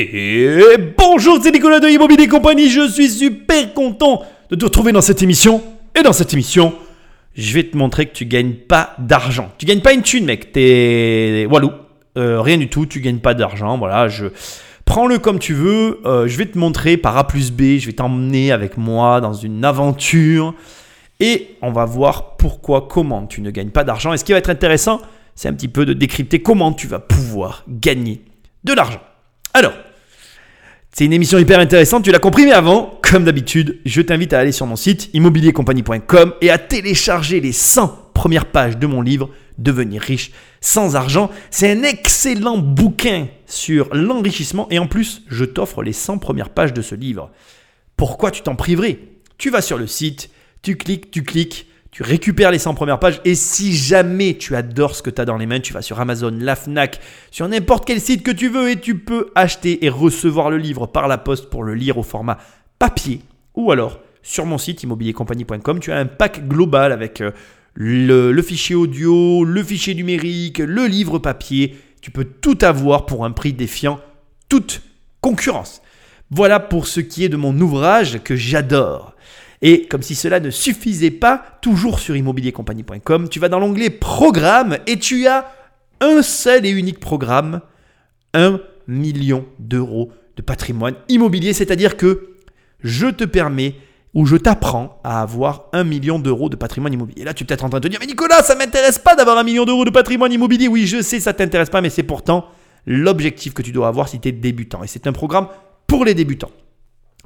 Et 0.00 0.76
bonjour, 0.96 1.40
c'est 1.42 1.50
Nicolas 1.50 1.80
de 1.80 1.88
Immobilier 1.88 2.28
Compagnie. 2.28 2.70
Je 2.70 2.88
suis 2.88 3.08
super 3.08 3.74
content 3.74 4.22
de 4.48 4.54
te 4.54 4.64
retrouver 4.64 4.92
dans 4.92 5.00
cette 5.00 5.24
émission. 5.24 5.60
Et 5.98 6.02
dans 6.02 6.12
cette 6.12 6.32
émission, 6.32 6.72
je 7.34 7.52
vais 7.52 7.64
te 7.64 7.76
montrer 7.76 8.06
que 8.06 8.12
tu 8.12 8.24
gagnes 8.24 8.54
pas 8.54 8.94
d'argent. 9.00 9.50
Tu 9.58 9.66
gagnes 9.66 9.80
pas 9.80 9.92
une 9.92 10.02
thune, 10.02 10.24
mec. 10.24 10.52
T'es 10.52 11.48
walou. 11.50 11.72
Euh, 12.16 12.40
rien 12.40 12.58
du 12.58 12.68
tout. 12.68 12.86
Tu 12.86 13.00
gagnes 13.00 13.18
pas 13.18 13.34
d'argent. 13.34 13.76
Voilà, 13.76 14.06
je 14.06 14.26
prends-le 14.84 15.18
comme 15.18 15.40
tu 15.40 15.52
veux. 15.52 15.98
Euh, 16.06 16.28
je 16.28 16.38
vais 16.38 16.46
te 16.46 16.56
montrer 16.56 16.96
par 16.96 17.16
A 17.16 17.26
plus 17.26 17.50
B. 17.50 17.78
Je 17.78 17.86
vais 17.86 17.92
t'emmener 17.94 18.52
avec 18.52 18.76
moi 18.76 19.20
dans 19.20 19.32
une 19.32 19.64
aventure. 19.64 20.54
Et 21.18 21.56
on 21.60 21.72
va 21.72 21.84
voir 21.86 22.36
pourquoi, 22.36 22.86
comment 22.88 23.26
tu 23.26 23.40
ne 23.40 23.50
gagnes 23.50 23.70
pas 23.70 23.82
d'argent. 23.82 24.12
Et 24.12 24.16
ce 24.16 24.24
qui 24.24 24.30
va 24.30 24.38
être 24.38 24.50
intéressant, 24.50 25.00
c'est 25.34 25.48
un 25.48 25.54
petit 25.54 25.66
peu 25.66 25.84
de 25.84 25.92
décrypter 25.92 26.40
comment 26.40 26.72
tu 26.72 26.86
vas 26.86 27.00
pouvoir 27.00 27.64
gagner 27.66 28.22
de 28.62 28.72
l'argent. 28.74 29.00
Alors, 29.54 29.72
c'est 30.98 31.04
une 31.04 31.12
émission 31.12 31.38
hyper 31.38 31.60
intéressante, 31.60 32.02
tu 32.02 32.10
l'as 32.10 32.18
compris, 32.18 32.44
mais 32.44 32.50
avant, 32.50 32.98
comme 33.02 33.22
d'habitude, 33.22 33.78
je 33.84 34.02
t'invite 34.02 34.32
à 34.32 34.40
aller 34.40 34.50
sur 34.50 34.66
mon 34.66 34.74
site 34.74 35.10
immobiliercompagnie.com 35.14 36.34
et 36.40 36.50
à 36.50 36.58
télécharger 36.58 37.38
les 37.38 37.52
100 37.52 38.10
premières 38.14 38.46
pages 38.46 38.78
de 38.78 38.86
mon 38.88 39.00
livre 39.00 39.30
Devenir 39.58 40.02
riche 40.02 40.32
sans 40.60 40.96
argent. 40.96 41.30
C'est 41.52 41.70
un 41.70 41.84
excellent 41.84 42.58
bouquin 42.58 43.28
sur 43.46 43.94
l'enrichissement 43.94 44.66
et 44.72 44.80
en 44.80 44.88
plus, 44.88 45.22
je 45.28 45.44
t'offre 45.44 45.84
les 45.84 45.92
100 45.92 46.18
premières 46.18 46.50
pages 46.50 46.72
de 46.72 46.82
ce 46.82 46.96
livre. 46.96 47.30
Pourquoi 47.96 48.32
tu 48.32 48.42
t'en 48.42 48.56
priverais? 48.56 48.98
Tu 49.36 49.50
vas 49.50 49.62
sur 49.62 49.78
le 49.78 49.86
site, 49.86 50.30
tu 50.62 50.74
cliques, 50.74 51.12
tu 51.12 51.22
cliques, 51.22 51.67
tu 51.90 52.02
récupères 52.02 52.50
les 52.50 52.58
100 52.58 52.74
premières 52.74 52.98
pages 52.98 53.20
et 53.24 53.34
si 53.34 53.74
jamais 53.74 54.36
tu 54.36 54.54
adores 54.54 54.94
ce 54.94 55.02
que 55.02 55.10
tu 55.10 55.20
as 55.20 55.24
dans 55.24 55.36
les 55.36 55.46
mains, 55.46 55.60
tu 55.60 55.72
vas 55.72 55.82
sur 55.82 56.00
Amazon, 56.00 56.36
la 56.38 56.54
Fnac, 56.54 57.00
sur 57.30 57.48
n'importe 57.48 57.86
quel 57.86 58.00
site 58.00 58.22
que 58.22 58.30
tu 58.30 58.48
veux 58.48 58.70
et 58.70 58.76
tu 58.76 58.98
peux 58.98 59.30
acheter 59.34 59.84
et 59.84 59.88
recevoir 59.88 60.50
le 60.50 60.58
livre 60.58 60.86
par 60.86 61.08
la 61.08 61.18
poste 61.18 61.48
pour 61.50 61.64
le 61.64 61.74
lire 61.74 61.98
au 61.98 62.02
format 62.02 62.38
papier 62.78 63.20
ou 63.54 63.72
alors 63.72 64.00
sur 64.22 64.44
mon 64.44 64.58
site 64.58 64.82
immobiliercompagnie.com, 64.82 65.80
tu 65.80 65.90
as 65.90 65.98
un 65.98 66.06
pack 66.06 66.46
global 66.46 66.92
avec 66.92 67.20
euh, 67.20 67.30
le, 67.74 68.30
le, 68.30 68.42
fichier 68.42 68.74
audio, 68.74 69.42
le 69.42 69.62
fichier 69.62 69.94
numérique, 69.94 70.58
le 70.58 70.86
livre 70.86 71.18
papier. 71.18 71.76
Tu 72.02 72.10
peux 72.10 72.24
tout 72.24 72.58
avoir 72.60 73.06
pour 73.06 73.24
un 73.24 73.30
prix 73.30 73.52
défiant 73.52 74.00
toute 74.48 74.82
concurrence. 75.20 75.82
Voilà 76.30 76.60
pour 76.60 76.86
ce 76.86 77.00
qui 77.00 77.24
est 77.24 77.28
de 77.28 77.36
mon 77.36 77.58
ouvrage 77.58 78.22
que 78.22 78.36
j'adore. 78.36 79.14
Et 79.62 79.86
comme 79.86 80.02
si 80.02 80.14
cela 80.14 80.40
ne 80.40 80.50
suffisait 80.50 81.10
pas, 81.10 81.42
toujours 81.62 81.98
sur 81.98 82.16
immobiliercompagnie.com, 82.16 83.28
tu 83.28 83.40
vas 83.40 83.48
dans 83.48 83.58
l'onglet 83.58 83.90
Programme 83.90 84.78
et 84.86 84.98
tu 84.98 85.26
as 85.26 85.50
un 86.00 86.22
seul 86.22 86.64
et 86.64 86.70
unique 86.70 87.00
programme, 87.00 87.60
1 88.34 88.60
million 88.86 89.46
d'euros 89.58 90.12
de 90.36 90.42
patrimoine 90.42 90.94
immobilier. 91.08 91.52
C'est-à-dire 91.52 91.96
que 91.96 92.34
je 92.80 93.06
te 93.08 93.24
permets 93.24 93.74
ou 94.14 94.26
je 94.26 94.36
t'apprends 94.36 95.00
à 95.04 95.20
avoir 95.20 95.66
un 95.72 95.84
million 95.84 96.18
d'euros 96.18 96.48
de 96.48 96.56
patrimoine 96.56 96.92
immobilier. 96.92 97.22
Et 97.22 97.24
là, 97.24 97.34
tu 97.34 97.42
es 97.42 97.46
peut-être 97.46 97.64
en 97.64 97.68
train 97.68 97.80
de 97.80 97.84
te 97.84 97.88
dire, 97.88 98.00
mais 98.00 98.06
Nicolas, 98.06 98.42
ça 98.42 98.54
m'intéresse 98.54 98.98
pas 98.98 99.14
d'avoir 99.14 99.38
un 99.38 99.44
million 99.44 99.64
d'euros 99.64 99.84
de 99.84 99.90
patrimoine 99.90 100.32
immobilier. 100.32 100.68
Oui, 100.68 100.86
je 100.86 101.02
sais, 101.02 101.20
ça 101.20 101.32
t'intéresse 101.32 101.70
pas, 101.70 101.80
mais 101.80 101.90
c'est 101.90 102.02
pourtant 102.04 102.46
l'objectif 102.86 103.52
que 103.52 103.62
tu 103.62 103.72
dois 103.72 103.88
avoir 103.88 104.08
si 104.08 104.20
tu 104.20 104.28
es 104.28 104.32
débutant. 104.32 104.82
Et 104.82 104.86
c'est 104.86 105.06
un 105.06 105.12
programme 105.12 105.48
pour 105.86 106.04
les 106.04 106.14
débutants. 106.14 106.50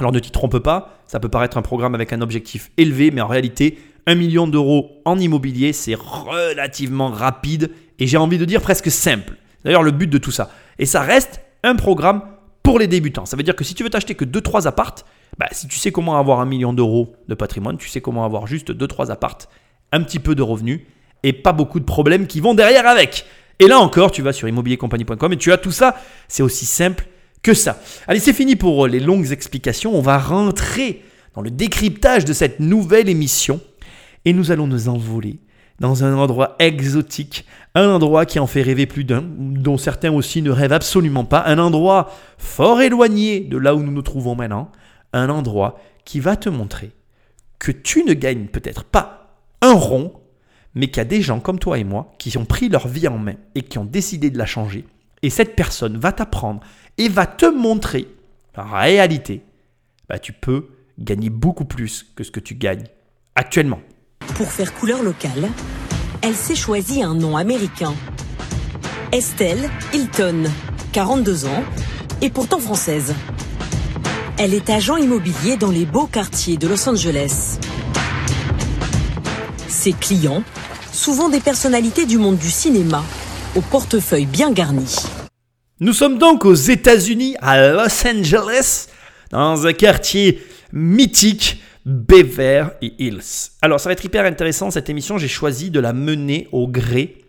Alors 0.03 0.12
ne 0.12 0.19
t'y 0.19 0.33
trompe 0.33 0.58
pas, 0.58 0.98
ça 1.06 1.20
peut 1.20 1.28
paraître 1.28 1.56
un 1.56 1.62
programme 1.62 1.95
avec 1.95 2.12
un 2.12 2.22
objectif 2.22 2.72
élevé, 2.77 3.12
mais 3.12 3.20
en 3.20 3.28
réalité, 3.28 3.78
1 4.06 4.17
million 4.17 4.48
d'euros 4.48 4.91
en 5.05 5.17
immobilier, 5.17 5.72
c'est 5.72 5.95
relativement 5.95 7.08
rapide 7.08 7.70
et 8.00 8.08
j'ai 8.08 8.17
envie 8.17 8.36
de 8.36 8.45
dire 8.45 8.62
presque 8.62 8.91
simple. 8.91 9.36
D'ailleurs, 9.64 9.84
le 9.84 9.92
but 9.92 10.08
de 10.08 10.19
tout 10.19 10.33
ça. 10.33 10.50
Et 10.80 10.86
ça 10.86 11.03
reste 11.03 11.41
un 11.62 11.77
programme 11.77 12.23
pour 12.64 12.80
les 12.80 12.89
débutants. 12.89 13.27
Ça 13.27 13.36
veut 13.36 13.45
dire 13.45 13.55
que 13.55 13.62
si 13.62 13.75
tu 13.75 13.84
veux 13.84 13.91
t'acheter 13.91 14.17
que 14.17 14.25
2-3 14.25 14.67
appartes, 14.67 15.06
bah, 15.39 15.47
si 15.53 15.69
tu 15.69 15.78
sais 15.78 15.92
comment 15.92 16.19
avoir 16.19 16.41
un 16.41 16.47
million 16.47 16.73
d'euros 16.73 17.14
de 17.28 17.34
patrimoine, 17.36 17.77
tu 17.77 17.89
sais 17.89 18.00
comment 18.00 18.25
avoir 18.25 18.48
juste 18.48 18.73
2-3 18.73 19.12
appartes, 19.12 19.48
un 19.92 20.03
petit 20.03 20.19
peu 20.19 20.34
de 20.34 20.42
revenus 20.42 20.80
et 21.23 21.33
pas 21.33 21.52
beaucoup 21.52 21.79
de 21.79 21.84
problèmes 21.84 22.27
qui 22.27 22.40
vont 22.40 22.55
derrière 22.55 22.89
avec. 22.89 23.24
Et 23.61 23.69
là 23.69 23.79
encore, 23.79 24.11
tu 24.11 24.23
vas 24.23 24.33
sur 24.33 24.48
immobiliercompagnie.com 24.48 25.33
et 25.33 25.36
tu 25.36 25.52
as 25.52 25.58
tout 25.58 25.70
ça. 25.70 25.95
C'est 26.27 26.42
aussi 26.42 26.67
simple 26.67 27.07
que 27.42 27.55
ça. 27.55 27.80
Allez, 28.07 28.20
c'est 28.20 28.33
fini 28.33 28.57
pour 28.57 28.85
euh, 28.85 28.89
les 28.89 29.01
longues 29.01 29.33
explications. 29.33 29.95
On 29.95 30.03
va 30.03 30.19
rentrer 30.19 31.03
dans 31.35 31.42
le 31.42 31.51
décryptage 31.51 32.25
de 32.25 32.33
cette 32.33 32.61
nouvelle 32.61 33.08
émission 33.08 33.61
et 34.25 34.33
nous 34.33 34.51
allons 34.51 34.67
nous 34.67 34.89
envoler 34.89 35.41
dans 35.81 36.05
un 36.05 36.17
endroit 36.17 36.55
exotique, 36.61 37.45
un 37.75 37.89
endroit 37.89 38.25
qui 38.25 38.39
en 38.39 38.47
fait 38.47 38.63
rêver 38.63 38.86
plus 38.86 39.05
d'un, 39.05 39.25
dont 39.27 39.77
certains 39.77 40.13
aussi 40.13 40.41
ne 40.41 40.51
rêvent 40.51 40.73
absolument 40.73 41.25
pas, 41.25 41.42
un 41.47 41.58
endroit 41.58 42.13
fort 42.39 42.81
éloigné 42.83 43.41
de 43.41 43.57
là 43.57 43.75
où 43.75 43.83
nous 43.83 43.91
nous 43.91 44.02
trouvons 44.02 44.36
maintenant, 44.36 44.70
un 45.13 45.29
endroit 45.29 45.81
qui 46.05 46.20
va 46.20 46.36
te 46.36 46.48
montrer 46.48 46.92
que 47.58 47.73
tu 47.73 48.05
ne 48.05 48.13
gagnes 48.13 48.47
peut-être 48.47 48.85
pas 48.85 49.36
un 49.61 49.73
rond, 49.73 50.13
mais 50.75 50.89
qu'il 50.89 50.98
y 50.98 51.01
a 51.01 51.05
des 51.05 51.23
gens 51.23 51.41
comme 51.41 51.58
toi 51.58 51.79
et 51.79 51.85
moi 51.85 52.13
qui 52.19 52.36
ont 52.39 52.45
pris 52.45 52.69
leur 52.69 52.86
vie 52.89 53.08
en 53.08 53.19
main 53.19 53.35
et 53.55 53.63
qui 53.63 53.79
ont 53.79 53.85
décidé 53.85 54.31
de 54.31 54.39
la 54.39 54.47
changer. 54.47 54.85
Et 55.22 55.30
cette 55.30 55.55
personne 55.55 55.98
va 55.98 56.12
t'apprendre 56.12 56.60
et 56.98 57.08
va 57.08 57.27
te 57.27 57.46
montrer 57.46 58.08
en 58.56 58.70
réalité, 58.70 59.42
bah, 60.08 60.18
tu 60.18 60.33
peux 60.33 60.68
gagner 60.98 61.30
beaucoup 61.30 61.64
plus 61.64 62.05
que 62.14 62.22
ce 62.22 62.30
que 62.30 62.40
tu 62.40 62.55
gagnes 62.55 62.84
actuellement. 63.34 63.80
Pour 64.34 64.52
faire 64.52 64.74
couleur 64.74 65.02
locale, 65.02 65.48
elle 66.20 66.34
s'est 66.34 66.55
choisie 66.55 67.02
un 67.02 67.14
nom 67.14 67.36
américain. 67.36 67.94
Estelle 69.10 69.70
Hilton, 69.92 70.44
42 70.92 71.46
ans, 71.46 71.64
et 72.20 72.30
pourtant 72.30 72.58
française. 72.58 73.14
Elle 74.39 74.54
est 74.54 74.70
agent 74.70 74.96
immobilier 74.96 75.56
dans 75.56 75.70
les 75.70 75.86
beaux 75.86 76.06
quartiers 76.06 76.56
de 76.56 76.68
Los 76.68 76.89
Angeles. 76.89 77.58
Ses 79.68 79.92
clients, 79.92 80.42
souvent 80.92 81.28
des 81.28 81.40
personnalités 81.40 82.06
du 82.06 82.18
monde 82.18 82.36
du 82.36 82.50
cinéma, 82.50 83.02
au 83.55 83.61
portefeuille 83.61 84.27
bien 84.27 84.52
garni. 84.52 84.96
Nous 85.80 85.92
sommes 85.92 86.18
donc 86.18 86.45
aux 86.45 86.55
États-Unis, 86.55 87.36
à 87.40 87.73
Los 87.73 88.07
Angeles, 88.07 88.89
dans 89.30 89.67
un 89.67 89.73
quartier 89.73 90.42
mythique, 90.73 91.61
Beverly 91.85 92.95
Hills. 92.98 93.51
Alors, 93.61 93.80
ça 93.80 93.89
va 93.89 93.95
être 93.95 94.05
hyper 94.05 94.24
intéressant 94.24 94.70
cette 94.70 94.89
émission. 94.89 95.18
J'ai 95.18 95.29
choisi 95.29 95.70
de 95.70 95.80
la 95.80 95.92
mener 95.92 96.48
au 96.52 96.68
gré 96.68 97.24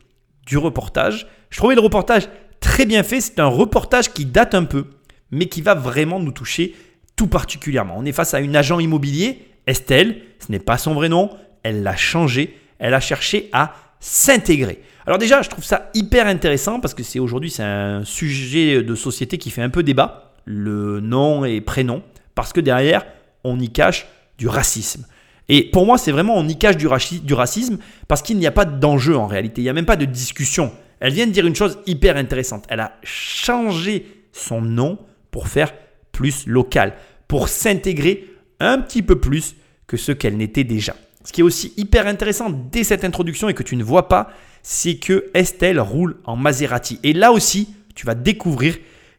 du 0.45 0.57
reportage. 0.57 1.27
Je 1.49 1.57
trouvais 1.57 1.75
le 1.75 1.81
reportage 1.81 2.29
très 2.59 2.85
bien 2.85 3.03
fait. 3.03 3.19
C'est 3.19 3.39
un 3.39 3.47
reportage 3.47 4.13
qui 4.13 4.25
date 4.25 4.53
un 4.53 4.63
peu, 4.63 4.85
mais 5.31 5.47
qui 5.47 5.61
va 5.61 5.73
vraiment 5.73 6.19
nous 6.19 6.31
toucher 6.31 6.75
tout 7.15 7.27
particulièrement. 7.27 7.95
On 7.97 8.05
est 8.05 8.11
face 8.11 8.33
à 8.33 8.39
une 8.39 8.55
agent 8.55 8.79
immobilier, 8.79 9.47
Estelle. 9.65 10.21
Ce 10.39 10.51
n'est 10.51 10.59
pas 10.59 10.77
son 10.77 10.93
vrai 10.93 11.09
nom. 11.09 11.31
Elle 11.63 11.83
l'a 11.83 11.95
changé. 11.95 12.57
Elle 12.79 12.93
a 12.93 12.99
cherché 12.99 13.49
à 13.51 13.73
s'intégrer. 14.03 14.81
Alors 15.05 15.17
déjà, 15.17 15.41
je 15.41 15.49
trouve 15.49 15.63
ça 15.63 15.89
hyper 15.93 16.27
intéressant 16.27 16.81
parce 16.81 16.93
que 16.93 17.03
c'est 17.03 17.19
aujourd'hui 17.19 17.49
c'est 17.49 17.63
un 17.63 18.03
sujet 18.03 18.83
de 18.83 18.95
société 18.95 19.37
qui 19.37 19.49
fait 19.49 19.61
un 19.61 19.69
peu 19.69 19.81
débat, 19.81 20.33
le 20.43 20.99
nom 20.99 21.45
et 21.45 21.61
prénom, 21.61 22.03
parce 22.35 22.51
que 22.51 22.59
derrière, 22.59 23.05
on 23.45 23.57
y 23.61 23.69
cache 23.69 24.07
du 24.37 24.49
racisme. 24.49 25.05
Et 25.47 25.69
pour 25.69 25.85
moi, 25.85 25.97
c'est 25.97 26.11
vraiment 26.11 26.35
on 26.35 26.45
y 26.49 26.57
cache 26.57 26.75
du, 26.75 26.87
du 27.21 27.33
racisme 27.33 27.77
parce 28.09 28.21
qu'il 28.21 28.37
n'y 28.37 28.45
a 28.47 28.51
pas 28.51 28.65
d'enjeu 28.65 29.15
en 29.15 29.25
réalité, 29.25 29.61
il 29.61 29.63
n'y 29.63 29.69
a 29.69 29.73
même 29.73 29.85
pas 29.85 29.95
de 29.95 30.05
discussion. 30.05 30.73
Elle 30.99 31.13
vient 31.13 31.27
de 31.27 31.31
dire 31.31 31.47
une 31.47 31.55
chose 31.55 31.79
hyper 31.85 32.17
intéressante. 32.17 32.65
Elle 32.67 32.81
a 32.81 32.97
changé 33.03 34.25
son 34.33 34.61
nom 34.61 34.99
pour 35.31 35.47
faire 35.47 35.73
plus 36.11 36.45
local, 36.45 36.93
pour 37.29 37.47
s'intégrer 37.47 38.27
un 38.59 38.79
petit 38.79 39.01
peu 39.01 39.19
plus 39.19 39.55
que 39.87 39.95
ce 39.95 40.11
qu'elle 40.11 40.35
n'était 40.35 40.65
déjà. 40.65 40.93
Ce 41.23 41.31
qui 41.31 41.41
est 41.41 41.43
aussi 41.43 41.73
hyper 41.77 42.07
intéressant 42.07 42.49
dès 42.49 42.83
cette 42.83 43.05
introduction 43.05 43.49
et 43.49 43.53
que 43.53 43.63
tu 43.63 43.75
ne 43.75 43.83
vois 43.83 44.09
pas, 44.09 44.29
c'est 44.61 44.95
que 44.95 45.29
Estelle 45.33 45.79
roule 45.79 46.17
en 46.25 46.35
Maserati. 46.35 46.99
Et 47.03 47.13
là 47.13 47.31
aussi, 47.31 47.69
tu 47.95 48.05
vas 48.05 48.15
découvrir 48.15 48.77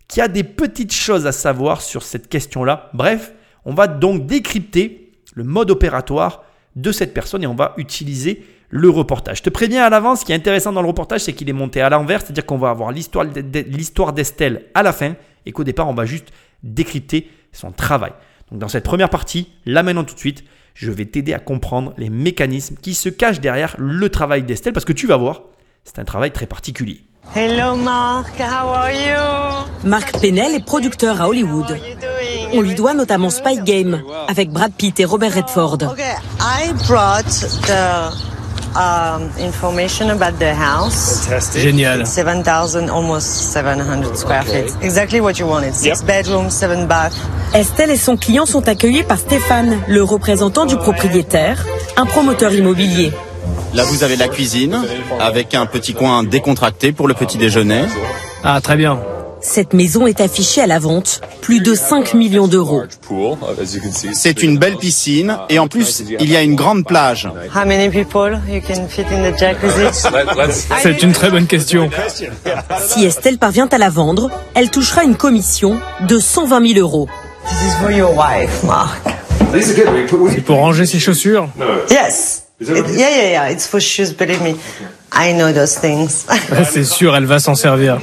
qu'il 0.09 0.20
y 0.20 0.22
a 0.22 0.28
des 0.28 0.44
petites 0.44 0.92
choses 0.92 1.26
à 1.26 1.32
savoir 1.32 1.81
sur 1.81 2.03
cette 2.03 2.28
question-là. 2.28 2.91
Bref, 2.92 3.33
on 3.65 3.72
va 3.72 3.86
donc 3.86 4.27
décrypter 4.27 5.12
le 5.34 5.45
mode 5.45 5.71
opératoire 5.71 6.45
de 6.77 6.92
cette 6.92 7.15
personne 7.15 7.42
et 7.42 7.47
on 7.47 7.54
va 7.54 7.74
utiliser 7.78 8.45
le 8.68 8.91
reportage. 8.91 9.39
Je 9.39 9.42
te 9.45 9.51
préviens 9.51 9.84
à 9.84 9.91
l'avance, 9.91 10.21
ce 10.21 10.24
qui 10.24 10.33
est 10.33 10.34
intéressant 10.34 10.72
dans 10.72 10.83
le 10.83 10.89
reportage, 10.89 11.21
c'est 11.21 11.33
qu'il 11.33 11.48
est 11.48 11.54
monté 11.54 11.80
à 11.80 11.89
l'envers, 11.89 12.21
c'est-à-dire 12.21 12.45
qu'on 12.45 12.59
va 12.59 12.71
avoir 12.71 12.91
l'histoire 12.92 14.12
d'Estelle 14.12 14.66
à 14.74 14.83
la 14.83 14.92
fin 14.92 15.15
et 15.47 15.53
qu'au 15.53 15.65
départ, 15.65 15.89
on 15.89 15.95
va 15.95 16.04
juste 16.04 16.33
décrypter 16.62 17.30
son 17.53 17.71
travail. 17.71 18.12
Donc 18.51 18.59
dans 18.59 18.68
cette 18.68 18.84
première 18.84 19.10
partie, 19.10 19.48
maintenant 19.66 20.04
tout 20.04 20.15
de 20.15 20.21
suite, 20.21 20.45
je 20.74 20.91
vais 20.91 21.06
t'aider 21.06 21.32
à 21.32 21.38
comprendre 21.38 21.94
les 21.97 22.10
mécanismes 22.10 22.76
qui 22.80 22.94
se 22.94 23.09
cachent 23.09 23.41
derrière 23.41 23.76
le 23.78 24.09
travail 24.09 24.42
d'Estelle 24.42 24.72
parce 24.72 24.84
que 24.84 24.92
tu 24.92 25.06
vas 25.06 25.16
voir, 25.16 25.42
c'est 25.84 25.98
un 25.98 26.04
travail 26.04 26.32
très 26.32 26.47
particulier. 26.47 27.04
Hello 27.34 27.74
Mark, 27.74 28.38
how 28.38 28.68
are 28.68 28.91
you? 28.91 29.88
Marc 29.88 30.21
Penel 30.21 30.54
est 30.54 30.65
producteur 30.65 31.22
à 31.22 31.28
Hollywood. 31.28 31.78
On 32.53 32.60
lui 32.60 32.74
doit 32.74 32.92
notamment 32.94 33.30
Spy 33.30 33.60
Game 33.62 34.03
avec 34.28 34.50
Brad 34.50 34.72
Pitt 34.72 35.00
et 35.00 35.04
Robert 35.04 35.34
Redford. 35.34 35.78
Okay, 35.82 36.15
I 36.41 36.72
brought 36.86 37.24
the 37.66 38.34
um, 38.76 39.30
information 39.38 40.10
about 40.10 40.38
the 40.38 40.54
house. 40.54 41.26
Génial. 41.56 42.04
7,000, 42.06 42.88
almost 42.91 43.53
700 43.53 44.16
square 44.16 44.42
feet. 44.42 44.74
Exactly 44.82 45.21
what 45.21 45.38
you 45.38 45.47
wanted. 45.47 45.74
Six 45.74 46.03
bedrooms, 46.03 46.50
seven 46.50 46.86
baths. 46.86 47.16
Estelle 47.54 47.91
et 47.91 47.97
son 47.97 48.16
client 48.16 48.47
sont 48.47 48.68
accueillis 48.68 49.04
par 49.04 49.18
Stéphane, 49.18 49.78
le 49.88 50.03
représentant 50.03 50.66
du 50.66 50.76
propriétaire, 50.76 51.65
un 51.97 52.06
promoteur 52.06 52.53
immobilier. 52.53 53.12
Là, 53.74 53.84
vous 53.84 54.04
avez 54.04 54.16
la 54.16 54.28
cuisine 54.28 54.82
avec 55.20 55.54
un 55.54 55.66
petit 55.66 55.94
coin 55.94 56.22
décontracté 56.22 56.92
pour 56.92 57.09
le 57.09 57.15
petit 57.15 57.38
déjeuner. 57.38 57.84
Ah, 58.42 58.60
très 58.60 58.77
bien. 58.77 58.98
Cette 59.46 59.74
maison 59.74 60.06
est 60.06 60.22
affichée 60.22 60.62
à 60.62 60.66
la 60.66 60.78
vente, 60.78 61.20
plus 61.42 61.60
de 61.60 61.74
5 61.74 62.14
millions 62.14 62.48
d'euros. 62.48 62.82
C'est 64.14 64.42
une 64.42 64.56
belle 64.56 64.76
piscine 64.78 65.36
et 65.50 65.58
en 65.58 65.68
plus, 65.68 66.02
il 66.18 66.30
y 66.30 66.34
a 66.34 66.41
une 66.41 66.54
grande 66.54 66.86
plage. 66.86 67.28
How 67.54 67.66
many 67.66 67.91
people 67.91 68.41
you 68.48 68.62
can 68.66 68.88
fit 68.88 69.02
in 69.02 69.30
the 69.30 69.38
jacuzzi? 69.38 70.08
C'est 70.82 71.02
une 71.02 71.12
très 71.12 71.30
bonne 71.30 71.46
question. 71.46 71.91
Si 72.88 73.04
Estelle 73.04 73.36
parvient 73.36 73.68
à 73.70 73.76
la 73.76 73.91
vendre, 73.91 74.30
elle 74.54 74.70
touchera 74.70 75.04
une 75.04 75.14
commission 75.14 75.78
de 76.08 76.18
120 76.18 76.66
000 76.74 76.80
euros. 76.80 77.06
This 77.46 77.68
is 77.68 77.82
for 77.82 77.91
your 77.91 78.16
wife, 78.16 78.62
Mark. 78.64 78.98
C'est 79.60 80.41
pour 80.44 80.56
ranger 80.56 80.86
ses 80.86 80.98
chaussures? 80.98 81.48
Yes. 81.91 82.44
It- 82.62 82.68
yeah, 82.70 83.10
yeah, 83.10 83.30
yeah. 83.30 83.50
It's 83.50 83.66
for 83.66 83.78
shoes, 83.78 84.14
believe 84.18 84.41
me. 84.41 84.54
I 85.12 85.34
know 85.34 85.52
those 85.52 85.78
things. 85.78 86.24
C'est 86.72 86.84
sûr, 86.84 87.14
elle 87.14 87.26
va 87.26 87.38
s'en 87.38 87.54
servir. 87.54 87.98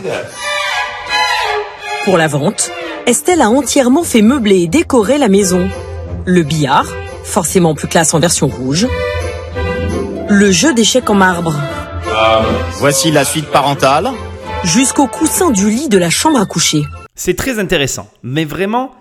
Pour 2.03 2.17
la 2.17 2.27
vente, 2.27 2.71
Estelle 3.05 3.41
a 3.41 3.49
entièrement 3.49 4.03
fait 4.03 4.21
meubler 4.21 4.61
et 4.61 4.67
décorer 4.67 5.17
la 5.17 5.27
maison. 5.27 5.69
Le 6.25 6.43
billard, 6.43 6.87
forcément 7.23 7.75
plus 7.75 7.87
classe 7.87 8.13
en 8.13 8.19
version 8.19 8.47
rouge. 8.47 8.87
Le 10.29 10.51
jeu 10.51 10.73
d'échecs 10.73 11.09
en 11.09 11.15
marbre, 11.15 11.53
Voici 12.73 13.11
la 13.11 13.23
suite 13.23 13.47
parentale. 13.47 14.09
jusqu'au 14.63 15.07
coussin 15.07 15.49
du 15.51 15.69
lit 15.69 15.89
de 15.89 15.97
la 15.97 16.09
chambre 16.09 16.39
à 16.39 16.45
coucher. 16.45 16.83
C'est 17.15 17.35
très 17.35 17.59
intéressant, 17.59 18.09
mais 18.23 18.45
vraiment 18.45 18.91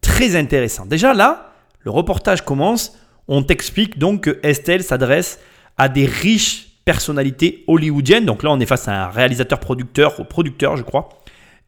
très 0.00 0.36
intéressant. 0.36 0.86
Déjà 0.86 1.12
là, 1.14 1.52
le 1.80 1.90
reportage 1.90 2.42
commence, 2.44 2.92
on 3.28 3.42
t'explique 3.42 3.98
donc 3.98 4.22
que 4.22 4.38
Estelle 4.42 4.82
s'adresse 4.82 5.38
à 5.78 5.88
des 5.88 6.06
riches 6.06 6.68
personnalités 6.84 7.64
hollywoodiennes. 7.66 8.26
Donc 8.26 8.42
là, 8.42 8.50
on 8.50 8.60
est 8.60 8.66
face 8.66 8.88
à 8.88 9.04
un 9.04 9.08
réalisateur-producteur, 9.08 10.18
ou 10.20 10.24
producteur, 10.24 10.76
je 10.76 10.82
crois. 10.82 11.08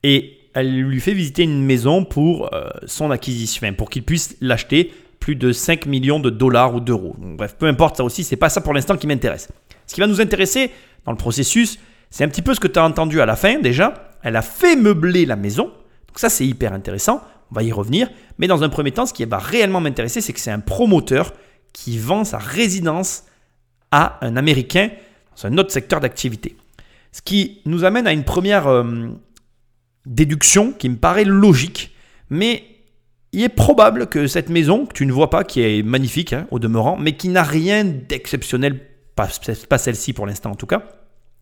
Et 0.03 0.39
elle 0.55 0.83
lui 0.83 1.01
fait 1.01 1.15
visiter 1.15 1.43
une 1.43 1.65
maison 1.65 2.05
pour 2.05 2.53
euh, 2.53 2.69
son 2.87 3.11
acquisition, 3.11 3.73
pour 3.75 3.91
qu'il 3.91 4.03
puisse 4.03 4.37
l'acheter 4.41 4.93
plus 5.19 5.37
de 5.37 5.53
5 5.53 5.87
millions 5.87 6.21
de 6.21 6.31
dollars 6.31 6.75
ou 6.75 6.81
d'euros. 6.81 7.15
Bref, 7.19 7.57
peu 7.59 7.67
importe 7.67 7.97
ça 7.97 8.05
aussi, 8.05 8.25
c'est 8.25 8.37
pas 8.37 8.49
ça 8.49 8.61
pour 8.61 8.75
l'instant 8.75 8.97
qui 8.97 9.07
m'intéresse. 9.07 9.49
Ce 9.87 9.95
qui 9.95 10.01
va 10.01 10.07
nous 10.07 10.21
intéresser 10.21 10.71
dans 11.05 11.13
le 11.13 11.19
processus, 11.19 11.79
c'est 12.11 12.25
un 12.25 12.29
petit 12.29 12.43
peu 12.43 12.55
ce 12.55 12.61
que 12.61 12.69
tu 12.69 12.79
as 12.79 12.85
entendu 12.85 13.21
à 13.21 13.27
la 13.27 13.37
fin 13.37 13.59
déjà. 13.59 14.11
Elle 14.23 14.37
a 14.37 14.43
fait 14.43 14.77
meubler 14.77 15.25
la 15.25 15.37
maison. 15.37 15.65
Donc 15.65 16.19
ça, 16.19 16.29
c'est 16.29 16.47
hyper 16.47 16.73
intéressant. 16.73 17.23
On 17.51 17.55
va 17.55 17.63
y 17.63 17.73
revenir. 17.73 18.09
Mais 18.39 18.47
dans 18.47 18.63
un 18.63 18.69
premier 18.69 18.93
temps, 18.93 19.07
ce 19.07 19.15
qui 19.15 19.25
va 19.25 19.39
réellement 19.39 19.81
m'intéresser, 19.81 20.21
c'est 20.21 20.33
que 20.33 20.41
c'est 20.41 20.51
un 20.51 20.61
promoteur 20.61 21.33
qui 21.73 21.99
vend 21.99 22.25
sa 22.25 22.39
résidence 22.39 23.25
à 23.91 24.19
un 24.25 24.37
Américain 24.37 24.91
dans 25.37 25.49
un 25.49 25.59
autre 25.59 25.71
secteur 25.71 26.01
d'activité. 26.01 26.57
Ce 27.13 27.23
qui 27.23 27.61
nous 27.65 27.85
amène 27.85 28.07
à 28.07 28.13
une 28.13 28.25
première 28.25 28.67
euh, 28.67 29.09
déduction 30.07 30.73
qui 30.73 30.89
me 30.89 30.97
paraît 30.97 31.25
logique, 31.25 31.95
mais 32.31 32.65
il 33.33 33.43
est 33.43 33.49
probable 33.49 34.09
que 34.09 34.27
cette 34.27 34.51
maison, 34.51 34.87
que 34.87 34.93
tu 34.93 35.07
ne 35.07 35.13
vois 35.13 35.31
pas, 35.31 35.45
qui 35.45 35.63
est 35.63 35.83
magnifique 35.83 36.33
hein, 36.33 36.47
au 36.51 36.59
demeurant, 36.59 36.97
mais 36.97 37.17
qui 37.17 37.29
n'a 37.29 37.43
rien 37.43 37.85
d'exceptionnel, 37.85 38.81
pas, 39.15 39.29
pas 39.69 39.79
celle-ci 39.79 40.13
pour 40.13 40.27
l'instant 40.27 40.51
en 40.51 40.55
tout 40.55 40.67
cas, 40.67 40.83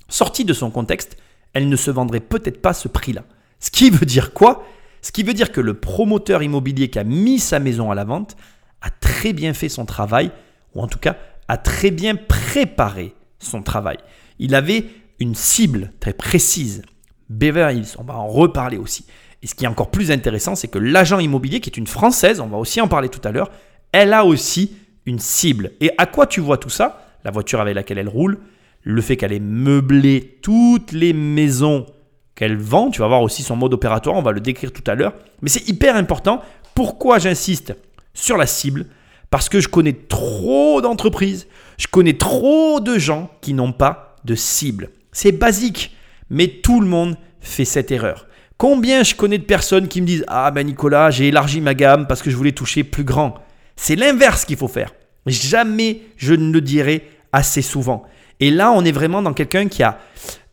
sortie 0.08 0.44
de 0.44 0.52
son 0.52 0.70
contexte, 0.70 1.16
elle 1.52 1.68
ne 1.68 1.76
se 1.76 1.90
vendrait 1.90 2.20
peut-être 2.20 2.62
pas 2.62 2.74
ce 2.74 2.88
prix-là. 2.88 3.24
Ce 3.58 3.70
qui 3.70 3.90
veut 3.90 4.06
dire 4.06 4.32
quoi? 4.32 4.64
Ce 5.02 5.12
qui 5.12 5.22
veut 5.22 5.34
dire 5.34 5.52
que 5.52 5.60
le 5.60 5.74
promoteur 5.74 6.42
immobilier 6.42 6.88
qui 6.88 6.98
a 6.98 7.04
mis 7.04 7.38
sa 7.38 7.58
maison 7.58 7.90
à 7.90 7.94
la 7.94 8.04
vente 8.04 8.36
a 8.82 8.90
très 8.90 9.32
bien 9.32 9.54
fait 9.54 9.68
son 9.68 9.84
travail, 9.84 10.30
ou 10.74 10.82
en 10.82 10.86
tout 10.86 10.98
cas 10.98 11.16
a 11.48 11.56
très 11.56 11.90
bien 11.90 12.14
préparé 12.14 13.14
son 13.38 13.62
travail. 13.62 13.98
Il 14.38 14.54
avait 14.54 14.86
une 15.18 15.34
cible 15.34 15.92
très 16.00 16.12
précise. 16.12 16.82
Beverly 17.30 17.78
Hills, 17.78 17.94
on 17.98 18.02
va 18.02 18.18
en 18.18 18.26
reparler 18.26 18.76
aussi. 18.76 19.06
Et 19.42 19.46
ce 19.46 19.54
qui 19.54 19.64
est 19.64 19.68
encore 19.68 19.90
plus 19.90 20.10
intéressant, 20.10 20.54
c'est 20.54 20.68
que 20.68 20.78
l'agent 20.78 21.18
immobilier, 21.18 21.60
qui 21.60 21.70
est 21.70 21.78
une 21.78 21.86
Française, 21.86 22.40
on 22.40 22.48
va 22.48 22.58
aussi 22.58 22.80
en 22.80 22.88
parler 22.88 23.08
tout 23.08 23.26
à 23.26 23.30
l'heure, 23.30 23.50
elle 23.92 24.12
a 24.12 24.26
aussi 24.26 24.76
une 25.06 25.18
cible. 25.18 25.72
Et 25.80 25.90
à 25.96 26.06
quoi 26.06 26.26
tu 26.26 26.40
vois 26.40 26.58
tout 26.58 26.68
ça? 26.68 27.06
La 27.24 27.30
voiture 27.30 27.60
avec 27.60 27.74
laquelle 27.74 27.98
elle 27.98 28.08
roule, 28.08 28.38
le 28.82 29.00
fait 29.00 29.16
qu'elle 29.16 29.32
ait 29.32 29.40
meublé 29.40 30.38
toutes 30.42 30.92
les 30.92 31.12
maisons 31.12 31.86
qu'elle 32.34 32.56
vend, 32.56 32.90
tu 32.90 33.00
vas 33.00 33.08
voir 33.08 33.22
aussi 33.22 33.42
son 33.42 33.56
mode 33.56 33.74
opératoire, 33.74 34.16
on 34.16 34.22
va 34.22 34.32
le 34.32 34.40
décrire 34.40 34.72
tout 34.72 34.84
à 34.86 34.94
l'heure. 34.94 35.14
Mais 35.42 35.48
c'est 35.48 35.68
hyper 35.68 35.96
important. 35.96 36.42
Pourquoi 36.74 37.18
j'insiste 37.18 37.74
sur 38.14 38.36
la 38.36 38.46
cible? 38.46 38.86
Parce 39.30 39.48
que 39.48 39.60
je 39.60 39.68
connais 39.68 39.92
trop 39.92 40.80
d'entreprises, 40.80 41.46
je 41.78 41.86
connais 41.86 42.16
trop 42.16 42.80
de 42.80 42.98
gens 42.98 43.30
qui 43.40 43.54
n'ont 43.54 43.72
pas 43.72 44.16
de 44.24 44.34
cible. 44.34 44.90
C'est 45.12 45.32
basique, 45.32 45.94
mais 46.30 46.48
tout 46.48 46.80
le 46.80 46.86
monde 46.86 47.16
fait 47.40 47.64
cette 47.64 47.90
erreur. 47.90 48.26
Combien 48.56 49.02
je 49.02 49.14
connais 49.14 49.38
de 49.38 49.44
personnes 49.44 49.88
qui 49.88 50.00
me 50.00 50.06
disent 50.06 50.24
Ah 50.28 50.50
ben 50.50 50.66
Nicolas, 50.66 51.10
j'ai 51.10 51.28
élargi 51.28 51.60
ma 51.60 51.74
gamme 51.74 52.06
parce 52.06 52.22
que 52.22 52.30
je 52.30 52.36
voulais 52.36 52.52
toucher 52.52 52.84
plus 52.84 53.04
grand. 53.04 53.34
C'est 53.76 53.96
l'inverse 53.96 54.44
qu'il 54.44 54.56
faut 54.56 54.68
faire. 54.68 54.94
Jamais 55.26 56.02
je 56.16 56.34
ne 56.34 56.52
le 56.52 56.60
dirai 56.60 57.08
assez 57.32 57.62
souvent. 57.62 58.04
Et 58.38 58.50
là, 58.50 58.72
on 58.72 58.84
est 58.84 58.92
vraiment 58.92 59.22
dans 59.22 59.32
quelqu'un 59.32 59.68
qui 59.68 59.82
a 59.82 59.98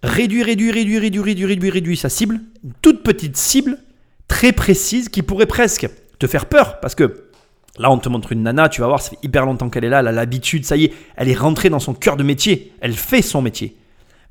réduit, 0.03 0.43
réduit, 0.43 0.71
réduit, 0.71 0.99
réduit, 0.99 1.45
réduit, 1.45 1.69
réduit, 1.69 1.97
sa 1.97 2.09
cible. 2.09 2.39
Une 2.63 2.73
toute 2.81 3.03
petite 3.03 3.37
cible, 3.37 3.77
très 4.27 4.51
précise, 4.51 5.09
qui 5.09 5.21
pourrait 5.21 5.45
presque 5.45 5.89
te 6.19 6.27
faire 6.27 6.47
peur. 6.47 6.79
Parce 6.79 6.95
que 6.95 7.25
là, 7.79 7.91
on 7.91 7.97
te 7.97 8.09
montre 8.09 8.33
une 8.33 8.43
nana, 8.43 8.69
tu 8.69 8.81
vas 8.81 8.87
voir, 8.87 9.01
ça 9.01 9.11
fait 9.11 9.19
hyper 9.23 9.45
longtemps 9.45 9.69
qu'elle 9.69 9.85
est 9.85 9.89
là, 9.89 9.99
elle 9.99 10.07
a 10.07 10.11
l'habitude, 10.11 10.65
ça 10.65 10.75
y 10.75 10.85
est, 10.85 10.93
elle 11.15 11.29
est 11.29 11.37
rentrée 11.37 11.69
dans 11.69 11.79
son 11.79 11.93
cœur 11.93 12.17
de 12.17 12.23
métier. 12.23 12.73
Elle 12.81 12.93
fait 12.93 13.21
son 13.21 13.41
métier. 13.41 13.77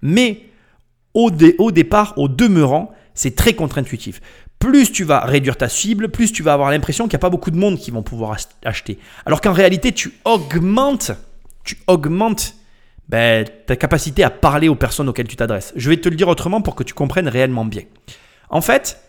Mais 0.03 0.41
au, 1.17 1.31
dé- 1.31 1.57
au 1.59 1.73
départ, 1.73 2.13
au 2.17 2.29
demeurant, 2.29 2.93
c'est 3.15 3.35
très 3.35 3.55
contre-intuitif. 3.55 4.21
Plus 4.59 4.93
tu 4.93 5.05
vas 5.05 5.21
réduire 5.21 5.57
ta 5.57 5.69
cible, 5.69 6.09
plus 6.11 6.33
tu 6.33 6.43
vas 6.43 6.53
avoir 6.53 6.71
l'impression 6.71 7.05
qu'il 7.05 7.13
n'y 7.17 7.21
a 7.21 7.27
pas 7.27 7.31
beaucoup 7.31 7.51
de 7.51 7.57
monde 7.59 7.79
qui 7.79 7.91
vont 7.91 8.03
pouvoir 8.03 8.33
ach- 8.33 8.47
acheter. 8.65 8.99
Alors 9.25 9.41
qu'en 9.41 9.53
réalité, 9.53 9.93
tu 9.93 10.13
augmentes, 10.25 11.11
tu 11.65 11.77
augmentes 11.87 12.55
ben, 13.09 13.45
ta 13.67 13.77
capacité 13.77 14.23
à 14.25 14.31
parler 14.31 14.69
aux 14.69 14.75
personnes 14.75 15.09
auxquelles 15.09 15.29
tu 15.29 15.37
t'adresses. 15.37 15.73
Je 15.77 15.89
vais 15.91 15.97
te 15.97 16.09
le 16.09 16.17
dire 16.17 16.29
autrement 16.29 16.61
pour 16.61 16.75
que 16.75 16.83
tu 16.85 16.93
comprennes 16.95 17.29
réellement 17.29 17.65
bien. 17.65 17.83
En 18.51 18.61
fait, 18.61 19.01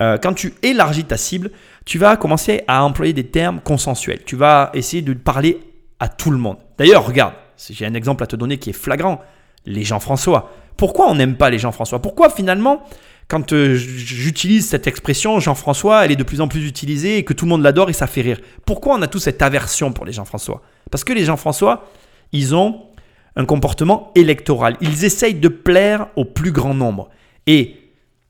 euh, 0.00 0.16
quand 0.18 0.34
tu 0.34 0.54
élargis 0.62 1.04
ta 1.04 1.16
cible, 1.16 1.50
tu 1.84 1.98
vas 1.98 2.16
commencer 2.16 2.62
à 2.68 2.84
employer 2.84 3.12
des 3.12 3.26
termes 3.26 3.60
consensuels. 3.60 4.22
Tu 4.24 4.36
vas 4.36 4.70
essayer 4.74 5.02
de 5.02 5.12
parler 5.14 5.60
à 6.00 6.08
tout 6.08 6.30
le 6.30 6.38
monde. 6.38 6.56
D'ailleurs, 6.78 7.06
regarde, 7.06 7.34
j'ai 7.70 7.86
un 7.86 7.94
exemple 7.94 8.22
à 8.22 8.26
te 8.26 8.36
donner 8.36 8.58
qui 8.58 8.70
est 8.70 8.74
flagrant. 8.74 9.20
Les 9.66 9.84
Jean-François. 9.84 10.50
Pourquoi 10.78 11.10
on 11.10 11.16
n'aime 11.16 11.36
pas 11.36 11.50
les 11.50 11.58
Jean-François? 11.58 12.00
Pourquoi 12.00 12.30
finalement, 12.30 12.84
quand 13.26 13.52
euh, 13.52 13.74
j'utilise 13.74 14.68
cette 14.68 14.86
expression 14.86 15.40
Jean-François, 15.40 16.04
elle 16.04 16.12
est 16.12 16.16
de 16.16 16.22
plus 16.22 16.40
en 16.40 16.46
plus 16.46 16.66
utilisée 16.66 17.18
et 17.18 17.24
que 17.24 17.32
tout 17.32 17.44
le 17.44 17.50
monde 17.50 17.62
l'adore 17.62 17.90
et 17.90 17.92
ça 17.92 18.06
fait 18.06 18.22
rire? 18.22 18.40
Pourquoi 18.64 18.94
on 18.94 19.02
a 19.02 19.08
tous 19.08 19.18
cette 19.18 19.42
aversion 19.42 19.92
pour 19.92 20.06
les 20.06 20.12
Jean-François? 20.12 20.62
Parce 20.90 21.02
que 21.02 21.12
les 21.12 21.24
Jean-François, 21.24 21.90
ils 22.30 22.54
ont 22.54 22.86
un 23.34 23.44
comportement 23.44 24.12
électoral. 24.14 24.76
Ils 24.80 25.04
essayent 25.04 25.34
de 25.34 25.48
plaire 25.48 26.06
au 26.14 26.24
plus 26.24 26.52
grand 26.52 26.74
nombre. 26.74 27.08
Et 27.48 27.76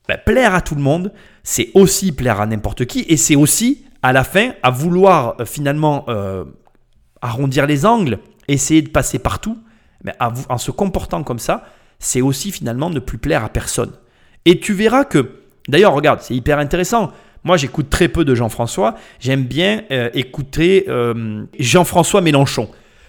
ben, 0.08 0.18
plaire 0.24 0.54
à 0.54 0.62
tout 0.62 0.74
le 0.74 0.80
monde, 0.80 1.12
c'est 1.42 1.70
aussi 1.74 2.12
plaire 2.12 2.40
à 2.40 2.46
n'importe 2.46 2.86
qui, 2.86 3.04
et 3.10 3.18
c'est 3.18 3.36
aussi, 3.36 3.84
à 4.02 4.14
la 4.14 4.24
fin, 4.24 4.52
à 4.62 4.70
vouloir 4.70 5.34
euh, 5.38 5.44
finalement 5.44 6.06
euh, 6.08 6.44
arrondir 7.20 7.66
les 7.66 7.84
angles, 7.84 8.20
essayer 8.48 8.80
de 8.80 8.88
passer 8.88 9.18
partout, 9.18 9.58
mais 10.02 10.14
en 10.48 10.58
se 10.58 10.70
comportant 10.70 11.24
comme 11.24 11.40
ça, 11.40 11.64
c'est 11.98 12.20
aussi 12.20 12.52
finalement 12.52 12.90
ne 12.90 13.00
plus 13.00 13.18
plaire 13.18 13.44
à 13.44 13.48
personne. 13.48 13.92
Et 14.44 14.60
tu 14.60 14.72
verras 14.72 15.04
que, 15.04 15.30
d'ailleurs, 15.68 15.92
regarde, 15.94 16.20
c'est 16.22 16.34
hyper 16.34 16.58
intéressant. 16.58 17.12
Moi, 17.44 17.56
j'écoute 17.56 17.90
très 17.90 18.08
peu 18.08 18.24
de 18.24 18.34
Jean-François. 18.34 18.94
J'aime 19.20 19.44
bien 19.44 19.82
euh, 19.90 20.10
écouter 20.14 20.86
euh, 20.88 21.44
Jean-François 21.58 22.20
Mélenchon. 22.20 22.68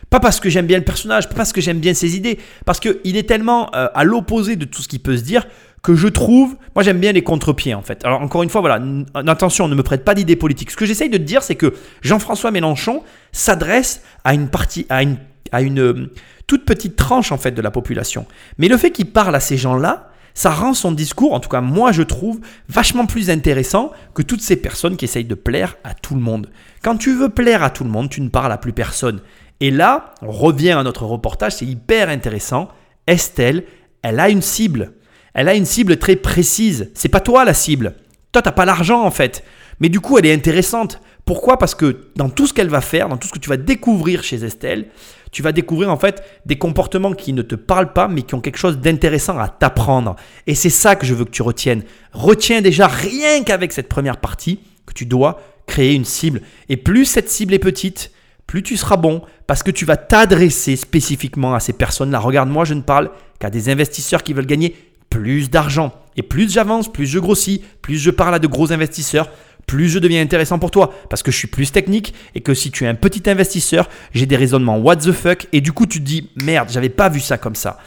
Pas 0.09 0.19
parce 0.19 0.39
que 0.39 0.49
j'aime 0.49 0.65
bien 0.65 0.77
le 0.77 0.83
personnage, 0.83 1.29
pas 1.29 1.35
parce 1.35 1.53
que 1.53 1.61
j'aime 1.61 1.79
bien 1.79 1.93
ses 1.93 2.15
idées, 2.15 2.39
parce 2.65 2.79
qu'il 2.79 3.15
est 3.15 3.27
tellement 3.27 3.69
euh, 3.75 3.87
à 3.93 4.03
l'opposé 4.03 4.55
de 4.55 4.65
tout 4.65 4.81
ce 4.81 4.87
qui 4.87 4.97
peut 4.97 5.17
se 5.17 5.23
dire 5.23 5.45
que 5.81 5.95
je 5.95 6.07
trouve, 6.07 6.57
moi 6.75 6.83
j'aime 6.83 6.99
bien 6.99 7.11
les 7.11 7.21
contre-pieds 7.21 7.73
en 7.73 7.81
fait. 7.81 8.03
Alors 8.03 8.21
encore 8.21 8.43
une 8.43 8.49
fois, 8.49 8.59
voilà, 8.59 8.81
attention, 9.27 9.67
ne 9.67 9.75
me 9.75 9.83
prête 9.83 10.03
pas 10.03 10.15
d'idées 10.15 10.35
politiques. 10.35 10.71
Ce 10.71 10.75
que 10.75 10.85
j'essaye 10.85 11.09
de 11.09 11.17
te 11.17 11.23
dire, 11.23 11.43
c'est 11.43 11.55
que 11.55 11.73
Jean-François 12.01 12.51
Mélenchon 12.51 13.03
s'adresse 13.31 14.01
à 14.23 14.33
une 14.33 14.49
partie, 14.49 14.85
à 14.89 15.03
une, 15.03 15.17
à 15.51 15.61
une 15.61 16.09
toute 16.49 16.65
petite 16.65 16.95
tranche 16.95 17.31
en 17.31 17.37
fait 17.37 17.51
de 17.51 17.61
la 17.61 17.69
population. 17.69 18.25
Mais 18.57 18.67
le 18.67 18.75
fait 18.75 18.89
qu'il 18.91 19.11
parle 19.11 19.35
à 19.35 19.39
ces 19.39 19.55
gens-là, 19.55 20.09
ça 20.33 20.49
rend 20.49 20.73
son 20.73 20.91
discours, 20.91 21.33
en 21.33 21.39
tout 21.39 21.47
cas 21.47 21.61
moi 21.61 21.91
je 21.91 22.01
trouve, 22.01 22.39
vachement 22.67 23.05
plus 23.05 23.29
intéressant 23.29 23.91
que 24.15 24.23
toutes 24.23 24.41
ces 24.41 24.55
personnes 24.55 24.97
qui 24.97 25.05
essayent 25.05 25.25
de 25.25 25.35
plaire 25.35 25.77
à 25.83 25.93
tout 25.93 26.15
le 26.15 26.21
monde. 26.21 26.49
Quand 26.81 26.97
tu 26.97 27.13
veux 27.13 27.29
plaire 27.29 27.61
à 27.61 27.69
tout 27.69 27.83
le 27.83 27.91
monde, 27.91 28.09
tu 28.09 28.19
ne 28.21 28.29
parles 28.29 28.51
à 28.51 28.57
plus 28.57 28.73
personne. 28.73 29.21
Et 29.59 29.69
là, 29.69 30.15
on 30.23 30.31
revient 30.31 30.71
à 30.71 30.81
notre 30.81 31.05
reportage, 31.05 31.57
c'est 31.57 31.65
hyper 31.65 32.09
intéressant. 32.09 32.69
Estelle, 33.05 33.63
elle 34.01 34.19
a 34.19 34.29
une 34.29 34.41
cible. 34.41 34.93
Elle 35.35 35.49
a 35.49 35.53
une 35.53 35.65
cible 35.65 35.97
très 35.97 36.15
précise. 36.15 36.89
C'est 36.95 37.09
pas 37.09 37.19
toi 37.19 37.45
la 37.45 37.53
cible. 37.53 37.93
Toi, 38.31 38.41
t'as 38.41 38.51
pas 38.51 38.65
l'argent 38.65 39.03
en 39.03 39.11
fait. 39.11 39.43
Mais 39.79 39.89
du 39.89 39.99
coup, 39.99 40.17
elle 40.17 40.25
est 40.25 40.33
intéressante. 40.33 40.99
Pourquoi? 41.25 41.57
Parce 41.57 41.75
que 41.75 42.09
dans 42.15 42.29
tout 42.29 42.47
ce 42.47 42.53
qu'elle 42.53 42.69
va 42.69 42.81
faire, 42.81 43.07
dans 43.07 43.17
tout 43.17 43.27
ce 43.27 43.33
que 43.33 43.39
tu 43.39 43.49
vas 43.49 43.57
découvrir 43.57 44.23
chez 44.23 44.43
Estelle, 44.43 44.87
tu 45.31 45.43
vas 45.43 45.51
découvrir 45.51 45.91
en 45.91 45.97
fait 45.97 46.23
des 46.45 46.57
comportements 46.57 47.13
qui 47.13 47.33
ne 47.33 47.41
te 47.41 47.55
parlent 47.55 47.93
pas, 47.93 48.07
mais 48.07 48.23
qui 48.23 48.35
ont 48.35 48.41
quelque 48.41 48.57
chose 48.57 48.79
d'intéressant 48.79 49.37
à 49.37 49.47
t'apprendre. 49.47 50.15
Et 50.47 50.55
c'est 50.55 50.69
ça 50.69 50.95
que 50.95 51.05
je 51.05 51.13
veux 51.13 51.25
que 51.25 51.29
tu 51.29 51.43
retiennes. 51.43 51.83
Retiens 52.13 52.61
déjà 52.61 52.87
rien 52.87 53.43
qu'avec 53.43 53.71
cette 53.71 53.89
première 53.89 54.17
partie 54.17 54.59
que 54.85 54.93
tu 54.93 55.05
dois 55.05 55.39
créer 55.67 55.93
une 55.93 56.05
cible. 56.05 56.41
Et 56.67 56.77
plus 56.77 57.05
cette 57.05 57.29
cible 57.29 57.53
est 57.53 57.59
petite, 57.59 58.11
plus 58.47 58.63
tu 58.63 58.75
seras 58.75 58.97
bon 58.97 59.21
parce 59.45 59.61
que 59.61 59.71
tu 59.71 59.85
vas 59.85 59.97
t'adresser 59.97 60.75
spécifiquement 60.75 61.53
à 61.53 61.59
ces 61.59 61.73
personnes-là. 61.73 62.19
Regarde, 62.19 62.49
moi, 62.49 62.65
je 62.65 62.73
ne 62.73 62.81
parle 62.81 63.11
qu'à 63.39 63.51
des 63.51 63.69
investisseurs 63.69 64.23
qui 64.23 64.33
veulent 64.33 64.47
gagner 64.47 64.75
plus 65.09 65.49
d'argent. 65.49 65.93
Et 66.15 66.23
plus 66.23 66.51
j'avance, 66.51 66.91
plus 66.91 67.05
je 67.05 67.19
grossis, 67.19 67.63
plus 67.81 67.97
je 67.97 68.11
parle 68.11 68.35
à 68.35 68.39
de 68.39 68.47
gros 68.47 68.71
investisseurs, 68.73 69.29
plus 69.69 69.87
je 69.87 69.99
deviens 69.99 70.23
intéressant 70.23 70.57
pour 70.57 70.71
toi 70.71 70.91
parce 71.11 71.21
que 71.21 71.29
je 71.29 71.37
suis 71.37 71.47
plus 71.47 71.71
technique 71.71 72.15
et 72.33 72.41
que 72.41 72.55
si 72.55 72.71
tu 72.71 72.85
es 72.85 72.87
un 72.87 72.95
petit 72.95 73.29
investisseur, 73.29 73.87
j'ai 74.15 74.25
des 74.25 74.35
raisonnements 74.35 74.79
what 74.79 74.95
the 74.95 75.11
fuck 75.11 75.45
et 75.53 75.61
du 75.61 75.73
coup 75.73 75.85
tu 75.85 75.99
te 75.99 76.05
dis 76.05 76.31
merde, 76.43 76.69
j'avais 76.71 76.89
pas 76.89 77.07
vu 77.07 77.19
ça 77.19 77.37
comme 77.37 77.53
ça. 77.53 77.77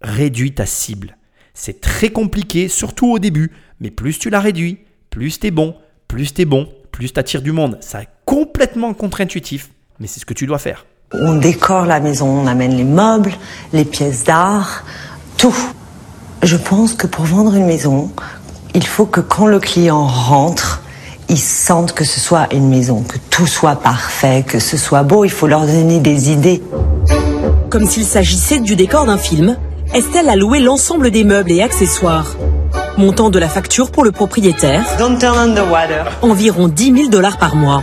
Réduis 0.00 0.54
ta 0.54 0.64
cible. 0.64 1.18
C'est 1.52 1.82
très 1.82 2.08
compliqué, 2.08 2.68
surtout 2.68 3.12
au 3.12 3.18
début, 3.18 3.52
mais 3.80 3.90
plus 3.90 4.18
tu 4.18 4.30
la 4.30 4.40
réduis, 4.40 4.78
plus 5.10 5.38
tu 5.38 5.48
es 5.48 5.50
bon, 5.50 5.76
plus 6.08 6.32
tu 6.32 6.40
es 6.40 6.44
bon, 6.46 6.70
plus 6.90 7.12
tu 7.12 7.20
attires 7.20 7.42
du 7.42 7.52
monde. 7.52 7.76
Ça 7.82 8.00
est 8.00 8.08
complètement 8.24 8.94
contre-intuitif, 8.94 9.68
mais 10.00 10.06
c'est 10.06 10.20
ce 10.20 10.26
que 10.26 10.32
tu 10.32 10.46
dois 10.46 10.58
faire. 10.58 10.86
On 11.12 11.36
décore 11.36 11.84
la 11.84 12.00
maison, 12.00 12.28
on 12.28 12.46
amène 12.46 12.74
les 12.74 12.84
meubles, 12.84 13.34
les 13.74 13.84
pièces 13.84 14.24
d'art, 14.24 14.86
tout. 15.36 15.54
Je 16.42 16.56
pense 16.56 16.94
que 16.94 17.06
pour 17.06 17.26
vendre 17.26 17.54
une 17.54 17.66
maison, 17.66 18.10
il 18.74 18.86
faut 18.86 19.06
que 19.06 19.20
quand 19.20 19.46
le 19.46 19.60
client 19.60 20.06
rentre, 20.06 20.82
il 21.28 21.38
sente 21.38 21.92
que 21.92 22.04
ce 22.04 22.20
soit 22.20 22.52
une 22.52 22.68
maison, 22.68 23.02
que 23.02 23.18
tout 23.30 23.46
soit 23.46 23.76
parfait, 23.76 24.44
que 24.46 24.58
ce 24.58 24.76
soit 24.76 25.02
beau. 25.02 25.24
Il 25.24 25.30
faut 25.30 25.46
leur 25.46 25.66
donner 25.66 26.00
des 26.00 26.30
idées. 26.30 26.62
Comme 27.70 27.86
s'il 27.86 28.04
s'agissait 28.04 28.58
du 28.60 28.76
décor 28.76 29.06
d'un 29.06 29.18
film, 29.18 29.56
Estelle 29.94 30.28
a 30.28 30.36
loué 30.36 30.60
l'ensemble 30.60 31.10
des 31.10 31.24
meubles 31.24 31.52
et 31.52 31.62
accessoires. 31.62 32.36
Montant 32.98 33.30
de 33.30 33.38
la 33.38 33.48
facture 33.48 33.90
pour 33.90 34.04
le 34.04 34.12
propriétaire, 34.12 34.84
Don't 34.98 35.18
turn 35.18 35.36
on 35.50 35.54
the 35.54 35.68
water. 35.70 36.04
environ 36.22 36.68
10 36.68 36.94
000 36.96 37.08
dollars 37.08 37.38
par 37.38 37.56
mois. 37.56 37.82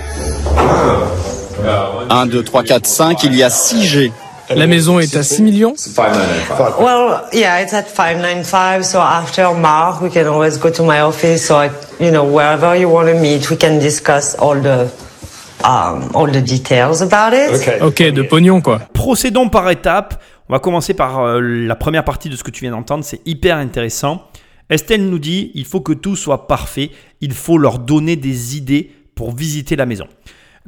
1, 2.09 2.25
2, 2.27 2.43
3, 2.43 2.63
4, 2.63 2.85
5, 2.87 3.23
il 3.23 3.35
y 3.35 3.43
a 3.43 3.49
6 3.49 3.83
G. 3.83 4.11
La 4.55 4.67
maison 4.67 4.99
est 4.99 5.15
à 5.15 5.23
6 5.23 5.41
millions 5.41 5.73
Well, 6.79 7.21
yeah, 7.33 7.61
it's 7.61 7.73
at 7.73 7.83
595. 7.83 8.83
So 8.83 8.99
after 8.99 9.53
Mark, 9.53 10.01
we 10.01 10.09
can 10.09 10.27
always 10.27 10.57
go 10.57 10.69
to 10.69 10.83
my 10.83 11.01
office 11.01 11.49
or, 11.51 11.69
you 11.99 12.11
know, 12.11 12.23
wherever 12.23 12.75
you 12.75 12.89
want 12.89 13.07
to 13.07 13.19
meet, 13.19 13.49
we 13.49 13.57
can 13.57 13.79
discuss 13.79 14.35
all 14.39 14.59
the, 14.61 14.87
um, 15.63 16.09
all 16.13 16.27
the 16.27 16.41
details 16.41 17.01
about 17.01 17.33
it. 17.33 17.81
Ok, 17.81 18.01
de 18.11 18.21
pognon 18.23 18.61
quoi. 18.61 18.79
Procédons 18.93 19.49
par 19.49 19.69
étapes. 19.69 20.21
On 20.49 20.53
va 20.53 20.59
commencer 20.59 20.93
par 20.93 21.19
euh, 21.21 21.39
la 21.39 21.75
première 21.75 22.03
partie 22.03 22.29
de 22.29 22.35
ce 22.35 22.43
que 22.43 22.51
tu 22.51 22.61
viens 22.65 22.71
d'entendre. 22.71 23.05
C'est 23.05 23.21
hyper 23.25 23.57
intéressant. 23.57 24.23
Estelle 24.69 25.09
nous 25.09 25.19
dit 25.19 25.51
il 25.53 25.65
faut 25.65 25.81
que 25.81 25.93
tout 25.93 26.15
soit 26.15 26.47
parfait. 26.47 26.91
Il 27.21 27.33
faut 27.33 27.57
leur 27.57 27.79
donner 27.79 28.15
des 28.15 28.57
idées 28.57 28.91
pour 29.15 29.35
visiter 29.35 29.75
la 29.75 29.85
maison. 29.85 30.07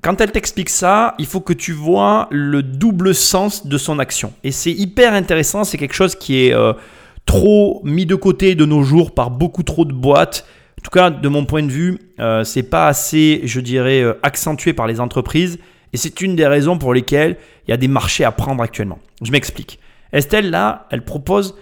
Quand 0.01 0.19
elle 0.19 0.31
t'explique 0.31 0.69
ça, 0.69 1.15
il 1.17 1.25
faut 1.25 1.39
que 1.39 1.53
tu 1.53 1.71
vois 1.71 2.27
le 2.31 2.63
double 2.63 3.15
sens 3.15 3.67
de 3.67 3.77
son 3.77 3.99
action. 3.99 4.33
Et 4.43 4.51
c'est 4.51 4.71
hyper 4.71 5.13
intéressant. 5.13 5.63
C'est 5.63 5.77
quelque 5.77 5.93
chose 5.93 6.15
qui 6.15 6.45
est 6.45 6.53
euh, 6.53 6.73
trop 7.25 7.81
mis 7.83 8.05
de 8.05 8.15
côté 8.15 8.55
de 8.55 8.65
nos 8.65 8.83
jours 8.83 9.13
par 9.13 9.31
beaucoup 9.31 9.63
trop 9.63 9.85
de 9.85 9.93
boîtes. 9.93 10.45
En 10.79 10.81
tout 10.83 10.91
cas, 10.91 11.09
de 11.09 11.27
mon 11.29 11.45
point 11.45 11.63
de 11.63 11.71
vue, 11.71 11.99
euh, 12.19 12.43
c'est 12.43 12.63
pas 12.63 12.87
assez, 12.87 13.41
je 13.45 13.61
dirais, 13.61 14.01
euh, 14.01 14.19
accentué 14.23 14.73
par 14.73 14.87
les 14.87 14.99
entreprises. 14.99 15.59
Et 15.93 15.97
c'est 15.97 16.21
une 16.21 16.35
des 16.35 16.47
raisons 16.47 16.77
pour 16.77 16.93
lesquelles 16.93 17.37
il 17.67 17.71
y 17.71 17.73
a 17.73 17.77
des 17.77 17.87
marchés 17.87 18.25
à 18.25 18.31
prendre 18.31 18.61
actuellement. 18.61 18.99
Je 19.21 19.31
m'explique. 19.31 19.79
Estelle, 20.11 20.49
là, 20.49 20.87
elle 20.91 21.05
propose 21.05 21.55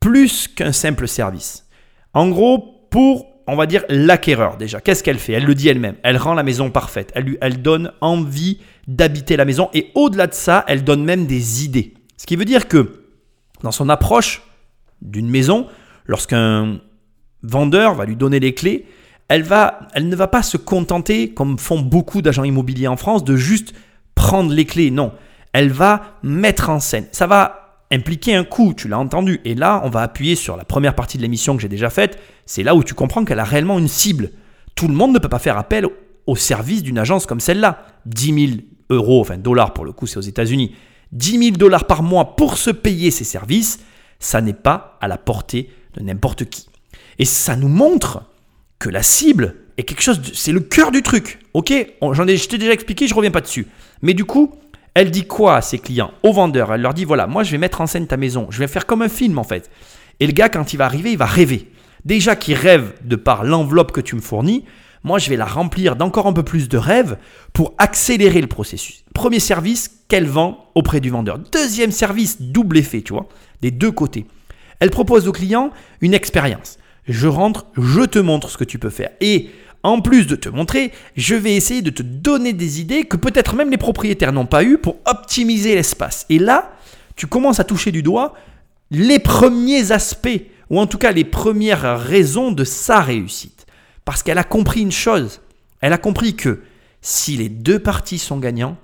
plus 0.00 0.48
qu'un 0.48 0.72
simple 0.72 1.06
service. 1.06 1.66
En 2.14 2.28
gros, 2.28 2.88
pour, 2.90 3.26
on 3.46 3.56
va 3.56 3.66
dire, 3.66 3.84
l'acquéreur 3.88 4.56
déjà, 4.56 4.80
qu'est-ce 4.80 5.02
qu'elle 5.02 5.18
fait? 5.18 5.34
Elle 5.34 5.44
le 5.44 5.54
dit 5.54 5.68
elle-même. 5.68 5.96
Elle 6.02 6.16
rend 6.16 6.34
la 6.34 6.42
maison 6.42 6.70
parfaite. 6.70 7.12
Elle, 7.14 7.24
lui, 7.24 7.38
elle 7.40 7.62
donne 7.62 7.92
envie 8.00 8.58
d'habiter 8.88 9.36
la 9.36 9.44
maison. 9.44 9.68
Et 9.72 9.90
au-delà 9.94 10.26
de 10.26 10.34
ça, 10.34 10.64
elle 10.66 10.84
donne 10.84 11.04
même 11.04 11.26
des 11.26 11.64
idées. 11.64 11.94
Ce 12.16 12.26
qui 12.26 12.36
veut 12.36 12.44
dire 12.44 12.68
que 12.68 13.04
dans 13.62 13.72
son 13.72 13.88
approche 13.88 14.42
d'une 15.02 15.28
maison, 15.28 15.66
lorsqu'un 16.06 16.80
vendeur 17.42 17.94
va 17.94 18.04
lui 18.04 18.16
donner 18.16 18.40
les 18.40 18.54
clés, 18.54 18.86
elle, 19.28 19.42
va, 19.42 19.80
elle 19.94 20.08
ne 20.08 20.16
va 20.16 20.28
pas 20.28 20.42
se 20.42 20.56
contenter, 20.56 21.32
comme 21.32 21.58
font 21.58 21.80
beaucoup 21.80 22.22
d'agents 22.22 22.44
immobiliers 22.44 22.88
en 22.88 22.96
France, 22.96 23.24
de 23.24 23.36
juste 23.36 23.74
prendre 24.14 24.52
les 24.52 24.64
clés. 24.64 24.90
Non, 24.90 25.12
elle 25.52 25.70
va 25.70 26.18
mettre 26.22 26.70
en 26.70 26.80
scène. 26.80 27.06
Ça 27.12 27.26
va 27.26 27.65
impliquer 27.90 28.34
un 28.34 28.44
coût, 28.44 28.74
tu 28.74 28.88
l'as 28.88 28.98
entendu. 28.98 29.40
Et 29.44 29.54
là, 29.54 29.80
on 29.84 29.90
va 29.90 30.02
appuyer 30.02 30.34
sur 30.34 30.56
la 30.56 30.64
première 30.64 30.94
partie 30.94 31.16
de 31.16 31.22
l'émission 31.22 31.56
que 31.56 31.62
j'ai 31.62 31.68
déjà 31.68 31.90
faite. 31.90 32.18
C'est 32.44 32.62
là 32.62 32.74
où 32.74 32.82
tu 32.82 32.94
comprends 32.94 33.24
qu'elle 33.24 33.38
a 33.38 33.44
réellement 33.44 33.78
une 33.78 33.88
cible. 33.88 34.30
Tout 34.74 34.88
le 34.88 34.94
monde 34.94 35.12
ne 35.12 35.18
peut 35.18 35.28
pas 35.28 35.38
faire 35.38 35.58
appel 35.58 35.86
au 36.26 36.36
service 36.36 36.82
d'une 36.82 36.98
agence 36.98 37.26
comme 37.26 37.40
celle-là. 37.40 37.86
10 38.06 38.48
000 38.48 38.60
euros, 38.90 39.20
enfin 39.20 39.38
dollars 39.38 39.72
pour 39.72 39.84
le 39.84 39.92
coup, 39.92 40.06
c'est 40.06 40.18
aux 40.18 40.22
États-Unis. 40.22 40.74
10 41.12 41.38
000 41.38 41.50
dollars 41.56 41.86
par 41.86 42.02
mois 42.02 42.36
pour 42.36 42.58
se 42.58 42.70
payer 42.70 43.10
ces 43.10 43.24
services, 43.24 43.80
ça 44.18 44.40
n'est 44.40 44.52
pas 44.52 44.98
à 45.00 45.08
la 45.08 45.18
portée 45.18 45.70
de 45.94 46.02
n'importe 46.02 46.44
qui. 46.46 46.66
Et 47.18 47.24
ça 47.24 47.56
nous 47.56 47.68
montre 47.68 48.24
que 48.78 48.88
la 48.88 49.02
cible 49.02 49.56
est 49.78 49.84
quelque 49.84 50.02
chose, 50.02 50.20
c'est 50.34 50.52
le 50.52 50.60
cœur 50.60 50.90
du 50.90 51.02
truc. 51.02 51.38
Ok, 51.54 51.72
j'en 52.02 52.26
ai, 52.26 52.36
je 52.36 52.48
t'ai 52.48 52.58
déjà 52.58 52.72
expliqué, 52.72 53.06
je 53.06 53.14
reviens 53.14 53.30
pas 53.30 53.40
dessus. 53.40 53.66
Mais 54.02 54.14
du 54.14 54.24
coup, 54.24 54.52
elle 54.96 55.10
dit 55.10 55.26
quoi 55.26 55.56
à 55.56 55.60
ses 55.60 55.78
clients, 55.78 56.10
aux 56.22 56.32
vendeurs 56.32 56.72
Elle 56.72 56.80
leur 56.80 56.94
dit 56.94 57.04
voilà, 57.04 57.26
moi 57.26 57.42
je 57.42 57.50
vais 57.50 57.58
mettre 57.58 57.82
en 57.82 57.86
scène 57.86 58.06
ta 58.06 58.16
maison, 58.16 58.46
je 58.48 58.58
vais 58.58 58.66
faire 58.66 58.86
comme 58.86 59.02
un 59.02 59.10
film 59.10 59.38
en 59.38 59.44
fait. 59.44 59.70
Et 60.20 60.26
le 60.26 60.32
gars, 60.32 60.48
quand 60.48 60.72
il 60.72 60.78
va 60.78 60.86
arriver, 60.86 61.12
il 61.12 61.18
va 61.18 61.26
rêver. 61.26 61.70
Déjà 62.06 62.34
qu'il 62.34 62.54
rêve 62.54 62.94
de 63.04 63.14
par 63.14 63.44
l'enveloppe 63.44 63.92
que 63.92 64.00
tu 64.00 64.16
me 64.16 64.22
fournis, 64.22 64.64
moi 65.04 65.18
je 65.18 65.28
vais 65.28 65.36
la 65.36 65.44
remplir 65.44 65.96
d'encore 65.96 66.26
un 66.26 66.32
peu 66.32 66.44
plus 66.44 66.70
de 66.70 66.78
rêves 66.78 67.18
pour 67.52 67.74
accélérer 67.76 68.40
le 68.40 68.46
processus. 68.46 69.04
Premier 69.12 69.38
service 69.38 69.90
qu'elle 70.08 70.26
vend 70.26 70.70
auprès 70.74 71.00
du 71.00 71.10
vendeur. 71.10 71.40
Deuxième 71.52 71.92
service, 71.92 72.40
double 72.40 72.78
effet, 72.78 73.02
tu 73.02 73.12
vois, 73.12 73.28
des 73.60 73.70
deux 73.70 73.92
côtés. 73.92 74.24
Elle 74.80 74.88
propose 74.88 75.28
au 75.28 75.32
client 75.32 75.72
une 76.00 76.14
expérience. 76.14 76.78
Je 77.06 77.28
rentre, 77.28 77.66
je 77.76 78.00
te 78.00 78.18
montre 78.18 78.48
ce 78.48 78.56
que 78.56 78.64
tu 78.64 78.78
peux 78.78 78.88
faire. 78.88 79.10
Et 79.20 79.50
en 79.86 80.00
plus 80.00 80.26
de 80.26 80.36
te 80.36 80.48
montrer, 80.48 80.92
je 81.16 81.34
vais 81.34 81.54
essayer 81.54 81.82
de 81.82 81.90
te 81.90 82.02
donner 82.02 82.52
des 82.52 82.80
idées 82.80 83.04
que 83.04 83.16
peut-être 83.16 83.54
même 83.54 83.70
les 83.70 83.76
propriétaires 83.76 84.32
n'ont 84.32 84.46
pas 84.46 84.64
eues 84.64 84.78
pour 84.78 84.96
optimiser 85.04 85.74
l'espace. 85.74 86.26
Et 86.28 86.38
là, 86.38 86.72
tu 87.14 87.26
commences 87.26 87.60
à 87.60 87.64
toucher 87.64 87.92
du 87.92 88.02
doigt 88.02 88.34
les 88.90 89.18
premiers 89.18 89.92
aspects, 89.92 90.42
ou 90.70 90.80
en 90.80 90.86
tout 90.86 90.98
cas 90.98 91.12
les 91.12 91.24
premières 91.24 92.00
raisons 92.00 92.50
de 92.52 92.64
sa 92.64 93.00
réussite. 93.00 93.66
Parce 94.04 94.22
qu'elle 94.22 94.38
a 94.38 94.44
compris 94.44 94.80
une 94.80 94.92
chose. 94.92 95.40
Elle 95.80 95.92
a 95.92 95.98
compris 95.98 96.34
que 96.34 96.62
si 97.00 97.36
les 97.36 97.48
deux 97.48 97.78
parties 97.78 98.18
sont 98.18 98.38
gagnants, 98.38 98.76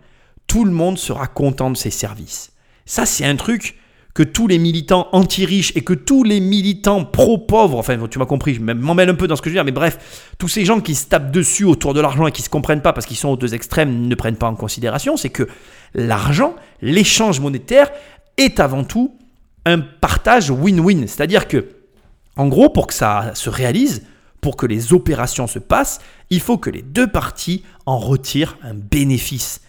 tout 0.47 0.65
le 0.65 0.71
monde 0.71 0.99
sera 0.99 1.27
content 1.27 1.71
de 1.71 1.77
ses 1.77 1.91
services. 1.91 2.53
Ça, 2.87 3.07
c'est 3.07 3.25
un 3.25 3.37
truc 3.37 3.77
que 4.15 4.23
tous 4.23 4.47
les 4.47 4.59
militants 4.59 5.09
anti-riches 5.13 5.73
et 5.75 5.83
que 5.83 5.95
tous 5.95 6.23
les 6.23 6.41
militants 6.41 7.05
pro-pauvres, 7.05 7.79
enfin 7.79 7.99
tu 8.11 8.19
m'as 8.19 8.27
compris, 8.27 8.55
je 8.55 8.61
m'emmêle 8.61 9.09
un 9.09 9.15
peu 9.15 9.27
dans 9.27 9.37
ce 9.37 9.43
que 9.43 9.49
je 9.49 9.55
veux 9.55 9.57
dire, 9.57 9.65
mais 9.65 9.73
bref, 9.73 10.33
tous 10.39 10.49
ces 10.49 10.65
gens 10.65 10.81
qui 10.81 10.95
se 10.95 11.07
tapent 11.07 11.31
dessus 11.31 11.65
autour 11.65 11.95
de 11.95 12.01
l'argent 12.01 12.27
et 12.27 12.33
qui 12.33 12.43
se 12.43 12.51
comprennent 12.51 12.83
pas 12.83 12.93
parce 12.93 13.07
qu'ils 13.07 13.17
sont 13.17 13.31
aux 13.31 13.37
deux 13.37 13.55
extrêmes, 13.55 14.07
ne 14.07 14.15
prennent 14.15 14.37
pas 14.37 14.49
en 14.49 14.55
considération, 14.55 15.17
c'est 15.17 15.31
que 15.31 15.49
l'argent, 15.95 16.55
l'échange 16.83 17.41
monétaire, 17.41 17.91
est 18.37 18.61
avant 18.61 18.85
tout 18.85 19.17
un 19.65 19.79
partage 19.79 20.51
win-win. 20.51 21.07
C'est-à-dire 21.07 21.49
que, 21.49 21.69
en 22.37 22.49
gros, 22.49 22.69
pour 22.69 22.87
que 22.87 22.95
ça 22.95 23.31
se 23.35 23.49
réalise, 23.49 24.03
pour 24.41 24.57
que 24.57 24.67
les 24.67 24.93
opérations 24.93 25.47
se 25.47 25.59
passent, 25.59 26.01
il 26.31 26.41
faut 26.41 26.59
que 26.59 26.71
les 26.71 26.83
deux 26.83 27.07
parties 27.07 27.63
en 27.87 27.99
retirent 27.99 28.59
un 28.63 28.75
bénéfice. 28.75 29.61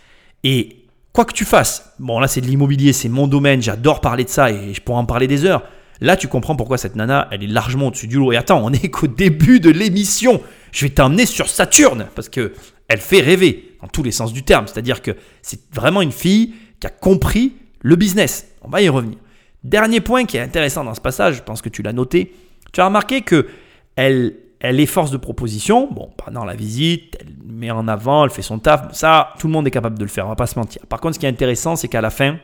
Et 0.44 0.83
quoi 1.14 1.26
que 1.26 1.34
tu 1.34 1.46
fasses, 1.46 1.94
bon 2.00 2.20
là 2.20 2.28
c'est 2.28 2.42
de 2.42 2.48
l'immobilier, 2.48 2.92
c'est 2.92 3.10
mon 3.10 3.28
domaine, 3.28 3.62
j'adore 3.62 4.02
parler 4.02 4.24
de 4.24 4.30
ça 4.30 4.52
et 4.52 4.74
je 4.74 4.82
pourrais 4.82 5.00
en 5.00 5.06
parler 5.06 5.28
des 5.28 5.46
heures. 5.46 5.64
Là 6.02 6.18
tu 6.18 6.28
comprends 6.28 6.56
pourquoi 6.56 6.78
cette 6.78 6.96
nana, 6.96 7.28
elle 7.32 7.44
est 7.44 7.48
largement 7.48 7.88
au-dessus 7.88 8.08
du 8.08 8.18
lot. 8.18 8.34
Et 8.34 8.38
attends, 8.38 8.62
on 8.64 8.72
est 8.74 8.90
qu'au 8.90 9.08
début 9.08 9.60
de 9.60 9.70
l'émission. 9.70 10.42
Je 10.72 10.86
vais 10.86 10.90
t'emmener 10.90 11.26
sur 11.26 11.48
Saturne 11.48 12.08
parce 12.16 12.30
que 12.30 12.54
elle 12.88 13.00
fait 13.00 13.22
rêver 13.22 13.78
dans 13.82 13.88
tous 13.88 14.04
les 14.04 14.12
sens 14.12 14.34
du 14.34 14.44
terme. 14.44 14.68
C'est-à-dire 14.68 15.02
que 15.02 15.12
c'est 15.42 15.62
vraiment 15.74 16.02
une 16.02 16.12
fille 16.12 16.56
qui 16.80 16.88
a 16.88 16.90
compris 16.90 17.54
le 17.82 17.96
business. 17.96 18.48
On 18.62 18.70
va 18.70 18.82
y 18.82 18.90
revenir. 18.90 19.18
Dernier 19.64 20.02
point 20.02 20.26
qui 20.26 20.38
est 20.38 20.42
intéressant 20.42 20.84
dans 20.84 20.94
ce 20.94 21.02
passage, 21.02 21.36
je 21.36 21.44
pense 21.44 21.62
que 21.62 21.70
tu 21.70 21.84
l'as 21.84 21.94
noté. 21.94 22.34
Tu 22.74 22.82
as 22.82 22.86
remarqué 22.86 23.22
que 23.22 23.48
elle, 23.96 24.36
elle 24.64 24.80
est 24.80 24.86
force 24.86 25.12
de 25.12 25.18
proposition. 25.18 25.90
Bon, 25.92 26.10
pendant 26.18 26.46
la 26.46 26.56
visite, 26.56 27.18
elle 27.20 27.36
met 27.46 27.70
en 27.70 27.88
avant, 27.88 28.24
elle 28.24 28.32
fait 28.32 28.42
son 28.42 28.60
taf. 28.60 28.94
Ça, 28.94 29.34
tout 29.38 29.48
le 29.48 29.54
monde 29.54 29.68
est 29.68 29.72
capable 29.72 30.00
de 30.00 30.04
le 30.04 30.10
faire, 30.10 30.26
on 30.26 30.30
va 30.30 30.36
pas 30.36 30.48
se 30.48 30.58
mentir. 30.58 30.82
Par 30.88 31.02
contre, 31.02 31.16
ce 31.16 31.20
qui 31.20 31.26
est 31.26 31.30
intéressant, 31.30 31.76
c'est 31.76 31.90
qu'à 31.90 32.02
la 32.02 32.10
fin, 32.10 32.38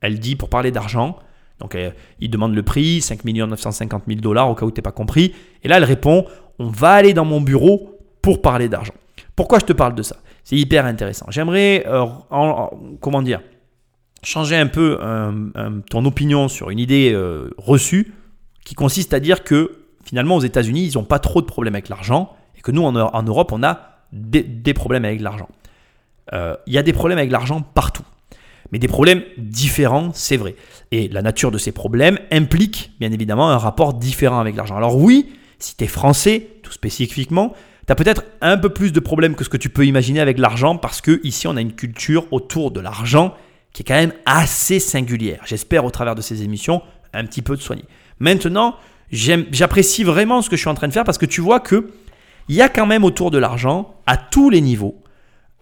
elle 0.00 0.18
dit 0.18 0.36
pour 0.36 0.48
parler 0.48 0.70
d'argent, 0.70 1.18
donc 1.60 1.74
euh, 1.74 1.90
il 2.18 2.30
demande 2.30 2.54
le 2.54 2.62
prix, 2.62 3.02
5 3.02 3.24
950 3.24 4.04
000 4.08 4.20
dollars 4.20 4.48
au 4.48 4.54
cas 4.54 4.64
où 4.64 4.70
tu 4.70 4.78
n'es 4.78 4.82
pas 4.82 4.90
compris. 4.90 5.34
Et 5.62 5.68
là, 5.68 5.76
elle 5.76 5.84
répond, 5.84 6.24
on 6.58 6.68
va 6.68 6.92
aller 6.92 7.12
dans 7.12 7.26
mon 7.26 7.42
bureau 7.42 8.00
pour 8.22 8.40
parler 8.40 8.70
d'argent. 8.70 8.94
Pourquoi 9.36 9.58
je 9.58 9.66
te 9.66 9.74
parle 9.74 9.94
de 9.94 10.02
ça? 10.02 10.16
C'est 10.44 10.56
hyper 10.56 10.86
intéressant. 10.86 11.26
J'aimerais, 11.28 11.84
euh, 11.86 12.06
comment 13.00 13.20
dire, 13.20 13.40
changer 14.22 14.56
un 14.56 14.66
peu 14.66 14.98
ton 15.90 16.04
opinion 16.06 16.48
sur 16.48 16.70
une 16.70 16.78
idée 16.78 17.12
euh, 17.12 17.50
reçue 17.58 18.14
qui 18.64 18.74
consiste 18.74 19.12
à 19.12 19.20
dire 19.20 19.44
que 19.44 19.83
finalement 20.14 20.36
aux 20.36 20.42
États-Unis, 20.42 20.86
ils 20.92 20.94
n'ont 20.96 21.02
pas 21.02 21.18
trop 21.18 21.40
de 21.40 21.46
problèmes 21.46 21.74
avec 21.74 21.88
l'argent 21.88 22.36
et 22.56 22.60
que 22.60 22.70
nous, 22.70 22.84
en, 22.84 23.22
Europe, 23.24 23.50
on 23.50 23.64
a 23.64 23.98
des, 24.12 24.72
problèmes 24.72 25.04
avec 25.04 25.20
l'argent. 25.20 25.48
Il 26.32 26.72
y 26.72 26.78
a 26.78 26.84
des 26.84 26.92
problèmes 26.92 27.18
avec 27.18 27.32
l'argent 27.32 27.62
partout 27.62 28.04
mais 28.70 28.78
des 28.78 28.88
problèmes 28.88 29.22
différents, 29.36 30.10
c'est 30.14 30.36
vrai. 30.36 30.56
Et 30.90 31.08
la 31.08 31.22
nature 31.22 31.50
de 31.50 31.58
ces 31.58 31.70
problèmes 31.70 32.18
implique 32.32 32.92
bien 32.98 33.12
évidemment 33.12 33.50
un 33.50 33.58
rapport 33.58 33.94
différent 33.94 34.40
avec 34.40 34.56
l'argent. 34.56 34.76
Alors 34.76 34.96
oui, 34.96 35.32
si 35.58 35.76
tu 35.76 35.84
es 35.84 35.86
français, 35.86 36.48
tout 36.62 36.72
spécifiquement, 36.72 37.54
tu 37.86 37.92
as 37.92 37.94
peut-être 37.94 38.24
un 38.40 38.56
peu 38.56 38.70
plus 38.70 38.92
de 38.92 39.00
problèmes 39.00 39.34
que 39.34 39.44
ce 39.44 39.48
que 39.48 39.56
tu 39.56 39.68
peux 39.68 39.86
imaginer 39.86 40.20
avec 40.20 40.38
l'argent 40.38 40.76
parce 40.76 41.00
que 41.00 41.20
ici 41.24 41.46
on 41.46 41.56
a 41.56 41.60
une 41.60 41.74
culture 41.74 42.26
autour 42.32 42.70
de 42.70 42.80
l'argent 42.80 43.34
qui 43.72 43.82
est 43.82 43.84
quand 43.84 43.94
même 43.94 44.14
assez 44.26 44.80
singulière. 44.80 45.42
J'espère 45.44 45.84
au 45.84 45.90
travers 45.90 46.14
de 46.14 46.22
ces 46.22 46.42
émissions 46.42 46.82
un 47.12 47.24
petit 47.26 47.42
peu 47.42 47.56
de 47.56 47.62
soigner. 47.62 47.84
Maintenant, 48.18 48.76
j'apprécie 49.10 50.04
vraiment 50.04 50.42
ce 50.42 50.50
que 50.50 50.56
je 50.56 50.60
suis 50.60 50.70
en 50.70 50.74
train 50.74 50.88
de 50.88 50.92
faire 50.92 51.04
parce 51.04 51.18
que 51.18 51.26
tu 51.26 51.40
vois 51.40 51.60
que 51.60 51.90
il 52.48 52.56
y 52.56 52.62
a 52.62 52.68
quand 52.68 52.86
même 52.86 53.04
autour 53.04 53.30
de 53.30 53.38
l'argent, 53.38 53.94
à 54.06 54.16
tous 54.16 54.50
les 54.50 54.60
niveaux, 54.60 55.02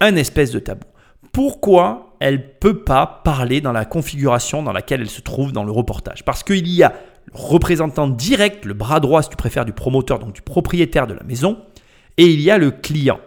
un 0.01 0.17
espèce 0.17 0.51
de 0.51 0.59
tabou. 0.59 0.87
Pourquoi 1.33 2.17
elle 2.21 2.35
ne 2.35 2.59
peut 2.61 2.83
pas 2.83 3.21
parler 3.25 3.61
dans 3.61 3.73
la 3.73 3.85
configuration 3.85 4.63
dans 4.63 4.73
laquelle 4.73 5.01
elle 5.01 5.11
se 5.11 5.21
trouve 5.21 5.53
dans 5.53 5.65
le 5.65 5.71
reportage? 5.71 6.25
Parce 6.25 6.43
qu'il 6.43 6.69
y 6.69 6.83
a 6.83 6.93
le 7.27 7.33
représentant 7.35 8.09
direct, 8.09 8.65
le 8.65 8.75
bras 8.75 9.01
droit 9.01 9.23
si 9.23 9.31
tu 9.31 9.37
préfères 9.37 9.65
du 9.65 9.73
promoteur, 9.73 10.19
donc 10.19 10.35
du 10.35 10.43
propriétaire 10.43 11.07
de 11.07 11.15
la 11.15 11.23
maison, 11.23 11.59
et 12.17 12.27
il 12.27 12.41
y 12.41 12.51
a 12.51 12.59
le 12.59 12.71
client. 12.71 13.21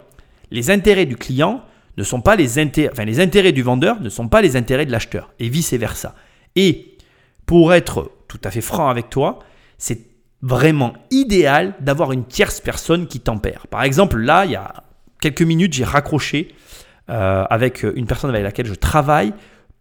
Les 0.52 0.70
intérêts 0.70 1.06
du 1.06 1.16
client 1.16 1.62
ne 1.98 2.04
sont 2.04 2.22
pas 2.22 2.36
les 2.36 2.60
intérêts, 2.60 2.92
enfin 2.92 3.06
les 3.06 3.20
intérêts 3.22 3.54
du 3.54 3.64
vendeur 3.64 4.00
ne 4.02 4.10
sont 4.10 4.28
pas 4.28 4.42
les 4.42 4.56
intérêts 4.58 4.86
de 4.86 4.92
l'acheteur, 4.92 5.32
et 5.40 5.48
vice-versa. 5.50 6.14
Et 6.56 6.98
pour 7.46 7.74
être 7.74 8.12
tout 8.28 8.40
à 8.44 8.52
fait 8.52 8.62
franc 8.62 8.90
avec 8.90 9.10
toi, 9.10 9.40
c'est 9.78 10.00
vraiment 10.42 10.94
idéal 11.12 11.76
d'avoir 11.80 12.12
une 12.12 12.26
tierce 12.26 12.60
personne 12.60 13.08
qui 13.08 13.20
tempère. 13.20 13.68
Par 13.68 13.84
exemple, 13.84 14.18
là, 14.18 14.46
il 14.46 14.52
y 14.52 14.56
a 14.56 14.84
quelques 15.20 15.42
minutes, 15.42 15.74
j'ai 15.74 15.84
raccroché 15.84 16.50
euh, 17.10 17.46
avec 17.50 17.84
une 17.84 18.06
personne 18.06 18.30
avec 18.30 18.44
laquelle 18.44 18.68
je 18.68 18.74
travaille 18.74 19.34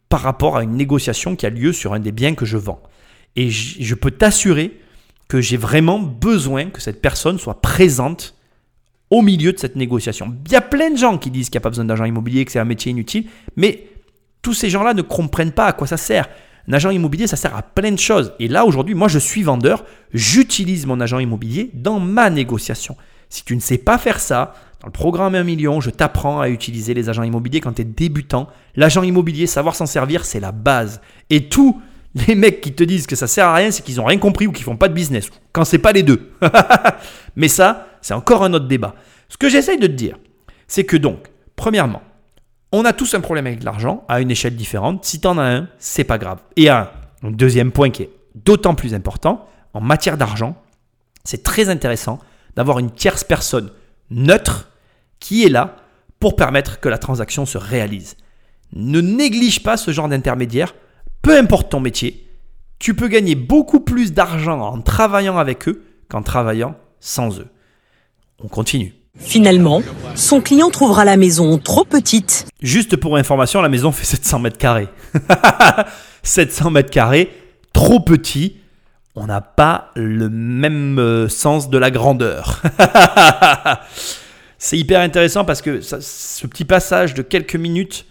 par 0.09 0.21
rapport 0.21 0.57
à 0.57 0.63
une 0.63 0.77
négociation 0.77 1.37
qui 1.37 1.47
a 1.47 1.51
lieu 1.51 1.73
sur 1.73 1.93
un 1.93 2.01
des 2.01 2.13
biens 2.13 2.35
que 2.35 2.47
je 2.47 2.57
vends. 2.57 2.83
Et 3.37 3.51
je 3.51 3.95
peux 3.95 4.13
t'assurer 4.13 4.79
que 5.29 5.41
j'ai 5.41 5.57
vraiment 5.57 5.99
besoin 5.99 6.67
que 6.67 6.81
cette 6.81 7.03
personne 7.03 7.39
soit 7.39 7.61
présente 7.61 8.35
au 9.11 9.23
milieu 9.23 9.53
de 9.53 9.59
cette 9.59 9.77
négociation. 9.77 10.35
Il 10.47 10.53
y 10.53 10.57
a 10.57 10.61
plein 10.61 10.91
de 10.91 10.97
gens 10.97 11.19
qui 11.19 11.31
disent 11.31 11.49
qu'il 11.49 11.59
n'y 11.59 11.63
a 11.63 11.67
pas 11.67 11.71
besoin 11.71 11.85
d'agent 11.85 12.05
immobilier, 12.05 12.45
que 12.45 12.53
c'est 12.53 12.59
un 12.59 12.65
métier 12.65 12.91
inutile, 12.91 13.27
mais 13.57 13.89
tous 14.43 14.55
ces 14.55 14.71
gens-là 14.71 14.95
ne 14.95 15.03
comprennent 15.03 15.53
pas 15.53 15.67
à 15.67 15.73
quoi 15.73 15.87
ça 15.87 15.97
sert. 15.97 16.29
Un 16.69 16.73
agent 16.73 16.91
immobilier, 16.91 17.27
ça 17.27 17.37
sert 17.37 17.57
à 17.57 17.63
plein 17.63 17.93
de 17.93 17.99
choses. 17.99 18.33
Et 18.39 18.49
là, 18.49 18.65
aujourd'hui, 18.65 18.95
moi, 18.95 19.09
je 19.09 19.19
suis 19.19 19.43
vendeur, 19.43 19.85
j'utilise 20.13 20.87
mon 20.87 21.01
agent 21.01 21.19
immobilier 21.19 21.71
dans 21.75 22.01
ma 22.01 22.31
négociation. 22.31 22.97
Si 23.29 23.45
tu 23.45 23.55
ne 23.55 23.61
sais 23.61 23.79
pas 23.79 23.99
faire 23.99 24.21
ça, 24.21 24.55
dans 24.81 24.87
le 24.87 24.93
programme 24.93 25.35
1 25.35 25.43
million, 25.45 25.81
je 25.81 25.91
t'apprends 25.91 26.41
à 26.41 26.49
utiliser 26.49 26.95
les 26.95 27.09
agents 27.09 27.23
immobiliers 27.23 27.61
quand 27.61 27.73
tu 27.73 27.83
es 27.83 27.85
débutant. 27.85 28.49
L'agent 28.77 29.03
immobilier, 29.03 29.47
savoir 29.47 29.75
s'en 29.75 29.87
servir, 29.87 30.25
c'est 30.25 30.41
la 30.41 30.53
base. 30.53 31.01
Et 31.31 31.49
tous 31.49 31.81
les 32.15 32.35
mecs 32.35 32.61
qui 32.61 32.73
te 32.73 32.85
disent 32.85 33.07
que 33.07 33.17
ça 33.17 33.27
sert 33.27 33.47
à 33.47 33.55
rien, 33.55 33.71
c'est 33.71 33.83
qu'ils 33.83 33.97
n'ont 33.97 34.05
rien 34.05 34.19
compris 34.19 34.47
ou 34.47 34.53
qu'ils 34.53 34.65
font 34.65 34.77
pas 34.77 34.89
de 34.89 34.95
business. 34.95 35.31
Quand 35.53 35.65
c'est 35.65 35.79
pas 35.79 35.93
les 35.93 36.03
deux. 36.03 36.31
Mais 37.37 37.49
ça, 37.49 37.89
c'est 38.03 38.15
encore 38.15 38.45
un 38.45 38.53
autre 38.55 38.69
débat. 38.69 38.95
Ce 39.29 39.37
que 39.37 39.49
j'essaye 39.49 39.79
de 39.79 39.87
te 39.87 39.93
dire, 39.93 40.17
c'est 40.69 40.85
que 40.85 40.97
donc, 40.97 41.29
premièrement, 41.57 42.03
on 42.73 42.85
a 42.85 42.93
tous 42.93 43.15
un 43.15 43.21
problème 43.21 43.47
avec 43.47 43.63
l'argent 43.63 44.05
à 44.09 44.21
une 44.21 44.31
échelle 44.31 44.57
différente. 44.57 45.05
Si 45.05 45.21
tu 45.21 45.27
en 45.27 45.39
as 45.39 45.45
un, 45.45 45.69
c'est 45.79 46.05
pas 46.05 46.19
grave. 46.19 46.41
Et 46.57 46.69
un, 46.69 46.91
deuxième 47.23 47.73
point 47.73 47.91
qui 47.91 48.03
est 48.03 48.11
d'autant 48.35 48.75
plus 48.75 48.95
important, 48.95 49.49
en 49.73 49.81
matière 49.81 50.17
d'argent, 50.17 50.57
c'est 51.25 51.43
très 51.43 51.69
intéressant 51.69 52.19
d'avoir 52.57 52.79
une 52.79 52.91
tierce 52.91 53.25
personne 53.25 53.71
neutre 54.11 54.71
qui 55.21 55.45
est 55.45 55.49
là 55.49 55.77
pour 56.21 56.37
permettre 56.37 56.81
que 56.81 56.89
la 56.89 56.99
transaction 56.99 57.47
se 57.47 57.59
réalise. 57.59 58.17
Ne 58.73 59.01
néglige 59.01 59.63
pas 59.63 59.77
ce 59.77 59.91
genre 59.91 60.09
d'intermédiaire, 60.09 60.75
peu 61.23 61.37
importe 61.39 61.71
ton 61.71 61.81
métier, 61.81 62.29
tu 62.79 62.95
peux 62.95 63.09
gagner 63.09 63.35
beaucoup 63.35 63.81
plus 63.81 64.13
d'argent 64.13 64.61
en 64.61 64.81
travaillant 64.81 65.39
avec 65.39 65.69
eux 65.69 65.85
qu'en 66.09 66.23
travaillant 66.23 66.77
sans 67.01 67.41
eux. 67.41 67.49
On 68.43 68.49
continue. 68.49 68.95
Finalement, 69.17 69.83
son 70.17 70.41
client 70.41 70.71
trouvera 70.71 71.05
la 71.05 71.17
maison 71.17 71.59
trop 71.59 71.85
petite. 71.85 72.47
Juste 72.61 72.97
pour 72.97 73.17
information, 73.17 73.63
la 73.63 73.69
maison 73.69 73.93
fait 73.93 74.05
700 74.05 74.41
mètres 74.41 74.59
carrés. 74.59 74.89
700 76.23 76.71
mètres 76.71 76.91
carrés, 76.91 77.31
trop 77.73 78.01
petit. 78.01 78.57
On 79.15 79.27
n'a 79.27 79.41
pas 79.41 79.93
le 79.95 80.29
même 80.29 80.99
euh, 80.99 81.29
sens 81.29 81.71
de 81.71 81.79
la 81.79 81.93
grandeur. 81.93 82.63
C'est 84.59 84.79
hyper 84.79 85.01
intéressant 85.01 85.45
parce 85.45 85.63
que 85.63 85.81
ce 85.81 86.47
petit 86.47 86.65
passage 86.65 87.15
de 87.15 87.23
quelques 87.23 87.57
minutes 87.57 88.07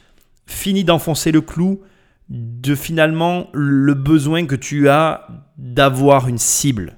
finit 0.46 0.84
d'enfoncer 0.84 1.32
le 1.32 1.42
clou 1.42 1.82
de 2.30 2.76
finalement 2.76 3.50
le 3.54 3.94
besoin 3.96 4.46
que 4.46 4.56
tu 4.56 4.88
as 4.88 5.28
d'avoir 5.58 6.28
une 6.28 6.38
cible. 6.38 6.98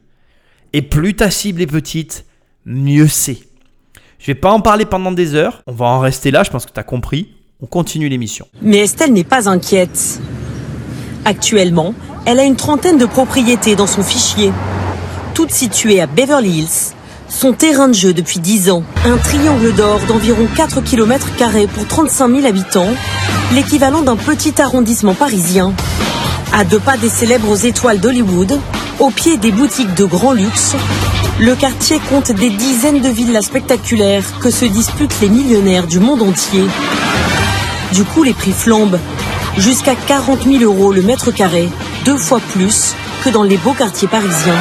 Et 0.74 0.82
plus 0.82 1.16
ta 1.16 1.32
cible 1.32 1.62
est 1.62 1.68
petite, 1.68 2.26
mieux 2.66 3.08
c'est. 3.08 3.45
Je 4.26 4.32
vais 4.32 4.40
pas 4.40 4.52
en 4.52 4.60
parler 4.60 4.86
pendant 4.86 5.12
des 5.12 5.36
heures, 5.36 5.62
on 5.68 5.72
va 5.72 5.86
en 5.86 6.00
rester 6.00 6.32
là, 6.32 6.42
je 6.42 6.50
pense 6.50 6.66
que 6.66 6.72
tu 6.72 6.80
as 6.80 6.84
compris. 6.84 7.36
On 7.62 7.68
continue 7.68 8.10
l'émission. 8.10 8.48
Mais 8.60 8.80
Estelle 8.80 9.14
n'est 9.14 9.24
pas 9.24 9.48
inquiète. 9.48 10.20
Actuellement, 11.26 11.94
elle 12.26 12.40
a 12.40 12.44
une 12.44 12.56
trentaine 12.56 12.98
de 12.98 13.06
propriétés 13.06 13.76
dans 13.76 13.86
son 13.86 14.02
fichier, 14.02 14.52
toutes 15.36 15.52
situées 15.52 16.02
à 16.02 16.08
Beverly 16.08 16.62
Hills, 16.62 16.96
son 17.30 17.54
terrain 17.54 17.88
de 17.88 17.94
jeu 17.94 18.16
depuis 18.16 18.40
10 18.40 18.72
ans. 18.72 18.82
Un 19.06 19.18
triangle 19.18 19.76
d'or 19.76 20.00
d'environ 20.08 20.48
4 20.56 20.82
km 20.82 21.28
pour 21.76 21.88
35 21.88 22.28
000 22.28 22.48
habitants, 22.48 22.96
l'équivalent 23.54 24.02
d'un 24.02 24.18
petit 24.18 24.60
arrondissement 24.60 25.14
parisien. 25.14 25.72
À 26.58 26.64
deux 26.64 26.80
pas 26.80 26.96
des 26.96 27.10
célèbres 27.10 27.66
étoiles 27.66 28.00
d'Hollywood, 28.00 28.58
au 29.02 29.10
pied 29.10 29.36
des 29.36 29.52
boutiques 29.52 29.94
de 29.94 30.06
grand 30.06 30.32
luxe, 30.32 30.74
le 31.38 31.54
quartier 31.54 32.00
compte 32.10 32.32
des 32.32 32.50
dizaines 32.50 33.02
de 33.02 33.10
villas 33.10 33.42
spectaculaires 33.42 34.24
que 34.40 34.50
se 34.50 34.64
disputent 34.64 35.20
les 35.20 35.28
millionnaires 35.28 35.86
du 35.86 36.00
monde 36.00 36.22
entier. 36.22 36.64
Du 37.92 38.06
coup, 38.06 38.24
les 38.24 38.32
prix 38.32 38.54
flambent, 38.54 38.98
jusqu'à 39.58 39.96
40 39.96 40.44
000 40.44 40.64
euros 40.64 40.94
le 40.94 41.02
mètre 41.02 41.32
carré, 41.32 41.68
deux 42.06 42.16
fois 42.16 42.40
plus 42.54 42.96
que 43.26 43.30
dans 43.30 43.44
les 43.44 43.58
beaux 43.58 43.74
quartiers 43.74 44.08
parisiens. 44.08 44.56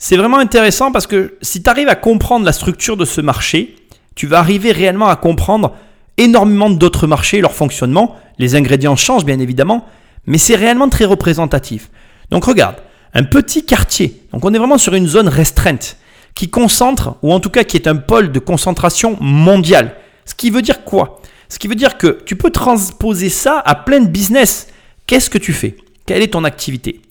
C'est 0.00 0.16
vraiment 0.16 0.38
intéressant 0.38 0.90
parce 0.90 1.06
que 1.06 1.38
si 1.42 1.62
tu 1.62 1.70
arrives 1.70 1.88
à 1.88 1.94
comprendre 1.94 2.44
la 2.44 2.52
structure 2.52 2.96
de 2.96 3.04
ce 3.04 3.20
marché, 3.20 3.76
tu 4.16 4.26
vas 4.26 4.40
arriver 4.40 4.72
réellement 4.72 5.06
à 5.06 5.14
comprendre 5.14 5.74
énormément 6.16 6.70
d'autres 6.70 7.06
marchés 7.06 7.40
leur 7.40 7.52
fonctionnement. 7.52 8.16
Les 8.40 8.56
ingrédients 8.56 8.96
changent 8.96 9.24
bien 9.24 9.38
évidemment, 9.38 9.86
mais 10.30 10.38
c'est 10.38 10.54
réellement 10.54 10.88
très 10.88 11.04
représentatif. 11.04 11.90
Donc 12.30 12.44
regarde, 12.44 12.76
un 13.14 13.24
petit 13.24 13.66
quartier, 13.66 14.22
donc 14.32 14.44
on 14.44 14.54
est 14.54 14.58
vraiment 14.58 14.78
sur 14.78 14.94
une 14.94 15.08
zone 15.08 15.26
restreinte, 15.26 15.96
qui 16.36 16.48
concentre, 16.48 17.16
ou 17.22 17.32
en 17.32 17.40
tout 17.40 17.50
cas 17.50 17.64
qui 17.64 17.76
est 17.76 17.88
un 17.88 17.96
pôle 17.96 18.30
de 18.30 18.38
concentration 18.38 19.18
mondiale. 19.20 19.96
Ce 20.24 20.36
qui 20.36 20.50
veut 20.50 20.62
dire 20.62 20.84
quoi? 20.84 21.20
Ce 21.48 21.58
qui 21.58 21.66
veut 21.66 21.74
dire 21.74 21.98
que 21.98 22.20
tu 22.24 22.36
peux 22.36 22.50
transposer 22.50 23.28
ça 23.28 23.60
à 23.66 23.74
plein 23.74 23.98
de 23.98 24.06
business. 24.06 24.68
Qu'est-ce 25.08 25.30
que 25.30 25.38
tu 25.38 25.52
fais? 25.52 25.76
Quelle 26.06 26.22
est 26.22 26.34
ton 26.34 26.44
activité? 26.44 27.02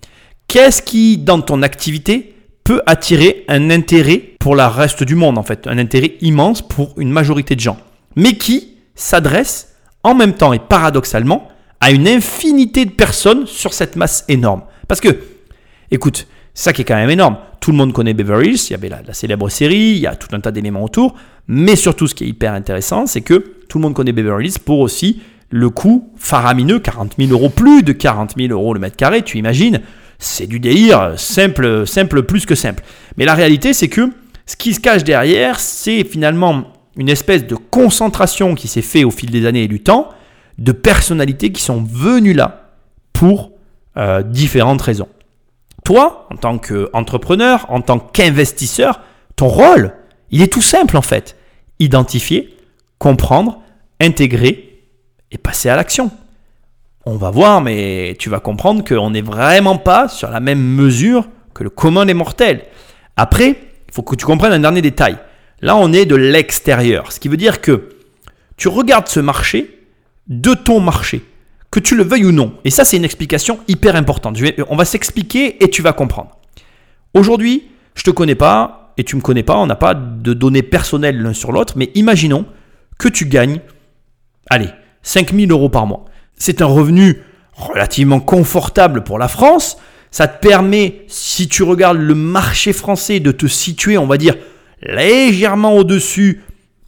Qu'est-ce 0.47 0.81
qui, 0.81 1.17
dans 1.17 1.41
ton 1.41 1.61
activité, 1.61 2.35
peut 2.63 2.81
attirer 2.85 3.43
un 3.49 3.69
intérêt 3.69 4.23
pour 4.39 4.55
la 4.55 4.69
reste 4.69 5.03
du 5.03 5.15
monde 5.15 5.37
en 5.37 5.43
fait, 5.43 5.67
un 5.67 5.77
intérêt 5.77 6.15
immense 6.21 6.61
pour 6.61 6.93
une 6.97 7.11
majorité 7.11 7.57
de 7.57 7.59
gens, 7.59 7.79
mais 8.15 8.37
qui 8.37 8.77
s'adresse 8.95 9.75
en 10.03 10.15
même 10.15 10.35
temps 10.35 10.53
et 10.53 10.59
paradoxalement 10.59 11.49
à 11.79 11.91
une 11.91 12.07
infinité 12.07 12.85
de 12.85 12.91
personnes 12.91 13.47
sur 13.47 13.73
cette 13.73 13.95
masse 13.95 14.25
énorme. 14.27 14.63
Parce 14.87 15.01
que, 15.01 15.09
écoute, 15.91 16.27
ça 16.53 16.73
qui 16.73 16.81
est 16.81 16.85
quand 16.85 16.95
même 16.95 17.09
énorme. 17.09 17.37
Tout 17.59 17.71
le 17.71 17.77
monde 17.77 17.93
connaît 17.93 18.13
Beverly 18.13 18.49
Hills, 18.49 18.65
il 18.69 18.71
y 18.71 18.75
avait 18.75 18.89
la, 18.89 19.13
célèbre 19.13 19.49
série, 19.49 19.91
il 19.95 19.99
y 19.99 20.07
a 20.07 20.15
tout 20.15 20.27
un 20.33 20.39
tas 20.39 20.51
d'éléments 20.51 20.83
autour, 20.83 21.15
mais 21.47 21.75
surtout 21.75 22.07
ce 22.07 22.15
qui 22.15 22.25
est 22.25 22.27
hyper 22.27 22.53
intéressant, 22.53 23.05
c'est 23.05 23.21
que 23.21 23.53
tout 23.67 23.77
le 23.77 23.83
monde 23.83 23.93
connaît 23.93 24.11
Beverly 24.11 24.47
Hills 24.47 24.59
pour 24.59 24.79
aussi 24.79 25.21
le 25.51 25.69
coût 25.69 26.11
faramineux, 26.17 26.79
40 26.79 27.15
000 27.17 27.31
euros, 27.31 27.49
plus 27.49 27.83
de 27.83 27.91
40 27.91 28.35
000 28.37 28.51
euros 28.51 28.73
le 28.73 28.79
mètre 28.79 28.95
carré, 28.95 29.21
tu 29.23 29.37
imagines, 29.37 29.81
c'est 30.19 30.47
du 30.47 30.59
délire, 30.59 31.13
simple, 31.17 31.87
simple 31.87 32.23
plus 32.23 32.45
que 32.45 32.55
simple. 32.55 32.83
Mais 33.17 33.25
la 33.25 33.35
réalité, 33.35 33.73
c'est 33.73 33.87
que 33.87 34.09
ce 34.45 34.55
qui 34.55 34.73
se 34.73 34.79
cache 34.79 35.03
derrière, 35.03 35.59
c'est 35.59 36.03
finalement 36.03 36.73
une 36.97 37.09
espèce 37.09 37.47
de 37.47 37.55
concentration 37.55 38.55
qui 38.55 38.67
s'est 38.67 38.81
fait 38.81 39.03
au 39.03 39.11
fil 39.11 39.31
des 39.31 39.45
années 39.45 39.63
et 39.63 39.67
du 39.67 39.79
temps 39.79 40.09
de 40.59 40.71
personnalités 40.71 41.51
qui 41.51 41.61
sont 41.61 41.81
venues 41.81 42.33
là 42.33 42.69
pour 43.13 43.51
euh, 43.97 44.21
différentes 44.21 44.81
raisons. 44.81 45.07
Toi, 45.83 46.27
en 46.31 46.35
tant 46.35 46.57
qu'entrepreneur, 46.57 47.65
en 47.69 47.81
tant 47.81 47.99
qu'investisseur, 47.99 49.01
ton 49.35 49.47
rôle, 49.47 49.93
il 50.31 50.41
est 50.41 50.51
tout 50.51 50.61
simple 50.61 50.97
en 50.97 51.01
fait. 51.01 51.37
Identifier, 51.79 52.55
comprendre, 52.97 53.61
intégrer 53.99 54.83
et 55.31 55.37
passer 55.37 55.69
à 55.69 55.75
l'action. 55.75 56.11
On 57.05 57.15
va 57.15 57.31
voir, 57.31 57.61
mais 57.61 58.15
tu 58.19 58.29
vas 58.29 58.39
comprendre 58.39 58.83
qu'on 58.83 59.11
n'est 59.11 59.21
vraiment 59.21 59.77
pas 59.77 60.09
sur 60.09 60.29
la 60.29 60.41
même 60.41 60.61
mesure 60.61 61.27
que 61.53 61.63
le 61.63 61.69
commun 61.69 62.05
des 62.05 62.13
mortels. 62.13 62.65
Après, 63.15 63.49
il 63.87 63.93
faut 63.93 64.03
que 64.03 64.15
tu 64.15 64.25
comprennes 64.25 64.53
un 64.53 64.59
dernier 64.59 64.81
détail. 64.81 65.17
Là, 65.61 65.75
on 65.77 65.93
est 65.93 66.05
de 66.05 66.15
l'extérieur, 66.15 67.11
ce 67.11 67.19
qui 67.19 67.29
veut 67.29 67.37
dire 67.37 67.61
que 67.61 67.89
tu 68.57 68.67
regardes 68.67 69.07
ce 69.07 69.19
marché 69.21 69.78
de 70.29 70.53
ton 70.53 70.79
marché, 70.79 71.25
que 71.71 71.79
tu 71.79 71.95
le 71.95 72.03
veuilles 72.03 72.25
ou 72.25 72.31
non. 72.31 72.53
Et 72.63 72.69
ça, 72.69 72.85
c'est 72.85 72.97
une 72.97 73.05
explication 73.05 73.59
hyper 73.67 73.95
importante. 73.95 74.37
on 74.69 74.75
va 74.75 74.85
s'expliquer 74.85 75.63
et 75.63 75.69
tu 75.69 75.81
vas 75.81 75.93
comprendre. 75.93 76.31
Aujourd'hui, 77.13 77.67
je 77.95 78.03
te 78.03 78.11
connais 78.11 78.35
pas 78.35 78.93
et 78.97 79.03
tu 79.03 79.15
me 79.15 79.21
connais 79.21 79.43
pas, 79.43 79.57
on 79.57 79.65
n'a 79.65 79.75
pas 79.75 79.93
de 79.93 80.33
données 80.33 80.61
personnelles 80.61 81.21
l'un 81.21 81.33
sur 81.33 81.51
l'autre, 81.51 81.73
mais 81.77 81.89
imaginons 81.95 82.45
que 82.97 83.07
tu 83.07 83.25
gagnes, 83.25 83.61
allez, 84.49 84.69
5000 85.03 85.51
euros 85.51 85.69
par 85.69 85.87
mois. 85.87 86.05
C'est 86.35 86.61
un 86.61 86.65
revenu 86.65 87.21
relativement 87.53 88.19
confortable 88.19 89.03
pour 89.03 89.17
la 89.17 89.27
France. 89.27 89.77
Ça 90.11 90.27
te 90.27 90.45
permet, 90.45 91.05
si 91.07 91.47
tu 91.47 91.63
regardes 91.63 91.97
le 91.97 92.15
marché 92.15 92.73
français, 92.73 93.19
de 93.19 93.31
te 93.31 93.47
situer, 93.47 93.97
on 93.97 94.07
va 94.07 94.17
dire, 94.17 94.35
légèrement 94.81 95.75
au-dessus 95.75 96.41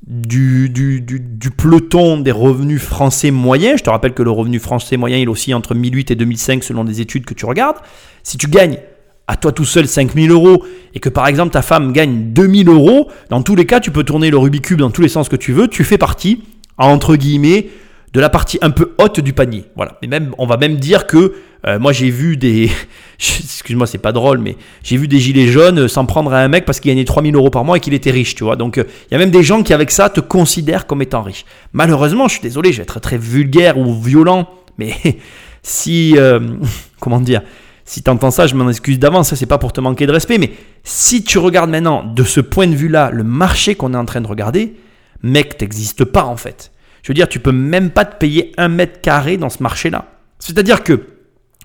du, 0.07 0.69
du, 0.69 1.01
du, 1.01 1.51
peloton 1.51 2.19
des 2.19 2.31
revenus 2.31 2.81
français 2.81 3.31
moyens. 3.31 3.79
Je 3.79 3.83
te 3.83 3.89
rappelle 3.89 4.13
que 4.13 4.23
le 4.23 4.31
revenu 4.31 4.59
français 4.59 4.97
moyen, 4.97 5.17
il 5.17 5.29
aussi 5.29 5.53
entre 5.53 5.75
1008 5.75 6.11
et 6.11 6.15
2005 6.15 6.63
selon 6.63 6.83
des 6.83 7.01
études 7.01 7.25
que 7.25 7.33
tu 7.33 7.45
regardes. 7.45 7.77
Si 8.23 8.37
tu 8.37 8.47
gagnes 8.47 8.79
à 9.27 9.35
toi 9.35 9.51
tout 9.51 9.65
seul 9.65 9.87
5000 9.87 10.31
euros 10.31 10.65
et 10.93 10.99
que 10.99 11.09
par 11.09 11.27
exemple 11.27 11.51
ta 11.51 11.61
femme 11.61 11.93
gagne 11.93 12.33
2000 12.33 12.67
euros, 12.67 13.09
dans 13.29 13.43
tous 13.43 13.55
les 13.55 13.65
cas, 13.65 13.79
tu 13.79 13.91
peux 13.91 14.03
tourner 14.03 14.31
le 14.31 14.37
Rubik's 14.37 14.67
Cube 14.67 14.79
dans 14.79 14.89
tous 14.89 15.01
les 15.01 15.07
sens 15.07 15.29
que 15.29 15.35
tu 15.35 15.53
veux. 15.53 15.67
Tu 15.67 15.83
fais 15.83 15.97
partie, 15.97 16.43
entre 16.77 17.15
guillemets, 17.15 17.69
de 18.13 18.19
la 18.19 18.30
partie 18.30 18.58
un 18.62 18.71
peu 18.71 18.93
haute 18.97 19.19
du 19.19 19.34
panier. 19.34 19.65
Voilà. 19.76 19.97
Et 20.02 20.08
même, 20.08 20.34
on 20.38 20.45
va 20.45 20.58
même 20.58 20.76
dire 20.76 21.08
que 21.08 21.34
euh, 21.65 21.80
moi 21.80 21.93
j'ai 21.93 22.10
vu 22.10 22.38
des, 22.38 22.69
excuse-moi 23.19 23.88
c'est 23.88 24.00
pas 24.00 24.12
drôle, 24.12 24.39
mais 24.39 24.58
j'ai 24.84 24.97
vu 24.97 25.08
des 25.08 25.19
gilets 25.19 25.47
jaunes 25.47 25.88
s'en 25.88 26.06
prendre 26.06 26.34
à 26.34 26.39
un 26.39 26.47
mec 26.47 26.65
parce 26.65 26.80
qu'il 26.80 26.91
gagnait 26.91 27.06
3000 27.06 27.36
euros 27.36 27.50
par 27.50 27.63
mois 27.63 27.78
et 27.78 27.80
qu'il 27.80 27.93
était 27.93 28.12
riche, 28.12 28.36
tu 28.36 28.43
vois. 28.43 28.56
Donc 28.56 28.78
euh, 28.78 28.84
il 29.10 29.13
y 29.13 29.15
a 29.15 29.19
même 29.19 29.32
des 29.32 29.43
gens 29.43 29.63
qui 29.63 29.74
avec 29.74 29.91
ça 29.91 30.10
te 30.10 30.19
considèrent 30.19 30.88
comme 30.88 31.02
étant 31.02 31.21
riche. 31.21 31.45
Malheureusement, 31.74 32.28
je 32.28 32.34
suis 32.34 32.41
désolé, 32.41 32.71
je 32.71 32.78
vais 32.78 32.84
être 32.84 33.00
très 33.00 33.17
vulgaire 33.17 33.78
ou 33.78 33.93
violent, 33.93 34.50
mais 34.78 34.93
si, 35.63 36.15
euh, 36.17 36.39
comment 37.00 37.21
dire, 37.21 37.41
si 37.86 38.04
tu 38.04 38.10
entends 38.10 38.32
ça, 38.32 38.47
je 38.47 38.56
m'en 38.56 38.69
excuse 38.69 39.00
d'avance, 39.00 39.30
ça 39.30 39.36
c'est 39.36 39.45
pas 39.45 39.58
pour 39.58 39.71
te 39.71 39.82
manquer 39.82 40.06
de 40.06 40.12
respect, 40.12 40.38
mais 40.38 40.52
si 40.84 41.24
tu 41.24 41.38
regardes 41.38 41.69
maintenant 41.69 42.04
de 42.04 42.24
ce 42.24 42.41
point 42.41 42.67
de 42.67 42.76
vue-là 42.76 43.10
le 43.12 43.24
marché 43.24 43.76
qu'on 43.76 43.93
est 43.93 43.97
en 43.97 44.06
train 44.06 44.21
de 44.21 44.28
regarder, 44.28 44.76
mec, 45.24 45.58
t'existes 45.58 46.04
pas 46.06 46.26
en 46.26 46.38
fait. 46.38 46.71
Je 47.03 47.07
veux 47.09 47.13
dire, 47.13 47.29
tu 47.29 47.39
peux 47.39 47.51
même 47.51 47.89
pas 47.89 48.05
te 48.05 48.17
payer 48.17 48.51
un 48.57 48.67
mètre 48.67 49.01
carré 49.01 49.37
dans 49.37 49.49
ce 49.49 49.63
marché-là. 49.63 50.05
C'est-à-dire 50.39 50.83
que, 50.83 51.07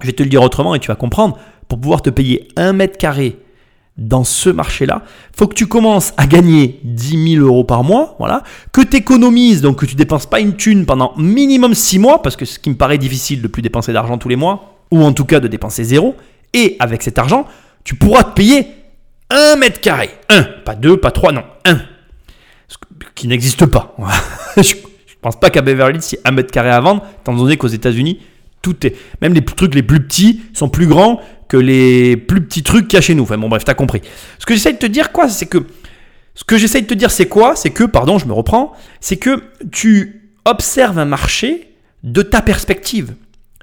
je 0.01 0.07
vais 0.07 0.13
te 0.13 0.23
le 0.23 0.29
dire 0.29 0.43
autrement 0.43 0.75
et 0.75 0.79
tu 0.79 0.89
vas 0.89 0.97
comprendre, 0.97 1.39
pour 1.69 1.81
pouvoir 1.81 2.03
te 2.03 2.11
payer 2.11 2.49
un 2.57 2.73
mètre 2.73 2.99
carré 2.99 3.39
dans 3.97 4.25
ce 4.25 4.51
marché-là, 4.51 5.03
faut 5.35 5.47
que 5.47 5.55
tu 5.55 5.67
commences 5.67 6.13
à 6.19 6.27
gagner 6.27 6.81
10 6.85 7.35
000 7.37 7.47
euros 7.47 7.65
par 7.65 7.83
mois, 7.83 8.15
voilà, 8.19 8.43
que 8.73 8.83
tu 8.83 8.97
économises, 8.97 9.63
donc 9.63 9.81
que 9.81 9.87
tu 9.87 9.95
dépenses 9.95 10.27
pas 10.27 10.41
une 10.41 10.55
thune 10.55 10.85
pendant 10.85 11.15
minimum 11.17 11.75
6 11.75 11.99
mois, 11.99 12.23
parce 12.23 12.37
que 12.37 12.45
ce 12.45 12.59
qui 12.59 12.69
me 12.69 12.75
paraît 12.75 12.99
difficile 12.99 13.41
de 13.41 13.49
plus 13.49 13.63
dépenser 13.63 13.95
d'argent 13.95 14.19
tous 14.19 14.29
les 14.29 14.37
mois, 14.37 14.83
ou 14.91 15.03
en 15.03 15.13
tout 15.13 15.25
cas 15.25 15.41
de 15.41 15.49
dépenser 15.49 15.83
zéro, 15.83 16.15
et 16.53 16.77
avec 16.79 17.03
cet 17.03 17.19
argent, 17.19 17.47
tu 17.85 17.95
pourras 17.95 18.25
te 18.25 18.35
payer 18.35 18.67
un 19.31 19.57
mètre 19.57 19.81
carré. 19.81 20.11
Un, 20.29 20.43
pas 20.43 20.75
deux, 20.75 20.99
pas 20.99 21.11
trois, 21.11 21.33
non, 21.33 21.45
un. 21.65 21.81
Qui 23.15 23.29
n'existe 23.29 23.65
pas. 23.67 23.97
pense 25.27 25.41
pas 25.41 25.51
qu'à 25.51 25.61
Beverly 25.61 25.99
Hills, 25.99 26.05
il 26.13 26.15
y 26.15 26.19
ait 26.19 26.23
un 26.25 26.31
mètre 26.31 26.53
carré 26.53 26.71
à 26.71 26.79
vendre, 26.79 27.05
étant 27.21 27.35
donné 27.35 27.57
qu'aux 27.57 27.67
États-Unis, 27.67 28.21
tout 28.63 28.87
est. 28.87 28.95
Même 29.21 29.35
les 29.35 29.45
trucs 29.45 29.75
les 29.75 29.83
plus 29.83 30.01
petits 30.01 30.43
sont 30.53 30.69
plus 30.69 30.87
grands 30.87 31.21
que 31.49 31.57
les 31.57 32.17
plus 32.17 32.45
petits 32.45 32.63
trucs 32.63 32.87
qu'il 32.87 32.97
y 32.97 32.99
a 32.99 33.01
chez 33.01 33.17
nous. 33.17 33.25
Enfin 33.25 33.37
bon, 33.37 33.49
bref, 33.49 33.65
t'as 33.65 33.75
compris. 33.75 34.03
Ce 34.39 34.47
que 34.47 34.55
j'essaie 34.55 34.73
de 34.73 34.79
te 34.79 34.87
dire, 34.87 35.11
quoi, 35.11 35.29
c'est 35.29 35.47
que. 35.47 35.67
Ce 36.37 36.45
que 36.45 36.55
de 36.55 36.87
te 36.87 36.95
dire, 36.95 37.11
c'est 37.11 37.27
quoi? 37.27 37.57
C'est 37.57 37.71
que, 37.71 37.83
pardon, 37.83 38.19
je 38.19 38.27
me 38.27 38.33
reprends, 38.33 38.73
c'est 39.01 39.17
que 39.17 39.43
tu 39.73 40.31
observes 40.45 40.99
un 40.99 41.07
marché 41.07 41.75
de 42.05 42.23
ta 42.23 42.41
perspective. 42.41 43.15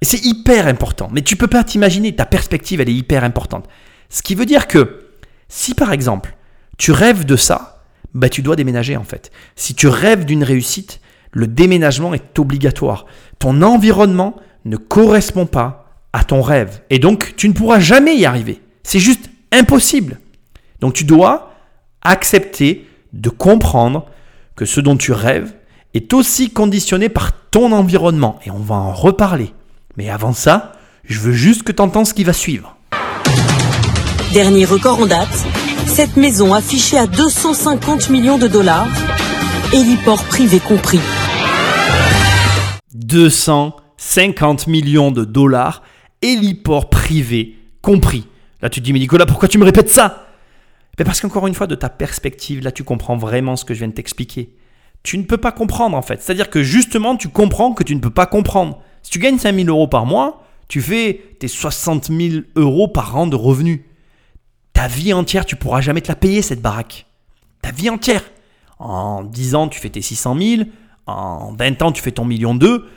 Et 0.01 0.05
c'est 0.05 0.25
hyper 0.25 0.67
important. 0.67 1.07
Mais 1.13 1.21
tu 1.21 1.37
peux 1.37 1.47
pas 1.47 1.63
t'imaginer, 1.63 2.13
ta 2.13 2.25
perspective, 2.25 2.81
elle 2.81 2.89
est 2.89 2.93
hyper 2.93 3.23
importante. 3.23 3.69
Ce 4.09 4.21
qui 4.21 4.35
veut 4.35 4.45
dire 4.45 4.67
que 4.67 5.05
si 5.47 5.75
par 5.75 5.93
exemple, 5.93 6.35
tu 6.77 6.91
rêves 6.91 7.25
de 7.25 7.37
ça, 7.37 7.85
bah 8.13 8.27
tu 8.27 8.41
dois 8.41 8.57
déménager 8.57 8.97
en 8.97 9.03
fait. 9.03 9.31
Si 9.55 9.75
tu 9.75 9.87
rêves 9.87 10.25
d'une 10.25 10.43
réussite, 10.43 10.99
le 11.33 11.47
déménagement 11.47 12.13
est 12.13 12.39
obligatoire. 12.39 13.05
Ton 13.39 13.61
environnement 13.61 14.35
ne 14.65 14.77
correspond 14.77 15.45
pas 15.45 15.97
à 16.13 16.23
ton 16.23 16.41
rêve. 16.41 16.81
Et 16.89 16.99
donc, 16.99 17.33
tu 17.35 17.49
ne 17.49 17.53
pourras 17.53 17.79
jamais 17.79 18.15
y 18.15 18.25
arriver. 18.25 18.61
C'est 18.83 18.99
juste 18.99 19.29
impossible. 19.51 20.19
Donc, 20.79 20.93
tu 20.93 21.03
dois 21.03 21.51
accepter 22.03 22.87
de 23.13 23.29
comprendre 23.29 24.05
que 24.55 24.65
ce 24.65 24.79
dont 24.79 24.95
tu 24.95 25.11
rêves 25.11 25.53
est 25.93 26.13
aussi 26.13 26.51
conditionné 26.51 27.09
par 27.09 27.31
ton 27.49 27.71
environnement. 27.71 28.39
Et 28.45 28.51
on 28.51 28.59
va 28.59 28.75
en 28.75 28.93
reparler. 28.93 29.53
Mais 29.97 30.09
avant 30.09 30.33
ça, 30.33 30.73
je 31.03 31.19
veux 31.19 31.33
juste 31.33 31.63
que 31.63 31.71
tu 31.71 31.81
entends 31.81 32.05
ce 32.05 32.13
qui 32.13 32.23
va 32.23 32.33
suivre. 32.33 32.77
Dernier 34.33 34.65
record 34.65 34.99
en 34.99 35.05
date, 35.05 35.45
cette 35.85 36.17
maison 36.17 36.53
affichée 36.53 36.97
à 36.97 37.07
250 37.07 38.09
millions 38.09 38.37
de 38.37 38.47
dollars, 38.47 38.87
héliport 39.73 40.23
privé 40.23 40.59
compris. 40.59 40.99
250 42.93 44.67
millions 44.67 45.11
de 45.11 45.25
dollars, 45.25 45.83
héliport 46.21 46.89
privé 46.89 47.57
compris. 47.81 48.25
Là, 48.61 48.69
tu 48.69 48.79
te 48.79 48.85
dis, 48.85 48.93
mais 48.93 48.99
Nicolas, 48.99 49.25
pourquoi 49.25 49.47
tu 49.47 49.57
me 49.57 49.65
répètes 49.65 49.89
ça? 49.89 50.27
Mais 50.97 51.05
Parce 51.05 51.19
qu'encore 51.21 51.47
une 51.47 51.53
fois, 51.53 51.67
de 51.67 51.75
ta 51.75 51.89
perspective, 51.89 52.63
là, 52.63 52.71
tu 52.71 52.83
comprends 52.83 53.17
vraiment 53.17 53.55
ce 53.55 53.65
que 53.65 53.73
je 53.73 53.79
viens 53.79 53.87
de 53.87 53.93
t'expliquer. 53.93 54.55
Tu 55.01 55.17
ne 55.17 55.23
peux 55.23 55.37
pas 55.37 55.51
comprendre, 55.51 55.97
en 55.97 56.01
fait. 56.01 56.21
C'est-à-dire 56.21 56.49
que 56.49 56.63
justement, 56.63 57.17
tu 57.17 57.27
comprends 57.29 57.73
que 57.73 57.83
tu 57.83 57.95
ne 57.95 57.99
peux 57.99 58.09
pas 58.09 58.25
comprendre. 58.25 58.79
Si 59.01 59.11
tu 59.11 59.19
gagnes 59.19 59.37
5000 59.37 59.67
euros 59.69 59.87
par 59.87 60.05
mois, 60.05 60.43
tu 60.69 60.81
fais 60.81 61.35
tes 61.39 61.47
60 61.47 62.07
000 62.07 62.43
euros 62.55 62.87
par 62.87 63.17
an 63.17 63.27
de 63.27 63.35
revenus. 63.35 63.81
Ta 64.71 64.87
vie 64.87 65.13
entière, 65.13 65.45
tu 65.45 65.55
pourras 65.55 65.81
jamais 65.81 66.01
te 66.01 66.07
la 66.07 66.15
payer, 66.15 66.41
cette 66.41 66.61
baraque. 66.61 67.05
Ta 67.61 67.71
vie 67.71 67.89
entière. 67.89 68.23
En 68.79 69.23
10 69.23 69.55
ans, 69.55 69.67
tu 69.67 69.79
fais 69.79 69.89
tes 69.89 70.01
600 70.01 70.37
000. 70.39 70.63
En 71.05 71.53
20 71.53 71.81
ans, 71.81 71.91
tu 71.91 72.01
fais 72.01 72.11
ton 72.11 72.25
million 72.25 72.55
d'eux 72.55 72.87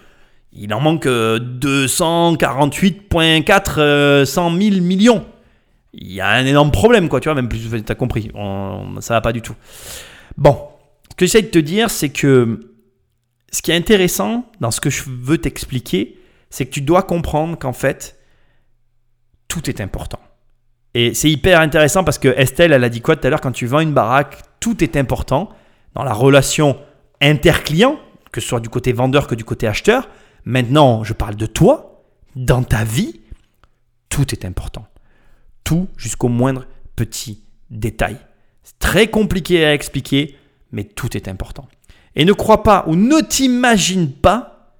il 0.58 0.72
en 0.72 0.80
manque 0.80 1.04
248,4 1.06 3.74
euh, 3.78 4.24
100 4.24 4.58
000 4.58 4.74
euh, 4.74 4.80
millions. 4.80 5.26
Il 5.92 6.12
y 6.12 6.20
a 6.20 6.28
un 6.28 6.46
énorme 6.46 6.70
problème, 6.70 7.08
quoi, 7.08 7.18
tu 7.20 7.28
vois, 7.28 7.34
même 7.34 7.48
plus, 7.48 7.60
tu 7.60 7.92
as 7.92 7.94
compris, 7.94 8.30
ça 9.00 9.14
va 9.14 9.22
pas 9.22 9.32
du 9.32 9.42
tout. 9.42 9.54
Bon, 10.36 10.68
ce 11.10 11.16
que 11.16 11.24
j'essaie 11.24 11.40
de 11.42 11.48
te 11.48 11.58
dire, 11.58 11.90
c'est 11.90 12.10
que 12.10 12.72
ce 13.50 13.62
qui 13.62 13.70
est 13.70 13.76
intéressant 13.76 14.44
dans 14.60 14.70
ce 14.70 14.80
que 14.80 14.90
je 14.90 15.04
veux 15.06 15.38
t'expliquer, 15.38 16.18
c'est 16.50 16.66
que 16.66 16.70
tu 16.70 16.82
dois 16.82 17.02
comprendre 17.02 17.58
qu'en 17.58 17.72
fait, 17.72 18.18
tout 19.48 19.70
est 19.70 19.80
important. 19.80 20.20
Et 20.92 21.14
c'est 21.14 21.30
hyper 21.30 21.60
intéressant 21.60 22.04
parce 22.04 22.18
que 22.18 22.28
Estelle, 22.28 22.72
elle 22.72 22.84
a 22.84 22.90
dit 22.90 23.00
quoi 23.00 23.16
tout 23.16 23.26
à 23.26 23.30
l'heure, 23.30 23.40
quand 23.40 23.52
tu 23.52 23.64
vends 23.66 23.80
une 23.80 23.94
baraque, 23.94 24.42
tout 24.60 24.84
est 24.84 24.96
important 24.96 25.48
dans 25.94 26.04
la 26.04 26.12
relation 26.12 26.76
interclient, 27.20 27.98
que 28.32 28.40
ce 28.40 28.48
soit 28.48 28.60
du 28.60 28.68
côté 28.68 28.92
vendeur 28.92 29.26
que 29.26 29.34
du 29.34 29.44
côté 29.44 29.66
acheteur. 29.66 30.08
Maintenant, 30.44 31.04
je 31.04 31.12
parle 31.12 31.36
de 31.36 31.46
toi, 31.46 32.04
dans 32.34 32.62
ta 32.62 32.84
vie, 32.84 33.20
tout 34.08 34.32
est 34.32 34.44
important. 34.44 34.86
Tout 35.64 35.88
jusqu'au 35.96 36.28
moindre 36.28 36.66
petit 36.94 37.42
détail. 37.70 38.16
C'est 38.62 38.78
très 38.78 39.08
compliqué 39.08 39.64
à 39.64 39.74
expliquer, 39.74 40.36
mais 40.72 40.84
tout 40.84 41.16
est 41.16 41.28
important. 41.28 41.68
Et 42.14 42.24
ne 42.24 42.32
crois 42.32 42.62
pas 42.62 42.84
ou 42.86 42.96
ne 42.96 43.20
t'imagine 43.20 44.10
pas 44.10 44.74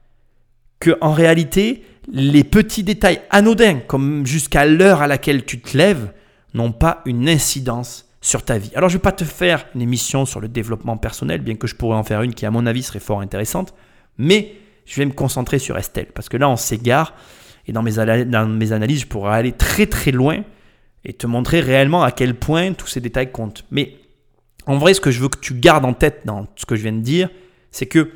que 0.80 0.96
en 1.00 1.12
réalité, 1.12 1.84
les 2.08 2.44
petits 2.44 2.82
détails 2.82 3.20
anodins, 3.30 3.80
comme 3.80 4.26
jusqu'à 4.26 4.64
l'heure 4.66 5.02
à 5.02 5.06
laquelle 5.06 5.44
tu 5.44 5.60
te 5.60 5.76
lèves, 5.76 6.12
n'ont 6.54 6.72
pas 6.72 7.02
une 7.04 7.28
incidence 7.28 8.05
sur 8.26 8.42
ta 8.42 8.58
vie. 8.58 8.72
Alors 8.74 8.88
je 8.88 8.94
ne 8.94 8.98
vais 8.98 9.02
pas 9.02 9.12
te 9.12 9.22
faire 9.22 9.66
une 9.76 9.82
émission 9.82 10.26
sur 10.26 10.40
le 10.40 10.48
développement 10.48 10.96
personnel, 10.96 11.40
bien 11.42 11.54
que 11.54 11.68
je 11.68 11.76
pourrais 11.76 11.96
en 11.96 12.02
faire 12.02 12.22
une 12.22 12.34
qui 12.34 12.44
à 12.44 12.50
mon 12.50 12.66
avis 12.66 12.82
serait 12.82 12.98
fort 12.98 13.20
intéressante, 13.20 13.72
mais 14.18 14.56
je 14.84 14.96
vais 14.96 15.06
me 15.06 15.12
concentrer 15.12 15.60
sur 15.60 15.78
Estelle, 15.78 16.08
parce 16.12 16.28
que 16.28 16.36
là, 16.36 16.48
on 16.48 16.56
s'égare, 16.56 17.14
et 17.68 17.72
dans 17.72 17.84
mes, 17.84 17.98
analyses, 18.00 19.00
je 19.02 19.06
pourrais 19.06 19.36
aller 19.36 19.52
très 19.52 19.86
très 19.86 20.10
loin 20.10 20.42
et 21.04 21.12
te 21.12 21.28
montrer 21.28 21.60
réellement 21.60 22.02
à 22.02 22.10
quel 22.10 22.34
point 22.34 22.72
tous 22.72 22.88
ces 22.88 23.00
détails 23.00 23.30
comptent. 23.30 23.64
Mais 23.70 23.96
En 24.66 24.76
vrai, 24.76 24.94
ce 24.94 25.00
que 25.00 25.12
je 25.12 25.20
veux 25.20 25.28
que 25.28 25.38
tu 25.38 25.54
gardes 25.54 25.84
en 25.84 25.92
tête 25.92 26.22
dans 26.24 26.48
ce 26.56 26.66
que 26.66 26.74
je 26.74 26.82
viens 26.82 26.92
de 26.92 27.00
dire, 27.00 27.28
c'est 27.70 27.86
que 27.86 28.10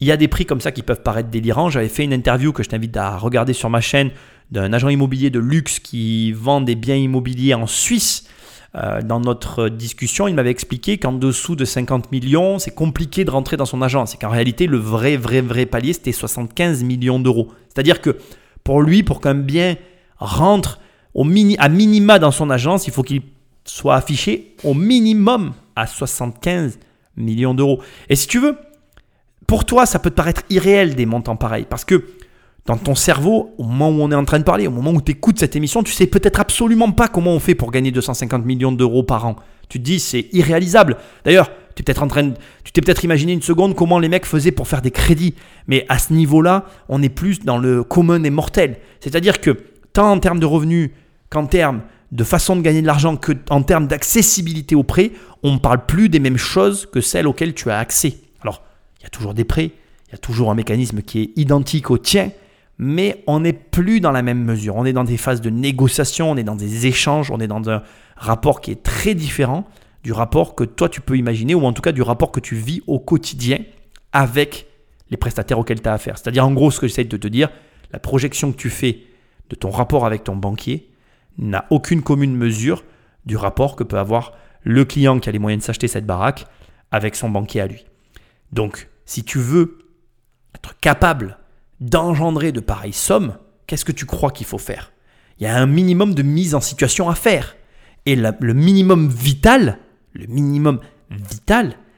il 0.00 0.08
y 0.08 0.12
a 0.12 0.16
des 0.16 0.28
prix 0.28 0.46
comme 0.46 0.60
ça 0.60 0.72
qui 0.72 0.82
peuvent 0.82 1.02
paraître 1.02 1.30
délirants. 1.30 1.70
J'avais 1.70 1.88
fait 1.88 2.04
une 2.04 2.12
interview 2.12 2.52
que 2.52 2.64
je 2.64 2.68
t'invite 2.68 2.96
à 2.96 3.16
regarder 3.16 3.52
sur 3.52 3.70
ma 3.70 3.80
chaîne 3.80 4.10
d'un 4.50 4.72
agent 4.72 4.88
immobilier 4.88 5.30
de 5.30 5.38
luxe 5.38 5.78
qui 5.78 6.32
vend 6.32 6.60
des 6.60 6.74
biens 6.74 6.96
immobiliers 6.96 7.54
en 7.54 7.66
Suisse. 7.66 8.28
Euh, 8.76 9.00
dans 9.00 9.20
notre 9.20 9.68
discussion, 9.68 10.28
il 10.28 10.34
m'avait 10.34 10.50
expliqué 10.50 10.98
qu'en 10.98 11.12
dessous 11.12 11.56
de 11.56 11.64
50 11.64 12.12
millions, 12.12 12.58
c'est 12.58 12.74
compliqué 12.74 13.24
de 13.24 13.30
rentrer 13.30 13.56
dans 13.56 13.64
son 13.64 13.80
agence. 13.80 14.14
Et 14.14 14.18
qu'en 14.18 14.28
réalité, 14.28 14.66
le 14.66 14.76
vrai, 14.76 15.16
vrai, 15.16 15.40
vrai 15.40 15.64
palier, 15.64 15.94
c'était 15.94 16.12
75 16.12 16.84
millions 16.84 17.18
d'euros. 17.18 17.48
C'est-à-dire 17.68 18.02
que 18.02 18.18
pour 18.64 18.82
lui, 18.82 19.02
pour 19.02 19.20
qu'un 19.20 19.34
bien 19.34 19.76
rentre 20.18 20.80
à 21.58 21.68
minima 21.68 22.18
dans 22.18 22.30
son 22.30 22.50
agence, 22.50 22.86
il 22.86 22.92
faut 22.92 23.02
qu'il 23.02 23.22
soit 23.64 23.94
affiché 23.94 24.54
au 24.64 24.74
minimum 24.74 25.54
à 25.74 25.86
75 25.86 26.78
millions 27.16 27.54
d'euros. 27.54 27.80
Et 28.10 28.16
si 28.16 28.26
tu 28.26 28.38
veux, 28.38 28.56
pour 29.46 29.64
toi, 29.64 29.86
ça 29.86 29.98
peut 29.98 30.10
te 30.10 30.16
paraître 30.16 30.42
irréel 30.50 30.94
des 30.94 31.06
montants 31.06 31.36
pareils. 31.36 31.66
Parce 31.68 31.84
que 31.84 32.04
dans 32.66 32.76
ton 32.76 32.94
cerveau, 32.94 33.54
au 33.58 33.64
moment 33.64 33.90
où 33.90 34.02
on 34.02 34.10
est 34.10 34.16
en 34.16 34.24
train 34.24 34.38
de 34.38 34.44
parler, 34.44 34.66
au 34.66 34.72
moment 34.72 34.90
où 34.90 35.00
tu 35.00 35.12
écoutes 35.12 35.38
cette 35.38 35.54
émission, 35.54 35.82
tu 35.82 35.92
sais 35.92 36.06
peut-être 36.06 36.40
absolument 36.40 36.90
pas 36.90 37.08
comment 37.08 37.32
on 37.32 37.38
fait 37.38 37.54
pour 37.54 37.70
gagner 37.70 37.92
250 37.92 38.44
millions 38.44 38.72
d'euros 38.72 39.04
par 39.04 39.26
an. 39.26 39.36
Tu 39.68 39.78
te 39.78 39.84
dis, 39.84 40.00
c'est 40.00 40.28
irréalisable. 40.32 40.96
D'ailleurs, 41.24 41.50
tu 41.74 41.82
peut-être 41.82 42.02
en 42.02 42.08
t'es 42.08 42.80
peut-être 42.80 43.04
imaginé 43.04 43.32
une 43.32 43.42
seconde 43.42 43.74
comment 43.74 43.98
les 43.98 44.08
mecs 44.08 44.26
faisaient 44.26 44.50
pour 44.50 44.66
faire 44.66 44.82
des 44.82 44.90
crédits. 44.90 45.34
Mais 45.68 45.84
à 45.88 45.98
ce 45.98 46.12
niveau-là, 46.12 46.64
on 46.88 47.02
est 47.02 47.08
plus 47.08 47.40
dans 47.40 47.58
le 47.58 47.84
commun 47.84 48.22
et 48.24 48.30
mortel. 48.30 48.78
C'est-à-dire 49.00 49.40
que 49.40 49.50
tant 49.92 50.10
en 50.10 50.18
termes 50.18 50.40
de 50.40 50.46
revenus 50.46 50.90
qu'en 51.30 51.46
termes 51.46 51.82
de 52.12 52.24
façon 52.24 52.56
de 52.56 52.62
gagner 52.62 52.82
de 52.82 52.86
l'argent, 52.86 53.16
qu'en 53.16 53.62
termes 53.62 53.86
d'accessibilité 53.86 54.74
aux 54.74 54.84
prêts, 54.84 55.12
on 55.42 55.54
ne 55.54 55.58
parle 55.58 55.84
plus 55.86 56.08
des 56.08 56.20
mêmes 56.20 56.36
choses 56.36 56.86
que 56.86 57.00
celles 57.00 57.26
auxquelles 57.26 57.54
tu 57.54 57.70
as 57.70 57.78
accès. 57.78 58.18
Alors, 58.42 58.62
il 59.00 59.04
y 59.04 59.06
a 59.06 59.10
toujours 59.10 59.34
des 59.34 59.44
prêts, 59.44 59.72
il 60.08 60.12
y 60.12 60.14
a 60.14 60.18
toujours 60.18 60.50
un 60.50 60.54
mécanisme 60.54 61.02
qui 61.02 61.22
est 61.22 61.30
identique 61.36 61.90
au 61.90 61.98
tien, 61.98 62.30
mais 62.78 63.22
on 63.26 63.40
n'est 63.40 63.52
plus 63.52 64.00
dans 64.00 64.12
la 64.12 64.22
même 64.22 64.42
mesure. 64.42 64.76
On 64.76 64.84
est 64.84 64.92
dans 64.92 65.04
des 65.04 65.16
phases 65.16 65.40
de 65.40 65.50
négociation, 65.50 66.30
on 66.30 66.36
est 66.36 66.44
dans 66.44 66.56
des 66.56 66.86
échanges, 66.86 67.30
on 67.30 67.40
est 67.40 67.46
dans 67.46 67.68
un 67.70 67.82
rapport 68.16 68.60
qui 68.60 68.70
est 68.70 68.82
très 68.82 69.14
différent 69.14 69.66
du 70.02 70.12
rapport 70.12 70.54
que 70.54 70.64
toi 70.64 70.88
tu 70.88 71.00
peux 71.00 71.16
imaginer, 71.16 71.54
ou 71.54 71.64
en 71.64 71.72
tout 71.72 71.82
cas 71.82 71.92
du 71.92 72.02
rapport 72.02 72.30
que 72.30 72.40
tu 72.40 72.54
vis 72.54 72.82
au 72.86 72.98
quotidien 72.98 73.58
avec 74.12 74.66
les 75.10 75.16
prestataires 75.16 75.58
auxquels 75.58 75.80
tu 75.80 75.88
as 75.88 75.94
affaire. 75.94 76.18
C'est-à-dire 76.18 76.46
en 76.46 76.52
gros 76.52 76.70
ce 76.70 76.80
que 76.80 76.86
j'essaie 76.86 77.04
de 77.04 77.16
te 77.16 77.28
dire, 77.28 77.48
la 77.92 77.98
projection 77.98 78.52
que 78.52 78.56
tu 78.56 78.70
fais 78.70 79.00
de 79.50 79.56
ton 79.56 79.70
rapport 79.70 80.06
avec 80.06 80.24
ton 80.24 80.36
banquier 80.36 80.90
n'a 81.38 81.66
aucune 81.70 82.02
commune 82.02 82.36
mesure 82.36 82.84
du 83.24 83.36
rapport 83.36 83.76
que 83.76 83.84
peut 83.84 83.98
avoir 83.98 84.32
le 84.62 84.84
client 84.84 85.18
qui 85.18 85.28
a 85.28 85.32
les 85.32 85.38
moyens 85.38 85.62
de 85.62 85.66
s'acheter 85.66 85.88
cette 85.88 86.06
baraque 86.06 86.46
avec 86.90 87.16
son 87.16 87.28
banquier 87.28 87.60
à 87.60 87.66
lui. 87.66 87.84
Donc 88.52 88.88
si 89.04 89.24
tu 89.24 89.38
veux 89.38 89.78
être 90.54 90.78
capable 90.80 91.38
d'engendrer 91.80 92.52
de 92.52 92.60
pareilles 92.60 92.92
sommes, 92.92 93.36
qu'est-ce 93.66 93.84
que 93.84 93.92
tu 93.92 94.06
crois 94.06 94.30
qu'il 94.30 94.46
faut 94.46 94.58
faire? 94.58 94.92
Il 95.38 95.44
y 95.44 95.46
a 95.46 95.56
un 95.56 95.66
minimum 95.66 96.14
de 96.14 96.22
mise 96.22 96.54
en 96.54 96.60
situation 96.60 97.08
à 97.10 97.14
faire. 97.14 97.56
Et 98.06 98.16
le 98.16 98.54
minimum 98.54 99.10
vital, 99.10 99.78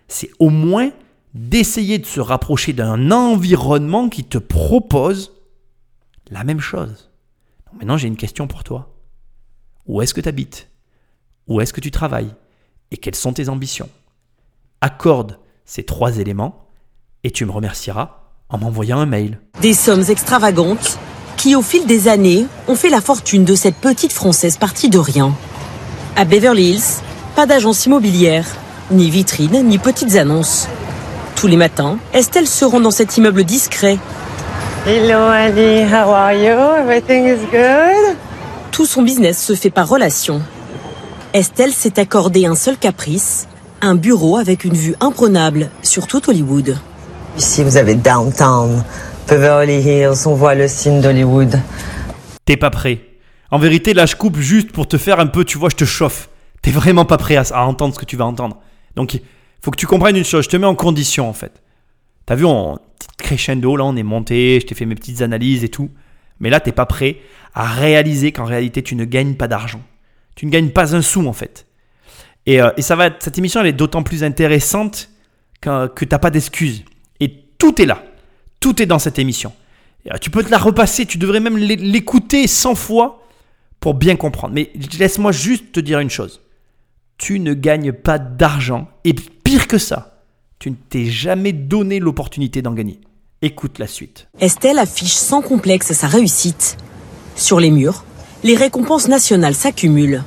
c'est 0.09 0.31
au 0.39 0.51
moins 0.51 0.91
d'essayer 1.35 1.99
de 1.99 2.07
se 2.07 2.21
rapprocher 2.21 2.73
d'un 2.73 3.11
environnement 3.11 4.09
qui 4.09 4.25
te 4.25 4.39
propose 4.39 5.33
la 6.31 6.45
même 6.45 6.61
chose. 6.61 7.11
maintenant, 7.75 7.97
j'ai 7.97 8.09
une 8.09 8.17
question 8.17 8.49
pour 8.49 8.65
toi. 8.65 8.95
Où 9.87 10.03
est-ce 10.03 10.15
que 10.15 10.21
tu 10.21 10.29
habites 10.29 10.69
Où 11.47 11.61
est-ce 11.61 11.73
que 11.73 11.81
tu 11.81 11.91
travailles? 11.91 12.35
Et 12.91 12.97
quelles 12.97 13.15
sont 13.15 13.33
tes 13.33 13.49
ambitions? 13.49 13.89
Accorde 14.81 15.39
ces 15.65 15.85
trois 15.85 16.19
éléments 16.19 16.67
et 17.23 17.31
tu 17.31 17.45
me 17.45 17.51
remercieras 17.51 18.18
en 18.51 18.59
m'envoyant 18.59 18.99
un 18.99 19.07
mail. 19.07 19.39
Des 19.61 19.75
sommes 19.75 20.05
extravagantes 20.09 20.99
qui, 21.37 21.55
au 21.55 21.63
fil 21.63 21.87
des 21.87 22.09
années, 22.09 22.47
ont 22.67 22.75
fait 22.75 22.89
la 22.89 23.01
fortune 23.01 23.45
de 23.45 23.55
cette 23.55 23.77
petite 23.77 24.13
Française 24.13 24.57
partie 24.57 24.89
de 24.89 24.99
rien. 24.99 25.35
À 26.17 26.25
Beverly 26.25 26.71
Hills, 26.71 27.03
pas 27.37 27.47
d'agence 27.47 27.87
immobilière, 27.87 28.47
ni 28.91 29.11
vitrine, 29.11 29.63
ni 29.65 29.79
petites 29.79 30.17
annonces. 30.17 30.69
Tous 31.37 31.47
les 31.47 31.57
matins, 31.57 31.99
Estelle 32.13 32.49
se 32.49 32.65
rend 32.65 32.81
dans 32.81 32.91
cet 32.91 33.17
immeuble 33.17 33.45
discret. 33.45 33.99
Hello 34.87 35.19
Annie, 35.19 35.85
how 35.85 36.11
are 36.11 36.33
you? 36.33 36.57
Everything 36.81 37.27
is 37.27 37.45
good? 37.53 38.17
Tout 38.73 38.87
son 38.87 39.03
business 39.03 39.41
se 39.41 39.55
fait 39.55 39.71
par 39.71 39.89
relation. 39.89 40.41
Estelle 41.35 41.73
s'est 41.73 42.01
accordé 42.01 42.47
un 42.47 42.55
seul 42.55 42.79
caprice, 42.79 43.47
un 43.83 43.95
bureau 43.95 44.37
avec 44.39 44.65
une 44.65 44.75
vue 44.75 44.97
imprenable 45.01 45.69
sur 45.83 46.07
tout 46.07 46.29
Hollywood. 46.29 46.77
Ici, 47.39 47.63
vous 47.63 47.77
avez 47.77 47.95
Downtown, 47.95 48.83
Beverly 49.29 49.81
Hills, 49.81 50.27
on 50.27 50.35
voit 50.35 50.57
le 50.57 50.67
signe 50.67 51.01
d'Hollywood. 51.01 51.63
T'es 52.45 52.57
pas 52.57 52.71
prêt. 52.71 52.99
En 53.53 53.61
vérité, 53.61 53.95
là, 53.95 54.07
je 54.07 54.17
coupe 54.17 54.39
juste 54.39 54.73
pour 54.73 54.89
te 54.89 54.99
faire 54.99 55.21
un 55.21 55.29
peu, 55.29 55.45
tu 55.45 55.57
vois, 55.57 55.69
je 55.69 55.77
te 55.77 55.85
chauffe. 55.85 56.31
T'es 56.63 56.73
vraiment 56.73 57.05
pas 57.05 57.17
prêt 57.17 57.37
à, 57.37 57.65
entendre 57.65 57.95
ce 57.95 58.01
que 58.01 58.07
tu 58.07 58.17
vas 58.17 58.25
entendre. 58.25 58.59
Donc, 58.97 59.21
faut 59.63 59.71
que 59.71 59.77
tu 59.77 59.87
comprennes 59.87 60.17
une 60.17 60.25
chose. 60.25 60.47
Je 60.47 60.49
te 60.49 60.57
mets 60.57 60.67
en 60.67 60.75
condition, 60.75 61.29
en 61.29 61.33
fait. 61.33 61.63
T'as 62.27 62.35
vu, 62.35 62.45
on 62.45 62.77
crescendo, 63.19 63.77
là, 63.77 63.85
on 63.85 63.95
est 63.95 64.03
monté, 64.03 64.59
je 64.61 64.67
t'ai 64.67 64.75
fait 64.75 64.85
mes 64.85 64.97
petites 64.97 65.23
analyses 65.23 65.63
et 65.63 65.69
tout. 65.69 65.91
Mais 66.41 66.51
là, 66.51 66.59
t'es 66.59 66.73
pas 66.73 66.87
prêt 66.87 67.19
à 67.55 67.67
réaliser 67.67 68.33
qu'en 68.33 68.47
réalité, 68.47 68.83
tu 68.83 68.97
ne 68.97 69.05
gagnes 69.05 69.37
pas 69.37 69.47
d'argent. 69.47 69.83
Tu 70.35 70.45
ne 70.45 70.51
gagnes 70.51 70.71
pas 70.71 70.97
un 70.97 71.03
sou, 71.03 71.25
en 71.29 71.33
fait. 71.33 71.67
Et, 72.47 72.61
euh, 72.61 72.71
ça 72.79 72.97
va, 72.97 73.11
cette 73.21 73.39
émission, 73.39 73.61
elle 73.61 73.69
est 73.69 73.73
d'autant 73.73 74.03
plus 74.03 74.25
intéressante 74.25 75.09
que, 75.61 75.87
que 75.87 76.05
t'as 76.05 76.19
pas 76.19 76.31
d'excuses. 76.31 76.83
Tout 77.59 77.83
est 77.83 77.87
là. 77.87 78.03
Tout 78.61 78.81
est 78.81 78.87
dans 78.87 78.99
cette 78.99 79.19
émission. 79.19 79.53
Euh, 80.11 80.17
tu 80.21 80.31
peux 80.31 80.43
te 80.43 80.51
la 80.51 80.59
repasser, 80.59 81.07
tu 81.07 81.19
devrais 81.19 81.41
même 81.41 81.57
l'écouter 81.57 82.47
100 82.47 82.75
fois 82.75 83.27
pour 83.81 83.95
bien 83.95 84.17
comprendre. 84.17 84.55
Mais 84.55 84.73
laisse-moi 84.99 85.33
juste 85.33 85.73
te 85.73 85.81
dire 85.81 86.01
une 86.01 86.11
chose. 86.11 86.41
Tu 87.19 87.41
ne 87.41 87.53
gagnes 87.53 87.93
pas 87.93 88.19
d'argent 88.19 88.89
et 89.05 89.13
pire 89.13 89.67
que 89.67 89.79
ça, 89.79 90.23
tu 90.59 90.71
ne 90.71 90.77
t'es 90.77 91.07
jamais 91.07 91.53
donné 91.53 91.99
l'opportunité 91.99 92.63
d'en 92.63 92.73
gagner. 92.73 93.01
Écoute 93.43 93.79
la 93.79 93.87
suite. 93.87 94.29
Estelle 94.41 94.79
affiche 94.79 95.15
sans 95.15 95.43
complexe 95.43 95.93
sa 95.93 96.09
réussite. 96.09 96.77
Sur 97.37 97.61
les 97.61 97.71
murs, 97.71 98.05
les 98.43 98.57
récompenses 98.57 99.09
nationales 99.09 99.55
s'accumulent. 99.55 100.25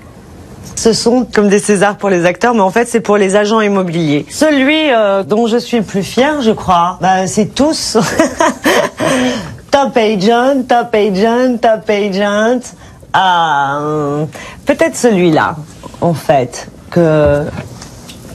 Ce 0.81 0.93
sont 0.93 1.27
comme 1.31 1.47
des 1.47 1.59
Césars 1.59 1.95
pour 1.95 2.09
les 2.09 2.25
acteurs, 2.25 2.55
mais 2.55 2.61
en 2.61 2.71
fait 2.71 2.87
c'est 2.87 3.01
pour 3.01 3.15
les 3.15 3.35
agents 3.35 3.61
immobiliers. 3.61 4.25
Celui 4.31 4.89
euh, 4.89 5.21
dont 5.21 5.45
je 5.45 5.57
suis 5.57 5.81
plus 5.81 6.01
fier, 6.01 6.41
je 6.41 6.49
crois, 6.49 6.97
bah, 6.99 7.27
c'est 7.27 7.53
tous. 7.53 7.97
top 9.69 9.95
agent, 9.95 10.63
top 10.67 10.95
agent, 10.95 11.57
top 11.61 11.87
agent. 11.87 12.73
Ah, 13.13 13.79
peut-être 14.65 14.97
celui-là, 14.97 15.55
en 16.01 16.15
fait, 16.15 16.67
que, 16.89 17.43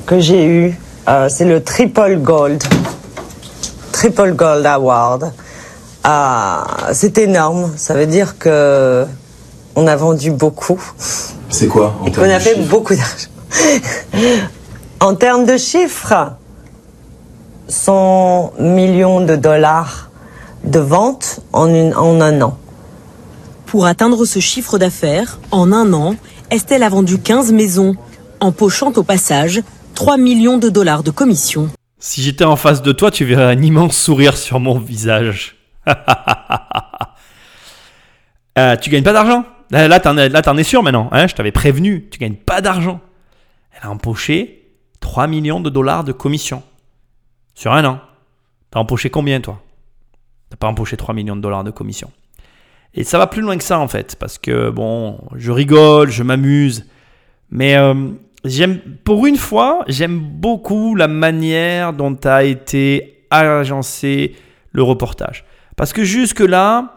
que 0.06 0.20
j'ai 0.20 0.44
eu. 0.44 0.78
Euh, 1.09 1.28
c'est 1.28 1.46
le 1.46 1.64
Triple 1.64 2.18
Gold. 2.18 2.62
Triple 3.90 4.35
Gold 4.35 4.64
Award. 4.64 5.32
Ah, 6.04 6.64
c'est 6.92 7.18
énorme. 7.18 7.72
Ça 7.76 7.94
veut 7.94 8.06
dire 8.06 8.38
que 8.38 9.04
on 9.77 9.87
a 9.87 9.95
vendu 9.95 10.31
beaucoup. 10.33 10.83
C'est 11.49 11.69
quoi 11.69 11.95
en 12.03 12.07
On 12.19 12.23
a 12.31 12.41
fait 12.41 12.57
beaucoup 12.62 12.95
d'argent. 12.95 13.29
en 15.01 15.15
termes 15.15 15.45
de 15.47 15.57
chiffres, 15.57 16.33
100 17.69 18.55
millions 18.59 19.21
de 19.21 19.37
dollars 19.37 20.11
de 20.65 20.79
ventes 20.81 21.41
en, 21.53 21.69
en 21.93 22.21
un 22.21 22.43
an. 22.43 22.59
Pour 23.67 23.87
atteindre 23.87 24.25
ce 24.25 24.41
chiffre 24.41 24.79
d'affaires, 24.79 25.39
en 25.51 25.73
un 25.73 25.93
an, 25.93 26.17
Estelle 26.51 26.83
a 26.83 26.89
vendu 26.89 27.19
15 27.19 27.53
maisons, 27.53 27.95
empochant 28.41 28.93
au 28.97 29.03
passage 29.03 29.62
3 29.95 30.17
millions 30.17 30.59
de 30.59 30.69
dollars 30.69 31.03
de 31.03 31.11
commission. 31.11 31.69
Si 31.99 32.23
j'étais 32.23 32.45
en 32.45 32.57
face 32.57 32.83
de 32.83 32.93
toi, 32.93 33.11
tu 33.11 33.25
verrais 33.25 33.45
un 33.57 33.62
immense 33.62 33.97
sourire 33.97 34.37
sur 34.37 34.61
mon 34.61 34.79
visage. 34.79 35.57
euh, 38.59 38.77
tu 38.81 38.91
gagnes 38.91 39.03
pas 39.03 39.12
d'argent? 39.12 39.45
Là, 39.70 40.00
t'en 40.00 40.16
es, 40.16 40.61
es 40.61 40.64
sûr 40.64 40.83
maintenant. 40.83 41.09
Hein 41.12 41.26
je 41.26 41.35
t'avais 41.35 41.52
prévenu. 41.52 42.09
Tu 42.11 42.18
gagnes 42.18 42.37
pas 42.37 42.61
d'argent. 42.61 43.00
Elle 43.72 43.88
a 43.88 43.90
empoché 43.90 44.66
3 45.00 45.26
millions 45.26 45.61
de 45.61 45.70
dollars 45.70 46.05
de 46.05 46.12
commission. 46.12 46.62
Sur 47.55 47.72
un 47.72 47.85
an. 47.85 48.00
T'as 48.70 48.81
empoché 48.81 49.11
combien, 49.11 49.40
toi? 49.40 49.62
T'as 50.50 50.57
pas 50.57 50.68
empoché 50.68 50.96
3 50.96 51.14
millions 51.14 51.37
de 51.37 51.40
dollars 51.40 51.64
de 51.64 51.70
commission. 51.70 52.11
Et 52.94 53.05
ça 53.05 53.18
va 53.18 53.26
plus 53.26 53.42
loin 53.42 53.57
que 53.59 53.64
ça, 53.64 53.79
en 53.79 53.88
fait. 53.88 54.16
Parce 54.18 54.38
que, 54.38 54.70
bon, 54.70 55.18
je 55.35 55.50
rigole, 55.50 56.11
je 56.11 56.22
m'amuse. 56.22 56.87
Mais 57.50 57.76
euh, 57.76 58.11
j'aime, 58.44 58.81
pour 59.05 59.26
une 59.26 59.37
fois, 59.37 59.85
j'aime 59.88 60.18
beaucoup 60.18 60.94
la 60.94 61.09
manière 61.09 61.92
dont 61.92 62.16
a 62.24 62.44
été 62.44 63.26
agencé 63.31 64.37
le 64.72 64.83
reportage. 64.83 65.44
Parce 65.76 65.92
que 65.92 66.05
jusque-là, 66.05 66.95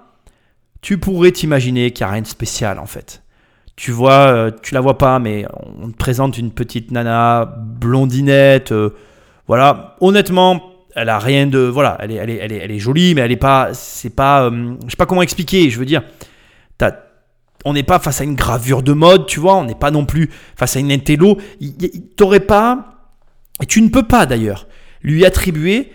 tu 0.81 0.97
pourrais 0.97 1.31
t'imaginer 1.31 1.91
qu'il 1.91 2.05
n'y 2.05 2.09
a 2.09 2.13
rien 2.13 2.21
de 2.21 2.27
spécial 2.27 2.79
en 2.79 2.85
fait. 2.85 3.23
tu 3.75 3.91
vois, 3.91 4.27
euh, 4.27 4.51
tu 4.61 4.73
la 4.73 4.81
vois 4.81 4.97
pas, 4.97 5.19
mais 5.19 5.45
on 5.81 5.89
te 5.89 5.95
présente 5.97 6.37
une 6.37 6.51
petite 6.51 6.91
nana 6.91 7.45
blondinette. 7.57 8.73
euh, 8.73 8.89
voilà, 9.47 9.95
honnêtement, 10.01 10.61
elle 10.95 11.09
a 11.09 11.17
rien 11.17 11.47
de. 11.47 11.59
Voilà, 11.59 11.97
elle 12.01 12.11
est, 12.11 12.15
elle 12.15 12.29
est, 12.29 12.35
elle 12.41 12.51
est, 12.51 12.57
elle 12.57 12.71
est 12.71 12.79
jolie, 12.79 13.15
mais 13.15 13.21
elle 13.21 13.31
est 13.31 13.37
pas. 13.37 13.69
C'est 13.73 14.09
pas. 14.15 14.43
euh, 14.43 14.75
je 14.85 14.91
sais 14.91 14.97
pas 14.97 15.05
comment 15.05 15.21
expliquer. 15.21 15.69
Je 15.69 15.79
veux 15.79 15.85
dire, 15.85 16.03
on 17.65 17.73
n'est 17.73 17.83
pas 17.83 17.99
face 17.99 18.21
à 18.21 18.23
une 18.23 18.35
gravure 18.35 18.83
de 18.83 18.93
mode, 18.93 19.27
tu 19.27 19.39
vois. 19.39 19.55
On 19.55 19.65
n'est 19.65 19.75
pas 19.75 19.91
non 19.91 20.05
plus 20.05 20.29
face 20.55 20.75
à 20.75 20.79
une 20.79 20.91
intello. 20.91 21.37
T'aurais 22.17 22.39
pas. 22.41 23.11
Et 23.61 23.65
tu 23.65 23.81
ne 23.81 23.89
peux 23.89 24.03
pas 24.03 24.25
d'ailleurs 24.25 24.67
lui 25.01 25.25
attribuer, 25.25 25.91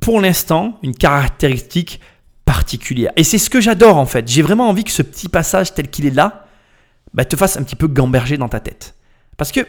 pour 0.00 0.20
l'instant, 0.20 0.78
une 0.82 0.94
caractéristique 0.94 2.00
Et 3.16 3.24
c'est 3.24 3.38
ce 3.38 3.50
que 3.50 3.60
j'adore 3.60 3.96
en 3.96 4.06
fait. 4.06 4.28
J'ai 4.28 4.42
vraiment 4.42 4.68
envie 4.68 4.84
que 4.84 4.90
ce 4.90 5.02
petit 5.02 5.28
passage 5.28 5.74
tel 5.74 5.88
qu'il 5.88 6.06
est 6.06 6.14
là, 6.14 6.46
bah, 7.14 7.24
te 7.24 7.36
fasse 7.36 7.56
un 7.56 7.62
petit 7.62 7.76
peu 7.76 7.86
gamberger 7.86 8.36
dans 8.36 8.48
ta 8.48 8.60
tête. 8.60 8.94
Parce 9.36 9.52
que 9.52 9.60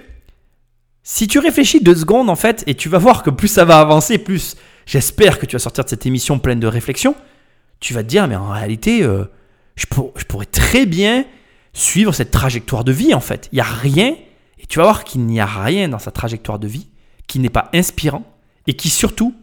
si 1.04 1.28
tu 1.28 1.40
réfléchis 1.40 1.82
deux 1.82 1.96
secondes 1.96 2.30
en 2.30 2.36
fait, 2.36 2.64
et 2.68 2.76
tu 2.76 2.90
vas 2.90 2.98
voir 2.98 3.24
que 3.24 3.30
plus 3.30 3.48
ça 3.48 3.66
va 3.66 3.80
avancer, 3.80 4.18
plus 4.18 4.56
j'espère 4.86 5.40
que 5.40 5.46
tu 5.46 5.56
vas 5.56 5.60
sortir 5.60 5.84
de 5.84 5.90
cette 5.90 6.06
émission 6.06 6.40
pleine 6.40 6.60
de 6.60 6.68
réflexion, 6.68 7.16
tu 7.80 7.94
vas 7.94 8.04
te 8.04 8.08
dire, 8.10 8.28
mais 8.28 8.36
en 8.36 8.50
réalité, 8.50 9.04
euh, 9.04 9.26
je, 9.76 9.86
je 10.16 10.24
pourrais 10.26 10.46
très 10.46 10.86
bien 10.86 11.26
suivre 11.74 12.14
cette 12.14 12.32
trajectoire 12.32 12.84
de 12.84 12.92
vie 12.92 13.14
en 13.14 13.22
fait. 13.22 13.50
Il 13.52 13.56
n'y 13.56 13.62
a 13.62 13.66
rien, 13.66 14.16
et 14.60 14.66
tu 14.68 14.80
vas 14.80 14.84
voir 14.84 15.04
qu'il 15.04 15.26
n'y 15.26 15.40
a 15.40 15.46
rien 15.46 15.90
dans 15.90 16.00
sa 16.00 16.12
trajectoire 16.12 16.60
de 16.60 16.68
vie 16.68 16.90
qui 17.28 17.40
n'est 17.40 17.50
pas 17.50 17.70
inspirant 17.74 18.26
et 18.68 18.74
qui 18.74 18.90
surtout 18.90 19.34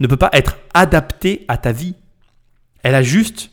ne 0.00 0.06
peut 0.06 0.16
pas 0.16 0.30
être 0.32 0.58
adapté 0.74 1.44
à 1.48 1.56
ta 1.56 1.72
vie. 1.72 1.94
Elle 2.82 2.94
a 2.94 3.02
juste, 3.02 3.50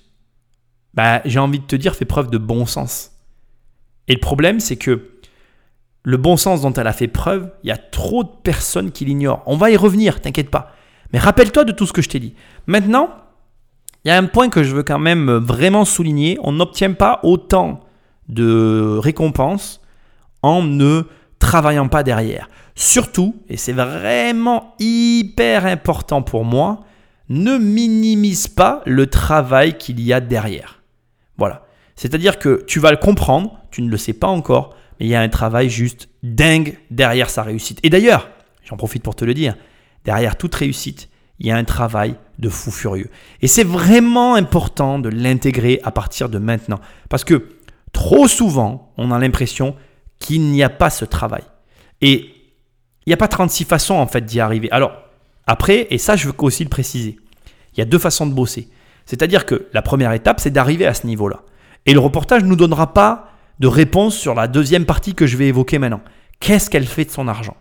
bah, 0.93 1.21
j'ai 1.25 1.39
envie 1.39 1.59
de 1.59 1.65
te 1.65 1.75
dire, 1.75 1.95
fait 1.95 2.05
preuve 2.05 2.29
de 2.29 2.37
bon 2.37 2.65
sens. 2.65 3.11
Et 4.07 4.13
le 4.13 4.19
problème, 4.19 4.59
c'est 4.59 4.75
que 4.75 5.09
le 6.03 6.17
bon 6.17 6.37
sens 6.37 6.61
dont 6.61 6.73
elle 6.73 6.87
a 6.87 6.93
fait 6.93 7.07
preuve, 7.07 7.51
il 7.63 7.69
y 7.69 7.71
a 7.71 7.77
trop 7.77 8.23
de 8.23 8.29
personnes 8.43 8.91
qui 8.91 9.05
l'ignorent. 9.05 9.41
On 9.45 9.55
va 9.55 9.71
y 9.71 9.77
revenir, 9.77 10.19
t'inquiète 10.19 10.49
pas. 10.49 10.73
Mais 11.13 11.19
rappelle-toi 11.19 11.63
de 11.63 11.71
tout 11.71 11.85
ce 11.85 11.93
que 11.93 12.01
je 12.01 12.09
t'ai 12.09 12.19
dit. 12.19 12.33
Maintenant, 12.67 13.09
il 14.03 14.09
y 14.09 14.11
a 14.11 14.17
un 14.17 14.25
point 14.25 14.49
que 14.49 14.63
je 14.63 14.75
veux 14.75 14.83
quand 14.83 14.99
même 14.99 15.31
vraiment 15.31 15.85
souligner. 15.85 16.37
On 16.43 16.51
n'obtient 16.51 16.91
pas 16.91 17.19
autant 17.23 17.79
de 18.27 18.97
récompenses 19.01 19.81
en 20.41 20.61
ne 20.61 21.03
travaillant 21.39 21.87
pas 21.87 22.03
derrière. 22.03 22.49
Surtout, 22.75 23.35
et 23.47 23.55
c'est 23.55 23.73
vraiment 23.73 24.75
hyper 24.79 25.65
important 25.65 26.21
pour 26.21 26.43
moi, 26.43 26.83
ne 27.29 27.57
minimise 27.57 28.47
pas 28.47 28.81
le 28.85 29.07
travail 29.07 29.77
qu'il 29.77 29.99
y 30.01 30.13
a 30.13 30.19
derrière. 30.19 30.81
Voilà. 31.37 31.65
C'est-à-dire 31.95 32.39
que 32.39 32.63
tu 32.67 32.79
vas 32.79 32.91
le 32.91 32.97
comprendre, 32.97 33.59
tu 33.71 33.81
ne 33.81 33.89
le 33.89 33.97
sais 33.97 34.13
pas 34.13 34.27
encore, 34.27 34.75
mais 34.99 35.05
il 35.05 35.09
y 35.09 35.15
a 35.15 35.21
un 35.21 35.29
travail 35.29 35.69
juste 35.69 36.09
dingue 36.21 36.77
derrière 36.91 37.29
sa 37.29 37.43
réussite. 37.43 37.79
Et 37.83 37.89
d'ailleurs, 37.89 38.29
j'en 38.63 38.77
profite 38.77 39.03
pour 39.03 39.15
te 39.15 39.25
le 39.25 39.33
dire, 39.33 39.55
derrière 40.05 40.37
toute 40.37 40.55
réussite, 40.55 41.09
il 41.39 41.47
y 41.47 41.51
a 41.51 41.57
un 41.57 41.63
travail 41.63 42.15
de 42.39 42.49
fou 42.49 42.71
furieux. 42.71 43.09
Et 43.41 43.47
c'est 43.47 43.63
vraiment 43.63 44.35
important 44.35 44.99
de 44.99 45.09
l'intégrer 45.09 45.79
à 45.83 45.91
partir 45.91 46.29
de 46.29 46.37
maintenant. 46.37 46.79
Parce 47.09 47.23
que 47.23 47.49
trop 47.91 48.27
souvent, 48.27 48.93
on 48.97 49.11
a 49.11 49.19
l'impression 49.19 49.75
qu'il 50.19 50.41
n'y 50.51 50.63
a 50.63 50.69
pas 50.69 50.89
ce 50.89 51.05
travail. 51.05 51.43
Et 52.01 52.29
il 53.05 53.09
n'y 53.09 53.13
a 53.13 53.17
pas 53.17 53.27
36 53.27 53.65
façons 53.65 53.95
en 53.95 54.07
fait 54.07 54.23
d'y 54.25 54.39
arriver. 54.39 54.71
Alors, 54.71 54.93
après, 55.47 55.87
et 55.89 55.97
ça 55.97 56.15
je 56.15 56.27
veux 56.27 56.33
aussi 56.39 56.63
le 56.63 56.69
préciser, 56.69 57.17
il 57.73 57.79
y 57.79 57.81
a 57.81 57.85
deux 57.85 57.99
façons 57.99 58.25
de 58.25 58.33
bosser. 58.33 58.69
C'est-à-dire 59.05 59.45
que 59.45 59.67
la 59.73 59.81
première 59.81 60.13
étape, 60.13 60.39
c'est 60.39 60.51
d'arriver 60.51 60.85
à 60.85 60.93
ce 60.93 61.07
niveau-là. 61.07 61.41
Et 61.85 61.93
le 61.93 61.99
reportage 61.99 62.43
ne 62.43 62.47
nous 62.47 62.55
donnera 62.55 62.93
pas 62.93 63.29
de 63.59 63.67
réponse 63.67 64.15
sur 64.15 64.33
la 64.33 64.47
deuxième 64.47 64.85
partie 64.85 65.13
que 65.13 65.27
je 65.27 65.37
vais 65.37 65.47
évoquer 65.47 65.79
maintenant. 65.79 66.01
Qu'est-ce 66.39 66.69
qu'elle 66.69 66.85
fait 66.85 67.05
de 67.05 67.11
son 67.11 67.27
argent? 67.27 67.57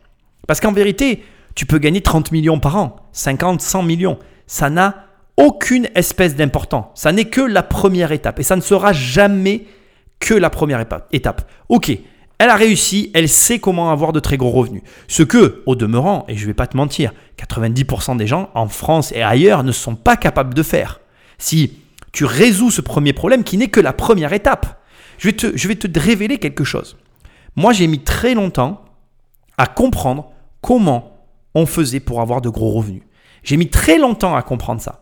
Parce 0.47 0.61
qu'en 0.61 0.73
vérité, 0.73 1.25
tu 1.55 1.67
peux 1.67 1.79
gagner 1.79 2.01
30 2.01 2.33
millions 2.33 2.61
par 2.61 2.77
an, 2.77 2.97
50, 3.13 3.61
100 3.61 3.83
millions. 3.83 4.19
Ça 4.47 4.71
n'a 4.71 5.07
aucune 5.37 5.89
espèce 5.95 6.37
d'importance. 6.37 6.87
Ça 6.95 7.13
n'est 7.13 7.27
que 7.27 7.41
la 7.41 7.63
première 7.63 8.13
étape. 8.13 8.39
Et 8.39 8.43
ça 8.43 8.57
ne 8.57 8.61
sera 8.61 8.93
jamais 8.93 9.67
que 10.21 10.35
la 10.35 10.51
première 10.51 10.85
étape. 11.13 11.51
Ok, 11.69 11.91
elle 12.43 12.51
a 12.51 12.57
réussi, 12.57 13.13
elle 13.15 13.29
sait 13.29 13.61
comment 13.61 13.93
avoir 13.93 14.13
de 14.13 14.19
très 14.19 14.37
gros 14.37 14.51
revenus. 14.51 14.83
Ce 15.07 15.23
que, 15.23 15.63
au 15.65 15.77
demeurant, 15.77 16.25
et 16.27 16.37
je 16.37 16.43
ne 16.43 16.49
vais 16.49 16.55
pas 16.55 16.67
te 16.67 16.77
mentir, 16.77 17.13
90% 17.39 18.17
des 18.17 18.27
gens 18.27 18.51
en 18.55 18.67
France 18.67 19.13
et 19.13 19.23
ailleurs 19.23 19.63
ne 19.63 19.71
sont 19.71 19.95
pas 19.95 20.17
capables 20.17 20.53
de 20.53 20.65
faire. 20.65 21.01
Si 21.39 21.79
tu 22.11 22.25
résous 22.25 22.73
ce 22.73 22.81
premier 22.81 23.13
problème 23.13 23.45
qui 23.45 23.59
n'est 23.59 23.69
que 23.69 23.79
la 23.79 23.93
première 23.93 24.33
étape, 24.33 24.83
je 25.19 25.29
vais 25.29 25.35
te, 25.35 25.57
je 25.57 26.01
révéler 26.01 26.39
quelque 26.39 26.65
chose. 26.65 26.97
Moi, 27.55 27.73
j'ai 27.73 27.87
mis 27.87 28.01
très 28.01 28.35
longtemps 28.35 28.85
à 29.57 29.69
comprendre 29.69 30.33
comment 30.63 31.25
on 31.55 31.65
faisait 31.65 32.01
pour 32.01 32.21
avoir 32.21 32.41
de 32.41 32.49
gros 32.49 32.73
revenus. 32.73 33.03
J'ai 33.45 33.57
mis 33.57 33.69
très 33.69 33.99
longtemps 33.99 34.35
à 34.35 34.43
comprendre 34.43 34.81
ça. 34.81 35.02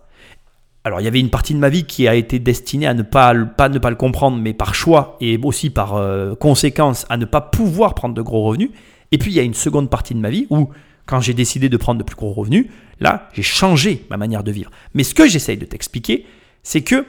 Alors, 0.83 1.01
il 1.01 1.05
y 1.05 1.09
avait 1.09 1.21
une 1.21 1.29
partie 1.29 1.53
de 1.53 1.59
ma 1.59 1.69
vie 1.69 1.85
qui 1.85 2.09
a 2.09 2.15
été 2.15 2.39
destinée 2.39 2.87
à 2.87 2.95
ne 2.95 3.03
pas, 3.03 3.35
ne 3.35 3.79
pas 3.79 3.91
le 3.91 3.97
comprendre, 3.97 4.39
mais 4.39 4.55
par 4.55 4.75
choix 4.75 5.19
et 5.21 5.39
aussi 5.43 5.69
par 5.69 5.95
euh, 5.95 6.35
conséquence 6.35 7.05
à 7.11 7.19
ne 7.19 7.27
pas 7.27 7.43
pouvoir 7.43 7.95
prendre 7.95 8.15
de 8.15 8.23
gros 8.23 8.43
revenus. 8.45 8.71
Et 9.13 9.19
puis, 9.19 9.31
il 9.31 9.35
y 9.35 9.41
a 9.41 9.43
une 9.43 9.55
seconde 9.55 9.91
partie 9.91 10.15
de 10.15 10.21
ma 10.21 10.31
vie 10.31 10.47
où, 10.49 10.71
quand 11.05 11.21
j'ai 11.21 11.35
décidé 11.35 11.69
de 11.69 11.77
prendre 11.77 11.99
de 11.99 12.05
plus 12.05 12.17
gros 12.17 12.33
revenus, 12.33 12.67
là, 12.99 13.29
j'ai 13.35 13.43
changé 13.43 14.07
ma 14.09 14.17
manière 14.17 14.43
de 14.43 14.53
vivre. 14.53 14.71
Mais 14.95 15.05
ce 15.05 15.15
que 15.15 15.29
j'essaye 15.29 15.59
de 15.59 15.67
t'expliquer, 15.67 16.25
c'est 16.63 16.83
que 16.83 17.05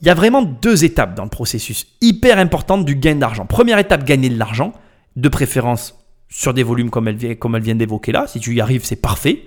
il 0.00 0.08
y 0.08 0.10
a 0.10 0.14
vraiment 0.14 0.42
deux 0.42 0.84
étapes 0.84 1.14
dans 1.14 1.22
le 1.22 1.30
processus 1.30 1.86
hyper 2.00 2.38
importantes 2.38 2.84
du 2.84 2.96
gain 2.96 3.14
d'argent. 3.14 3.46
Première 3.46 3.78
étape, 3.78 4.02
gagner 4.02 4.30
de 4.30 4.36
l'argent, 4.36 4.72
de 5.14 5.28
préférence 5.28 5.96
sur 6.28 6.52
des 6.54 6.64
volumes 6.64 6.90
comme 6.90 7.06
elle, 7.06 7.38
comme 7.38 7.54
elle 7.54 7.62
vient 7.62 7.76
d'évoquer 7.76 8.10
là. 8.10 8.26
Si 8.26 8.40
tu 8.40 8.52
y 8.52 8.60
arrives, 8.60 8.84
c'est 8.84 9.00
parfait. 9.00 9.44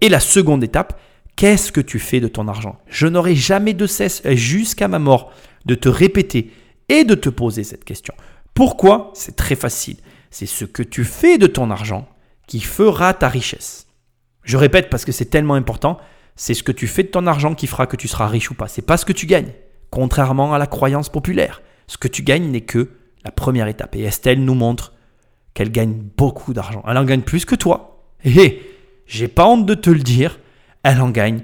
Et 0.00 0.08
la 0.08 0.20
seconde 0.20 0.64
étape, 0.64 0.98
qu'est-ce 1.36 1.72
que 1.72 1.80
tu 1.80 1.98
fais 1.98 2.20
de 2.20 2.28
ton 2.28 2.48
argent? 2.48 2.78
Je 2.88 3.06
n'aurai 3.06 3.34
jamais 3.34 3.74
de 3.74 3.86
cesse, 3.86 4.22
jusqu'à 4.30 4.88
ma 4.88 4.98
mort, 4.98 5.32
de 5.66 5.74
te 5.74 5.88
répéter 5.88 6.52
et 6.88 7.04
de 7.04 7.14
te 7.14 7.28
poser 7.28 7.64
cette 7.64 7.84
question. 7.84 8.14
Pourquoi? 8.54 9.10
C'est 9.14 9.36
très 9.36 9.54
facile. 9.54 9.96
C'est 10.30 10.46
ce 10.46 10.64
que 10.64 10.82
tu 10.82 11.04
fais 11.04 11.38
de 11.38 11.46
ton 11.46 11.70
argent 11.70 12.08
qui 12.46 12.60
fera 12.60 13.14
ta 13.14 13.28
richesse. 13.28 13.86
Je 14.42 14.56
répète 14.56 14.90
parce 14.90 15.04
que 15.04 15.12
c'est 15.12 15.26
tellement 15.26 15.54
important, 15.54 15.98
c'est 16.36 16.54
ce 16.54 16.62
que 16.62 16.72
tu 16.72 16.86
fais 16.86 17.02
de 17.02 17.08
ton 17.08 17.26
argent 17.26 17.54
qui 17.54 17.66
fera 17.66 17.86
que 17.86 17.96
tu 17.96 18.08
seras 18.08 18.26
riche 18.26 18.50
ou 18.50 18.54
pas. 18.54 18.68
C'est 18.68 18.82
pas 18.82 18.96
ce 18.96 19.04
que 19.04 19.12
tu 19.12 19.26
gagnes. 19.26 19.52
Contrairement 19.90 20.54
à 20.54 20.58
la 20.58 20.66
croyance 20.66 21.08
populaire, 21.08 21.62
ce 21.86 21.98
que 21.98 22.08
tu 22.08 22.22
gagnes 22.22 22.50
n'est 22.50 22.60
que 22.62 22.90
la 23.24 23.30
première 23.30 23.68
étape. 23.68 23.94
Et 23.96 24.02
Estelle 24.02 24.42
nous 24.42 24.54
montre 24.54 24.94
qu'elle 25.54 25.70
gagne 25.70 25.94
beaucoup 26.16 26.54
d'argent. 26.54 26.82
Elle 26.88 26.96
en 26.96 27.04
gagne 27.04 27.22
plus 27.22 27.44
que 27.44 27.54
toi. 27.54 28.06
Et 28.24 28.62
j'ai 29.06 29.28
pas 29.28 29.46
honte 29.46 29.66
de 29.66 29.74
te 29.74 29.90
le 29.90 30.00
dire, 30.00 30.38
elle 30.82 31.00
en 31.00 31.10
gagne 31.10 31.42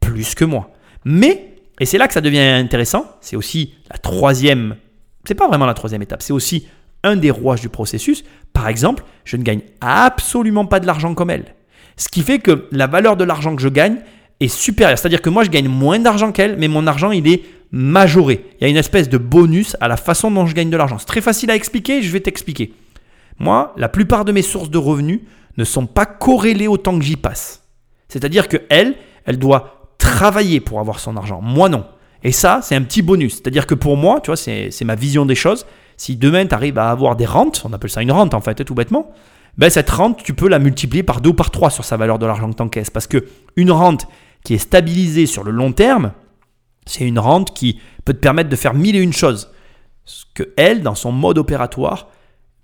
plus 0.00 0.34
que 0.34 0.44
moi. 0.44 0.70
Mais, 1.04 1.56
et 1.80 1.86
c'est 1.86 1.98
là 1.98 2.06
que 2.08 2.14
ça 2.14 2.20
devient 2.20 2.40
intéressant, 2.40 3.06
c'est 3.20 3.36
aussi 3.36 3.74
la 3.90 3.98
troisième, 3.98 4.76
c'est 5.26 5.34
pas 5.34 5.48
vraiment 5.48 5.66
la 5.66 5.74
troisième 5.74 6.02
étape, 6.02 6.22
c'est 6.22 6.32
aussi 6.32 6.66
un 7.02 7.16
des 7.16 7.30
rouages 7.30 7.60
du 7.60 7.68
processus. 7.68 8.24
Par 8.52 8.68
exemple, 8.68 9.04
je 9.24 9.36
ne 9.36 9.42
gagne 9.42 9.60
absolument 9.80 10.66
pas 10.66 10.80
de 10.80 10.86
l'argent 10.86 11.14
comme 11.14 11.30
elle. 11.30 11.54
Ce 11.96 12.08
qui 12.08 12.22
fait 12.22 12.38
que 12.38 12.66
la 12.72 12.86
valeur 12.86 13.16
de 13.16 13.24
l'argent 13.24 13.54
que 13.54 13.62
je 13.62 13.68
gagne 13.68 13.98
est 14.40 14.48
supérieure. 14.48 14.98
C'est-à-dire 14.98 15.22
que 15.22 15.30
moi, 15.30 15.44
je 15.44 15.50
gagne 15.50 15.68
moins 15.68 15.98
d'argent 15.98 16.32
qu'elle, 16.32 16.56
mais 16.56 16.66
mon 16.66 16.86
argent, 16.86 17.12
il 17.12 17.28
est 17.28 17.44
majoré. 17.70 18.44
Il 18.58 18.64
y 18.64 18.66
a 18.66 18.68
une 18.68 18.76
espèce 18.76 19.08
de 19.08 19.18
bonus 19.18 19.76
à 19.80 19.88
la 19.88 19.96
façon 19.96 20.30
dont 20.30 20.46
je 20.46 20.54
gagne 20.54 20.70
de 20.70 20.76
l'argent. 20.76 20.98
C'est 20.98 21.06
très 21.06 21.20
facile 21.20 21.50
à 21.50 21.56
expliquer, 21.56 22.02
je 22.02 22.10
vais 22.10 22.20
t'expliquer. 22.20 22.72
Moi, 23.38 23.72
la 23.76 23.88
plupart 23.88 24.24
de 24.24 24.32
mes 24.32 24.42
sources 24.42 24.70
de 24.70 24.78
revenus 24.78 25.20
ne 25.56 25.64
sont 25.64 25.86
pas 25.86 26.06
corrélées 26.06 26.68
au 26.68 26.76
temps 26.76 26.98
que 26.98 27.04
j'y 27.04 27.16
passe. 27.16 27.63
C'est-à-dire 28.14 28.46
que 28.46 28.58
elle, 28.68 28.94
elle 29.24 29.40
doit 29.40 29.88
travailler 29.98 30.60
pour 30.60 30.78
avoir 30.78 31.00
son 31.00 31.16
argent. 31.16 31.40
Moi, 31.42 31.68
non. 31.68 31.84
Et 32.22 32.30
ça, 32.30 32.60
c'est 32.62 32.76
un 32.76 32.82
petit 32.82 33.02
bonus. 33.02 33.34
C'est-à-dire 33.34 33.66
que 33.66 33.74
pour 33.74 33.96
moi, 33.96 34.20
tu 34.20 34.28
vois, 34.28 34.36
c'est 34.36 34.84
ma 34.84 34.94
vision 34.94 35.26
des 35.26 35.34
choses. 35.34 35.66
Si 35.96 36.14
demain, 36.14 36.46
tu 36.46 36.54
arrives 36.54 36.78
à 36.78 36.90
avoir 36.90 37.16
des 37.16 37.26
rentes, 37.26 37.62
on 37.64 37.72
appelle 37.72 37.90
ça 37.90 38.02
une 38.02 38.12
rente 38.12 38.32
en 38.32 38.40
fait, 38.40 38.64
tout 38.64 38.74
bêtement, 38.74 39.10
ben 39.58 39.68
cette 39.68 39.90
rente, 39.90 40.22
tu 40.22 40.32
peux 40.32 40.48
la 40.48 40.60
multiplier 40.60 41.02
par 41.02 41.20
deux 41.20 41.30
ou 41.30 41.34
par 41.34 41.50
trois 41.50 41.70
sur 41.70 41.84
sa 41.84 41.96
valeur 41.96 42.20
de 42.20 42.26
l'argent 42.26 42.48
que 42.50 42.54
tu 42.54 42.62
encaisses. 42.62 42.90
Parce 42.90 43.08
que 43.08 43.24
une 43.56 43.72
rente 43.72 44.06
qui 44.44 44.54
est 44.54 44.58
stabilisée 44.58 45.26
sur 45.26 45.42
le 45.42 45.50
long 45.50 45.72
terme, 45.72 46.12
c'est 46.86 47.04
une 47.04 47.18
rente 47.18 47.52
qui 47.52 47.80
peut 48.04 48.14
te 48.14 48.20
permettre 48.20 48.48
de 48.48 48.56
faire 48.56 48.74
mille 48.74 48.94
et 48.94 49.00
une 49.00 49.12
choses. 49.12 49.50
Ce 50.04 50.24
que 50.34 50.54
elle, 50.56 50.82
dans 50.82 50.94
son 50.94 51.10
mode 51.10 51.38
opératoire, 51.38 52.10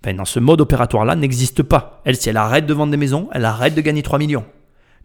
ben, 0.01 0.15
dans 0.15 0.25
ce 0.25 0.39
mode 0.39 0.61
opératoire-là, 0.61 1.15
n'existe 1.15 1.61
pas. 1.61 2.01
Elle, 2.05 2.15
si 2.15 2.29
elle 2.29 2.37
arrête 2.37 2.65
de 2.65 2.73
vendre 2.73 2.91
des 2.91 2.97
maisons, 2.97 3.27
elle 3.33 3.43
arrête 3.43 3.75
de 3.75 3.81
gagner 3.81 4.01
3 4.01 4.17
millions. 4.17 4.45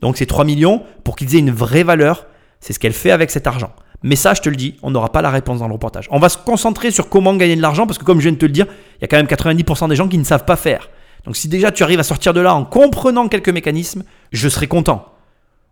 Donc 0.01 0.17
ces 0.17 0.27
3 0.27 0.45
millions, 0.45 0.83
pour 1.05 1.17
qu'ils 1.17 1.35
aient 1.35 1.41
une 1.41 1.51
vraie 1.51 1.83
valeur, 1.83 2.27
c'est 2.61 2.73
ce 2.73 2.79
qu'elle 2.79 2.93
fait 2.93 3.11
avec 3.11 3.31
cet 3.31 3.47
argent. 3.47 3.73
Mais 4.03 4.17
ça, 4.17 4.35
je 4.35 4.43
te 4.43 4.49
le 4.49 4.57
dis, 4.57 4.77
on 4.83 4.91
n'aura 4.91 5.11
pas 5.11 5.23
la 5.23 5.31
réponse 5.31 5.61
dans 5.61 5.69
le 5.69 5.73
reportage. 5.73 6.07
On 6.11 6.19
va 6.19 6.29
se 6.29 6.39
concentrer 6.39 6.91
sur 6.91 7.09
comment 7.09 7.35
gagner 7.35 7.57
de 7.57 7.63
l'argent, 7.63 7.87
parce 7.87 7.99
que 7.99 8.05
comme 8.05 8.19
je 8.19 8.25
viens 8.25 8.33
de 8.33 8.39
te 8.39 8.47
le 8.47 8.53
dire, 8.53 8.67
il 8.99 9.03
y 9.03 9.05
a 9.05 9.09
quand 9.09 9.17
même 9.17 9.27
90% 9.27 9.89
des 9.89 9.97
gens 9.97 10.09
qui 10.09 10.19
ne 10.19 10.25
savent 10.25 10.45
pas 10.45 10.57
faire. 10.57 10.91
Donc 11.25 11.37
si 11.37 11.49
déjà 11.49 11.73
tu 11.73 11.83
arrives 11.83 12.01
à 12.01 12.05
sortir 12.05 12.35
de 12.35 12.41
là 12.41 12.55
en 12.55 12.65
comprenant 12.65 13.29
quelques 13.29 13.49
mécanismes, 13.49 14.05
je 14.33 14.49
serai 14.49 14.69
content. 14.69 15.13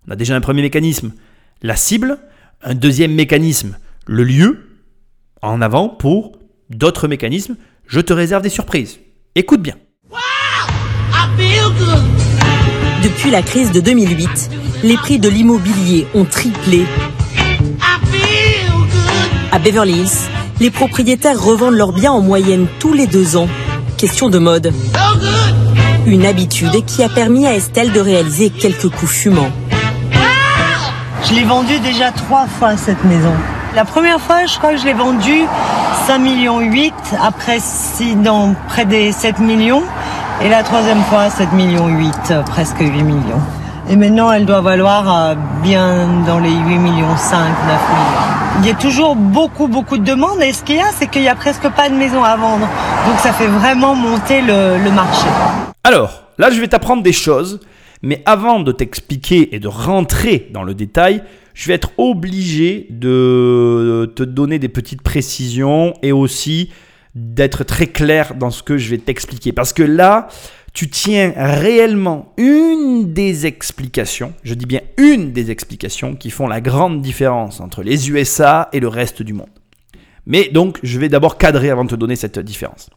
On 0.08 0.12
a 0.12 0.16
déjà 0.16 0.34
un 0.34 0.40
premier 0.40 0.62
mécanisme, 0.62 1.12
la 1.62 1.76
cible, 1.76 2.18
un 2.62 2.74
deuxième 2.74 3.14
mécanisme, 3.14 3.78
le 4.06 4.24
lieu, 4.24 4.68
en 5.42 5.60
avant 5.60 5.88
pour 5.88 6.32
d'autres 6.70 7.08
mécanismes 7.08 7.56
je 7.86 8.00
te 8.00 8.12
réserve 8.12 8.42
des 8.42 8.48
surprises. 8.48 9.00
Écoute 9.34 9.62
bien. 9.62 9.74
Depuis 13.04 13.30
la 13.30 13.42
crise 13.42 13.70
de 13.70 13.80
2008, 13.80 14.50
les 14.82 14.96
prix 14.96 15.18
de 15.18 15.28
l'immobilier 15.28 16.06
ont 16.14 16.24
triplé. 16.24 16.86
À 19.52 19.58
Beverly 19.58 19.92
Hills, 19.92 20.30
les 20.58 20.70
propriétaires 20.70 21.38
revendent 21.38 21.74
leurs 21.74 21.92
biens 21.92 22.12
en 22.12 22.22
moyenne 22.22 22.66
tous 22.78 22.94
les 22.94 23.06
deux 23.06 23.36
ans. 23.36 23.46
Question 23.98 24.30
de 24.30 24.38
mode. 24.38 24.72
Une 26.06 26.24
habitude 26.24 26.82
qui 26.86 27.02
a 27.02 27.10
permis 27.10 27.46
à 27.46 27.54
Estelle 27.54 27.92
de 27.92 28.00
réaliser 28.00 28.48
quelques 28.48 28.88
coups 28.88 29.12
fumants. 29.12 29.52
Je 31.28 31.34
l'ai 31.34 31.44
vendue 31.44 31.80
déjà 31.80 32.10
trois 32.10 32.46
fois 32.46 32.78
cette 32.78 33.04
maison. 33.04 33.34
La 33.74 33.84
première 33.84 34.18
fois, 34.20 34.46
je 34.46 34.56
crois 34.56 34.72
que 34.72 34.78
je 34.78 34.86
l'ai 34.86 34.94
vendue 34.94 35.44
5 36.06 36.18
millions 36.20 36.60
8, 36.60 36.94
après 37.22 37.58
près 38.68 38.86
des 38.86 39.12
7 39.12 39.40
millions. 39.40 39.82
Et 40.44 40.50
la 40.50 40.62
troisième 40.62 41.00
fois, 41.04 41.30
7 41.30 41.54
millions 41.54 41.88
8, 41.88 42.12
euh, 42.30 42.42
presque 42.42 42.78
8 42.78 42.90
millions. 43.02 43.40
Et 43.88 43.96
maintenant, 43.96 44.30
elle 44.30 44.44
doit 44.44 44.60
valoir 44.60 45.30
euh, 45.30 45.34
bien 45.62 46.06
dans 46.26 46.38
les 46.38 46.50
8 46.50 46.78
millions 46.78 47.16
5, 47.16 47.38
9 47.38 47.48
millions. 47.48 48.60
Il 48.60 48.66
y 48.66 48.70
a 48.70 48.74
toujours 48.74 49.16
beaucoup, 49.16 49.68
beaucoup 49.68 49.96
de 49.96 50.04
demandes. 50.04 50.42
Et 50.42 50.52
ce 50.52 50.62
qu'il 50.62 50.76
y 50.76 50.80
a, 50.80 50.90
c'est 50.92 51.06
qu'il 51.06 51.22
n'y 51.22 51.30
a 51.30 51.34
presque 51.34 51.66
pas 51.70 51.88
de 51.88 51.94
maison 51.94 52.22
à 52.22 52.36
vendre. 52.36 52.68
Donc 53.06 53.18
ça 53.20 53.32
fait 53.32 53.46
vraiment 53.46 53.94
monter 53.94 54.42
le 54.42 54.90
marché. 54.90 55.26
Alors, 55.82 56.24
là, 56.36 56.50
je 56.50 56.60
vais 56.60 56.68
t'apprendre 56.68 57.02
des 57.02 57.14
choses, 57.14 57.60
mais 58.02 58.22
avant 58.26 58.60
de 58.60 58.70
t'expliquer 58.70 59.54
et 59.54 59.60
de 59.60 59.68
rentrer 59.68 60.50
dans 60.52 60.62
le 60.62 60.74
détail, 60.74 61.22
je 61.54 61.68
vais 61.68 61.74
être 61.74 61.92
obligé 61.96 62.86
de 62.90 64.12
te 64.14 64.22
donner 64.22 64.58
des 64.58 64.68
petites 64.68 65.00
précisions 65.00 65.94
et 66.02 66.12
aussi 66.12 66.68
d'être 67.14 67.64
très 67.64 67.86
clair 67.86 68.34
dans 68.34 68.50
ce 68.50 68.62
que 68.62 68.76
je 68.76 68.90
vais 68.90 68.98
t'expliquer. 68.98 69.52
Parce 69.52 69.72
que 69.72 69.82
là, 69.82 70.28
tu 70.72 70.90
tiens 70.90 71.32
réellement 71.36 72.32
une 72.36 73.12
des 73.12 73.46
explications, 73.46 74.34
je 74.42 74.54
dis 74.54 74.66
bien 74.66 74.80
une 74.98 75.32
des 75.32 75.52
explications 75.52 76.16
qui 76.16 76.30
font 76.30 76.48
la 76.48 76.60
grande 76.60 77.00
différence 77.00 77.60
entre 77.60 77.82
les 77.82 78.10
USA 78.10 78.68
et 78.72 78.80
le 78.80 78.88
reste 78.88 79.22
du 79.22 79.32
monde. 79.32 79.46
Mais 80.26 80.48
donc, 80.48 80.80
je 80.82 80.98
vais 80.98 81.08
d'abord 81.08 81.38
cadrer 81.38 81.70
avant 81.70 81.84
de 81.84 81.90
te 81.90 81.94
donner 81.94 82.16
cette 82.16 82.38
différence. 82.40 82.90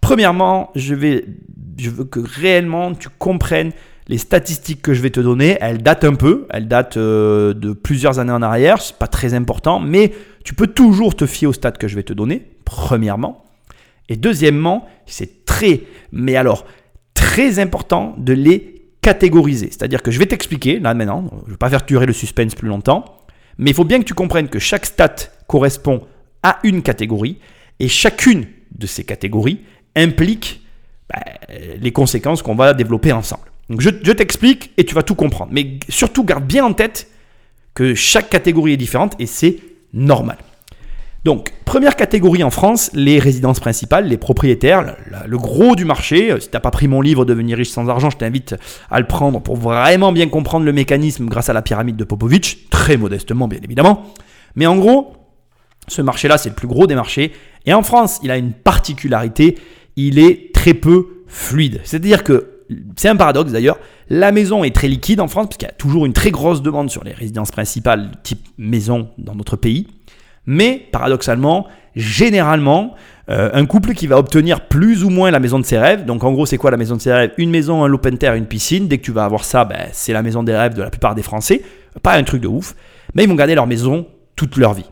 Premièrement, 0.00 0.70
je, 0.74 0.94
veux 0.94 2.04
que 2.04 2.20
réellement 2.20 2.94
tu 2.94 3.08
comprennes 3.08 3.72
les 4.08 4.18
statistiques 4.18 4.82
que 4.82 4.94
je 4.94 5.02
vais 5.02 5.10
te 5.10 5.20
donner. 5.20 5.56
Elles 5.60 5.82
datent 5.82 6.04
un 6.04 6.14
peu, 6.14 6.46
elles 6.50 6.68
datent 6.68 6.96
euh, 6.96 7.54
de 7.54 7.72
plusieurs 7.72 8.18
années 8.18 8.32
en 8.32 8.42
arrière, 8.42 8.80
c'est 8.80 8.96
pas 8.96 9.06
très 9.06 9.34
important, 9.34 9.80
mais 9.80 10.12
tu 10.44 10.54
peux 10.54 10.66
toujours 10.66 11.16
te 11.16 11.26
fier 11.26 11.46
aux 11.46 11.52
stats 11.52 11.72
que 11.72 11.88
je 11.88 11.94
vais 11.94 12.02
te 12.02 12.12
donner, 12.12 12.42
premièrement. 12.64 13.44
Et 14.08 14.16
deuxièmement, 14.16 14.86
c'est 15.06 15.44
très, 15.46 15.82
mais 16.12 16.36
alors 16.36 16.66
très 17.14 17.58
important 17.58 18.14
de 18.18 18.34
les 18.34 18.82
catégoriser. 19.00 19.68
C'est-à-dire 19.70 20.02
que 20.02 20.10
je 20.10 20.18
vais 20.18 20.26
t'expliquer, 20.26 20.78
là 20.78 20.94
maintenant, 20.94 21.30
je 21.42 21.46
ne 21.46 21.50
vais 21.52 21.56
pas 21.56 21.70
faire 21.70 21.82
durer 21.82 22.06
le 22.06 22.12
suspense 22.12 22.54
plus 22.54 22.68
longtemps, 22.68 23.04
mais 23.56 23.70
il 23.70 23.74
faut 23.74 23.84
bien 23.84 23.98
que 23.98 24.04
tu 24.04 24.14
comprennes 24.14 24.48
que 24.48 24.58
chaque 24.58 24.86
stat 24.86 25.14
correspond 25.46 26.02
à 26.42 26.58
une 26.64 26.82
catégorie, 26.82 27.38
et 27.80 27.88
chacune 27.88 28.46
de 28.72 28.86
ces 28.86 29.04
catégories 29.04 29.60
implique 29.96 30.62
bah, 31.08 31.20
les 31.80 31.92
conséquences 31.92 32.42
qu'on 32.42 32.54
va 32.54 32.74
développer 32.74 33.12
ensemble. 33.12 33.53
Donc 33.70 33.80
je, 33.80 33.90
je 34.02 34.12
t'explique 34.12 34.72
et 34.76 34.84
tu 34.84 34.94
vas 34.94 35.02
tout 35.02 35.14
comprendre. 35.14 35.50
Mais 35.52 35.78
surtout, 35.88 36.24
garde 36.24 36.44
bien 36.44 36.64
en 36.64 36.72
tête 36.72 37.08
que 37.74 37.94
chaque 37.94 38.30
catégorie 38.30 38.72
est 38.72 38.76
différente 38.78 39.14
et 39.18 39.26
c'est 39.26 39.58
normal. 39.92 40.38
Donc, 41.24 41.52
première 41.64 41.96
catégorie 41.96 42.44
en 42.44 42.50
France, 42.50 42.90
les 42.92 43.18
résidences 43.18 43.58
principales, 43.58 44.06
les 44.06 44.18
propriétaires, 44.18 44.94
le, 45.26 45.38
gros 45.38 45.74
du 45.74 45.86
marché. 45.86 46.30
Euh, 46.30 46.38
Si 46.38 46.50
tu 46.50 46.54
n'as 46.54 46.60
pas 46.60 46.70
pris 46.70 46.86
mon 46.86 47.00
livre 47.00 47.24
Devenir 47.24 47.56
riche 47.56 47.70
sans 47.70 47.88
argent, 47.88 48.10
je 48.10 48.18
t'invite 48.18 48.54
à 48.90 49.00
le 49.00 49.06
prendre 49.06 49.40
pour 49.40 49.56
vraiment 49.56 50.12
bien 50.12 50.28
comprendre 50.28 50.66
le 50.66 50.72
mécanisme 50.72 51.26
grâce 51.26 51.48
à 51.48 51.54
la 51.54 51.62
pyramide 51.62 51.96
de 51.96 52.04
Popovich, 52.04 52.68
très 52.68 52.98
modestement 52.98 53.48
bien 53.48 53.60
évidemment. 53.64 54.12
Mais 54.54 54.66
en 54.66 54.76
gros, 54.76 55.14
ce 55.88 56.02
marché-là, 56.02 56.36
c'est 56.36 56.50
le 56.50 56.54
plus 56.54 56.68
gros 56.68 56.86
des 56.86 56.94
marchés. 56.94 57.32
Et 57.64 57.72
en 57.72 57.82
France, 57.82 58.20
il 58.22 58.30
a 58.30 58.36
une 58.36 58.52
particularité, 58.52 59.56
il 59.96 60.18
est 60.18 60.52
très 60.52 60.74
peu 60.74 61.24
fluide. 61.26 61.80
C'est-à-dire 61.84 62.22
que, 62.22 62.53
c'est 62.96 63.08
un 63.08 63.16
paradoxe 63.16 63.52
d'ailleurs, 63.52 63.78
la 64.08 64.32
maison 64.32 64.64
est 64.64 64.74
très 64.74 64.88
liquide 64.88 65.20
en 65.20 65.28
France, 65.28 65.46
parce 65.46 65.56
qu'il 65.56 65.68
y 65.68 65.70
a 65.70 65.74
toujours 65.74 66.06
une 66.06 66.12
très 66.12 66.30
grosse 66.30 66.62
demande 66.62 66.90
sur 66.90 67.04
les 67.04 67.12
résidences 67.12 67.50
principales 67.50 68.10
type 68.22 68.46
maison 68.58 69.08
dans 69.18 69.34
notre 69.34 69.56
pays. 69.56 69.86
Mais 70.46 70.88
paradoxalement, 70.92 71.66
généralement, 71.96 72.94
euh, 73.30 73.50
un 73.54 73.64
couple 73.64 73.94
qui 73.94 74.06
va 74.06 74.18
obtenir 74.18 74.68
plus 74.68 75.04
ou 75.04 75.10
moins 75.10 75.30
la 75.30 75.40
maison 75.40 75.58
de 75.58 75.64
ses 75.64 75.78
rêves, 75.78 76.04
donc 76.04 76.22
en 76.24 76.32
gros 76.32 76.44
c'est 76.44 76.58
quoi 76.58 76.70
la 76.70 76.76
maison 76.76 76.96
de 76.96 77.00
ses 77.00 77.12
rêves? 77.12 77.32
Une 77.38 77.50
maison, 77.50 77.82
un 77.82 77.92
open 77.92 78.18
terre, 78.18 78.34
une 78.34 78.46
piscine, 78.46 78.86
dès 78.86 78.98
que 78.98 79.04
tu 79.04 79.12
vas 79.12 79.24
avoir 79.24 79.44
ça, 79.44 79.64
ben, 79.64 79.88
c'est 79.92 80.12
la 80.12 80.22
maison 80.22 80.42
des 80.42 80.54
rêves 80.54 80.74
de 80.74 80.82
la 80.82 80.90
plupart 80.90 81.14
des 81.14 81.22
Français, 81.22 81.62
pas 82.02 82.14
un 82.14 82.24
truc 82.24 82.42
de 82.42 82.48
ouf, 82.48 82.74
mais 83.14 83.24
ils 83.24 83.28
vont 83.28 83.34
garder 83.34 83.54
leur 83.54 83.66
maison 83.66 84.06
toute 84.36 84.56
leur 84.56 84.74
vie. 84.74 84.90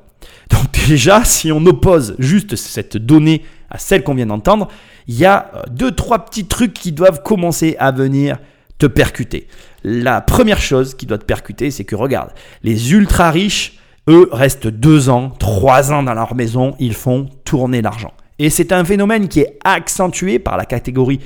Donc 0.50 0.62
déjà, 0.88 1.24
si 1.24 1.52
on 1.52 1.64
oppose 1.66 2.14
juste 2.18 2.56
cette 2.56 2.96
donnée 2.96 3.42
à 3.70 3.78
celle 3.78 4.02
qu'on 4.02 4.14
vient 4.14 4.26
d'entendre, 4.26 4.68
il 5.08 5.18
y 5.18 5.24
a 5.24 5.50
euh, 5.54 5.62
deux, 5.70 5.92
trois 5.92 6.24
petits 6.24 6.46
trucs 6.46 6.74
qui 6.74 6.92
doivent 6.92 7.22
commencer 7.22 7.76
à 7.78 7.90
venir 7.92 8.38
te 8.78 8.86
percuter. 8.86 9.48
La 9.84 10.20
première 10.20 10.60
chose 10.60 10.94
qui 10.94 11.06
doit 11.06 11.18
te 11.18 11.24
percuter, 11.24 11.70
c'est 11.70 11.84
que 11.84 11.96
regarde, 11.96 12.30
les 12.62 12.92
ultra 12.92 13.30
riches, 13.30 13.78
eux, 14.08 14.28
restent 14.32 14.66
deux 14.66 15.08
ans, 15.08 15.30
trois 15.30 15.92
ans 15.92 16.02
dans 16.02 16.14
leur 16.14 16.34
maison, 16.34 16.74
ils 16.78 16.94
font 16.94 17.28
tourner 17.44 17.82
l'argent. 17.82 18.12
Et 18.38 18.50
c'est 18.50 18.72
un 18.72 18.84
phénomène 18.84 19.28
qui 19.28 19.40
est 19.40 19.58
accentué 19.64 20.38
par 20.38 20.56
la 20.56 20.64
catégorie 20.64 21.20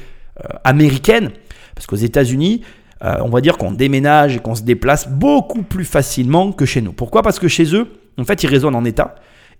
euh, 0.45 0.49
américaine, 0.65 1.31
parce 1.75 1.87
qu'aux 1.87 1.97
États-Unis, 1.97 2.63
euh, 3.05 3.17
on 3.23 3.29
va 3.29 3.41
dire 3.41 3.59
qu'on 3.59 3.73
déménage 3.73 4.37
et 4.37 4.39
qu'on 4.39 4.55
se 4.55 4.63
déplace 4.63 5.09
beaucoup 5.09 5.63
plus 5.63 5.85
facilement 5.85 6.53
que 6.53 6.65
chez 6.65 6.81
nous. 6.81 6.93
Pourquoi? 6.93 7.23
Parce 7.23 7.39
que 7.39 7.49
chez 7.49 7.75
eux, 7.75 7.89
en 8.19 8.25
fait, 8.25 8.43
ils 8.43 8.49
raisonnent 8.49 8.75
en 8.75 8.85
État. 8.85 9.17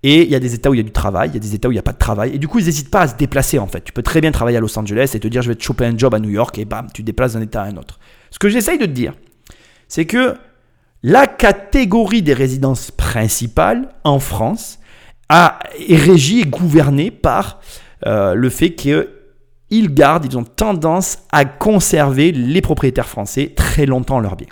Et 0.09 0.23
il 0.23 0.31
y 0.31 0.37
a 0.37 0.39
des 0.39 0.55
États 0.55 0.71
où 0.71 0.75
il 0.75 0.77
y 0.77 0.81
a 0.81 0.85
du 0.85 0.93
travail, 0.93 1.31
il 1.31 1.35
y 1.35 1.37
a 1.37 1.41
des 1.41 1.57
États 1.57 1.67
où 1.67 1.73
il 1.73 1.75
n'y 1.75 1.81
a 1.81 1.83
pas 1.83 1.93
de 1.93 1.99
travail. 1.99 2.33
Et 2.33 2.39
du 2.39 2.47
coup, 2.47 2.61
ils 2.61 2.67
n'hésitent 2.67 2.93
pas 2.93 3.01
à 3.01 3.09
se 3.09 3.17
déplacer 3.17 3.59
en 3.59 3.67
fait. 3.67 3.83
Tu 3.83 3.93
peux 3.93 4.05
très 4.05 4.21
bien 4.21 4.31
travailler 4.31 4.57
à 4.57 4.61
Los 4.61 4.79
Angeles 4.79 5.11
et 5.15 5.19
te 5.19 5.27
dire 5.27 5.43
je 5.43 5.49
vais 5.49 5.57
te 5.57 5.65
choper 5.65 5.85
un 5.85 5.99
job 5.99 6.15
à 6.15 6.21
New 6.21 6.29
York 6.31 6.57
et 6.61 6.65
bam, 6.65 6.87
tu 6.95 7.03
déplaces 7.03 7.33
d'un 7.33 7.41
État 7.41 7.63
à 7.63 7.67
un 7.67 7.77
autre. 7.77 7.99
Ce 8.31 8.39
que 8.39 8.49
j'essaye 8.49 8.79
de 8.79 8.87
te 8.87 8.93
dire, 8.93 9.15
c'est 9.89 10.05
que 10.05 10.37
la 11.03 11.27
catégorie 11.27 12.23
des 12.23 12.35
résidences 12.35 12.93
principales 12.93 13.89
en 14.05 14.21
France 14.21 14.79
a, 15.29 15.59
est 15.89 15.97
régie 15.97 16.43
et 16.43 16.47
gouvernée 16.47 17.11
par 17.11 17.59
euh, 18.07 18.35
le 18.35 18.49
fait 18.49 18.77
qu'ils 18.77 19.09
gardent, 19.73 20.25
ils 20.25 20.39
ont 20.39 20.45
tendance 20.45 21.19
à 21.33 21.45
conserver 21.45 22.31
les 22.31 22.61
propriétaires 22.61 23.09
français 23.09 23.55
très 23.57 23.87
longtemps 23.87 24.21
leurs 24.21 24.37
biens. 24.37 24.47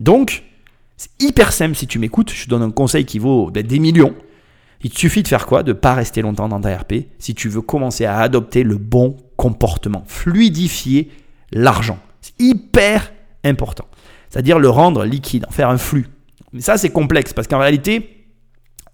Donc, 0.00 0.44
c'est 0.96 1.10
hyper 1.20 1.52
simple 1.52 1.74
si 1.74 1.86
tu 1.86 1.98
m'écoutes, 1.98 2.32
je 2.32 2.44
te 2.46 2.48
donne 2.48 2.62
un 2.62 2.70
conseil 2.70 3.04
qui 3.04 3.18
vaut 3.18 3.50
ben, 3.50 3.66
des 3.66 3.78
millions. 3.78 4.14
Il 4.84 4.90
te 4.90 4.98
suffit 4.98 5.22
de 5.22 5.28
faire 5.28 5.46
quoi? 5.46 5.62
De 5.62 5.72
ne 5.72 5.78
pas 5.78 5.94
rester 5.94 6.20
longtemps 6.20 6.48
dans 6.48 6.60
ta 6.60 6.76
RP 6.76 7.06
si 7.18 7.34
tu 7.34 7.48
veux 7.48 7.62
commencer 7.62 8.04
à 8.04 8.18
adopter 8.18 8.62
le 8.62 8.76
bon 8.76 9.16
comportement, 9.36 10.04
fluidifier 10.06 11.10
l'argent. 11.52 11.98
C'est 12.20 12.34
hyper 12.38 13.10
important. 13.44 13.86
C'est-à-dire 14.28 14.58
le 14.58 14.68
rendre 14.68 15.04
liquide, 15.04 15.46
en 15.48 15.52
faire 15.52 15.70
un 15.70 15.78
flux. 15.78 16.06
Mais 16.52 16.60
ça, 16.60 16.76
c'est 16.76 16.90
complexe 16.90 17.32
parce 17.32 17.48
qu'en 17.48 17.58
réalité, 17.58 18.26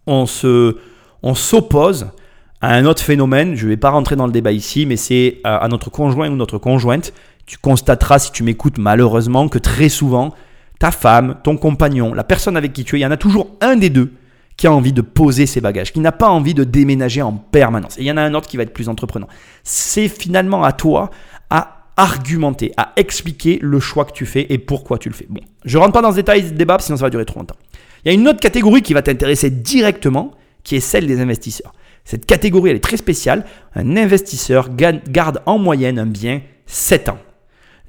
on 0.07 0.27
se, 0.27 0.77
on 1.25 1.35
s'oppose 1.35 2.11
à 2.61 2.73
un 2.73 2.85
autre 2.85 3.03
phénomène. 3.03 3.57
Je 3.57 3.65
ne 3.65 3.71
vais 3.71 3.77
pas 3.77 3.91
rentrer 3.91 4.15
dans 4.15 4.27
le 4.27 4.33
débat 4.33 4.53
ici, 4.53 4.87
mais 4.87 4.97
c'est 4.97 5.41
à, 5.43 5.67
notre 5.69 5.91
conjoint 5.91 6.31
ou 6.31 6.37
notre 6.37 6.59
conjointe. 6.59 7.13
Tu 7.47 7.59
constateras, 7.59 8.21
si 8.21 8.31
tu 8.31 8.45
m'écoutes 8.45 8.79
malheureusement, 8.79 9.49
que 9.49 9.59
très 9.59 9.89
souvent, 9.89 10.35
ta 10.79 10.93
femme, 10.93 11.37
ton 11.43 11.57
compagnon, 11.57 12.15
la 12.15 12.23
personne 12.23 12.57
avec 12.57 12.73
qui 12.73 12.85
tu 12.85 12.95
es, 12.95 13.01
il 13.01 13.03
y 13.03 13.07
en 13.07 13.11
a 13.11 13.17
toujours 13.17 13.57
un 13.61 13.75
des 13.75 13.91
deux 13.91 14.13
qui 14.61 14.67
a 14.67 14.73
envie 14.75 14.93
de 14.93 15.01
poser 15.01 15.47
ses 15.47 15.63
bagages, 15.63 15.91
qui 15.91 16.01
n'a 16.01 16.13
pas 16.13 16.29
envie 16.29 16.53
de 16.53 16.65
déménager 16.65 17.23
en 17.23 17.33
permanence. 17.33 17.97
Et 17.97 18.03
il 18.03 18.07
y 18.07 18.13
en 18.13 18.19
a 18.19 18.21
un 18.21 18.35
autre 18.35 18.47
qui 18.47 18.59
va 18.59 18.63
être 18.65 18.75
plus 18.75 18.91
entreprenant. 18.91 19.27
C'est 19.65 20.07
finalement 20.07 20.65
à 20.65 20.73
toi 20.73 21.09
à 21.49 21.87
argumenter, 21.97 22.75
à 22.77 22.93
expliquer 22.97 23.59
le 23.63 23.81
choix 23.81 24.05
que 24.05 24.13
tu 24.13 24.27
fais 24.27 24.45
et 24.51 24.59
pourquoi 24.59 24.99
tu 24.99 25.09
le 25.09 25.15
fais. 25.15 25.25
Bon, 25.31 25.41
je 25.65 25.79
rentre 25.79 25.93
pas 25.93 26.03
dans 26.03 26.11
ce 26.11 26.17
détail 26.17 26.47
ce 26.47 26.53
débat, 26.53 26.77
sinon 26.79 26.99
ça 26.99 27.07
va 27.07 27.11
durer 27.11 27.25
trop 27.25 27.39
longtemps. 27.41 27.57
Il 28.05 28.13
y 28.13 28.15
a 28.15 28.21
une 28.21 28.29
autre 28.29 28.41
catégorie 28.41 28.83
qui 28.83 28.93
va 28.93 29.01
t'intéresser 29.01 29.49
directement, 29.49 30.33
qui 30.63 30.77
est 30.77 30.81
celle 30.81 31.07
des 31.07 31.21
investisseurs. 31.21 31.73
Cette 32.05 32.27
catégorie, 32.27 32.69
elle 32.69 32.77
est 32.77 32.81
très 32.81 32.99
spéciale. 32.99 33.47
Un 33.75 33.97
investisseur 33.97 34.69
garde 34.75 35.41
en 35.47 35.57
moyenne 35.57 35.99
un 35.99 36.05
bien 36.05 36.43
7 36.67 37.09
ans. 37.09 37.19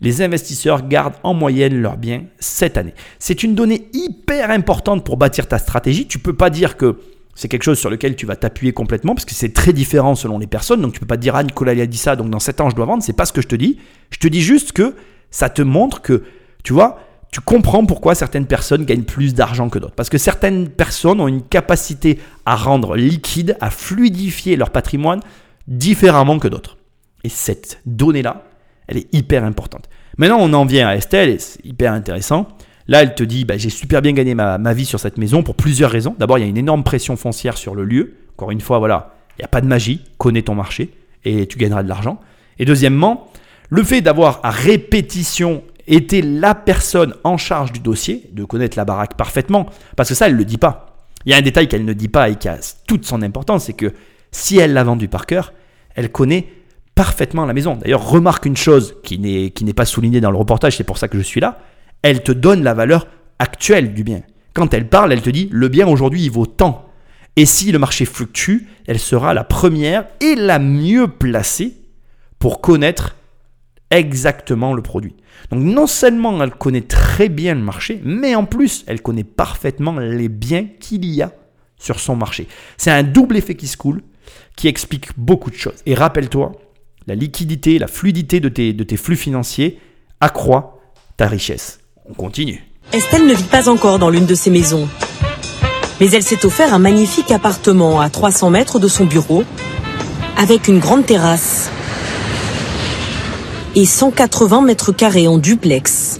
Les 0.02 0.22
investisseurs 0.22 0.88
gardent 0.88 1.16
en 1.24 1.34
moyenne 1.34 1.80
leurs 1.80 1.97
biens 1.97 2.24
7 2.39 2.78
années. 2.78 2.93
C'est 3.20 3.43
une 3.43 3.56
donnée 3.56 3.88
hyper 3.93 4.49
importante 4.49 5.06
pour 5.06 5.18
bâtir 5.18 5.47
ta 5.47 5.60
stratégie. 5.60 6.08
Tu 6.08 6.18
peux 6.18 6.36
pas 6.36 6.49
dire 6.49 6.76
que 6.76 6.97
c'est 7.36 7.47
quelque 7.47 7.64
chose 7.64 7.80
sur 7.80 7.89
lequel 7.89 8.16
tu 8.16 8.26
vas 8.26 8.36
t'appuyer 8.36 8.74
complètement 8.74 9.14
parce 9.16 9.26
que 9.26 9.34
c'est 9.34 9.54
très 9.54 9.74
différent 9.74 10.16
selon 10.16 10.39
les 10.39 10.47
personnes. 10.47 10.82
Donc 10.82 10.93
tu 10.93 10.99
peux 10.99 11.06
pas 11.06 11.18
dire 11.18 11.36
ah 11.36 11.43
Nicolas 11.43 11.74
il 11.74 11.82
a 11.82 11.86
dit 11.86 11.97
ça 11.97 12.16
donc 12.16 12.30
dans 12.30 12.39
7 12.39 12.62
ans 12.62 12.70
je 12.70 12.76
dois 12.76 12.86
vendre. 12.86 13.04
C'est 13.04 13.14
pas 13.14 13.26
ce 13.26 13.34
que 13.34 13.41
je 13.41 13.47
te 13.47 13.56
dis. 13.56 13.78
Je 14.10 14.18
te 14.18 14.28
dis 14.28 14.41
juste 14.41 14.72
que 14.72 14.95
ça 15.30 15.49
te 15.49 15.62
montre 15.62 16.02
que 16.02 16.24
tu 16.64 16.74
vois 16.74 16.99
tu 17.32 17.39
comprends 17.39 17.86
pourquoi 17.86 18.14
certaines 18.14 18.45
personnes 18.45 18.84
gagnent 18.84 19.04
plus 19.04 19.34
d'argent 19.34 19.70
que 19.70 19.80
d'autres. 19.80 19.95
Parce 19.95 20.10
que 20.10 20.18
certaines 20.18 20.68
personnes 20.68 21.22
ont 21.22 21.30
une 21.30 21.41
capacité 21.41 22.20
à 22.45 22.58
rendre 22.58 22.97
liquide, 22.97 23.56
à 23.62 23.70
fluidifier 23.70 24.58
leur 24.58 24.70
patrimoine 24.70 25.22
différemment 25.66 26.39
que 26.39 26.49
d'autres. 26.49 26.78
Et 27.24 27.30
cette 27.30 27.80
donnée-là, 27.86 28.43
elle 28.91 28.97
est 28.97 29.13
hyper 29.13 29.45
importante. 29.45 29.89
Maintenant, 30.17 30.37
on 30.39 30.51
en 30.53 30.65
vient 30.65 30.89
à 30.89 30.95
Estelle, 30.95 31.29
et 31.29 31.39
c'est 31.39 31.65
hyper 31.65 31.93
intéressant. 31.93 32.47
Là, 32.87 33.01
elle 33.01 33.15
te 33.15 33.23
dit, 33.23 33.45
bah, 33.45 33.57
j'ai 33.57 33.69
super 33.69 34.01
bien 34.01 34.11
gagné 34.11 34.35
ma, 34.35 34.73
vie 34.73 34.85
sur 34.85 34.99
cette 34.99 35.17
maison 35.17 35.43
pour 35.43 35.55
plusieurs 35.55 35.89
raisons. 35.89 36.13
D'abord, 36.19 36.37
il 36.37 36.41
y 36.41 36.43
a 36.43 36.49
une 36.49 36.57
énorme 36.57 36.83
pression 36.83 37.15
foncière 37.15 37.57
sur 37.57 37.73
le 37.73 37.85
lieu. 37.85 38.15
Encore 38.35 38.51
une 38.51 38.59
fois, 38.59 38.79
voilà, 38.79 39.15
il 39.37 39.41
n'y 39.41 39.45
a 39.45 39.47
pas 39.47 39.61
de 39.61 39.67
magie, 39.67 40.01
connais 40.17 40.41
ton 40.41 40.55
marché 40.55 40.91
et 41.23 41.47
tu 41.47 41.57
gagneras 41.57 41.83
de 41.83 41.87
l'argent. 41.87 42.19
Et 42.59 42.65
deuxièmement, 42.65 43.31
le 43.69 43.83
fait 43.83 44.01
d'avoir 44.01 44.41
à 44.43 44.51
répétition 44.51 45.63
été 45.87 46.21
la 46.21 46.53
personne 46.53 47.13
en 47.23 47.37
charge 47.37 47.71
du 47.71 47.79
dossier, 47.79 48.29
de 48.33 48.43
connaître 48.43 48.77
la 48.77 48.83
baraque 48.83 49.15
parfaitement, 49.15 49.67
parce 49.95 50.09
que 50.09 50.15
ça, 50.15 50.27
elle 50.27 50.33
ne 50.33 50.39
le 50.39 50.45
dit 50.45 50.57
pas. 50.57 50.97
Il 51.25 51.31
y 51.31 51.33
a 51.33 51.37
un 51.37 51.41
détail 51.41 51.69
qu'elle 51.69 51.85
ne 51.85 51.93
dit 51.93 52.09
pas 52.09 52.29
et 52.29 52.35
qui 52.35 52.49
a 52.49 52.57
toute 52.87 53.05
son 53.05 53.21
importance, 53.21 53.65
c'est 53.65 53.73
que 53.73 53.93
si 54.31 54.57
elle 54.57 54.73
l'a 54.73 54.83
vendu 54.83 55.07
par 55.07 55.25
cœur, 55.25 55.53
elle 55.95 56.11
connaît 56.11 56.47
parfaitement 56.95 57.45
la 57.45 57.53
maison. 57.53 57.75
D'ailleurs, 57.75 58.07
remarque 58.07 58.45
une 58.45 58.57
chose 58.57 58.95
qui 59.03 59.19
n'est, 59.19 59.73
pas 59.73 59.85
soulignée 59.85 60.21
dans 60.21 60.31
le 60.31 60.37
reportage, 60.37 60.77
c'est 60.77 60.83
pour 60.83 60.97
ça 60.97 61.07
que 61.07 61.17
je 61.17 61.23
suis 61.23 61.39
là, 61.39 61.59
elle 62.01 62.23
te 62.23 62.31
donne 62.31 62.63
la 62.63 62.73
valeur 62.73 63.07
actuelle 63.39 63.93
du 63.93 64.03
bien. 64.03 64.21
Quand 64.53 64.73
elle 64.73 64.89
parle, 64.89 65.13
elle 65.13 65.21
te 65.21 65.29
dit, 65.29 65.49
le 65.51 65.67
bien 65.67 65.87
aujourd'hui, 65.87 66.23
il 66.23 66.31
vaut 66.31 66.45
tant. 66.45 66.89
Et 67.35 67.45
si 67.45 67.71
le 67.71 67.79
marché 67.79 68.05
fluctue, 68.05 68.67
elle 68.87 68.99
sera 68.99 69.33
la 69.33 69.43
première 69.43 70.05
et 70.19 70.35
la 70.35 70.59
mieux 70.59 71.07
placée 71.07 71.73
pour 72.39 72.59
connaître 72.59 73.15
exactement 73.89 74.73
le 74.73 74.81
produit. 74.81 75.15
Donc 75.51 75.63
non 75.63 75.87
seulement 75.87 76.41
elle 76.43 76.51
connaît 76.51 76.81
très 76.81 77.29
bien 77.29 77.55
le 77.55 77.61
marché, 77.61 78.01
mais 78.03 78.35
en 78.35 78.45
plus 78.45 78.83
elle 78.87 79.01
connaît 79.01 79.23
parfaitement 79.23 79.97
les 79.97 80.29
biens 80.29 80.65
qu'il 80.79 81.05
y 81.05 81.21
a 81.21 81.31
sur 81.77 81.99
son 81.99 82.15
marché. 82.15 82.47
C'est 82.77 82.91
un 82.91 83.03
double 83.03 83.37
effet 83.37 83.55
qui 83.55 83.67
se 83.67 83.77
coule 83.77 84.01
qui 84.55 84.67
explique 84.67 85.07
beaucoup 85.17 85.49
de 85.49 85.55
choses. 85.55 85.81
Et 85.85 85.95
rappelle-toi, 85.95 86.51
la 87.08 87.16
liquidité, 87.16 87.80
la 87.80 87.88
fluidité 87.88 88.39
de 88.39 88.49
tes, 88.49 88.74
de 88.74 88.84
tes 88.84 88.97
flux 88.97 89.16
financiers 89.16 89.80
accroît 90.20 90.80
ta 91.18 91.28
richesse. 91.28 91.80
On 92.10 92.14
continue. 92.14 92.64
Estelle 92.93 93.26
ne 93.26 93.34
vit 93.34 93.43
pas 93.43 93.70
encore 93.70 93.99
dans 93.99 94.10
l'une 94.10 94.26
de 94.26 94.36
ces 94.36 94.49
maisons. 94.49 94.88
Mais 95.99 96.10
elle 96.12 96.24
s'est 96.24 96.45
offert 96.45 96.74
un 96.74 96.80
magnifique 96.80 97.32
appartement 97.32 97.99
à 98.02 98.10
300 98.10 98.49
mètres 98.49 98.80
de 98.80 98.88
son 98.88 99.06
bureau, 99.06 99.43
avec 100.38 100.68
une 100.68 100.80
grande 100.80 101.06
terrasse 101.06 101.70
et 103.76 103.86
180 103.86 104.62
mètres 104.62 104.91
carrés 104.91 105.28
en 105.28 105.38
duplex. 105.38 106.20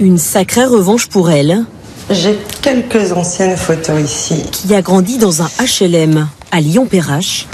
Une 0.00 0.18
sacrée 0.18 0.64
revanche 0.64 1.06
pour 1.08 1.30
elle, 1.30 1.64
J'ai 2.10 2.36
quelques 2.60 3.12
anciennes 3.12 3.56
photos 3.56 4.00
ici. 4.02 4.42
qui 4.50 4.74
a 4.74 4.82
grandi 4.82 5.18
dans 5.18 5.42
un 5.42 5.48
HLM 5.60 6.28
à 6.50 6.60
Lyon-Perrache, 6.60 7.46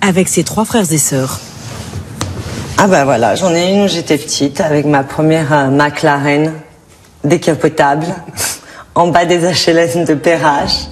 avec 0.00 0.28
ses 0.28 0.44
trois 0.44 0.64
frères 0.64 0.90
et 0.90 0.98
sœurs. 0.98 1.40
Ah 2.76 2.86
bah 2.86 3.04
voilà, 3.04 3.34
j'en 3.34 3.54
ai 3.54 3.72
une 3.72 3.84
où 3.84 3.88
j'étais 3.88 4.18
petite 4.18 4.60
avec 4.60 4.86
ma 4.86 5.02
première 5.02 5.52
euh, 5.52 5.66
McLaren 5.68 6.52
décapotable 7.24 8.06
en 8.94 9.08
bas 9.08 9.24
des 9.24 9.38
HLM 9.38 10.04
de 10.04 10.14
Perrache. 10.14 10.86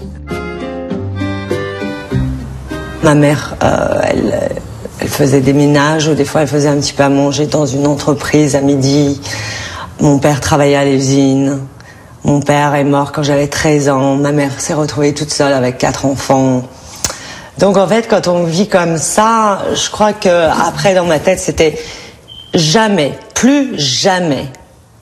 Ma 3.03 3.15
mère, 3.15 3.57
euh, 3.63 4.01
elle, 4.03 4.33
euh, 4.35 4.55
elle 4.99 5.09
faisait 5.09 5.41
des 5.41 5.53
ménages 5.53 6.09
ou 6.09 6.15
des 6.15 6.25
fois 6.25 6.43
elle 6.43 6.49
faisait 6.49 6.69
un 6.69 6.77
petit 6.77 6.93
peu 6.93 7.05
à 7.05 7.09
manger 7.09 7.47
dans 7.47 7.67
une 7.67 7.87
entreprise 7.87 8.57
à 8.57 8.61
midi. 8.61 9.21
Mon 10.01 10.19
père 10.19 10.41
travaillait 10.41 10.77
à 10.77 10.85
l'usine. 10.85 11.61
Mon 12.25 12.41
père 12.41 12.75
est 12.75 12.85
mort 12.85 13.13
quand 13.13 13.23
j'avais 13.23 13.47
13 13.47 13.89
ans. 13.89 14.17
Ma 14.17 14.33
mère 14.33 14.61
s'est 14.61 14.75
retrouvée 14.75 15.15
toute 15.15 15.31
seule 15.31 15.53
avec 15.53 15.79
quatre 15.79 16.05
enfants. 16.07 16.65
Donc 17.59 17.77
en 17.77 17.87
fait, 17.87 18.07
quand 18.09 18.29
on 18.29 18.45
vit 18.45 18.69
comme 18.69 18.99
ça, 18.99 19.63
je 19.75 19.91
crois 19.91 20.13
que 20.13 20.29
après 20.29 20.95
dans 20.95 21.07
ma 21.07 21.19
tête, 21.19 21.41
c'était 21.41 21.79
jamais, 22.55 23.19
plus 23.35 23.79
jamais, 23.79 24.47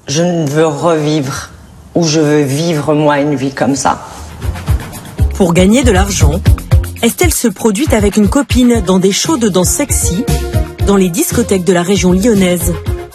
je 0.06 0.22
ne 0.22 0.46
veux 0.46 0.66
revivre 0.66 1.50
ou 1.94 2.04
je 2.04 2.20
veux 2.20 2.42
vivre 2.42 2.94
moi 2.94 3.20
une 3.20 3.34
vie 3.34 3.52
comme 3.52 3.74
ça. 3.74 4.06
Pour 5.34 5.52
gagner 5.52 5.82
de 5.82 5.90
l'argent, 5.90 6.40
Estelle 7.02 7.34
se 7.34 7.48
produit 7.48 7.88
avec 7.92 8.16
une 8.16 8.28
copine 8.28 8.80
dans 8.80 8.98
des 8.98 9.12
shows 9.12 9.36
de 9.36 9.48
danse 9.48 9.68
sexy 9.68 10.24
dans 10.86 10.96
les 10.96 11.08
discothèques 11.08 11.64
de 11.64 11.72
la 11.72 11.82
région 11.82 12.12
lyonnaise 12.12 12.72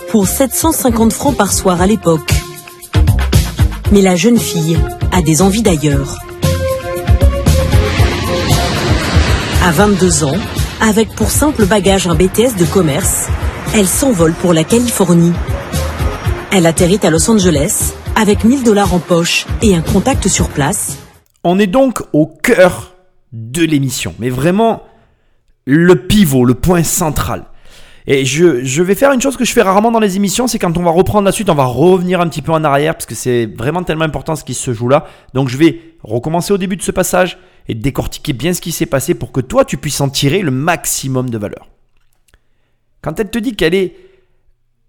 pour 0.09 0.27
750 0.27 1.13
francs 1.13 1.37
par 1.37 1.53
soir 1.53 1.81
à 1.81 1.87
l'époque. 1.87 2.33
Mais 3.91 4.01
la 4.01 4.15
jeune 4.15 4.37
fille 4.37 4.77
a 5.11 5.21
des 5.21 5.41
envies 5.41 5.61
d'ailleurs. 5.61 6.17
À 9.61 9.71
22 9.71 10.23
ans, 10.23 10.37
avec 10.79 11.09
pour 11.09 11.29
simple 11.29 11.65
bagage 11.65 12.07
un 12.07 12.15
BTS 12.15 12.57
de 12.57 12.63
commerce, 12.63 13.27
elle 13.75 13.87
s'envole 13.87 14.33
pour 14.33 14.53
la 14.53 14.63
Californie. 14.63 15.33
Elle 16.53 16.65
atterrit 16.65 17.01
à 17.03 17.09
Los 17.09 17.29
Angeles 17.29 17.93
avec 18.15 18.45
1000 18.45 18.63
dollars 18.63 18.93
en 18.93 18.99
poche 18.99 19.45
et 19.61 19.75
un 19.75 19.81
contact 19.81 20.29
sur 20.29 20.47
place 20.47 20.97
On 21.43 21.59
est 21.59 21.67
donc 21.67 22.01
au 22.13 22.25
cœur 22.25 22.93
de 23.33 23.63
l'émission, 23.65 24.15
mais 24.17 24.29
vraiment 24.29 24.83
le 25.65 26.07
pivot, 26.07 26.45
le 26.45 26.53
point 26.53 26.83
central. 26.83 27.43
Et 28.07 28.23
je, 28.23 28.63
je 28.63 28.81
vais 28.81 28.95
faire 28.95 29.11
une 29.11 29.21
chose 29.21 29.35
que 29.35 29.43
je 29.43 29.51
fais 29.51 29.61
rarement 29.61 29.91
dans 29.91 29.99
les 29.99 30.15
émissions, 30.15 30.47
c'est 30.47 30.57
quand 30.57 30.77
on 30.77 30.83
va 30.83 30.91
reprendre 30.91 31.25
la 31.25 31.33
suite, 31.33 31.49
on 31.49 31.55
va 31.55 31.65
revenir 31.65 32.21
un 32.21 32.29
petit 32.29 32.41
peu 32.41 32.53
en 32.53 32.63
arrière, 32.63 32.93
parce 32.93 33.05
que 33.05 33.13
c'est 33.13 33.45
vraiment 33.45 33.83
tellement 33.83 34.05
important 34.05 34.37
ce 34.37 34.45
qui 34.45 34.53
se 34.53 34.71
joue 34.73 34.87
là. 34.87 35.05
Donc 35.33 35.49
je 35.49 35.57
vais 35.57 35.81
recommencer 36.01 36.53
au 36.53 36.57
début 36.57 36.77
de 36.77 36.81
ce 36.81 36.91
passage 36.91 37.37
et 37.69 37.75
décortiquer 37.75 38.33
bien 38.33 38.51
ce 38.51 38.61
qui 38.61 38.71
s'est 38.71 38.87
passé 38.87 39.13
pour 39.13 39.31
que 39.31 39.39
toi, 39.39 39.63
tu 39.63 39.77
puisses 39.77 40.01
en 40.01 40.09
tirer 40.09 40.41
le 40.41 40.51
maximum 40.51 41.29
de 41.29 41.37
valeur. 41.37 41.67
Quand 43.01 43.17
elle 43.19 43.29
te 43.29 43.37
dit 43.37 43.55
qu'elle 43.55 43.75
est 43.75 43.95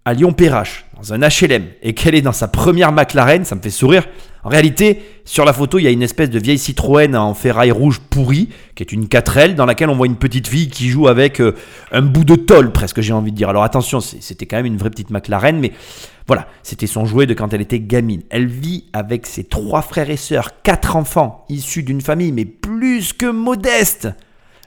à 0.03 0.13
Lyon-Perrache, 0.13 0.85
dans 0.97 1.13
un 1.13 1.19
HLM, 1.19 1.67
et 1.83 1.93
qu'elle 1.93 2.15
est 2.15 2.21
dans 2.21 2.31
sa 2.31 2.47
première 2.47 2.91
McLaren, 2.91 3.45
ça 3.45 3.53
me 3.55 3.61
fait 3.61 3.69
sourire. 3.69 4.07
En 4.43 4.49
réalité, 4.49 5.03
sur 5.25 5.45
la 5.45 5.53
photo, 5.53 5.77
il 5.77 5.83
y 5.83 5.87
a 5.87 5.91
une 5.91 6.01
espèce 6.01 6.31
de 6.31 6.39
vieille 6.39 6.57
Citroën 6.57 7.15
en 7.15 7.35
ferraille 7.35 7.69
rouge 7.69 7.99
pourrie, 8.09 8.49
qui 8.73 8.81
est 8.81 8.91
une 8.91 9.05
4L, 9.05 9.53
dans 9.53 9.67
laquelle 9.67 9.89
on 9.89 9.95
voit 9.95 10.07
une 10.07 10.15
petite 10.15 10.47
fille 10.47 10.67
qui 10.67 10.89
joue 10.89 11.07
avec 11.07 11.39
euh, 11.39 11.53
un 11.91 12.01
bout 12.01 12.23
de 12.23 12.33
tôle, 12.33 12.71
presque, 12.71 13.01
j'ai 13.01 13.13
envie 13.13 13.31
de 13.31 13.37
dire. 13.37 13.49
Alors 13.49 13.63
attention, 13.63 13.99
c'était 13.99 14.47
quand 14.47 14.57
même 14.57 14.65
une 14.65 14.77
vraie 14.77 14.89
petite 14.89 15.11
McLaren, 15.11 15.59
mais 15.59 15.71
voilà, 16.31 16.47
c'était 16.63 16.87
son 16.87 17.03
jouet 17.03 17.25
de 17.25 17.33
quand 17.33 17.53
elle 17.53 17.59
était 17.59 17.81
gamine. 17.81 18.21
Elle 18.29 18.47
vit 18.47 18.85
avec 18.93 19.27
ses 19.27 19.43
trois 19.43 19.81
frères 19.81 20.09
et 20.09 20.15
sœurs, 20.15 20.61
quatre 20.63 20.95
enfants, 20.95 21.43
issus 21.49 21.83
d'une 21.83 21.99
famille, 21.99 22.31
mais 22.31 22.45
plus 22.45 23.11
que 23.11 23.25
modeste. 23.25 24.07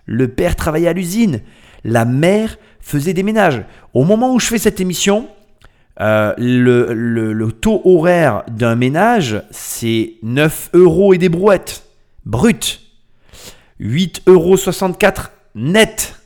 Le 0.05 0.29
père 0.29 0.57
travaillait 0.57 0.89
à 0.89 0.93
l'usine. 0.93 1.41
La 1.83 2.05
mère 2.05 2.59
faisait 2.81 3.15
des 3.15 3.23
ménages. 3.23 3.65
Au 3.95 4.05
moment 4.05 4.35
où 4.35 4.41
je 4.41 4.49
fais 4.49 4.59
cette 4.59 4.79
émission, 4.79 5.27
euh, 6.03 6.35
le, 6.37 7.51
taux 7.53 7.81
horaire 7.87 8.43
d'un 8.49 8.77
ménage, 8.77 9.43
c'est 9.51 10.17
9 10.23 10.69
euros 10.75 11.15
et 11.15 11.19
des 11.19 11.31
brouettes. 11.31 11.87
Brut. 12.27 12.83
8,64 13.81 14.27
euros 14.27 14.59
net 15.55 16.21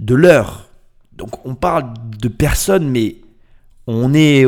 de 0.00 0.16
l'heure. 0.16 0.68
Donc 1.12 1.46
on 1.46 1.54
parle 1.54 1.94
de 2.20 2.26
personnes, 2.26 2.88
mais 2.88 3.18
on 3.90 4.12
est, 4.12 4.44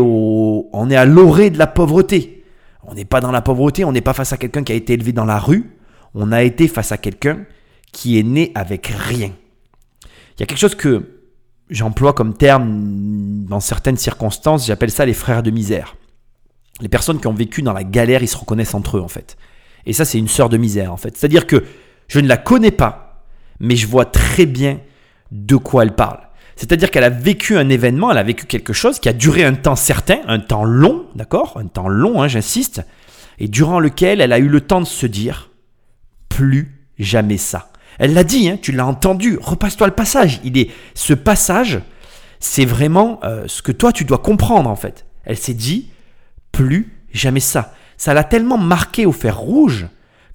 à 0.97 1.05
l'orée 1.07 1.49
de 1.49 1.59
la 1.59 1.66
pauvreté. 1.66 2.45
On 2.84 2.95
n'est 2.95 3.07
pas 3.07 3.20
dans 3.20 3.32
la 3.32 3.41
pauvreté, 3.41 3.84
on 3.86 3.93
n'est 3.93 4.03
pas 4.03 4.12
face 4.12 4.34
à 4.34 4.36
quelqu'un 4.36 4.62
qui 4.62 4.72
a 4.72 4.74
été 4.74 4.93
élevé 4.93 5.12
dans 5.12 5.24
la 5.24 5.38
rue. 5.38 5.78
On 6.14 6.30
a 6.30 6.43
été 6.43 6.68
face 6.68 6.93
à 6.93 6.99
quelqu'un 6.99 7.47
qui 7.91 8.18
est 8.18 8.22
né 8.22 8.53
avec 8.55 8.88
rien. 8.88 9.32
Il 10.36 10.41
y 10.41 10.43
a 10.43 10.47
quelque 10.47 10.59
chose 10.59 10.74
que 10.74 11.22
j'emploie 11.70 12.12
comme 12.12 12.36
terme 12.36 13.47
dans 13.49 13.61
certaines 13.61 13.97
circonstances, 13.97 14.66
j'appelle 14.66 14.91
ça 14.91 15.07
les 15.07 15.14
frères 15.14 15.43
de 15.43 15.51
misère. 15.51 15.97
Les 16.82 16.88
personnes 16.88 17.18
qui 17.18 17.26
ont 17.26 17.34
vécu 17.34 17.62
dans 17.62 17.72
la 17.72 17.84
galère, 17.84 18.22
ils 18.22 18.28
se 18.28 18.36
reconnaissent 18.36 18.74
entre 18.74 18.99
eux 18.99 19.03
en 19.03 19.09
fait. 19.09 19.36
Et 19.86 19.95
ça, 19.95 20.05
c'est 20.05 20.18
une 20.18 20.28
sœur 20.28 20.51
de 20.51 20.59
misère 20.59 20.93
en 20.93 20.97
fait. 20.99 21.16
C'est-à-dire 21.16 21.47
que 21.47 21.64
je 22.09 22.20
ne 22.20 22.28
la 22.28 22.36
connais 22.36 22.70
pas, 22.70 23.24
mais 23.59 23.76
je 23.76 23.86
vois 23.86 24.05
très 24.05 24.45
bien 24.45 24.80
de 25.30 25.57
quoi 25.57 25.84
elle 25.84 25.95
parle. 25.95 26.20
C'est-à-dire 26.61 26.90
qu'elle 26.90 27.04
a 27.04 27.08
vécu 27.08 27.56
un 27.56 27.70
événement, 27.70 28.11
elle 28.12 28.18
a 28.18 28.22
vécu 28.22 28.44
quelque 28.44 28.74
chose 28.74 29.00
qui 29.00 29.08
a 29.08 29.14
duré 29.14 29.44
un 29.44 29.54
temps 29.54 29.76
certain, 29.76 30.18
un 30.26 30.38
temps 30.38 30.62
long, 30.62 31.06
d'accord? 31.14 31.56
Un 31.56 31.64
temps 31.64 31.88
long, 31.88 32.20
hein, 32.20 32.28
j'insiste, 32.28 32.82
et 33.38 33.48
durant 33.48 33.80
lequel 33.80 34.20
elle 34.20 34.34
a 34.34 34.38
eu 34.38 34.48
le 34.48 34.61
temps 34.61 34.82
de 34.82 34.86
se 34.86 35.06
dire 35.06 35.48
plus 36.28 36.84
jamais 36.98 37.38
ça. 37.38 37.72
Elle 37.98 38.12
l'a 38.12 38.24
dit, 38.24 38.50
hein, 38.50 38.58
tu 38.61 38.72
l'as 38.72 38.84
entendu, 38.84 39.38
repasse-toi 39.40 39.86
le 39.86 39.94
passage. 39.94 40.38
Il 40.44 40.58
est 40.58 40.68
ce 40.92 41.14
passage, 41.14 41.80
c'est 42.40 42.66
vraiment 42.66 43.20
euh, 43.24 43.44
ce 43.46 43.62
que 43.62 43.72
toi 43.72 43.90
tu 43.90 44.04
dois 44.04 44.18
comprendre 44.18 44.68
en 44.68 44.76
fait. 44.76 45.06
Elle 45.24 45.38
s'est 45.38 45.54
dit 45.54 45.88
plus 46.52 46.92
jamais 47.11 47.40
ça. 47.40 47.72
Ça 47.96 48.12
l'a 48.12 48.22
tellement 48.22 48.58
marqué 48.58 49.06
au 49.06 49.12
fer 49.12 49.38
rouge 49.38 49.86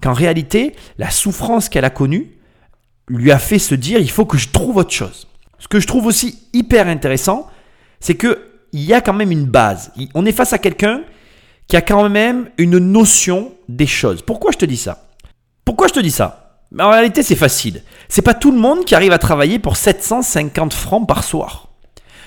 qu'en 0.02 0.12
réalité, 0.12 0.74
la 0.98 1.10
souffrance 1.10 1.68
qu'elle 1.68 1.84
a 1.84 1.90
connue 1.90 2.32
lui 3.06 3.30
a 3.30 3.38
fait 3.38 3.60
se 3.60 3.76
dire 3.76 4.00
il 4.00 4.10
faut 4.10 4.26
que 4.26 4.38
je 4.38 4.48
trouve 4.48 4.78
autre 4.78 4.90
chose. 4.90 5.28
Ce 5.58 5.68
que 5.68 5.80
je 5.80 5.86
trouve 5.86 6.06
aussi 6.06 6.48
hyper 6.52 6.88
intéressant, 6.88 7.48
c'est 8.00 8.14
que 8.14 8.42
il 8.72 8.82
y 8.82 8.92
a 8.92 9.00
quand 9.00 9.14
même 9.14 9.32
une 9.32 9.46
base. 9.46 9.92
On 10.14 10.26
est 10.26 10.32
face 10.32 10.52
à 10.52 10.58
quelqu'un 10.58 11.02
qui 11.68 11.76
a 11.76 11.80
quand 11.80 12.08
même 12.08 12.50
une 12.58 12.78
notion 12.78 13.52
des 13.68 13.86
choses. 13.86 14.22
Pourquoi 14.22 14.52
je 14.52 14.58
te 14.58 14.64
dis 14.64 14.76
ça? 14.76 15.08
Pourquoi 15.64 15.88
je 15.88 15.94
te 15.94 16.00
dis 16.00 16.10
ça? 16.10 16.60
En 16.78 16.90
réalité, 16.90 17.22
c'est 17.22 17.36
facile. 17.36 17.82
C'est 18.08 18.22
pas 18.22 18.34
tout 18.34 18.52
le 18.52 18.58
monde 18.58 18.84
qui 18.84 18.94
arrive 18.94 19.12
à 19.12 19.18
travailler 19.18 19.58
pour 19.58 19.76
750 19.76 20.74
francs 20.74 21.06
par 21.06 21.24
soir. 21.24 21.68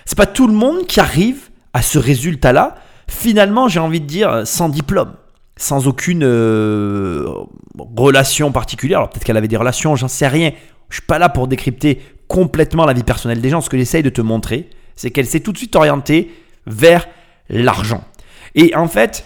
C'est 0.05 0.17
pas 0.17 0.25
tout 0.25 0.47
le 0.47 0.53
monde 0.53 0.87
qui 0.87 0.99
arrive 0.99 1.49
à 1.73 1.81
ce 1.81 1.99
résultat-là. 1.99 2.75
Finalement, 3.07 3.67
j'ai 3.67 3.79
envie 3.79 4.01
de 4.01 4.05
dire 4.05 4.41
sans 4.45 4.69
diplôme, 4.69 5.13
sans 5.55 5.87
aucune 5.87 6.23
euh, 6.23 7.27
relation 7.95 8.51
particulière. 8.51 8.99
Alors 8.99 9.09
peut-être 9.09 9.23
qu'elle 9.23 9.37
avait 9.37 9.47
des 9.47 9.57
relations, 9.57 9.95
j'en 9.95 10.07
sais 10.07 10.27
rien. 10.27 10.51
Je 10.89 10.95
suis 10.95 11.05
pas 11.05 11.19
là 11.19 11.29
pour 11.29 11.47
décrypter 11.47 12.01
complètement 12.29 12.85
la 12.85 12.93
vie 12.93 13.03
personnelle 13.03 13.41
des 13.41 13.49
gens. 13.49 13.59
Ce 13.59 13.69
que 13.69 13.77
j'essaye 13.77 14.03
de 14.03 14.09
te 14.09 14.21
montrer, 14.21 14.69
c'est 14.95 15.11
qu'elle 15.11 15.25
s'est 15.25 15.41
tout 15.41 15.51
de 15.51 15.57
suite 15.57 15.75
orientée 15.75 16.31
vers 16.65 17.07
l'argent. 17.49 18.05
Et 18.55 18.73
en 18.75 18.87
fait, 18.87 19.25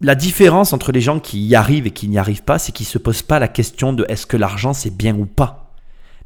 la 0.00 0.14
différence 0.14 0.72
entre 0.72 0.92
les 0.92 1.00
gens 1.00 1.20
qui 1.20 1.44
y 1.44 1.54
arrivent 1.54 1.86
et 1.86 1.90
qui 1.90 2.08
n'y 2.08 2.18
arrivent 2.18 2.44
pas, 2.44 2.58
c'est 2.58 2.72
qu'ils 2.72 2.86
ne 2.86 2.92
se 2.92 2.98
posent 2.98 3.22
pas 3.22 3.38
la 3.38 3.48
question 3.48 3.92
de 3.92 4.06
est-ce 4.08 4.26
que 4.26 4.36
l'argent 4.36 4.72
c'est 4.72 4.96
bien 4.96 5.14
ou 5.16 5.26
pas. 5.26 5.74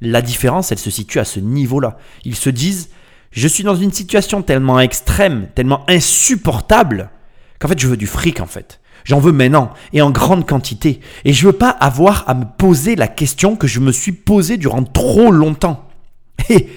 La 0.02 0.20
différence, 0.20 0.72
elle 0.72 0.78
se 0.78 0.90
situe 0.90 1.18
à 1.18 1.24
ce 1.24 1.40
niveau-là. 1.40 1.96
Ils 2.24 2.36
se 2.36 2.50
disent, 2.50 2.90
je 3.30 3.48
suis 3.48 3.64
dans 3.64 3.74
une 3.74 3.92
situation 3.92 4.42
tellement 4.42 4.78
extrême, 4.78 5.48
tellement 5.54 5.88
insupportable, 5.88 7.10
qu'en 7.58 7.68
fait 7.68 7.78
je 7.78 7.88
veux 7.88 7.96
du 7.96 8.06
fric 8.06 8.40
en 8.40 8.46
fait. 8.46 8.80
J'en 9.06 9.20
veux 9.20 9.30
maintenant 9.30 9.72
et 9.92 10.02
en 10.02 10.10
grande 10.10 10.46
quantité. 10.46 11.00
Et 11.24 11.32
je 11.32 11.46
veux 11.46 11.52
pas 11.52 11.70
avoir 11.70 12.28
à 12.28 12.34
me 12.34 12.44
poser 12.44 12.96
la 12.96 13.06
question 13.06 13.54
que 13.54 13.68
je 13.68 13.78
me 13.78 13.92
suis 13.92 14.10
posée 14.10 14.56
durant 14.56 14.82
trop 14.82 15.30
longtemps. 15.30 15.88
Et 16.50 16.68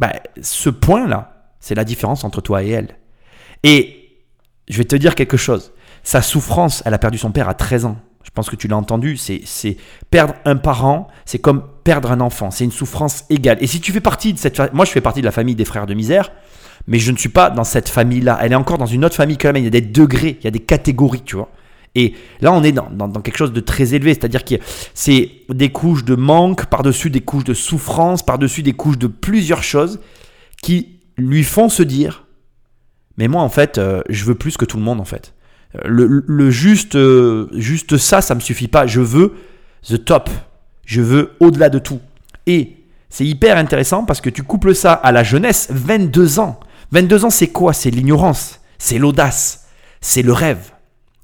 bah, 0.00 0.14
ce 0.40 0.70
point-là, 0.70 1.52
c'est 1.60 1.74
la 1.74 1.84
différence 1.84 2.24
entre 2.24 2.40
toi 2.40 2.62
et 2.62 2.70
elle. 2.70 2.96
Et 3.64 4.16
je 4.70 4.78
vais 4.78 4.84
te 4.84 4.96
dire 4.96 5.14
quelque 5.14 5.36
chose. 5.36 5.72
Sa 6.02 6.22
souffrance, 6.22 6.82
elle 6.86 6.94
a 6.94 6.98
perdu 6.98 7.18
son 7.18 7.32
père 7.32 7.50
à 7.50 7.54
13 7.54 7.84
ans. 7.84 7.98
Je 8.24 8.30
pense 8.30 8.48
que 8.48 8.56
tu 8.56 8.66
l'as 8.66 8.76
entendu, 8.76 9.18
c'est 9.18 9.76
perdre 10.10 10.34
un 10.46 10.56
parent, 10.56 11.08
c'est 11.26 11.38
comme 11.38 11.62
perdre 11.84 12.12
un 12.12 12.20
enfant, 12.20 12.50
c'est 12.50 12.64
une 12.64 12.72
souffrance 12.72 13.24
égale. 13.28 13.58
Et 13.60 13.66
si 13.66 13.80
tu 13.80 13.92
fais 13.92 14.00
partie 14.00 14.32
de 14.32 14.38
cette 14.38 14.72
moi 14.72 14.84
je 14.84 14.90
fais 14.90 15.00
partie 15.00 15.20
de 15.20 15.26
la 15.26 15.32
famille 15.32 15.54
des 15.54 15.64
frères 15.64 15.86
de 15.86 15.94
misère, 15.94 16.30
mais 16.90 16.98
je 16.98 17.12
ne 17.12 17.16
suis 17.16 17.28
pas 17.28 17.50
dans 17.50 17.62
cette 17.62 17.88
famille-là. 17.88 18.38
Elle 18.42 18.52
est 18.52 18.56
encore 18.56 18.76
dans 18.76 18.84
une 18.84 19.04
autre 19.04 19.14
famille 19.14 19.38
quand 19.38 19.52
même. 19.52 19.62
Il 19.62 19.64
y 19.64 19.68
a 19.68 19.70
des 19.70 19.80
degrés, 19.80 20.36
il 20.40 20.44
y 20.44 20.48
a 20.48 20.50
des 20.50 20.58
catégories, 20.58 21.22
tu 21.24 21.36
vois. 21.36 21.48
Et 21.94 22.14
là, 22.40 22.52
on 22.52 22.64
est 22.64 22.72
dans, 22.72 23.10
quelque 23.22 23.36
chose 23.36 23.52
de 23.52 23.60
très 23.60 23.94
élevé, 23.94 24.12
c'est-à-dire 24.14 24.44
que 24.44 24.56
c'est 24.92 25.30
des 25.48 25.70
couches 25.70 26.04
de 26.04 26.16
manque, 26.16 26.66
par-dessus 26.66 27.08
des 27.08 27.20
couches 27.20 27.44
de 27.44 27.54
souffrance, 27.54 28.24
par-dessus 28.24 28.62
des 28.62 28.72
couches 28.72 28.98
de 28.98 29.06
plusieurs 29.06 29.62
choses 29.62 30.00
qui 30.62 30.98
lui 31.16 31.44
font 31.44 31.68
se 31.68 31.82
dire, 31.84 32.26
mais 33.18 33.28
moi 33.28 33.42
en 33.42 33.48
fait, 33.48 33.78
euh, 33.78 34.02
je 34.08 34.24
veux 34.24 34.34
plus 34.34 34.56
que 34.56 34.64
tout 34.64 34.76
le 34.76 34.82
monde 34.82 35.00
en 35.00 35.04
fait. 35.04 35.34
Euh, 35.76 35.80
le, 35.84 36.24
le 36.26 36.50
juste, 36.50 36.96
euh, 36.96 37.48
juste 37.54 37.98
ça, 37.98 38.20
ça 38.20 38.34
me 38.34 38.40
suffit 38.40 38.68
pas. 38.68 38.86
Je 38.86 39.00
veux 39.00 39.34
the 39.88 40.04
top. 40.04 40.28
Je 40.86 41.02
veux 41.02 41.32
au-delà 41.38 41.68
de 41.70 41.78
tout. 41.78 42.00
Et 42.46 42.76
c'est 43.10 43.26
hyper 43.26 43.56
intéressant 43.56 44.04
parce 44.04 44.20
que 44.20 44.30
tu 44.30 44.42
couples 44.42 44.74
ça 44.74 44.92
à 44.92 45.12
la 45.12 45.22
jeunesse, 45.22 45.68
22 45.70 46.40
ans. 46.40 46.58
22 46.92 47.24
ans, 47.24 47.30
c'est 47.30 47.48
quoi? 47.48 47.72
C'est 47.72 47.90
l'ignorance, 47.90 48.60
c'est 48.78 48.98
l'audace, 48.98 49.68
c'est 50.00 50.22
le 50.22 50.32
rêve. 50.32 50.72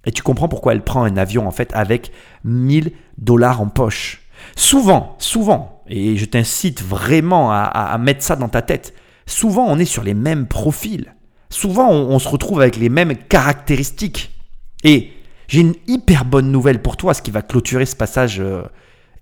Et 0.05 0.13
tu 0.13 0.23
comprends 0.23 0.49
pourquoi 0.49 0.73
elle 0.73 0.85
prend 0.85 1.03
un 1.03 1.17
avion 1.17 1.47
en 1.49 1.51
fait 1.51 1.71
avec 1.75 2.13
1000 2.45 2.93
dollars 3.19 3.61
en 3.61 3.69
poche. 3.69 4.23
Souvent, 4.55 5.17
souvent, 5.19 5.83
et 5.89 6.17
je 6.17 6.25
t'incite 6.25 6.83
vraiment 6.83 7.51
à, 7.51 7.97
mettre 7.99 8.23
ça 8.23 8.37
dans 8.37 8.49
ta 8.49 8.63
tête, 8.63 8.95
souvent 9.27 9.67
on 9.67 9.79
est 9.79 9.85
sur 9.85 10.05
les 10.05 10.15
mêmes 10.15 10.47
profils. 10.47 11.15
Souvent 11.51 11.91
on, 11.91 12.19
se 12.19 12.29
retrouve 12.29 12.61
avec 12.61 12.77
les 12.77 12.89
mêmes 12.89 13.17
caractéristiques. 13.17 14.33
Et 14.85 15.13
j'ai 15.49 15.61
une 15.61 15.75
hyper 15.87 16.25
bonne 16.25 16.53
nouvelle 16.53 16.83
pour 16.83 16.97
toi, 16.97 17.15
ce 17.15 17.23
qui 17.23 17.31
va 17.31 17.43
clôturer 17.43 17.87
ce 17.87 17.97
passage 17.97 18.41
euh, 18.41 18.63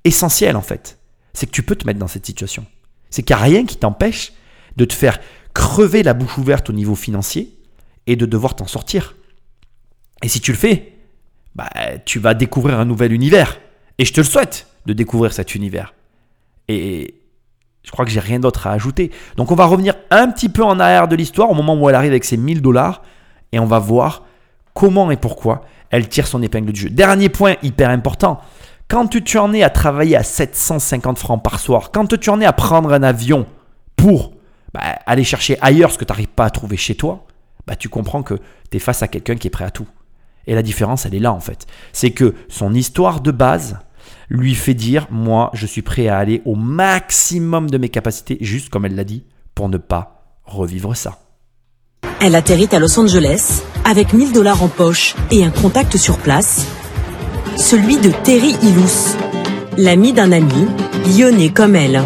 essentiel 0.05 0.57
en 0.57 0.63
fait. 0.63 0.99
C'est 1.33 1.47
que 1.47 1.53
tu 1.53 1.63
peux 1.63 1.77
te 1.77 1.87
mettre 1.87 1.99
dans 1.99 2.09
cette 2.09 2.27
situation. 2.27 2.67
C'est 3.09 3.23
qu'il 3.23 3.35
n'y 3.37 3.41
a 3.41 3.45
rien 3.45 3.65
qui 3.65 3.77
t'empêche 3.77 4.33
de 4.77 4.85
te 4.85 4.93
faire 4.93 5.19
crever 5.55 6.03
la 6.03 6.15
bouche 6.15 6.37
ouverte 6.37 6.69
au 6.69 6.73
niveau 6.73 6.95
financier 6.95 7.57
et 8.07 8.17
de 8.17 8.27
devoir 8.27 8.57
t'en 8.57 8.67
sortir. 8.67 9.15
Et 10.23 10.29
si 10.29 10.41
tu 10.41 10.53
le 10.53 10.59
fais, 10.59 10.93
bah, 11.55 11.71
tu 12.05 12.19
vas 12.19 12.35
découvrir 12.35 12.79
un 12.79 12.85
nouvel 12.85 13.13
univers. 13.13 13.59
Et 13.99 14.05
je 14.05 14.13
te 14.13 14.21
le 14.21 14.25
souhaite 14.25 14.67
de 14.87 14.93
découvrir 14.93 15.33
cet 15.33 15.55
univers. 15.55 15.95
Et 16.69 17.15
je 17.83 17.91
crois 17.91 18.05
que 18.05 18.11
j'ai 18.11 18.21
rien 18.21 18.41
d'autre 18.41 18.67
à 18.67 18.73
ajouter. 18.73 19.11
Donc 19.37 19.53
on 19.53 19.55
va 19.55 19.67
revenir 19.67 19.95
un 20.11 20.31
petit 20.31 20.49
peu 20.49 20.65
en 20.65 20.81
arrière 20.81 21.09
de 21.09 21.17
l'histoire 21.17 21.51
au 21.51 21.55
moment 21.55 21.77
où 21.77 21.89
elle 21.89 21.95
arrive 21.95 22.11
avec 22.11 22.25
ses 22.25 22.37
1000 22.37 22.61
dollars 22.61 23.03
et 23.53 23.59
on 23.59 23.67
va 23.67 23.79
voir 23.79 24.25
comment 24.73 25.11
et 25.11 25.17
pourquoi 25.17 25.65
elle 25.91 26.09
tire 26.09 26.27
son 26.27 26.43
épingle 26.43 26.73
du 26.73 26.81
jeu. 26.81 26.91
Dernier 26.91 27.29
point 27.29 27.55
hyper 27.63 27.91
important. 27.91 28.41
Quand 28.89 29.07
tu 29.09 29.39
en 29.39 29.53
es 29.53 29.63
à 29.63 29.71
travailler 29.71 30.17
à 30.17 30.23
750 30.23 31.19
francs 31.19 31.43
par 31.43 31.61
soir, 31.61 31.91
quand 31.93 32.19
tu 32.19 32.31
en 32.31 32.41
es 32.41 32.45
à 32.45 32.53
prendre 32.53 32.93
un 32.93 33.03
avion 33.03 33.47
pour 33.97 34.34
bah, 34.75 34.99
aller 35.07 35.25
chercher 35.25 35.57
ailleurs 35.61 35.93
ce 35.93 35.99
que 35.99 36.05
tu 36.05 36.13
n'arrives 36.13 36.27
pas 36.27 36.45
à 36.45 36.51
trouver 36.51 36.77
chez 36.77 36.97
toi, 36.97 37.25
bah, 37.67 37.77
tu 37.77 37.89
comprends 37.89 38.23
que 38.23 38.35
tu 38.71 38.77
es 38.77 38.81
face 38.81 39.03
à 39.03 39.09
quelqu'un 39.09 39.37
qui 39.37 39.47
est 39.47 39.51
prêt 39.51 39.65
à 39.65 39.71
tout. 39.71 39.87
Et 40.47 40.55
la 40.55 40.63
différence, 40.63 41.07
elle 41.07 41.15
est 41.15 41.21
là 41.21 41.33
en 41.33 41.41
fait. 41.41 41.67
C'est 41.93 42.11
que 42.11 42.35
son 42.49 42.75
histoire 42.75 43.21
de 43.21 43.31
base 43.31 43.79
lui 44.29 44.55
fait 44.55 44.75
dire, 44.75 45.07
moi, 45.11 45.51
je 45.55 45.67
suis 45.67 45.83
prêt 45.83 46.09
à 46.09 46.19
aller 46.19 46.43
au 46.45 46.57
maximum 46.57 47.71
de 47.71 47.79
mes 47.79 47.89
capacités, 47.89 48.37
juste 48.41 48.69
comme 48.69 48.85
elle 48.85 48.97
l'a 48.97 49.05
dit, 49.05 49.25
pour 49.55 49.69
ne 49.69 49.79
pas 49.79 50.25
revivre 50.45 50.97
ça. 50.97 51.21
Elle 52.21 52.35
atterrit 52.35 52.69
à 52.73 52.79
Los 52.79 52.99
Angeles 52.99 53.63
avec 53.85 54.13
1000 54.13 54.33
dollars 54.33 54.63
en 54.63 54.69
poche 54.69 55.15
et 55.31 55.45
un 55.45 55.51
contact 55.51 55.97
sur 55.97 56.19
place, 56.19 56.67
celui 57.57 57.99
de 57.99 58.11
Terry 58.25 58.57
Illus, 58.63 59.17
l'ami 59.79 60.13
d'un 60.13 60.33
ami, 60.33 60.67
lyonnais 61.17 61.51
comme 61.51 61.77
elle. 61.77 62.03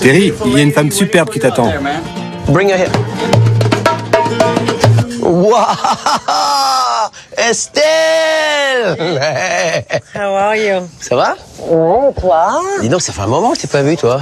Terry, 0.00 0.32
il 0.44 0.52
y 0.52 0.56
a 0.56 0.62
une 0.62 0.72
femme 0.72 0.90
superbe 0.90 1.30
qui 1.30 1.38
t'attend. 1.38 1.72
Bring 2.48 2.70
her 2.70 2.76
here. 2.76 2.90
Wow! 5.20 5.66
Estelle! 7.38 8.96
How 10.14 10.34
are 10.34 10.56
you? 10.56 10.88
Ça 11.00 11.14
va? 11.14 11.36
Ouais, 11.60 12.12
toi? 12.20 12.60
Dis 12.80 12.88
donc, 12.88 13.00
ça 13.02 13.12
fait 13.12 13.20
un 13.20 13.28
moment 13.28 13.50
que 13.50 13.56
je 13.56 13.62
t'ai 13.62 13.68
pas 13.68 13.82
vu, 13.82 13.96
toi. 13.96 14.20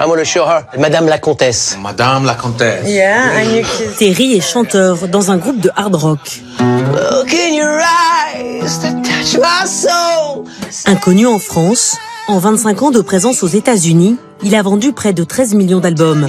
I'm 0.00 0.08
gonna 0.08 0.24
show 0.24 0.44
her. 0.44 0.62
Madame 0.76 1.06
la 1.06 1.18
comtesse. 1.18 1.76
Madame 1.80 2.24
la 2.24 2.34
comtesse. 2.34 2.88
Yeah, 2.88 3.38
and 3.38 3.54
you 3.54 3.62
kiss. 3.62 3.96
Terry 3.98 4.36
est 4.36 4.40
chanteur 4.40 5.06
dans 5.08 5.30
un 5.30 5.36
groupe 5.36 5.60
de 5.60 5.70
hard 5.76 5.94
rock. 5.94 6.40
Look 6.58 7.32
in 7.32 7.54
your 7.54 7.78
eyes 7.78 8.80
to 8.80 8.88
touch 9.02 9.38
my 9.38 9.66
soul. 9.66 10.46
Inconnu 10.86 11.26
en 11.26 11.38
France, 11.38 11.96
en 12.30 12.38
25 12.38 12.82
ans 12.82 12.90
de 12.92 13.00
présence 13.00 13.42
aux 13.42 13.48
États-Unis, 13.48 14.16
il 14.44 14.54
a 14.54 14.62
vendu 14.62 14.92
près 14.92 15.12
de 15.12 15.24
13 15.24 15.54
millions 15.54 15.80
d'albums. 15.80 16.28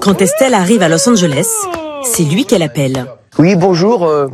Quand 0.00 0.20
Estelle 0.20 0.54
arrive 0.54 0.82
à 0.82 0.88
Los 0.88 1.08
Angeles, 1.08 1.46
c'est 2.04 2.24
lui 2.24 2.44
qu'elle 2.44 2.62
appelle. 2.62 3.06
Oui, 3.38 3.56
bonjour. 3.56 4.06
euh, 4.06 4.28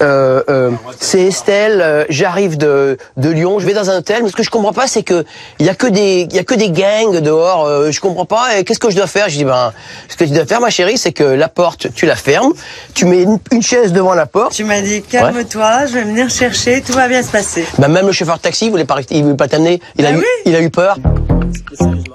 euh, 0.00 0.42
euh, 0.48 0.70
c'est 1.00 1.20
Estelle. 1.26 1.80
euh, 1.82 2.04
J'arrive 2.08 2.56
de, 2.58 2.96
de 3.16 3.28
Lyon. 3.30 3.58
Je 3.58 3.66
vais 3.66 3.74
dans 3.74 3.90
un 3.90 3.98
hôtel. 3.98 4.22
Mais 4.22 4.28
ce 4.30 4.36
que 4.36 4.42
je 4.42 4.50
comprends 4.50 4.72
pas, 4.72 4.86
c'est 4.86 5.02
que 5.02 5.24
il 5.58 5.66
y 5.66 5.68
a 5.68 5.74
que 5.74 5.86
des 5.86 6.26
il 6.30 6.34
y 6.34 6.38
a 6.38 6.44
que 6.44 6.54
des 6.54 6.70
gangs 6.70 7.18
dehors. 7.20 7.66
euh, 7.66 7.90
je 7.90 8.00
comprends 8.00 8.24
pas. 8.26 8.56
Et 8.58 8.64
qu'est-ce 8.64 8.78
que 8.78 8.90
je 8.90 8.96
dois 8.96 9.06
faire? 9.06 9.28
Je 9.28 9.36
dis 9.36 9.44
ben, 9.44 9.72
ce 10.08 10.16
que 10.16 10.24
tu 10.24 10.30
dois 10.30 10.46
faire, 10.46 10.60
ma 10.60 10.70
chérie, 10.70 10.98
c'est 10.98 11.12
que 11.12 11.24
la 11.24 11.48
porte, 11.48 11.88
tu 11.94 12.06
la 12.06 12.16
fermes. 12.16 12.52
Tu 12.94 13.04
mets 13.04 13.22
une, 13.22 13.38
une 13.52 13.62
chaise 13.62 13.92
devant 13.92 14.14
la 14.14 14.26
porte. 14.26 14.52
Tu 14.52 14.64
m'as 14.64 14.80
dit, 14.80 15.02
calme-toi, 15.02 15.86
je 15.86 15.92
vais 15.94 16.02
venir 16.04 16.28
chercher, 16.30 16.82
tout 16.82 16.92
va 16.92 17.08
bien 17.08 17.22
se 17.22 17.30
passer. 17.30 17.64
Ben, 17.78 17.88
même 17.88 18.06
le 18.06 18.12
chauffeur 18.12 18.36
de 18.36 18.42
taxi, 18.42 18.66
il 18.66 18.70
voulait 18.70 18.84
pas, 18.84 18.96
il 19.10 19.22
voulait 19.22 19.36
pas 19.36 19.48
t'amener. 19.48 19.80
Il 19.96 20.06
a 20.06 20.10
Ah 20.10 20.12
eu, 20.12 20.16
oui 20.18 20.24
il 20.46 20.54
a 20.56 20.60
eu 20.60 20.70
peur. 20.70 20.96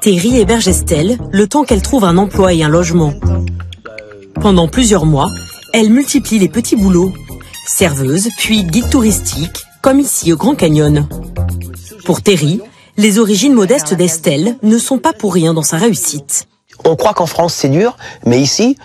Terry 0.01 0.39
héberge 0.39 0.67
Estelle 0.67 1.17
le 1.31 1.47
temps 1.47 1.63
qu'elle 1.63 1.81
trouve 1.81 2.03
un 2.05 2.17
emploi 2.17 2.53
et 2.53 2.63
un 2.63 2.69
logement. 2.69 3.13
Pendant 4.41 4.67
plusieurs 4.67 5.05
mois, 5.05 5.27
elle 5.73 5.89
multiplie 5.89 6.39
les 6.39 6.47
petits 6.49 6.75
boulots. 6.75 7.11
Serveuse, 7.71 8.29
puis 8.35 8.63
guide 8.63 8.89
touristique, 8.89 9.63
comme 9.83 9.99
ici 9.99 10.33
au 10.33 10.37
Grand 10.37 10.55
Canyon. 10.55 11.07
Pour 12.03 12.23
Terry, 12.23 12.61
les 12.97 13.19
origines 13.19 13.53
modestes 13.53 13.93
d'Estelle 13.93 14.57
ne 14.63 14.79
sont 14.79 14.97
pas 14.97 15.13
pour 15.13 15.35
rien 15.35 15.53
dans 15.53 15.61
sa 15.61 15.77
réussite. 15.77 16.47
On 16.83 16.95
croit 16.95 17.13
qu'en 17.13 17.27
France 17.27 17.53
c'est 17.53 17.69
dur, 17.69 17.95
mais 18.25 18.41
ici 18.41 18.75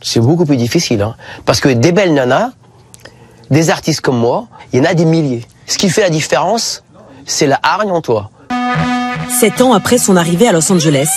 c'est 0.00 0.20
beaucoup 0.20 0.44
plus 0.46 0.56
difficile. 0.56 1.02
hein. 1.02 1.16
Parce 1.44 1.58
que 1.60 1.68
des 1.68 1.90
belles 1.90 2.14
nanas, 2.14 2.52
des 3.50 3.70
artistes 3.70 4.02
comme 4.02 4.18
moi, 4.18 4.46
il 4.72 4.78
y 4.78 4.82
en 4.82 4.88
a 4.88 4.94
des 4.94 5.04
milliers. 5.04 5.44
Ce 5.66 5.76
qui 5.76 5.90
fait 5.90 6.02
la 6.02 6.10
différence, 6.10 6.84
c'est 7.26 7.48
la 7.48 7.58
hargne 7.60 7.90
en 7.90 8.00
toi. 8.00 8.30
Sept 9.40 9.60
ans 9.62 9.72
après 9.72 9.98
son 9.98 10.14
arrivée 10.16 10.46
à 10.46 10.52
Los 10.52 10.70
Angeles, 10.72 11.08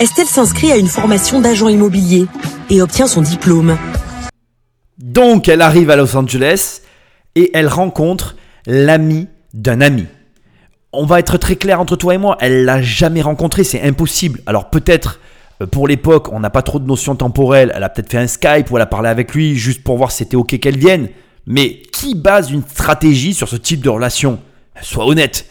Estelle 0.00 0.26
s'inscrit 0.26 0.72
à 0.72 0.76
une 0.76 0.88
formation 0.88 1.42
d'agent 1.42 1.68
immobilier 1.68 2.26
et 2.70 2.80
obtient 2.80 3.06
son 3.06 3.20
diplôme. 3.20 3.76
Donc 4.98 5.48
elle 5.48 5.62
arrive 5.62 5.90
à 5.90 5.96
Los 5.96 6.16
Angeles 6.16 6.80
et 7.34 7.50
elle 7.54 7.68
rencontre 7.68 8.36
l'ami 8.66 9.28
d'un 9.54 9.80
ami. 9.80 10.06
On 10.92 11.04
va 11.04 11.18
être 11.20 11.36
très 11.36 11.56
clair 11.56 11.80
entre 11.80 11.96
toi 11.96 12.14
et 12.14 12.18
moi, 12.18 12.36
elle 12.40 12.64
l'a 12.64 12.82
jamais 12.82 13.22
rencontré, 13.22 13.62
c'est 13.64 13.82
impossible. 13.82 14.40
Alors 14.46 14.70
peut-être 14.70 15.20
Euh, 15.60 15.66
Pour 15.66 15.88
l'époque, 15.88 16.32
on 16.32 16.38
n'a 16.38 16.50
pas 16.50 16.62
trop 16.62 16.78
de 16.78 16.86
notions 16.86 17.16
temporelles. 17.16 17.72
Elle 17.74 17.82
a 17.82 17.88
peut-être 17.88 18.10
fait 18.12 18.18
un 18.18 18.28
Skype 18.28 18.70
ou 18.70 18.76
elle 18.76 18.82
a 18.82 18.86
parlé 18.86 19.08
avec 19.08 19.34
lui 19.34 19.56
juste 19.56 19.82
pour 19.82 19.96
voir 19.96 20.12
si 20.12 20.18
c'était 20.18 20.36
ok 20.36 20.56
qu'elle 20.60 20.78
vienne. 20.78 21.08
Mais 21.46 21.82
qui 21.92 22.14
base 22.14 22.52
une 22.52 22.62
stratégie 22.62 23.34
sur 23.34 23.48
ce 23.48 23.56
type 23.56 23.80
de 23.80 23.88
relation? 23.88 24.38
Sois 24.82 25.04
honnête. 25.04 25.46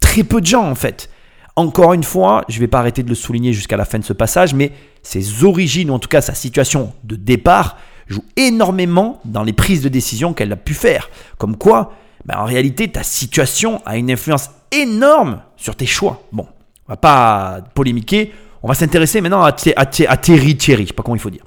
Très 0.00 0.22
peu 0.24 0.40
de 0.40 0.46
gens 0.46 0.64
en 0.64 0.74
fait. 0.74 1.10
Encore 1.56 1.92
une 1.92 2.04
fois, 2.04 2.42
je 2.48 2.54
ne 2.54 2.60
vais 2.60 2.68
pas 2.68 2.78
arrêter 2.78 3.02
de 3.02 3.10
le 3.10 3.14
souligner 3.14 3.52
jusqu'à 3.52 3.76
la 3.76 3.84
fin 3.84 3.98
de 3.98 4.04
ce 4.04 4.14
passage, 4.14 4.54
mais 4.54 4.72
ses 5.02 5.44
origines, 5.44 5.90
ou 5.90 5.94
en 5.94 5.98
tout 5.98 6.08
cas 6.08 6.22
sa 6.22 6.32
situation 6.32 6.94
de 7.04 7.16
départ, 7.16 7.76
joue 8.10 8.24
énormément 8.36 9.20
dans 9.24 9.42
les 9.42 9.52
prises 9.52 9.82
de 9.82 9.88
décision 9.88 10.34
qu'elle 10.34 10.52
a 10.52 10.56
pu 10.56 10.74
faire. 10.74 11.08
Comme 11.38 11.56
quoi, 11.56 11.94
ben, 12.26 12.36
en 12.38 12.44
réalité, 12.44 12.88
ta 12.88 13.02
situation 13.02 13.80
a 13.86 13.96
une 13.96 14.10
influence 14.10 14.50
énorme 14.72 15.40
sur 15.56 15.76
tes 15.76 15.86
choix. 15.86 16.22
Bon, 16.32 16.46
on 16.86 16.92
va 16.92 16.96
pas 16.96 17.60
polémiquer, 17.74 18.32
on 18.62 18.68
va 18.68 18.74
s'intéresser 18.74 19.20
maintenant 19.20 19.42
à, 19.42 19.54
à 19.76 19.82
à 19.82 20.16
Terry 20.16 20.56
Thierry, 20.56 20.82
je 20.82 20.88
sais 20.88 20.94
pas 20.94 21.02
comment 21.02 21.16
il 21.16 21.20
faut 21.20 21.30
dire. 21.30 21.44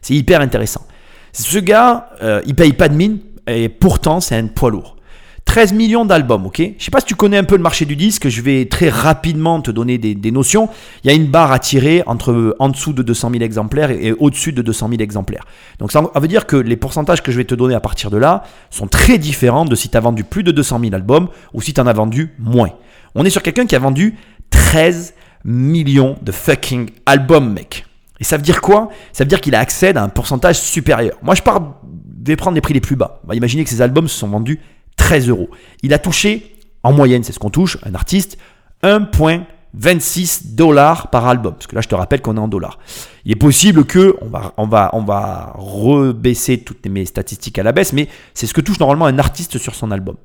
C'est 0.00 0.14
hyper 0.14 0.40
intéressant. 0.40 0.82
Ce 1.32 1.58
gars, 1.58 2.10
euh, 2.22 2.42
il 2.44 2.54
paye 2.54 2.74
pas 2.74 2.88
de 2.88 2.94
mine, 2.94 3.20
et 3.46 3.68
pourtant 3.68 4.20
c'est 4.20 4.36
un 4.36 4.48
poids 4.48 4.70
lourd. 4.70 4.96
13 5.44 5.72
millions 5.74 6.04
d'albums, 6.04 6.46
ok 6.46 6.62
Je 6.78 6.84
sais 6.84 6.90
pas 6.90 7.00
si 7.00 7.06
tu 7.06 7.14
connais 7.14 7.36
un 7.36 7.44
peu 7.44 7.56
le 7.56 7.62
marché 7.62 7.84
du 7.84 7.96
disque, 7.96 8.28
je 8.28 8.40
vais 8.40 8.64
très 8.66 8.88
rapidement 8.88 9.60
te 9.60 9.70
donner 9.70 9.98
des, 9.98 10.30
notions. 10.30 10.68
Il 11.04 11.10
y 11.10 11.10
a 11.10 11.16
une 11.16 11.26
barre 11.26 11.52
à 11.52 11.58
tirer 11.58 12.02
entre 12.06 12.56
en 12.58 12.68
dessous 12.68 12.92
de 12.92 13.02
200 13.02 13.30
000 13.32 13.42
exemplaires 13.42 13.90
et, 13.90 14.12
au-dessus 14.12 14.52
de 14.52 14.62
200 14.62 14.88
000 14.90 15.02
exemplaires. 15.02 15.44
Donc 15.78 15.92
ça 15.92 16.02
veut 16.14 16.28
dire 16.28 16.46
que 16.46 16.56
les 16.56 16.76
pourcentages 16.76 17.22
que 17.22 17.32
je 17.32 17.36
vais 17.36 17.44
te 17.44 17.54
donner 17.54 17.74
à 17.74 17.80
partir 17.80 18.10
de 18.10 18.16
là 18.16 18.44
sont 18.70 18.86
très 18.86 19.18
différents 19.18 19.64
de 19.64 19.74
si 19.74 19.88
tu 19.88 19.96
as 19.96 20.00
vendu 20.00 20.24
plus 20.24 20.42
de 20.42 20.52
200 20.52 20.80
000 20.80 20.94
albums 20.94 21.28
ou 21.52 21.60
si 21.60 21.74
tu 21.74 21.80
en 21.80 21.86
as 21.86 21.92
vendu 21.92 22.30
moins. 22.38 22.70
On 23.14 23.24
est 23.24 23.30
sur 23.30 23.42
quelqu'un 23.42 23.66
qui 23.66 23.76
a 23.76 23.78
vendu 23.78 24.14
13 24.50 25.14
millions 25.44 26.16
de 26.22 26.32
fucking 26.32 26.90
albums, 27.04 27.52
mec. 27.52 27.84
Et 28.20 28.24
ça 28.24 28.36
veut 28.36 28.42
dire 28.42 28.60
quoi? 28.60 28.88
Ça 29.12 29.24
veut 29.24 29.28
dire 29.28 29.40
qu'il 29.40 29.54
a 29.54 29.58
accès 29.58 29.96
à 29.96 30.02
un 30.02 30.08
pourcentage 30.08 30.60
supérieur. 30.60 31.18
Moi, 31.22 31.34
je 31.34 31.42
pars, 31.42 31.74
vais 32.24 32.36
prendre 32.36 32.54
les 32.54 32.60
prix 32.60 32.72
les 32.72 32.80
plus 32.80 32.96
bas. 32.96 33.20
On 33.24 33.28
va 33.28 33.34
imaginer 33.34 33.64
que 33.64 33.70
ces 33.70 33.82
albums 33.82 34.08
se 34.08 34.16
sont 34.16 34.28
vendus 34.28 34.60
13 34.96 35.28
euros. 35.28 35.50
Il 35.82 35.92
a 35.94 35.98
touché, 35.98 36.56
en 36.82 36.92
moyenne, 36.92 37.24
c'est 37.24 37.32
ce 37.32 37.38
qu'on 37.38 37.50
touche, 37.50 37.78
un 37.84 37.94
artiste, 37.94 38.38
1,26 38.82 40.54
dollars 40.54 41.10
par 41.10 41.26
album. 41.26 41.54
Parce 41.54 41.66
que 41.66 41.74
là, 41.74 41.80
je 41.80 41.88
te 41.88 41.94
rappelle 41.94 42.20
qu'on 42.20 42.36
est 42.36 42.40
en 42.40 42.48
dollars. 42.48 42.78
Il 43.24 43.32
est 43.32 43.36
possible 43.36 43.84
que, 43.84 44.16
on 44.56 44.66
va, 44.66 45.52
rebaisser 45.54 46.58
toutes 46.58 46.86
mes 46.86 47.04
statistiques 47.04 47.58
à 47.58 47.62
la 47.62 47.72
baisse, 47.72 47.92
mais 47.92 48.08
c'est 48.34 48.46
ce 48.46 48.54
que 48.54 48.60
touche 48.60 48.80
normalement 48.80 49.06
un 49.06 49.18
artiste 49.18 49.58
sur 49.58 49.74
son 49.74 49.90
album. 49.90 50.16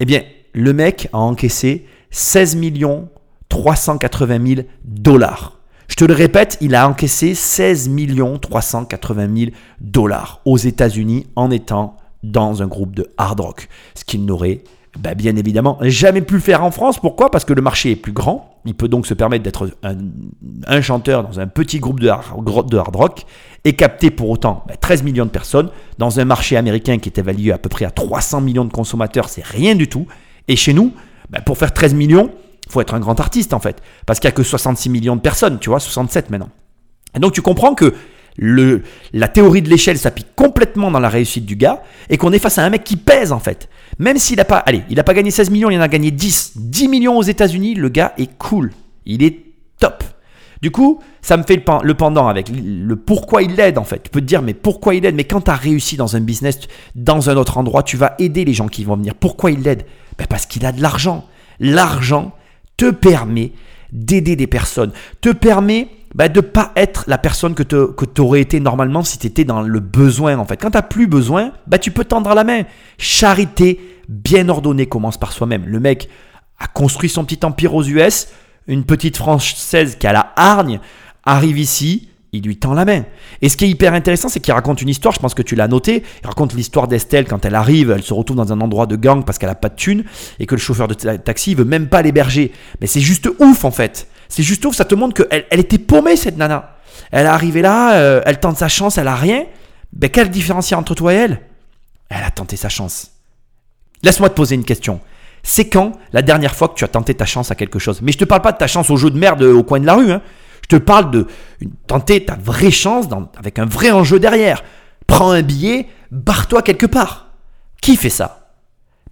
Eh 0.00 0.04
bien, 0.04 0.22
le 0.54 0.72
mec 0.72 1.08
a 1.12 1.18
encaissé 1.18 1.86
16 2.10 2.56
millions 2.56 3.08
380 3.48 4.46
000 4.46 4.60
dollars. 4.84 5.58
Je 5.88 5.96
te 5.96 6.04
le 6.04 6.14
répète, 6.14 6.58
il 6.60 6.74
a 6.74 6.86
encaissé 6.88 7.34
16 7.34 7.88
millions 7.88 8.38
380 8.38 9.36
000 9.36 9.50
dollars 9.80 10.40
aux 10.44 10.58
États-Unis 10.58 11.26
en 11.34 11.50
étant 11.50 11.96
dans 12.22 12.62
un 12.62 12.66
groupe 12.66 12.94
de 12.94 13.10
hard 13.16 13.40
rock. 13.40 13.68
Ce 13.94 14.04
qu'il 14.04 14.24
n'aurait 14.24 14.62
bah, 14.98 15.14
bien 15.14 15.36
évidemment 15.36 15.78
jamais 15.82 16.22
pu 16.22 16.40
faire 16.40 16.64
en 16.64 16.70
France. 16.70 16.98
Pourquoi? 16.98 17.30
Parce 17.30 17.44
que 17.44 17.52
le 17.52 17.62
marché 17.62 17.92
est 17.92 17.96
plus 17.96 18.12
grand. 18.12 18.60
Il 18.64 18.74
peut 18.74 18.88
donc 18.88 19.06
se 19.06 19.14
permettre 19.14 19.44
d'être 19.44 19.70
un, 19.82 20.80
chanteur 20.80 21.24
dans 21.24 21.40
un 21.40 21.46
petit 21.46 21.78
groupe 21.78 22.00
de 22.00 22.08
hard, 22.08 22.94
rock 22.94 23.24
et 23.64 23.74
capter 23.74 24.10
pour 24.10 24.28
autant 24.28 24.64
bah, 24.66 24.74
13 24.76 25.02
millions 25.04 25.24
de 25.24 25.30
personnes 25.30 25.70
dans 25.98 26.20
un 26.20 26.24
marché 26.24 26.56
américain 26.56 26.98
qui 26.98 27.08
est 27.08 27.18
évalué 27.18 27.52
à 27.52 27.58
peu 27.58 27.68
près 27.68 27.84
à 27.84 27.90
300 27.90 28.40
millions 28.40 28.64
de 28.64 28.72
consommateurs. 28.72 29.28
C'est 29.28 29.44
rien 29.44 29.74
du 29.74 29.88
tout. 29.88 30.06
Et 30.48 30.56
chez 30.56 30.72
nous, 30.72 30.92
bah, 31.30 31.40
pour 31.40 31.58
faire 31.58 31.72
13 31.72 31.94
millions, 31.94 32.30
il 32.66 32.72
faut 32.72 32.80
être 32.80 32.94
un 32.94 33.00
grand 33.00 33.18
artiste 33.20 33.54
en 33.54 33.60
fait. 33.60 33.80
Parce 34.04 34.18
qu'il 34.20 34.28
n'y 34.28 34.32
a 34.32 34.36
que 34.36 34.42
66 34.42 34.88
millions 34.90 35.16
de 35.16 35.20
personnes, 35.20 35.58
tu 35.58 35.70
vois, 35.70 35.80
67 35.80 36.30
maintenant. 36.30 36.50
Et 37.14 37.20
donc 37.20 37.32
tu 37.32 37.42
comprends 37.42 37.74
que 37.74 37.94
le, 38.38 38.82
la 39.12 39.26
théorie 39.28 39.62
de 39.62 39.68
l'échelle 39.68 39.98
s'applique 39.98 40.28
complètement 40.36 40.90
dans 40.90 41.00
la 41.00 41.08
réussite 41.08 41.44
du 41.44 41.56
gars 41.56 41.82
et 42.08 42.16
qu'on 42.16 42.32
est 42.32 42.38
face 42.38 42.56
à 42.58 42.64
un 42.64 42.70
mec 42.70 42.84
qui 42.84 42.96
pèse 42.96 43.32
en 43.32 43.40
fait. 43.40 43.68
Même 43.98 44.16
s'il 44.16 44.36
n'a 44.36 44.44
pas, 44.44 44.58
allez, 44.58 44.82
il 44.88 44.96
n'a 44.96 45.02
pas 45.04 45.14
gagné 45.14 45.30
16 45.30 45.50
millions, 45.50 45.70
il 45.70 45.78
en 45.78 45.82
a 45.82 45.88
gagné 45.88 46.10
10. 46.12 46.52
10 46.56 46.88
millions 46.88 47.18
aux 47.18 47.22
États-Unis, 47.22 47.74
le 47.74 47.88
gars 47.88 48.12
est 48.16 48.30
cool. 48.38 48.72
Il 49.06 49.22
est 49.24 49.38
top. 49.80 50.04
Du 50.62 50.70
coup, 50.70 51.00
ça 51.20 51.36
me 51.36 51.42
fait 51.42 51.56
le, 51.56 51.62
pen- 51.62 51.80
le 51.82 51.94
pendant 51.94 52.26
avec 52.28 52.48
le 52.48 52.96
pourquoi 52.96 53.42
il 53.42 53.54
l'aide 53.54 53.78
en 53.78 53.84
fait. 53.84 54.02
Tu 54.04 54.10
peux 54.10 54.20
te 54.20 54.26
dire, 54.26 54.42
mais 54.42 54.54
pourquoi 54.54 54.94
il 54.94 55.02
l'aide 55.02 55.14
Mais 55.14 55.24
quand 55.24 55.40
tu 55.42 55.50
as 55.50 55.56
réussi 55.56 55.96
dans 55.96 56.16
un 56.16 56.20
business, 56.20 56.58
dans 56.94 57.30
un 57.30 57.36
autre 57.36 57.58
endroit, 57.58 57.82
tu 57.82 57.96
vas 57.96 58.14
aider 58.18 58.44
les 58.44 58.54
gens 58.54 58.68
qui 58.68 58.84
vont 58.84 58.96
venir. 58.96 59.14
Pourquoi 59.14 59.50
il 59.50 59.62
l'aide 59.62 59.84
ben 60.18 60.26
Parce 60.28 60.46
qu'il 60.46 60.64
a 60.66 60.72
de 60.72 60.80
l'argent. 60.82 61.26
L'argent 61.60 62.32
te 62.76 62.90
permet 62.90 63.52
d'aider 63.92 64.36
des 64.36 64.46
personnes, 64.46 64.92
te 65.20 65.30
permet 65.30 65.88
bah, 66.14 66.28
de 66.28 66.40
pas 66.40 66.72
être 66.76 67.04
la 67.06 67.18
personne 67.18 67.54
que 67.54 67.62
tu 67.62 68.20
aurais 68.20 68.40
été 68.40 68.60
normalement 68.60 69.02
si 69.02 69.18
tu 69.18 69.26
étais 69.26 69.44
dans 69.44 69.62
le 69.62 69.80
besoin 69.80 70.38
en 70.38 70.44
fait. 70.44 70.56
Quand 70.56 70.70
tu 70.70 70.78
plus 70.88 71.06
besoin, 71.06 71.52
bah, 71.66 71.78
tu 71.78 71.90
peux 71.90 72.04
tendre 72.04 72.34
la 72.34 72.44
main. 72.44 72.62
Charité 72.96 73.80
bien 74.08 74.48
ordonnée 74.48 74.86
commence 74.86 75.18
par 75.18 75.32
soi-même. 75.32 75.64
Le 75.66 75.80
mec 75.80 76.08
a 76.58 76.66
construit 76.66 77.08
son 77.08 77.24
petit 77.24 77.44
empire 77.44 77.74
aux 77.74 77.84
US, 77.84 78.28
une 78.66 78.84
petite 78.84 79.16
française 79.16 79.96
qui 79.96 80.06
a 80.06 80.12
la 80.12 80.32
hargne 80.36 80.80
arrive 81.24 81.58
ici, 81.58 82.08
il 82.32 82.42
lui 82.42 82.56
tend 82.58 82.74
la 82.74 82.84
main. 82.84 83.04
Et 83.42 83.48
ce 83.48 83.56
qui 83.56 83.64
est 83.64 83.68
hyper 83.68 83.94
intéressant, 83.94 84.28
c'est 84.28 84.40
qu'il 84.40 84.52
raconte 84.52 84.82
une 84.82 84.88
histoire, 84.88 85.14
je 85.14 85.20
pense 85.20 85.34
que 85.34 85.42
tu 85.42 85.54
l'as 85.54 85.68
noté, 85.68 86.02
il 86.22 86.26
raconte 86.26 86.54
l'histoire 86.54 86.88
d'Estelle 86.88 87.26
quand 87.26 87.44
elle 87.44 87.54
arrive, 87.54 87.90
elle 87.90 88.02
se 88.02 88.12
retrouve 88.12 88.36
dans 88.36 88.52
un 88.52 88.60
endroit 88.60 88.86
de 88.86 88.96
gang 88.96 89.24
parce 89.24 89.38
qu'elle 89.38 89.48
a 89.50 89.54
pas 89.54 89.68
de 89.68 89.76
thune 89.76 90.04
et 90.38 90.46
que 90.46 90.54
le 90.54 90.60
chauffeur 90.60 90.88
de 90.88 90.94
ta- 90.94 91.16
taxi 91.18 91.54
veut 91.54 91.64
même 91.64 91.88
pas 91.88 92.02
l'héberger. 92.02 92.52
Mais 92.80 92.86
c'est 92.86 93.00
juste 93.00 93.28
ouf 93.38 93.64
en 93.64 93.70
fait. 93.70 94.08
C'est 94.28 94.42
juste 94.42 94.70
ça 94.72 94.84
te 94.84 94.94
montre 94.94 95.14
qu'elle 95.22 95.46
elle 95.50 95.60
était 95.60 95.78
paumée 95.78 96.16
cette 96.16 96.36
nana. 96.36 96.76
Elle 97.10 97.26
est 97.26 97.28
arrivée 97.28 97.62
là, 97.62 97.94
euh, 97.94 98.20
elle 98.26 98.40
tente 98.40 98.58
sa 98.58 98.68
chance, 98.68 98.98
elle 98.98 99.08
a 99.08 99.16
rien. 99.16 99.44
Ben 99.92 100.10
quel 100.10 100.28
différencier 100.30 100.76
entre 100.76 100.94
toi 100.94 101.14
et 101.14 101.16
elle? 101.16 101.40
Elle 102.10 102.22
a 102.22 102.30
tenté 102.30 102.56
sa 102.56 102.68
chance. 102.68 103.12
Laisse-moi 104.02 104.28
te 104.28 104.34
poser 104.34 104.54
une 104.54 104.64
question. 104.64 105.00
C'est 105.42 105.68
quand 105.68 105.92
la 106.12 106.22
dernière 106.22 106.54
fois 106.54 106.68
que 106.68 106.74
tu 106.74 106.84
as 106.84 106.88
tenté 106.88 107.14
ta 107.14 107.24
chance 107.24 107.50
à 107.50 107.54
quelque 107.54 107.78
chose? 107.78 108.00
Mais 108.02 108.12
je 108.12 108.18
te 108.18 108.24
parle 108.24 108.42
pas 108.42 108.52
de 108.52 108.58
ta 108.58 108.66
chance 108.66 108.90
au 108.90 108.96
jeu 108.96 109.10
de 109.10 109.18
merde 109.18 109.42
au 109.42 109.62
coin 109.62 109.80
de 109.80 109.86
la 109.86 109.94
rue. 109.94 110.10
hein. 110.12 110.20
Je 110.62 110.76
te 110.76 110.82
parle 110.82 111.10
de 111.10 111.26
tenter 111.86 112.24
ta 112.24 112.34
vraie 112.34 112.70
chance 112.70 113.06
avec 113.38 113.58
un 113.58 113.64
vrai 113.64 113.90
enjeu 113.90 114.20
derrière. 114.20 114.62
Prends 115.06 115.30
un 115.30 115.42
billet, 115.42 115.86
barre-toi 116.10 116.62
quelque 116.62 116.86
part. 116.86 117.28
Qui 117.80 117.96
fait 117.96 118.10
ça? 118.10 118.52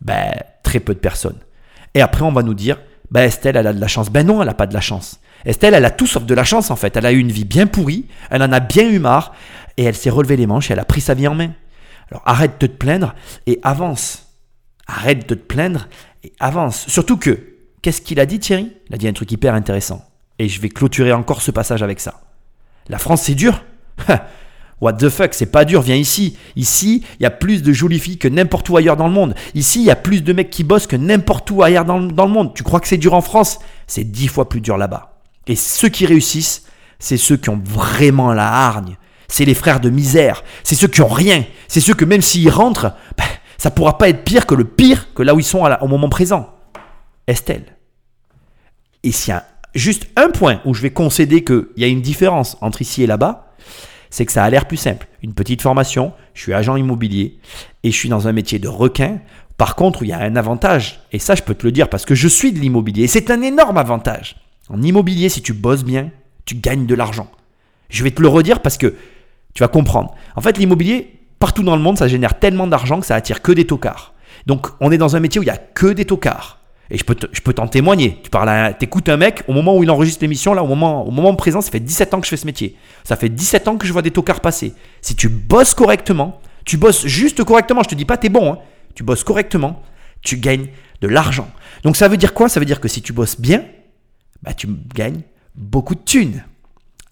Ben, 0.02 0.32
très 0.62 0.80
peu 0.80 0.92
de 0.92 0.98
personnes. 0.98 1.38
Et 1.94 2.02
après, 2.02 2.22
on 2.22 2.32
va 2.32 2.42
nous 2.42 2.52
dire, 2.52 2.78
ben 3.10 3.22
Estelle, 3.22 3.56
elle 3.56 3.66
a 3.66 3.72
de 3.72 3.80
la 3.80 3.88
chance. 3.88 4.10
Ben 4.10 4.26
non, 4.26 4.40
elle 4.42 4.48
n'a 4.48 4.54
pas 4.54 4.66
de 4.66 4.74
la 4.74 4.80
chance. 4.80 5.20
Estelle, 5.44 5.74
elle 5.74 5.84
a 5.84 5.90
tout 5.90 6.06
sauf 6.06 6.24
de 6.24 6.34
la 6.34 6.44
chance 6.44 6.70
en 6.70 6.76
fait. 6.76 6.96
Elle 6.96 7.06
a 7.06 7.12
eu 7.12 7.18
une 7.18 7.30
vie 7.30 7.44
bien 7.44 7.66
pourrie, 7.66 8.06
elle 8.30 8.42
en 8.42 8.52
a 8.52 8.60
bien 8.60 8.88
eu 8.88 8.98
marre, 8.98 9.34
et 9.76 9.84
elle 9.84 9.94
s'est 9.94 10.10
relevé 10.10 10.36
les 10.36 10.46
manches 10.46 10.70
et 10.70 10.72
elle 10.72 10.80
a 10.80 10.84
pris 10.84 11.00
sa 11.00 11.14
vie 11.14 11.28
en 11.28 11.34
main. 11.34 11.52
Alors 12.10 12.22
arrête 12.26 12.60
de 12.60 12.66
te 12.66 12.72
plaindre 12.72 13.14
et 13.46 13.60
avance. 13.62 14.26
Arrête 14.86 15.28
de 15.28 15.34
te 15.34 15.40
plaindre 15.40 15.88
et 16.24 16.32
avance. 16.40 16.86
Surtout 16.88 17.16
que, 17.16 17.38
qu'est-ce 17.82 18.00
qu'il 18.00 18.20
a 18.20 18.26
dit 18.26 18.38
Thierry? 18.38 18.72
Il 18.88 18.94
a 18.94 18.98
dit 18.98 19.08
un 19.08 19.12
truc 19.12 19.30
hyper 19.32 19.54
intéressant. 19.54 20.04
Et 20.38 20.48
je 20.48 20.60
vais 20.60 20.68
clôturer 20.68 21.12
encore 21.12 21.42
ce 21.42 21.50
passage 21.50 21.82
avec 21.82 22.00
ça. 22.00 22.20
La 22.88 22.98
France, 22.98 23.22
c'est 23.22 23.34
dur 23.34 23.64
What 24.80 24.94
the 24.94 25.08
fuck, 25.08 25.32
c'est 25.32 25.46
pas 25.46 25.64
dur, 25.64 25.80
viens 25.80 25.94
ici. 25.96 26.36
Ici, 26.54 27.02
il 27.18 27.22
y 27.22 27.26
a 27.26 27.30
plus 27.30 27.62
de 27.62 27.72
jolies 27.72 27.98
filles 27.98 28.18
que 28.18 28.28
n'importe 28.28 28.68
où 28.68 28.76
ailleurs 28.76 28.96
dans 28.96 29.06
le 29.06 29.12
monde. 29.12 29.34
Ici, 29.54 29.80
il 29.80 29.86
y 29.86 29.90
a 29.90 29.96
plus 29.96 30.22
de 30.22 30.32
mecs 30.34 30.50
qui 30.50 30.64
bossent 30.64 30.86
que 30.86 30.96
n'importe 30.96 31.50
où 31.50 31.62
ailleurs 31.62 31.86
dans, 31.86 31.98
le- 31.98 32.12
dans 32.12 32.26
le 32.26 32.32
monde. 32.32 32.52
Tu 32.54 32.62
crois 32.62 32.80
que 32.80 32.88
c'est 32.88 32.98
dur 32.98 33.14
en 33.14 33.22
France? 33.22 33.58
C'est 33.86 34.04
dix 34.04 34.28
fois 34.28 34.48
plus 34.50 34.60
dur 34.60 34.76
là-bas. 34.76 35.18
Et 35.46 35.56
ceux 35.56 35.88
qui 35.88 36.04
réussissent, 36.04 36.64
c'est 36.98 37.16
ceux 37.16 37.36
qui 37.38 37.48
ont 37.48 37.60
vraiment 37.64 38.34
la 38.34 38.52
hargne. 38.52 38.96
C'est 39.28 39.44
les 39.46 39.54
frères 39.54 39.80
de 39.80 39.88
misère. 39.90 40.44
C'est 40.62 40.74
ceux 40.74 40.88
qui 40.88 41.00
ont 41.00 41.08
rien. 41.08 41.44
C'est 41.68 41.80
ceux 41.80 41.94
que 41.94 42.04
même 42.04 42.22
s'ils 42.22 42.50
rentrent, 42.50 42.92
ben, 43.16 43.24
ça 43.56 43.70
pourra 43.70 43.96
pas 43.96 44.08
être 44.10 44.24
pire 44.24 44.44
que 44.44 44.54
le 44.54 44.64
pire 44.64 45.14
que 45.14 45.22
là 45.22 45.34
où 45.34 45.38
ils 45.40 45.44
sont 45.44 45.64
au 45.80 45.88
moment 45.88 46.10
présent. 46.10 46.50
Estelle. 47.26 47.64
Et 49.02 49.10
s'il 49.12 49.30
y 49.32 49.36
a 49.36 49.46
juste 49.74 50.06
un 50.16 50.28
point 50.30 50.60
où 50.64 50.74
je 50.74 50.82
vais 50.82 50.90
concéder 50.90 51.44
qu'il 51.44 51.66
y 51.78 51.84
a 51.84 51.88
une 51.88 52.02
différence 52.02 52.56
entre 52.60 52.82
ici 52.82 53.02
et 53.02 53.06
là-bas, 53.06 53.45
c'est 54.16 54.24
que 54.24 54.32
ça 54.32 54.44
a 54.44 54.48
l'air 54.48 54.64
plus 54.64 54.78
simple. 54.78 55.08
Une 55.22 55.34
petite 55.34 55.60
formation, 55.60 56.14
je 56.32 56.40
suis 56.40 56.54
agent 56.54 56.74
immobilier 56.76 57.36
et 57.82 57.90
je 57.90 57.96
suis 57.96 58.08
dans 58.08 58.28
un 58.28 58.32
métier 58.32 58.58
de 58.58 58.66
requin. 58.66 59.18
Par 59.58 59.76
contre, 59.76 60.04
il 60.04 60.08
y 60.08 60.12
a 60.12 60.18
un 60.18 60.36
avantage, 60.36 61.00
et 61.12 61.18
ça 61.18 61.34
je 61.34 61.42
peux 61.42 61.54
te 61.54 61.66
le 61.66 61.70
dire 61.70 61.90
parce 61.90 62.06
que 62.06 62.14
je 62.14 62.26
suis 62.26 62.50
de 62.50 62.58
l'immobilier, 62.58 63.04
et 63.04 63.08
c'est 63.08 63.30
un 63.30 63.42
énorme 63.42 63.76
avantage. 63.76 64.36
En 64.70 64.80
immobilier, 64.80 65.28
si 65.28 65.42
tu 65.42 65.52
bosses 65.52 65.84
bien, 65.84 66.12
tu 66.46 66.54
gagnes 66.54 66.86
de 66.86 66.94
l'argent. 66.94 67.30
Je 67.90 68.02
vais 68.04 68.10
te 68.10 68.22
le 68.22 68.28
redire 68.28 68.62
parce 68.62 68.78
que 68.78 68.94
tu 69.52 69.62
vas 69.62 69.68
comprendre. 69.68 70.14
En 70.34 70.40
fait, 70.40 70.56
l'immobilier, 70.56 71.20
partout 71.38 71.62
dans 71.62 71.76
le 71.76 71.82
monde, 71.82 71.98
ça 71.98 72.08
génère 72.08 72.38
tellement 72.38 72.66
d'argent 72.66 73.00
que 73.00 73.06
ça 73.06 73.16
attire 73.16 73.42
que 73.42 73.52
des 73.52 73.66
tocards. 73.66 74.14
Donc, 74.46 74.68
on 74.80 74.90
est 74.92 74.98
dans 74.98 75.14
un 75.14 75.20
métier 75.20 75.40
où 75.40 75.42
il 75.42 75.48
y 75.48 75.50
a 75.50 75.58
que 75.58 75.88
des 75.88 76.06
tocards. 76.06 76.58
Et 76.90 76.98
je 76.98 77.04
peux, 77.04 77.16
je 77.32 77.40
peux 77.40 77.52
t'en 77.52 77.66
témoigner. 77.66 78.20
Tu 78.22 78.30
parles 78.30 78.48
à, 78.48 78.72
t'écoutes 78.72 79.08
un 79.08 79.16
mec, 79.16 79.42
au 79.48 79.52
moment 79.52 79.76
où 79.76 79.82
il 79.82 79.90
enregistre 79.90 80.22
l'émission, 80.22 80.54
là, 80.54 80.62
au 80.62 80.68
moment, 80.68 81.06
au 81.06 81.10
moment 81.10 81.34
présent, 81.34 81.60
ça 81.60 81.70
fait 81.70 81.80
17 81.80 82.14
ans 82.14 82.20
que 82.20 82.26
je 82.26 82.30
fais 82.30 82.36
ce 82.36 82.46
métier. 82.46 82.76
Ça 83.04 83.16
fait 83.16 83.28
17 83.28 83.68
ans 83.68 83.76
que 83.76 83.86
je 83.86 83.92
vois 83.92 84.02
des 84.02 84.12
tocards 84.12 84.40
passer. 84.40 84.72
Si 85.00 85.16
tu 85.16 85.28
bosses 85.28 85.74
correctement, 85.74 86.40
tu 86.64 86.76
bosses 86.76 87.06
juste 87.06 87.42
correctement, 87.44 87.82
je 87.82 87.88
te 87.88 87.94
dis 87.94 88.04
pas 88.04 88.16
t'es 88.16 88.28
bon, 88.28 88.52
hein. 88.52 88.58
tu 88.94 89.02
bosses 89.02 89.24
correctement, 89.24 89.82
tu 90.22 90.36
gagnes 90.36 90.66
de 91.00 91.08
l'argent. 91.08 91.48
Donc 91.82 91.96
ça 91.96 92.08
veut 92.08 92.16
dire 92.16 92.34
quoi? 92.34 92.48
Ça 92.48 92.60
veut 92.60 92.66
dire 92.66 92.80
que 92.80 92.88
si 92.88 93.02
tu 93.02 93.12
bosses 93.12 93.40
bien, 93.40 93.64
bah, 94.42 94.52
tu 94.54 94.68
gagnes 94.94 95.22
beaucoup 95.54 95.94
de 95.94 96.00
thunes. 96.00 96.44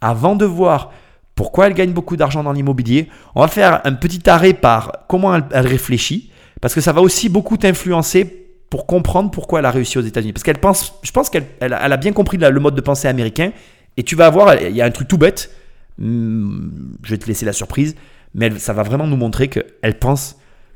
avant 0.01 0.37
de 0.37 0.45
voir 0.45 0.93
pourquoi 1.35 1.67
elle 1.67 1.75
gagne 1.75 1.93
beaucoup 1.93 2.17
d'argent 2.17 2.45
dans 2.45 2.53
l'immobilier, 2.53 3.09
on 3.35 3.41
va 3.41 3.49
faire 3.49 3.81
un 3.85 3.95
petit 3.95 4.29
arrêt 4.29 4.53
par 4.55 4.93
comment 5.09 5.35
elle 5.35 5.67
réfléchit, 5.67 6.31
parce 6.61 6.75
que 6.75 6.81
ça 6.81 6.93
va 6.93 7.01
aussi 7.01 7.29
beaucoup 7.29 7.57
t'influencer 7.57 8.44
pour 8.71 8.87
comprendre 8.87 9.31
pourquoi 9.31 9.61
elle 9.61 9.67
a 9.67 9.71
réussi 9.71 9.99
aux 9.99 10.03
États-Unis. 10.03 10.33
Parce 10.33 10.43
qu'elle 10.43 10.59
pense, 10.59 10.95
je 11.03 11.11
pense 11.13 11.31
qu'elle 11.31 11.47
elle 11.61 11.73
a 11.75 11.85
elle 11.87 11.93
a 11.93 11.97
bien 11.97 12.13
compris 12.13 12.39
la- 12.39 12.51
le 12.51 12.61
mode 12.61 12.75
de 12.75 12.81
pensée 12.81 13.09
américain, 13.09 13.53
et 13.97 14.03
tu 14.03 14.17
vas 14.17 14.29
voir, 14.31 14.55
il 14.61 14.75
y 14.75 14.83
a 14.83 14.85
un 14.85 14.91
truc 14.91 15.09
tout 15.09 15.19
bête, 15.19 15.51
Hmm, 15.97 16.71
je 17.05 17.11
vais 17.11 17.19
te 17.19 17.27
laisser 17.27 17.47
la 17.47 17.53
surprise, 17.53 17.95
mais 18.35 18.47
elle- 18.47 18.59
ça 18.59 18.73
va 18.73 18.83
vraiment 18.83 19.07
nous 19.07 19.17
montrer 19.17 19.47
qu'elle 19.47 19.97
pense 20.01 20.35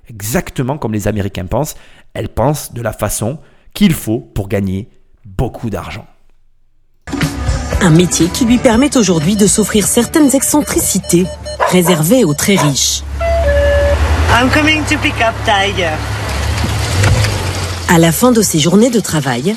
exactement 0.09 0.79
comme 0.79 0.93
les 0.93 1.09
Américains 1.09 1.47
pensent, 1.47 1.75
elle 2.15 2.29
pense 2.29 2.73
de 2.73 2.81
la 2.83 2.93
façon 2.93 3.39
qu'il 3.75 3.95
faut 3.95 4.21
pour 4.21 4.47
gagner 4.47 4.89
beaucoup 5.25 5.71
d'argent. 5.71 6.07
Un 7.81 7.91
métier 7.91 8.29
qui 8.29 8.45
lui 8.45 8.59
permet 8.59 8.97
aujourd'hui 8.97 9.35
de 9.35 9.49
s'offrir 9.49 9.89
certaines 9.89 10.35
excentricités 10.37 11.27
réservées 11.73 12.25
aux 12.25 12.35
très 12.35 12.55
riches. 12.55 13.03
I'm 14.41 14.49
coming 14.51 14.85
to 14.85 14.97
pick 14.99 15.15
up 15.21 15.35
Tiger. 15.45 15.91
À 17.91 17.99
la 17.99 18.13
fin 18.13 18.33
de 18.33 18.43
ses 18.43 18.59
journées 18.59 18.91
de 18.91 19.01
travail, 19.01 19.57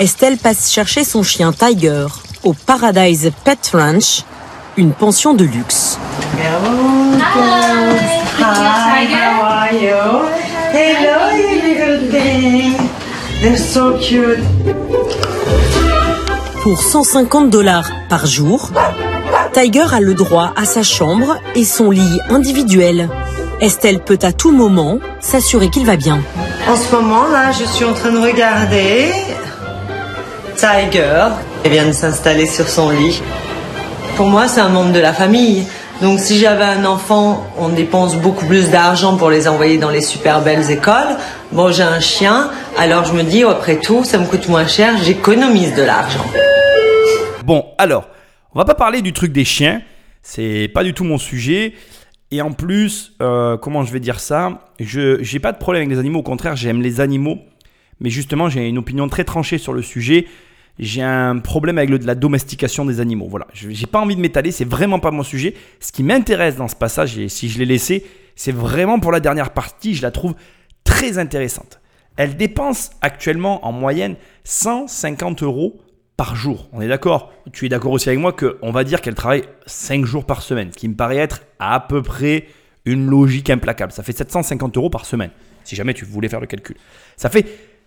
Estelle 0.00 0.38
passe 0.38 0.72
chercher 0.72 1.04
son 1.04 1.22
chien 1.22 1.52
Tiger 1.52 2.06
au 2.42 2.52
Paradise 2.52 3.30
Pet 3.44 3.70
Ranch, 3.72 4.24
une 4.76 4.90
pension 4.90 5.34
de 5.34 5.44
luxe. 5.44 5.96
Pour 16.62 16.82
150 16.82 17.50
dollars 17.50 17.88
par 18.08 18.26
jour, 18.26 18.70
Tiger 19.52 19.86
a 19.92 20.00
le 20.00 20.14
droit 20.14 20.52
à 20.56 20.64
sa 20.64 20.82
chambre 20.82 21.36
et 21.54 21.64
son 21.64 21.92
lit 21.92 22.18
individuel. 22.30 23.08
Estelle 23.60 24.00
peut 24.00 24.18
à 24.22 24.32
tout 24.32 24.50
moment 24.50 24.98
s'assurer 25.20 25.70
qu'il 25.70 25.86
va 25.86 25.96
bien. 25.96 26.20
En 26.70 26.76
ce 26.76 26.94
moment, 26.94 27.26
là, 27.26 27.50
je 27.50 27.64
suis 27.64 27.84
en 27.84 27.94
train 27.94 28.12
de 28.12 28.18
regarder 28.18 29.10
Tiger. 30.54 31.26
Elle 31.64 31.72
vient 31.72 31.86
de 31.88 31.92
s'installer 31.92 32.46
sur 32.46 32.68
son 32.68 32.90
lit. 32.90 33.20
Pour 34.16 34.26
moi, 34.26 34.46
c'est 34.46 34.60
un 34.60 34.68
membre 34.68 34.92
de 34.92 35.00
la 35.00 35.12
famille. 35.12 35.66
Donc, 36.00 36.20
si 36.20 36.38
j'avais 36.38 36.62
un 36.62 36.84
enfant, 36.84 37.44
on 37.58 37.70
dépense 37.70 38.14
beaucoup 38.14 38.46
plus 38.46 38.70
d'argent 38.70 39.16
pour 39.16 39.30
les 39.30 39.48
envoyer 39.48 39.78
dans 39.78 39.90
les 39.90 40.00
super 40.00 40.42
belles 40.42 40.70
écoles. 40.70 41.16
Bon, 41.50 41.72
j'ai 41.72 41.82
un 41.82 41.98
chien, 41.98 42.52
alors 42.78 43.04
je 43.04 43.14
me 43.14 43.24
dis, 43.24 43.42
oh, 43.44 43.48
après 43.48 43.80
tout, 43.80 44.04
ça 44.04 44.18
me 44.18 44.26
coûte 44.26 44.46
moins 44.46 44.68
cher, 44.68 44.94
j'économise 45.02 45.74
de 45.74 45.82
l'argent. 45.82 46.24
Bon, 47.42 47.64
alors, 47.78 48.08
on 48.54 48.60
va 48.60 48.64
pas 48.64 48.76
parler 48.76 49.02
du 49.02 49.12
truc 49.12 49.32
des 49.32 49.44
chiens, 49.44 49.82
c'est 50.22 50.70
pas 50.72 50.84
du 50.84 50.94
tout 50.94 51.02
mon 51.02 51.18
sujet. 51.18 51.74
Et 52.30 52.42
en 52.42 52.52
plus, 52.52 53.14
euh, 53.20 53.56
comment 53.56 53.82
je 53.82 53.92
vais 53.92 54.00
dire 54.00 54.20
ça? 54.20 54.72
Je 54.78 55.22
j'ai 55.22 55.40
pas 55.40 55.52
de 55.52 55.58
problème 55.58 55.82
avec 55.82 55.90
les 55.90 55.98
animaux, 55.98 56.20
au 56.20 56.24
contraire, 56.24 56.56
j'aime 56.56 56.80
les 56.80 57.00
animaux. 57.00 57.38
Mais 58.00 58.08
justement, 58.08 58.48
j'ai 58.48 58.68
une 58.68 58.78
opinion 58.78 59.08
très 59.08 59.24
tranchée 59.24 59.58
sur 59.58 59.72
le 59.72 59.82
sujet. 59.82 60.26
J'ai 60.78 61.02
un 61.02 61.38
problème 61.38 61.76
avec 61.76 61.90
le, 61.90 61.98
la 61.98 62.14
domestication 62.14 62.86
des 62.86 63.00
animaux. 63.00 63.26
Voilà, 63.28 63.46
j'ai 63.52 63.86
pas 63.86 64.00
envie 64.00 64.16
de 64.16 64.20
m'étaler, 64.20 64.52
c'est 64.52 64.64
vraiment 64.64 64.98
pas 64.98 65.10
mon 65.10 65.22
sujet. 65.22 65.54
Ce 65.80 65.92
qui 65.92 66.02
m'intéresse 66.02 66.56
dans 66.56 66.68
ce 66.68 66.76
passage, 66.76 67.18
et 67.18 67.28
si 67.28 67.48
je 67.48 67.58
l'ai 67.58 67.66
laissé, 67.66 68.06
c'est 68.36 68.52
vraiment 68.52 69.00
pour 69.00 69.12
la 69.12 69.20
dernière 69.20 69.50
partie, 69.50 69.94
je 69.94 70.02
la 70.02 70.10
trouve 70.10 70.34
très 70.84 71.18
intéressante. 71.18 71.80
Elle 72.16 72.36
dépense 72.36 72.90
actuellement 73.02 73.66
en 73.66 73.72
moyenne 73.72 74.16
150 74.44 75.42
euros 75.42 75.80
par 76.20 76.36
jour. 76.36 76.68
On 76.74 76.82
est 76.82 76.86
d'accord? 76.86 77.32
Tu 77.50 77.64
es 77.64 77.70
d'accord 77.70 77.92
aussi 77.92 78.10
avec 78.10 78.20
moi 78.20 78.34
qu'on 78.34 78.72
va 78.72 78.84
dire 78.84 79.00
qu'elle 79.00 79.14
travaille 79.14 79.44
5 79.64 80.04
jours 80.04 80.26
par 80.26 80.42
semaine, 80.42 80.68
ce 80.70 80.76
qui 80.76 80.86
me 80.86 80.94
paraît 80.94 81.16
être 81.16 81.40
à 81.58 81.80
peu 81.80 82.02
près 82.02 82.44
une 82.84 83.06
logique 83.06 83.48
implacable. 83.48 83.90
Ça 83.90 84.02
fait 84.02 84.12
750 84.12 84.76
euros 84.76 84.90
par 84.90 85.06
semaine, 85.06 85.30
si 85.64 85.76
jamais 85.76 85.94
tu 85.94 86.04
voulais 86.04 86.28
faire 86.28 86.40
le 86.40 86.46
calcul. 86.46 86.76
Ça 87.16 87.30
fait 87.30 87.46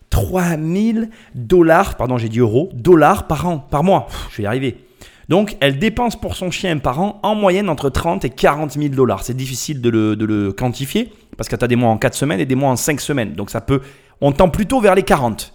3000 0.09 1.11
dollars, 1.35 1.95
pardon 1.95 2.17
j'ai 2.17 2.27
dit 2.27 2.39
euros, 2.39 2.71
dollars 2.73 3.27
par 3.27 3.47
an, 3.47 3.59
par 3.59 3.83
mois. 3.83 4.07
Je 4.31 4.37
vais 4.37 4.43
y 4.45 4.47
arriver. 4.47 4.77
Donc 5.29 5.55
elle 5.59 5.77
dépense 5.77 6.19
pour 6.19 6.35
son 6.35 6.49
chien 6.49 6.79
par 6.79 6.99
an 7.01 7.19
en 7.21 7.35
moyenne 7.35 7.69
entre 7.69 7.91
30 7.91 8.25
et 8.25 8.31
40 8.31 8.71
000 8.71 8.95
dollars. 8.95 9.21
C'est 9.21 9.37
difficile 9.37 9.79
de 9.79 9.91
le, 9.91 10.15
de 10.15 10.25
le 10.25 10.51
quantifier 10.51 11.13
parce 11.37 11.49
que 11.49 11.55
tu 11.55 11.63
as 11.63 11.67
des 11.67 11.75
mois 11.75 11.91
en 11.91 11.99
4 11.99 12.15
semaines 12.15 12.39
et 12.39 12.47
des 12.47 12.55
mois 12.55 12.71
en 12.71 12.77
5 12.77 12.99
semaines. 12.99 13.33
Donc 13.33 13.51
ça 13.51 13.61
peut, 13.61 13.81
on 14.21 14.31
tend 14.31 14.49
plutôt 14.49 14.81
vers 14.81 14.95
les 14.95 15.03
40. 15.03 15.53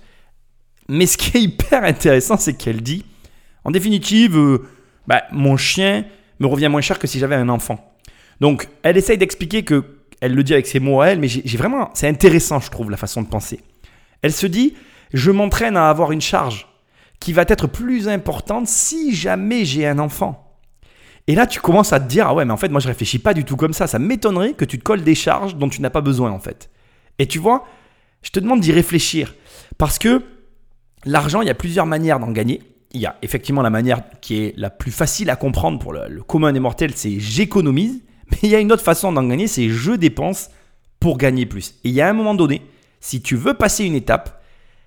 Mais 0.88 1.06
ce 1.06 1.16
qui 1.16 1.36
est 1.36 1.40
hyper 1.42 1.84
intéressant, 1.84 2.36
c'est 2.36 2.54
qu'elle 2.54 2.82
dit, 2.82 3.04
en 3.64 3.70
définitive, 3.70 4.36
euh, 4.36 4.66
bah, 5.06 5.24
mon 5.32 5.56
chien 5.56 6.04
me 6.40 6.46
revient 6.46 6.68
moins 6.68 6.80
cher 6.80 6.98
que 6.98 7.06
si 7.06 7.18
j'avais 7.18 7.34
un 7.34 7.48
enfant. 7.48 7.94
Donc, 8.40 8.68
elle 8.82 8.96
essaye 8.96 9.18
d'expliquer 9.18 9.64
que, 9.64 9.84
elle 10.20 10.34
le 10.34 10.42
dit 10.42 10.52
avec 10.52 10.66
ses 10.66 10.80
mots 10.80 11.00
à 11.00 11.08
elle, 11.08 11.18
mais 11.18 11.28
j'ai 11.28 11.58
vraiment, 11.58 11.90
c'est 11.94 12.08
intéressant, 12.08 12.60
je 12.60 12.70
trouve, 12.70 12.90
la 12.90 12.96
façon 12.96 13.22
de 13.22 13.28
penser. 13.28 13.60
Elle 14.22 14.32
se 14.32 14.46
dit, 14.46 14.74
je 15.12 15.30
m'entraîne 15.30 15.76
à 15.76 15.90
avoir 15.90 16.12
une 16.12 16.20
charge 16.20 16.66
qui 17.20 17.32
va 17.32 17.42
être 17.42 17.66
plus 17.66 18.08
importante 18.08 18.68
si 18.68 19.14
jamais 19.14 19.64
j'ai 19.64 19.86
un 19.86 19.98
enfant. 19.98 20.44
Et 21.26 21.34
là, 21.34 21.46
tu 21.46 21.60
commences 21.60 21.92
à 21.92 22.00
te 22.00 22.08
dire, 22.08 22.26
ah 22.26 22.34
ouais, 22.34 22.44
mais 22.44 22.52
en 22.52 22.56
fait, 22.56 22.68
moi, 22.68 22.80
je 22.80 22.88
réfléchis 22.88 23.18
pas 23.18 23.34
du 23.34 23.44
tout 23.44 23.56
comme 23.56 23.74
ça. 23.74 23.86
Ça 23.86 23.98
m'étonnerait 23.98 24.54
que 24.54 24.64
tu 24.64 24.78
te 24.78 24.82
colles 24.82 25.02
des 25.02 25.14
charges 25.14 25.56
dont 25.56 25.68
tu 25.68 25.82
n'as 25.82 25.90
pas 25.90 26.00
besoin, 26.00 26.30
en 26.30 26.38
fait. 26.38 26.70
Et 27.18 27.26
tu 27.26 27.38
vois, 27.38 27.66
je 28.22 28.30
te 28.30 28.40
demande 28.40 28.60
d'y 28.60 28.72
réfléchir. 28.72 29.34
Parce 29.76 29.98
que 29.98 30.22
l'argent, 31.04 31.42
il 31.42 31.48
y 31.48 31.50
a 31.50 31.54
plusieurs 31.54 31.86
manières 31.86 32.20
d'en 32.20 32.30
gagner. 32.30 32.62
Il 32.92 33.00
y 33.00 33.06
a 33.06 33.16
effectivement 33.22 33.62
la 33.62 33.70
manière 33.70 34.02
qui 34.20 34.40
est 34.40 34.54
la 34.56 34.70
plus 34.70 34.90
facile 34.90 35.30
à 35.30 35.36
comprendre 35.36 35.78
pour 35.78 35.92
le, 35.92 36.22
commun 36.22 36.52
des 36.52 36.60
mortels, 36.60 36.92
c'est 36.94 37.20
j'économise. 37.20 38.00
Mais 38.30 38.38
il 38.42 38.48
y 38.50 38.54
a 38.54 38.60
une 38.60 38.72
autre 38.72 38.82
façon 38.82 39.12
d'en 39.12 39.24
gagner, 39.24 39.46
c'est 39.46 39.68
je 39.68 39.92
dépense 39.92 40.50
pour 41.00 41.18
gagner 41.18 41.46
plus. 41.46 41.74
Et 41.84 41.88
il 41.88 41.94
y 41.94 42.00
a 42.00 42.08
un 42.08 42.12
moment 42.12 42.34
donné, 42.34 42.62
si 43.00 43.22
tu 43.22 43.36
veux 43.36 43.54
passer 43.54 43.84
une 43.84 43.94
étape, 43.94 44.42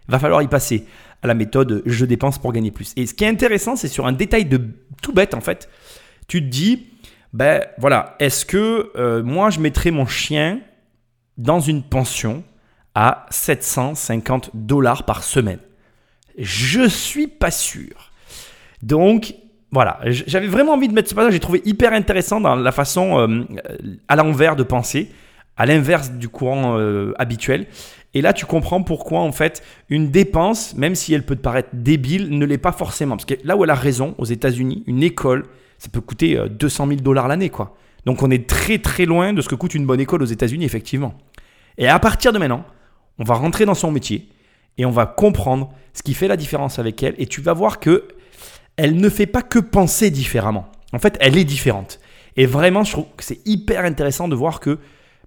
va 0.08 0.20
falloir 0.20 0.42
y 0.42 0.48
passer 0.48 0.86
à 1.22 1.28
la 1.28 1.34
méthode 1.34 1.84
je 1.86 2.06
dépense 2.06 2.40
pour 2.40 2.52
gagner 2.52 2.72
plus. 2.72 2.94
Et 2.96 3.06
ce 3.06 3.14
qui 3.14 3.24
est 3.24 3.28
intéressant, 3.28 3.76
c'est 3.76 3.88
sur 3.88 4.08
un 4.08 4.12
détail 4.12 4.46
de 4.46 4.62
tout 5.02 5.14
bête 5.14 5.34
en 5.34 5.42
fait. 5.42 5.70
Tu 6.28 6.42
te 6.42 6.48
dis, 6.48 6.88
ben 7.34 7.64
voilà, 7.78 8.16
est-ce 8.20 8.46
que 8.46 8.92
euh, 8.96 9.24
moi 9.24 9.50
je 9.50 9.60
mettrais 9.60 9.92
mon 9.92 10.06
chien 10.06 10.60
dans 11.38 11.60
une 11.60 11.84
pension 11.84 12.44
à 12.96 13.26
750 13.30 14.52
dollars 14.54 15.04
par 15.06 15.24
semaine? 15.24 15.60
Je 16.38 16.88
suis 16.88 17.28
pas 17.28 17.52
sûr. 17.52 18.12
Donc 18.82 19.36
voilà, 19.72 20.00
j'avais 20.04 20.48
vraiment 20.48 20.74
envie 20.74 20.90
de 20.90 20.94
mettre 20.94 21.10
ce 21.10 21.16
passage, 21.16 21.32
j'ai 21.32 21.40
trouvé 21.40 21.62
hyper 21.64 21.94
intéressant 21.94 22.42
dans 22.42 22.56
la 22.56 22.72
façon 22.74 23.20
euh, 23.20 23.44
à 24.10 24.18
l'envers 24.18 24.58
de 24.58 24.64
penser, 24.64 25.10
à 25.56 25.66
l'inverse 25.66 26.12
du 26.12 26.28
courant 26.28 26.78
euh, 26.78 27.14
habituel. 27.18 27.68
Et 28.14 28.22
là, 28.22 28.34
tu 28.34 28.46
comprends 28.46 28.84
pourquoi, 28.84 29.22
en 29.22 29.32
fait, 29.32 29.64
une 29.90 30.12
dépense, 30.12 30.76
même 30.76 30.96
si 30.96 31.14
elle 31.14 31.24
peut 31.24 31.38
te 31.38 31.42
paraître 31.42 31.70
débile, 31.72 32.38
ne 32.38 32.46
l'est 32.46 32.58
pas 32.58 32.74
forcément. 32.74 33.16
Parce 33.16 33.26
que 33.26 33.36
là 33.46 33.56
où 33.56 33.64
elle 33.64 33.70
a 33.70 33.76
raison, 33.76 34.14
aux 34.18 34.26
États-Unis, 34.26 34.84
une 34.88 35.04
école, 35.04 35.46
ça 35.78 35.88
peut 35.88 36.02
coûter 36.02 36.38
euh, 36.38 36.50
200 36.50 36.88
000 36.88 37.00
dollars 37.00 37.30
l'année, 37.30 37.50
quoi. 37.50 37.78
Donc 38.06 38.24
on 38.24 38.32
est 38.32 38.50
très 38.50 38.80
très 38.80 39.06
loin 39.06 39.32
de 39.32 39.42
ce 39.42 39.48
que 39.48 39.56
coûte 39.56 39.76
une 39.76 39.86
bonne 39.86 40.00
école 40.00 40.22
aux 40.24 40.26
États-Unis, 40.26 40.66
effectivement. 40.66 41.14
Et 41.78 41.88
à 41.88 42.00
partir 42.00 42.34
de 42.34 42.40
maintenant, 42.40 42.66
on 43.20 43.24
va 43.24 43.36
rentrer 43.36 43.66
dans 43.66 43.76
son 43.76 43.92
métier 43.92 44.28
et 44.78 44.86
on 44.86 44.92
va 44.92 45.06
comprendre 45.06 45.70
ce 45.94 46.04
qui 46.04 46.14
fait 46.14 46.28
la 46.28 46.38
différence 46.38 46.80
avec 46.80 47.02
elle. 47.04 47.16
Et 47.18 47.26
tu 47.28 47.42
vas 47.42 47.54
voir 47.54 47.80
que 47.80 48.08
elle 48.78 48.96
ne 48.96 49.10
fait 49.10 49.26
pas 49.26 49.42
que 49.42 49.60
penser 49.60 50.10
différemment. 50.10 50.68
En 50.94 51.00
fait, 51.00 51.18
elle 51.20 51.38
est 51.38 51.44
différente. 51.44 52.00
Et 52.38 52.46
vraiment, 52.46 52.84
je 52.84 52.94
trouve 52.94 53.06
que 53.18 53.24
c'est 53.24 53.40
hyper 53.46 53.84
intéressant 53.86 54.28
de 54.28 54.36
voir 54.36 54.60
que 54.60 54.80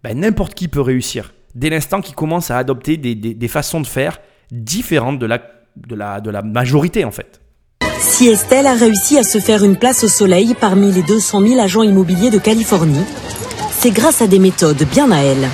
ben, 0.02 0.18
n'importe 0.18 0.54
qui 0.54 0.68
peut 0.68 0.80
réussir. 0.80 1.34
Dès 1.54 1.70
l'instant 1.70 2.00
qu'il 2.00 2.14
commence 2.14 2.50
à 2.50 2.58
adopter 2.58 2.96
des, 2.96 3.14
des- 3.14 3.34
des 3.34 3.48
façons 3.48 3.80
de 3.80 3.86
faire 3.86 4.18
différentes 4.50 5.18
de 5.18 5.26
la, 5.26 5.40
de, 5.76 5.94
la, 5.94 6.20
de 6.20 6.30
la 6.30 6.42
majorité, 6.42 7.04
en 7.04 7.10
fait. 7.12 7.40
Si 8.00 8.28
Estelle 8.28 8.66
a 8.66 8.74
réussi 8.74 9.18
à 9.18 9.22
se 9.22 9.38
faire 9.38 9.64
une 9.64 9.76
place 9.76 10.04
au 10.04 10.08
soleil 10.08 10.54
parmi 10.60 10.90
les 10.92 11.02
200 11.02 11.40
000 11.46 11.60
agents 11.60 11.82
immobiliers 11.82 12.30
de 12.30 12.38
Californie, 12.38 13.04
c'est 13.70 13.90
grâce 13.90 14.20
à 14.22 14.26
des 14.26 14.38
méthodes 14.38 14.82
bien 14.90 15.10
à 15.10 15.18
elle. 15.20 15.48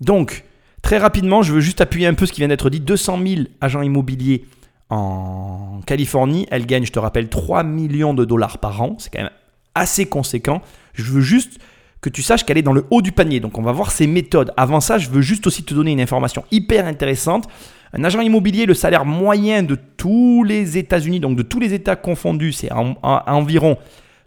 Donc, 0.00 0.44
très 0.86 0.98
rapidement, 0.98 1.42
je 1.42 1.52
veux 1.52 1.60
juste 1.60 1.80
appuyer 1.80 2.06
un 2.06 2.14
peu 2.14 2.26
ce 2.26 2.32
qui 2.32 2.42
vient 2.42 2.46
d'être 2.46 2.70
dit. 2.70 2.78
200 2.78 3.18
000 3.26 3.40
agents 3.60 3.82
immobiliers 3.82 4.44
en 4.88 5.80
Californie. 5.84 6.46
Elle 6.48 6.64
gagne, 6.64 6.86
je 6.86 6.92
te 6.92 7.00
rappelle, 7.00 7.28
3 7.28 7.64
millions 7.64 8.14
de 8.14 8.24
dollars 8.24 8.58
par 8.58 8.80
an. 8.80 8.94
C'est 9.00 9.12
quand 9.12 9.22
même 9.22 9.30
assez 9.74 10.06
conséquent. 10.06 10.62
Je 10.94 11.02
veux 11.02 11.22
juste 11.22 11.58
que 12.00 12.08
tu 12.08 12.22
saches 12.22 12.44
qu'elle 12.44 12.56
est 12.56 12.62
dans 12.62 12.72
le 12.72 12.84
haut 12.92 13.02
du 13.02 13.10
panier. 13.10 13.40
Donc, 13.40 13.58
on 13.58 13.62
va 13.62 13.72
voir 13.72 13.90
ses 13.90 14.06
méthodes. 14.06 14.52
Avant 14.56 14.78
ça, 14.78 14.96
je 14.96 15.10
veux 15.10 15.22
juste 15.22 15.48
aussi 15.48 15.64
te 15.64 15.74
donner 15.74 15.90
une 15.90 16.00
information 16.00 16.44
hyper 16.52 16.86
intéressante. 16.86 17.48
Un 17.92 18.04
agent 18.04 18.20
immobilier, 18.20 18.64
le 18.64 18.74
salaire 18.74 19.04
moyen 19.04 19.64
de 19.64 19.76
tous 19.96 20.44
les 20.44 20.78
États-Unis, 20.78 21.18
donc 21.18 21.36
de 21.36 21.42
tous 21.42 21.58
les 21.58 21.74
États 21.74 21.96
confondus, 21.96 22.52
c'est 22.52 22.70
à 22.70 23.34
environ 23.34 23.76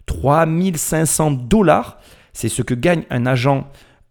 3500 0.04 1.30
dollars. 1.30 1.96
C'est 2.34 2.50
ce 2.50 2.60
que 2.60 2.74
gagne 2.74 3.04
un 3.08 3.24
agent 3.24 3.66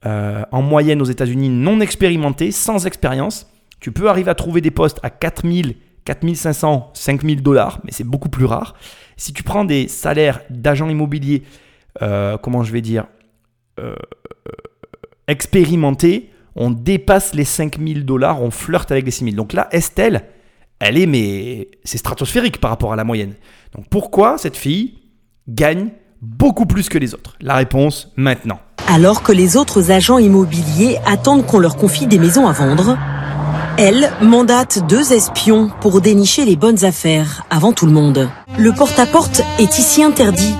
euh, 0.06 0.44
en 0.52 0.62
moyenne 0.62 1.02
aux 1.02 1.06
États-Unis 1.06 1.50
non 1.50 1.82
expérimenté, 1.82 2.52
sans 2.52 2.86
expérience. 2.86 3.52
Tu 3.80 3.92
peux 3.92 4.10
arriver 4.10 4.32
à 4.32 4.36
trouver 4.36 4.62
des 4.62 4.72
postes 4.72 5.00
à 5.04 5.10
4000, 5.10 5.76
4500, 6.06 6.92
5000 6.94 7.44
dollars, 7.44 7.80
mais 7.84 7.92
c'est 7.92 8.04
beaucoup 8.04 8.30
plus 8.30 8.46
rare. 8.46 8.76
Si 9.18 9.34
tu 9.34 9.44
prends 9.44 9.66
des 9.66 9.88
salaires 9.88 10.42
d'agents 10.50 10.90
immobiliers, 10.90 11.44
euh, 12.02 12.38
comment 12.38 12.64
je 12.64 12.72
vais 12.72 12.82
dire, 12.82 13.08
euh, 13.80 13.96
expérimentés, 15.28 16.30
on 16.56 16.72
dépasse 16.72 17.34
les 17.36 17.46
5000 17.46 18.06
dollars, 18.06 18.42
on 18.42 18.52
flirte 18.52 18.92
avec 18.92 19.06
les 19.06 19.12
6000. 19.12 19.36
Donc 19.36 19.54
là, 19.54 19.68
Estelle, 19.72 20.24
elle 20.80 20.98
est, 20.98 21.06
mais 21.06 21.70
c'est 21.84 21.98
stratosphérique 21.98 22.60
par 22.60 22.72
rapport 22.72 22.94
à 22.94 22.96
la 22.96 23.04
moyenne. 23.04 23.34
Donc 23.74 23.88
pourquoi 23.90 24.38
cette 24.38 24.58
fille 24.58 25.00
gagne 25.48 25.90
beaucoup 26.22 26.66
plus 26.66 26.90
que 26.90 26.98
les 26.98 27.14
autres? 27.14 27.36
La 27.42 27.56
réponse 27.56 28.14
maintenant. 28.16 28.60
Alors 28.92 29.22
que 29.22 29.32
les 29.32 29.56
autres 29.56 29.92
agents 29.92 30.18
immobiliers 30.18 30.98
attendent 31.06 31.46
qu'on 31.46 31.60
leur 31.60 31.78
confie 31.78 32.08
des 32.08 32.18
maisons 32.18 32.48
à 32.48 32.54
vendre, 32.54 32.98
elle 33.78 34.12
mandate 34.20 34.80
deux 34.90 35.14
espions 35.14 35.70
pour 35.80 36.02
dénicher 36.02 36.44
les 36.44 36.56
bonnes 36.56 36.84
affaires 36.84 37.44
avant 37.52 37.72
tout 37.72 37.86
le 37.86 37.92
monde. 37.92 38.28
Le 38.58 38.72
porte-à-porte 38.72 39.44
est 39.60 39.78
ici 39.78 40.04
interdit, 40.04 40.56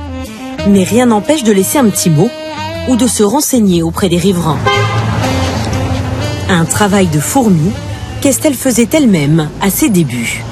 mais 0.68 0.84
rien 0.84 1.08
n'empêche 1.08 1.44
de 1.44 1.52
laisser 1.52 1.80
un 1.80 1.90
petit 1.90 2.12
mot 2.12 2.30
ou 2.88 2.98
de 2.98 3.08
se 3.08 3.24
renseigner 3.24 3.82
auprès 3.82 4.10
des 4.10 4.18
riverains. 4.18 4.60
Un 6.50 6.66
travail 6.66 7.08
de 7.08 7.20
fourmi 7.20 7.72
qu'Estelle 8.22 8.54
faisait 8.54 8.90
elle-même 8.94 9.50
à 9.60 9.72
ses 9.72 9.90
débuts. 9.90 10.44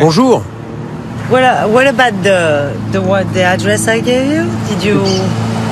Bonjour. 0.00 0.42
What, 1.30 1.70
what 1.70 1.86
about 1.86 2.12
the, 2.22 2.72
the, 2.92 3.00
what, 3.00 3.32
the 3.32 3.42
address 3.42 3.88
I 3.88 4.00
gave 4.00 4.26
you? 4.30 4.44
Did 4.68 4.84
you 4.84 5.00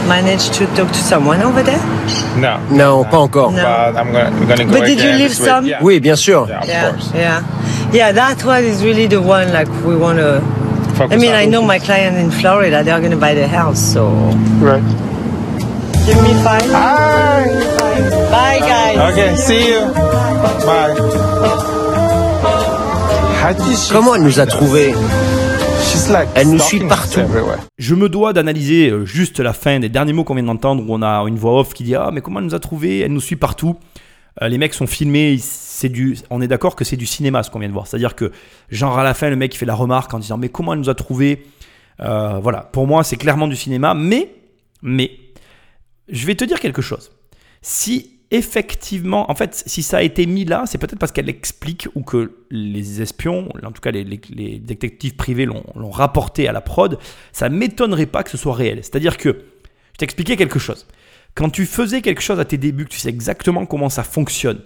manage 0.08 0.48
to 0.56 0.66
talk 0.74 0.88
to 0.88 0.94
someone 0.98 1.42
over 1.42 1.62
there? 1.62 1.78
No. 2.36 2.58
Non, 2.70 3.04
pas 3.04 3.18
encore. 3.18 3.52
No. 3.52 3.62
But 3.62 3.96
I'm 3.96 4.12
gonna, 4.12 4.30
we're 4.40 4.46
gonna 4.46 4.64
go 4.64 4.72
But 4.80 4.86
did 4.86 4.98
you 5.00 5.12
leave 5.12 5.32
some? 5.34 5.66
Yeah. 5.66 5.82
Oui, 5.82 6.00
bien 6.00 6.16
sûr. 6.16 6.46
Yeah, 6.48 6.60
of 6.62 6.68
yeah, 6.68 6.90
course. 6.90 7.12
yeah. 7.14 7.42
Yeah, 7.92 8.12
that 8.12 8.42
one 8.44 8.64
is 8.64 8.82
really 8.82 9.06
the 9.06 9.20
one 9.20 9.52
like 9.52 9.68
we 9.84 9.94
want 9.94 10.18
to. 10.18 10.40
Focus 10.96 11.12
I 11.12 11.16
mean, 11.18 11.30
on- 11.32 11.36
I 11.36 11.44
know 11.46 11.62
my 11.62 11.78
client 11.78 12.16
in 12.16 12.30
Florida, 12.30 12.82
they're 12.82 12.98
going 13.00 13.12
to 13.12 13.16
buy 13.18 13.34
the 13.34 13.46
house, 13.46 13.78
so. 13.78 14.08
Right. 14.60 14.82
Give 16.06 16.20
me 16.22 16.32
five. 16.42 16.64
Bye, 18.32 18.58
guys. 18.60 19.12
Okay, 19.12 19.36
see 19.36 19.68
you. 19.68 19.80
Bye. 20.64 20.94
How 23.40 23.52
did 23.52 23.76
she- 23.78 23.92
Comment 23.92 24.14
elle 24.16 24.22
nous 24.22 24.38
a 24.40 24.46
trouvés? 24.46 24.94
Elle 26.34 26.50
nous 26.50 26.58
suit 26.58 26.80
partout. 26.80 27.20
Je 27.78 27.94
me 27.94 28.08
dois 28.08 28.32
d'analyser 28.32 28.90
euh, 28.90 29.06
juste 29.06 29.38
la 29.38 29.52
fin 29.52 29.78
des 29.78 29.88
derniers 29.88 30.12
mots 30.12 30.24
qu'on 30.24 30.34
vient 30.34 30.42
d'entendre 30.42 30.82
où 30.82 30.92
on 30.92 31.02
a 31.02 31.20
une 31.28 31.36
voix 31.36 31.60
off 31.60 31.74
qui 31.74 31.84
dit 31.84 31.94
Ah, 31.94 32.10
mais 32.12 32.20
comment 32.20 32.40
elle 32.40 32.46
nous 32.46 32.54
a 32.54 32.60
trouvé 32.60 33.00
Elle 33.00 33.12
nous 33.12 33.20
suit 33.20 33.36
partout. 33.36 33.76
Euh, 34.40 34.48
les 34.48 34.58
mecs 34.58 34.74
sont 34.74 34.86
filmés, 34.86 35.36
c'est 35.38 35.90
du, 35.90 36.16
on 36.30 36.40
est 36.40 36.48
d'accord 36.48 36.74
que 36.74 36.84
c'est 36.84 36.96
du 36.96 37.06
cinéma 37.06 37.42
ce 37.42 37.50
qu'on 37.50 37.58
vient 37.58 37.68
de 37.68 37.72
voir. 37.74 37.86
C'est-à-dire 37.86 38.16
que, 38.16 38.32
genre 38.70 38.98
à 38.98 39.04
la 39.04 39.14
fin, 39.14 39.30
le 39.30 39.36
mec 39.36 39.54
il 39.54 39.58
fait 39.58 39.66
la 39.66 39.74
remarque 39.74 40.12
en 40.14 40.18
disant 40.18 40.38
Mais 40.38 40.48
comment 40.48 40.72
elle 40.72 40.80
nous 40.80 40.90
a 40.90 40.94
trouvé 40.94 41.44
Euh, 42.00 42.38
Voilà, 42.42 42.60
pour 42.72 42.86
moi 42.86 43.04
c'est 43.04 43.16
clairement 43.16 43.46
du 43.46 43.56
cinéma, 43.56 43.94
mais, 43.94 44.34
mais, 44.82 45.12
je 46.08 46.26
vais 46.26 46.34
te 46.34 46.44
dire 46.44 46.58
quelque 46.58 46.82
chose. 46.82 47.12
Si 47.60 48.18
effectivement, 48.32 49.30
en 49.30 49.34
fait, 49.34 49.62
si 49.66 49.82
ça 49.82 49.98
a 49.98 50.02
été 50.02 50.26
mis 50.26 50.44
là, 50.44 50.64
c'est 50.66 50.78
peut-être 50.78 50.98
parce 50.98 51.12
qu'elle 51.12 51.28
explique 51.28 51.86
ou 51.94 52.02
que 52.02 52.32
les 52.50 53.02
espions, 53.02 53.48
en 53.62 53.70
tout 53.70 53.80
cas 53.80 53.90
les, 53.92 54.04
les- 54.04 54.58
détectives 54.58 55.14
privés 55.14 55.44
l'ont 55.44 55.90
rapporté 55.90 56.48
à 56.48 56.52
la 56.52 56.62
prod, 56.62 56.98
ça 57.32 57.48
m'étonnerait 57.50 58.06
pas 58.06 58.22
que 58.22 58.30
ce 58.30 58.38
soit 58.38 58.54
réel. 58.54 58.78
C'est-à-dire 58.78 59.18
que, 59.18 59.28
je 59.92 59.98
t'expliquais 59.98 60.36
quelque 60.36 60.58
chose. 60.58 60.86
Quand 61.34 61.50
tu 61.50 61.66
faisais 61.66 62.00
quelque 62.00 62.22
chose 62.22 62.40
à 62.40 62.44
tes 62.46 62.56
débuts, 62.56 62.86
que 62.86 62.90
tu 62.90 62.98
sais 62.98 63.10
exactement 63.10 63.66
comment 63.66 63.90
ça 63.90 64.02
fonctionne, 64.02 64.60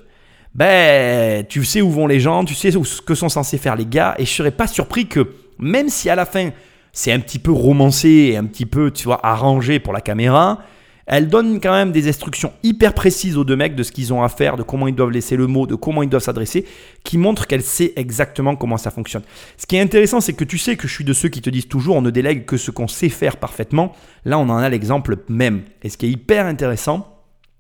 ben, 0.55 1.45
tu 1.47 1.65
sais 1.65 1.83
où 1.83 1.91
vont 1.91 2.07
les 2.07 2.21
gens, 2.21 2.45
tu 2.45 2.55
sais 2.55 2.71
ce 2.71 3.03
que 3.03 3.15
sont 3.15 3.29
censés 3.29 3.59
faire 3.59 3.77
les 3.77 3.85
gars, 3.87 4.15
et 4.19 4.25
je 4.25 4.31
serais 4.31 4.53
pas 4.53 4.69
surpris 4.69 5.07
que, 5.07 5.33
même 5.59 5.89
si 5.89 6.09
à 6.09 6.15
la 6.15 6.25
fin, 6.25 6.51
c'est 6.93 7.13
un 7.13 7.19
petit 7.21 7.41
peu 7.41 7.51
romancé 7.51 8.09
et 8.09 8.37
un 8.37 8.45
petit 8.45 8.65
peu, 8.65 8.91
tu 8.93 9.05
vois, 9.05 9.21
arrangé 9.27 9.81
pour 9.81 9.93
la 9.93 10.01
caméra, 10.01 10.61
elle 11.07 11.29
donne 11.29 11.61
quand 11.61 11.73
même 11.73 11.93
des 11.93 12.09
instructions 12.09 12.53
hyper 12.63 12.93
précises 12.93 13.37
aux 13.37 13.45
deux 13.45 13.57
mecs 13.57 13.77
de 13.77 13.83
ce 13.83 13.93
qu'ils 13.93 14.13
ont 14.13 14.23
à 14.23 14.29
faire, 14.29 14.57
de 14.57 14.63
comment 14.63 14.89
ils 14.89 14.95
doivent 14.95 15.11
laisser 15.11 15.37
le 15.37 15.47
mot, 15.47 15.67
de 15.67 15.75
comment 15.75 16.03
ils 16.03 16.09
doivent 16.09 16.23
s'adresser, 16.23 16.67
qui 17.05 17.17
montrent 17.17 17.47
qu'elle 17.47 17.63
sait 17.63 17.93
exactement 17.97 18.57
comment 18.57 18.77
ça 18.77 18.91
fonctionne. 18.91 19.23
Ce 19.57 19.67
qui 19.67 19.77
est 19.77 19.81
intéressant, 19.81 20.21
c'est 20.21 20.33
que 20.33 20.45
tu 20.45 20.59
sais 20.59 20.77
que 20.77 20.89
je 20.89 20.93
suis 20.93 21.05
de 21.05 21.13
ceux 21.13 21.29
qui 21.29 21.41
te 21.41 21.51
disent 21.51 21.69
toujours 21.69 21.97
on 21.97 22.03
ne 22.03 22.11
délègue 22.11 22.45
que 22.45 22.57
ce 22.57 22.71
qu'on 22.71 22.89
sait 22.89 23.09
faire 23.09 23.37
parfaitement. 23.37 23.95
Là, 24.25 24.39
on 24.39 24.49
en 24.49 24.59
a 24.59 24.69
l'exemple 24.69 25.17
même. 25.29 25.63
Et 25.83 25.89
ce 25.89 25.97
qui 25.97 26.07
est 26.07 26.11
hyper 26.11 26.47
intéressant, 26.47 27.16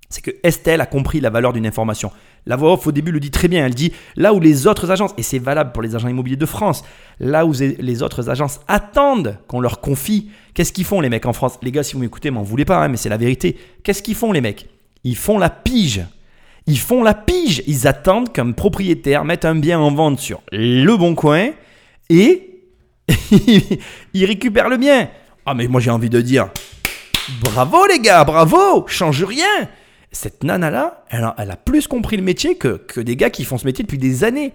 c'est 0.09 0.22
que 0.22 0.30
Estelle 0.42 0.80
a 0.80 0.86
compris 0.86 1.20
la 1.20 1.30
valeur 1.30 1.52
d'une 1.52 1.66
information. 1.66 2.11
La 2.46 2.57
voix 2.57 2.72
off 2.74 2.86
au 2.86 2.92
début 2.92 3.11
le 3.11 3.20
dit 3.20 3.30
très 3.30 3.48
bien, 3.48 3.66
elle 3.66 3.74
dit 3.74 3.92
là 4.14 4.32
où 4.32 4.40
les 4.40 4.66
autres 4.66 4.90
agences, 4.90 5.12
et 5.18 5.22
c'est 5.22 5.38
valable 5.38 5.72
pour 5.72 5.82
les 5.82 5.96
agents 5.96 6.09
immobiliers 6.09 6.36
de 6.36 6.46
France, 6.46 6.84
là 7.18 7.44
où 7.44 7.52
les 7.52 8.02
autres 8.02 8.30
agences 8.30 8.61
attendent 8.68 9.38
qu'on 9.48 9.61
leur 9.61 9.80
confie, 9.80 10.30
qu'est-ce 10.54 10.72
qu'ils 10.72 10.84
font 10.84 11.00
les 11.00 11.09
mecs 11.09 11.26
en 11.26 11.32
France? 11.32 11.59
Les 11.62 11.72
gars, 11.72 11.82
si 11.82 11.94
vous 11.94 12.00
m'écoutez, 12.00 12.30
m'en 12.30 12.42
voulez 12.42 12.64
pas, 12.64 12.84
hein, 12.84 12.88
mais 12.88 12.96
c'est 12.96 13.09
la 13.09 13.16
vérité. 13.16 13.59
Qu'est-ce 13.82 14.02
qu'ils 14.02 14.14
font 14.14 14.32
les 14.32 14.40
mecs? 14.40 14.68
Ils 15.02 15.16
font 15.16 15.38
la 15.38 15.50
pige. 15.50 16.04
Ils 16.66 16.78
font 16.78 17.02
la 17.02 17.14
pige. 17.14 17.62
Ils 17.66 17.86
attendent 17.86 18.32
qu'un 18.32 18.52
propriétaire 18.52 19.24
mette 19.24 19.44
un 19.44 19.57
bien 19.57 19.78
en 19.78 19.92
vente 19.92 20.20
sur 20.20 20.42
le 20.52 20.96
bon 20.96 21.14
coin 21.14 21.50
et 22.11 22.62
ils 24.14 24.24
récupèrent 24.24 24.68
le 24.68 24.76
bien. 24.76 25.09
Ah 25.44 25.54
mais 25.54 25.68
moi 25.68 25.80
j'ai 25.80 25.90
envie 25.90 26.11
de 26.11 26.20
dire, 26.20 26.48
bravo 27.40 27.86
les 27.86 28.00
gars, 28.00 28.24
bravo, 28.24 28.86
change 28.88 29.22
rien. 29.22 29.68
Cette 30.16 30.44
nana-là, 30.44 31.04
elle 31.10 31.24
a, 31.24 31.34
elle 31.36 31.50
a 31.50 31.58
plus 31.58 31.86
compris 31.86 32.16
le 32.16 32.22
métier 32.22 32.56
que, 32.56 32.78
que 32.78 33.02
des 33.02 33.16
gars 33.16 33.28
qui 33.28 33.44
font 33.44 33.58
ce 33.58 33.66
métier 33.66 33.84
depuis 33.84 33.98
des 33.98 34.24
années. 34.24 34.54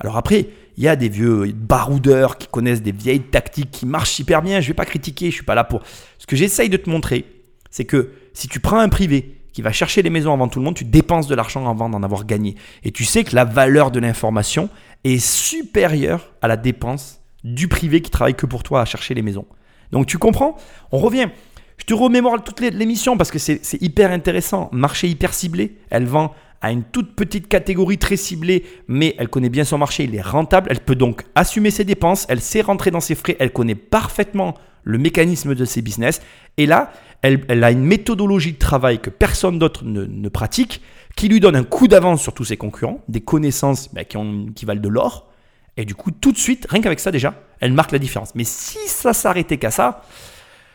Alors 0.00 0.18
après, 0.18 0.48
il 0.76 0.84
y 0.84 0.86
a 0.86 0.96
des 0.96 1.08
vieux 1.08 1.50
baroudeurs 1.54 2.36
qui 2.36 2.46
connaissent 2.46 2.82
des 2.82 2.92
vieilles 2.92 3.22
tactiques 3.22 3.70
qui 3.70 3.86
marchent 3.86 4.18
hyper 4.18 4.42
bien. 4.42 4.60
Je 4.60 4.68
vais 4.68 4.74
pas 4.74 4.84
critiquer, 4.84 5.30
je 5.30 5.34
suis 5.36 5.46
pas 5.46 5.54
là 5.54 5.64
pour. 5.64 5.80
Ce 6.18 6.26
que 6.26 6.36
j'essaye 6.36 6.68
de 6.68 6.76
te 6.76 6.90
montrer, 6.90 7.24
c'est 7.70 7.86
que 7.86 8.12
si 8.34 8.48
tu 8.48 8.60
prends 8.60 8.80
un 8.80 8.90
privé 8.90 9.40
qui 9.54 9.62
va 9.62 9.72
chercher 9.72 10.02
les 10.02 10.10
maisons 10.10 10.34
avant 10.34 10.46
tout 10.46 10.58
le 10.58 10.66
monde, 10.66 10.76
tu 10.76 10.84
dépenses 10.84 11.26
de 11.26 11.34
l'argent 11.34 11.68
avant 11.70 11.88
d'en 11.88 12.02
avoir 12.02 12.26
gagné. 12.26 12.56
Et 12.84 12.90
tu 12.90 13.06
sais 13.06 13.24
que 13.24 13.34
la 13.34 13.46
valeur 13.46 13.90
de 13.90 14.00
l'information 14.00 14.68
est 15.04 15.24
supérieure 15.24 16.34
à 16.42 16.48
la 16.48 16.58
dépense 16.58 17.22
du 17.44 17.66
privé 17.66 18.02
qui 18.02 18.10
travaille 18.10 18.34
que 18.34 18.44
pour 18.44 18.62
toi 18.62 18.82
à 18.82 18.84
chercher 18.84 19.14
les 19.14 19.22
maisons. 19.22 19.46
Donc 19.90 20.04
tu 20.04 20.18
comprends? 20.18 20.58
On 20.92 20.98
revient. 20.98 21.30
Je 21.78 21.84
te 21.84 21.94
remémore 21.94 22.42
toute 22.42 22.60
l'émission 22.60 23.16
parce 23.16 23.30
que 23.30 23.38
c'est 23.38 23.80
hyper 23.80 24.10
intéressant. 24.10 24.68
Marché 24.72 25.08
hyper 25.08 25.32
ciblé. 25.32 25.76
Elle 25.90 26.06
vend 26.06 26.34
à 26.60 26.72
une 26.72 26.82
toute 26.82 27.14
petite 27.14 27.48
catégorie 27.48 27.98
très 27.98 28.16
ciblée, 28.16 28.64
mais 28.88 29.14
elle 29.18 29.28
connaît 29.28 29.48
bien 29.48 29.64
son 29.64 29.78
marché, 29.78 30.04
il 30.04 30.14
est 30.14 30.20
rentable. 30.20 30.68
Elle 30.70 30.80
peut 30.80 30.96
donc 30.96 31.24
assumer 31.34 31.70
ses 31.70 31.84
dépenses. 31.84 32.26
Elle 32.28 32.40
sait 32.40 32.62
rentrer 32.62 32.90
dans 32.90 33.00
ses 33.00 33.14
frais. 33.14 33.36
Elle 33.38 33.52
connaît 33.52 33.76
parfaitement 33.76 34.54
le 34.82 34.98
mécanisme 34.98 35.54
de 35.54 35.64
ses 35.64 35.82
business. 35.82 36.20
Et 36.56 36.66
là, 36.66 36.92
elle, 37.22 37.64
a 37.64 37.70
une 37.70 37.84
méthodologie 37.84 38.52
de 38.52 38.58
travail 38.58 39.00
que 39.00 39.10
personne 39.10 39.58
d'autre 39.58 39.84
ne, 39.84 40.28
pratique, 40.28 40.82
qui 41.16 41.28
lui 41.28 41.40
donne 41.40 41.56
un 41.56 41.64
coup 41.64 41.88
d'avance 41.88 42.22
sur 42.22 42.32
tous 42.32 42.44
ses 42.44 42.56
concurrents, 42.56 43.02
des 43.08 43.20
connaissances 43.20 43.92
bah, 43.92 44.04
qui, 44.04 44.18
qui 44.54 44.64
valent 44.64 44.80
de 44.80 44.88
l'or. 44.88 45.28
Et 45.76 45.84
du 45.84 45.94
coup, 45.94 46.10
tout 46.10 46.32
de 46.32 46.38
suite, 46.38 46.66
rien 46.68 46.80
qu'avec 46.80 47.00
ça 47.00 47.12
déjà, 47.12 47.34
elle 47.60 47.72
marque 47.72 47.92
la 47.92 47.98
différence. 47.98 48.34
Mais 48.34 48.44
si 48.44 48.78
ça 48.86 49.12
s'arrêtait 49.12 49.58
qu'à 49.58 49.70
ça, 49.70 50.02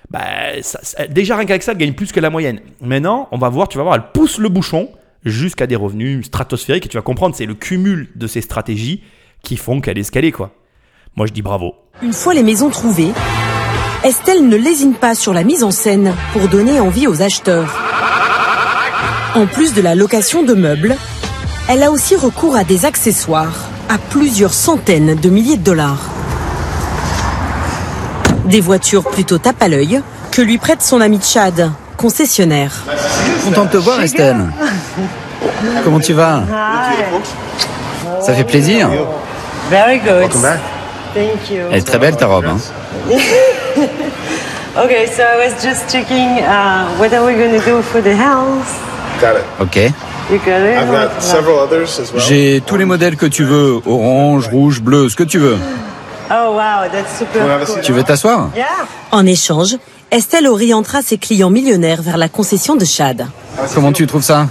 bah, 0.10 0.22
déjà 1.10 1.36
rien 1.36 1.46
qu'avec 1.46 1.64
ça, 1.64 1.72
elle 1.72 1.78
gagne 1.78 1.94
plus 1.94 2.12
que 2.12 2.20
la 2.20 2.30
moyenne. 2.30 2.60
Maintenant, 2.82 3.28
on 3.32 3.38
va 3.38 3.50
voir, 3.50 3.68
tu 3.68 3.78
vas 3.78 3.84
voir, 3.84 3.96
elle 3.96 4.12
pousse 4.14 4.38
le 4.38 4.50
bouchon 4.50 4.90
jusqu'à 5.26 5.68
des 5.68 5.76
revenus 5.76 6.26
stratosphériques 6.26 6.86
et 6.86 6.90
tu 6.90 6.98
vas 6.98 7.04
comprendre, 7.04 7.36
c'est 7.36 7.46
le 7.46 7.56
cumul 7.56 8.10
de 8.16 8.28
ces 8.28 8.42
stratégies 8.42 9.04
qui 9.44 9.58
font 9.58 9.82
qu'elle 9.82 9.98
est 9.98 10.02
escalée, 10.02 10.32
quoi. 10.32 10.52
Moi, 11.16 11.28
je 11.28 11.34
dis 11.34 11.42
bravo. 11.42 11.76
Une 12.02 12.14
fois 12.14 12.34
les 12.34 12.44
maisons 12.44 12.70
trouvées, 12.70 13.12
Estelle 14.04 14.48
ne 14.48 14.58
lésine 14.58 14.96
pas 14.96 15.16
sur 15.16 15.34
la 15.34 15.44
mise 15.44 15.64
en 15.64 15.72
scène 15.72 16.14
pour 16.34 16.48
donner 16.50 16.80
envie 16.80 17.08
aux 17.08 17.22
acheteurs. 17.22 17.80
En 19.36 19.48
plus 19.48 19.74
de 19.74 19.82
la 19.82 19.96
location 19.96 20.44
de 20.44 20.54
meubles, 20.54 20.96
elle 21.70 21.84
a 21.84 21.92
aussi 21.92 22.16
recours 22.16 22.56
à 22.56 22.64
des 22.64 22.86
accessoires 22.86 23.70
à 23.90 23.98
plusieurs 23.98 24.54
centaines 24.54 25.16
de 25.16 25.30
milliers 25.30 25.58
de 25.58 25.64
dollars. 25.64 26.10
Des 28.54 28.62
voitures 28.62 29.04
plutôt 29.06 29.40
tape 29.40 29.64
à 29.64 29.68
l'œil 29.68 30.00
que 30.32 30.40
lui 30.44 30.60
prête 30.60 30.84
son 30.84 31.02
ami 31.02 31.20
Chad, 31.24 31.72
concessionnaire. 31.98 32.84
Content 33.46 33.66
de 33.66 33.70
te 33.70 33.78
voir, 33.78 34.00
Estelle. 34.00 34.46
Comment 35.84 36.00
tu 36.00 36.14
vas? 36.14 36.44
Ça 38.22 38.36
fait 38.36 38.44
plaisir. 38.44 38.92
Very 39.72 39.98
good. 39.98 40.30
Thank 40.30 41.50
you. 41.50 41.64
Elle 41.72 41.80
est 41.80 41.82
très 41.82 41.98
belle 41.98 42.16
ta 42.16 42.28
robe. 42.28 42.46
Hein. 42.46 42.58
Okay, 44.76 45.08
so 45.08 45.24
I 45.24 45.48
was 45.48 45.64
just 45.64 45.90
checking 45.92 46.40
uh, 46.40 46.88
what 47.00 47.12
are 47.12 47.26
we 47.26 47.34
going 47.34 47.60
to 47.60 47.66
do 47.66 47.82
for 47.82 48.02
the 48.04 48.16
house? 48.16 48.78
Got 49.20 49.38
it. 49.38 49.46
Ok. 49.60 49.76
You 50.32 50.38
got 50.38 50.62
it? 50.62 50.78
I've 50.78 50.92
got 50.92 51.22
several 51.24 51.58
others 51.58 52.00
as 52.00 52.12
well. 52.12 52.22
J'ai 52.22 52.62
tous 52.66 52.78
les 52.78 52.86
modèles 52.86 53.16
que 53.16 53.26
tu 53.26 53.46
veux. 53.46 53.80
Orange, 53.86 54.48
rouge, 54.48 54.82
bleu, 54.82 55.10
ce 55.10 55.16
que 55.16 55.24
tu 55.24 55.40
veux. 55.40 55.58
Oh 56.32 56.54
wow, 56.54 56.90
that's 56.92 57.18
super 57.18 57.66
cool. 57.66 57.82
Tu 57.82 57.92
veux 57.92 58.04
t'asseoir 58.04 58.50
Yeah. 58.56 58.66
En 59.12 59.26
échange, 59.26 59.78
Estelle 60.12 60.48
orientera 60.48 61.02
ses 61.02 61.18
clients 61.18 61.50
millionnaires 61.50 62.02
vers 62.02 62.18
la 62.18 62.30
concession 62.30 62.76
de 62.76 62.86
Chad. 62.86 63.28
Comment 63.74 63.92
tu 63.92 64.08
trouves 64.08 64.24
ça 64.24 64.48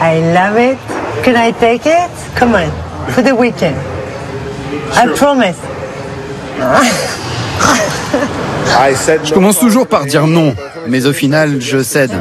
I 0.00 0.20
love 0.20 0.58
it. 0.60 0.78
Can 1.24 1.32
I 1.34 1.52
take 1.52 1.86
it? 1.88 2.10
Come 2.38 2.54
on, 2.54 2.70
for 3.12 3.22
the 3.24 3.32
weekend. 3.32 3.74
I 4.94 5.08
promise. 5.16 5.56
I 8.78 8.94
said 8.94 9.20
Je 9.24 9.32
commence 9.32 9.58
toujours 9.58 9.86
par 9.86 10.04
dire 10.04 10.26
non, 10.26 10.54
mais 10.86 11.06
au 11.06 11.12
final, 11.12 11.60
je 11.60 11.82
cède. 11.82 12.12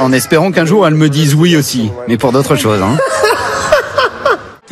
En 0.00 0.12
espérant 0.12 0.52
qu'un 0.52 0.64
jour, 0.66 0.86
elle 0.86 0.94
me 0.94 1.08
dise 1.08 1.34
oui 1.34 1.56
aussi, 1.56 1.90
mais 2.08 2.16
pour 2.16 2.32
d'autres 2.32 2.56
choses. 2.56 2.80
Hein. 2.82 2.96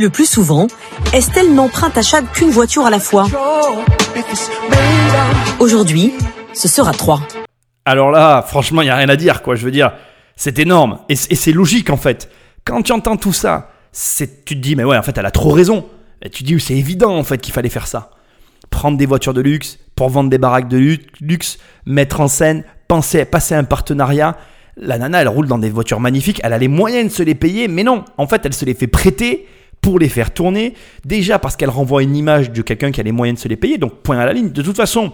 Le 0.00 0.08
plus 0.08 0.24
souvent, 0.24 0.66
Estelle 1.12 1.52
n'emprunte 1.52 1.98
à 1.98 2.00
Chad 2.00 2.24
qu'une 2.32 2.48
voiture 2.48 2.86
à 2.86 2.90
la 2.90 2.98
fois. 2.98 3.26
Aujourd'hui, 5.58 6.14
ce 6.54 6.68
sera 6.68 6.92
trois. 6.92 7.20
Alors 7.84 8.10
là, 8.10 8.40
franchement, 8.40 8.80
il 8.80 8.86
n'y 8.86 8.90
a 8.90 8.96
rien 8.96 9.10
à 9.10 9.16
dire, 9.16 9.42
quoi. 9.42 9.56
Je 9.56 9.64
veux 9.66 9.70
dire, 9.70 9.92
c'est 10.36 10.58
énorme. 10.58 11.00
Et, 11.10 11.16
c'est 11.16 11.52
logique, 11.52 11.90
en 11.90 11.98
fait. 11.98 12.30
Quand 12.64 12.80
tu 12.80 12.92
entends 12.92 13.18
tout 13.18 13.34
ça, 13.34 13.72
tu 13.92 14.26
te 14.26 14.54
dis, 14.54 14.74
mais 14.74 14.84
ouais, 14.84 14.96
en 14.96 15.02
fait, 15.02 15.18
elle 15.18 15.26
a 15.26 15.30
trop 15.30 15.50
raison. 15.50 15.84
Et 16.22 16.30
tu 16.30 16.44
te 16.44 16.48
dis, 16.48 16.58
c'est 16.60 16.76
évident, 16.78 17.14
en 17.14 17.22
fait, 17.22 17.36
qu'il 17.36 17.52
fallait 17.52 17.68
faire 17.68 17.86
ça. 17.86 18.08
Prendre 18.70 18.96
des 18.96 19.04
voitures 19.04 19.34
de 19.34 19.42
luxe 19.42 19.78
pour 19.96 20.08
vendre 20.08 20.30
des 20.30 20.38
baraques 20.38 20.68
de 20.68 20.78
lu- 20.78 21.06
luxe, 21.20 21.58
mettre 21.84 22.22
en 22.22 22.28
scène, 22.28 22.64
penser, 22.88 23.26
passer 23.26 23.54
un 23.54 23.64
partenariat. 23.64 24.38
La 24.78 24.96
nana, 24.96 25.20
elle 25.20 25.28
roule 25.28 25.46
dans 25.46 25.58
des 25.58 25.68
voitures 25.68 26.00
magnifiques. 26.00 26.40
Elle 26.42 26.54
a 26.54 26.58
les 26.58 26.68
moyens 26.68 27.10
de 27.10 27.14
se 27.14 27.22
les 27.22 27.34
payer, 27.34 27.68
mais 27.68 27.82
non. 27.82 28.06
En 28.16 28.26
fait, 28.26 28.46
elle 28.46 28.54
se 28.54 28.64
les 28.64 28.72
fait 28.72 28.86
prêter 28.86 29.46
pour 29.80 29.98
les 29.98 30.08
faire 30.08 30.32
tourner. 30.32 30.74
Déjà 31.04 31.38
parce 31.38 31.56
qu'elle 31.56 31.70
renvoie 31.70 32.02
une 32.02 32.16
image 32.16 32.50
de 32.50 32.62
quelqu'un 32.62 32.90
qui 32.90 33.00
a 33.00 33.02
les 33.02 33.12
moyens 33.12 33.38
de 33.38 33.42
se 33.42 33.48
les 33.48 33.56
payer. 33.56 33.78
Donc, 33.78 34.02
point 34.02 34.18
à 34.18 34.26
la 34.26 34.32
ligne. 34.32 34.50
De 34.50 34.62
toute 34.62 34.76
façon, 34.76 35.12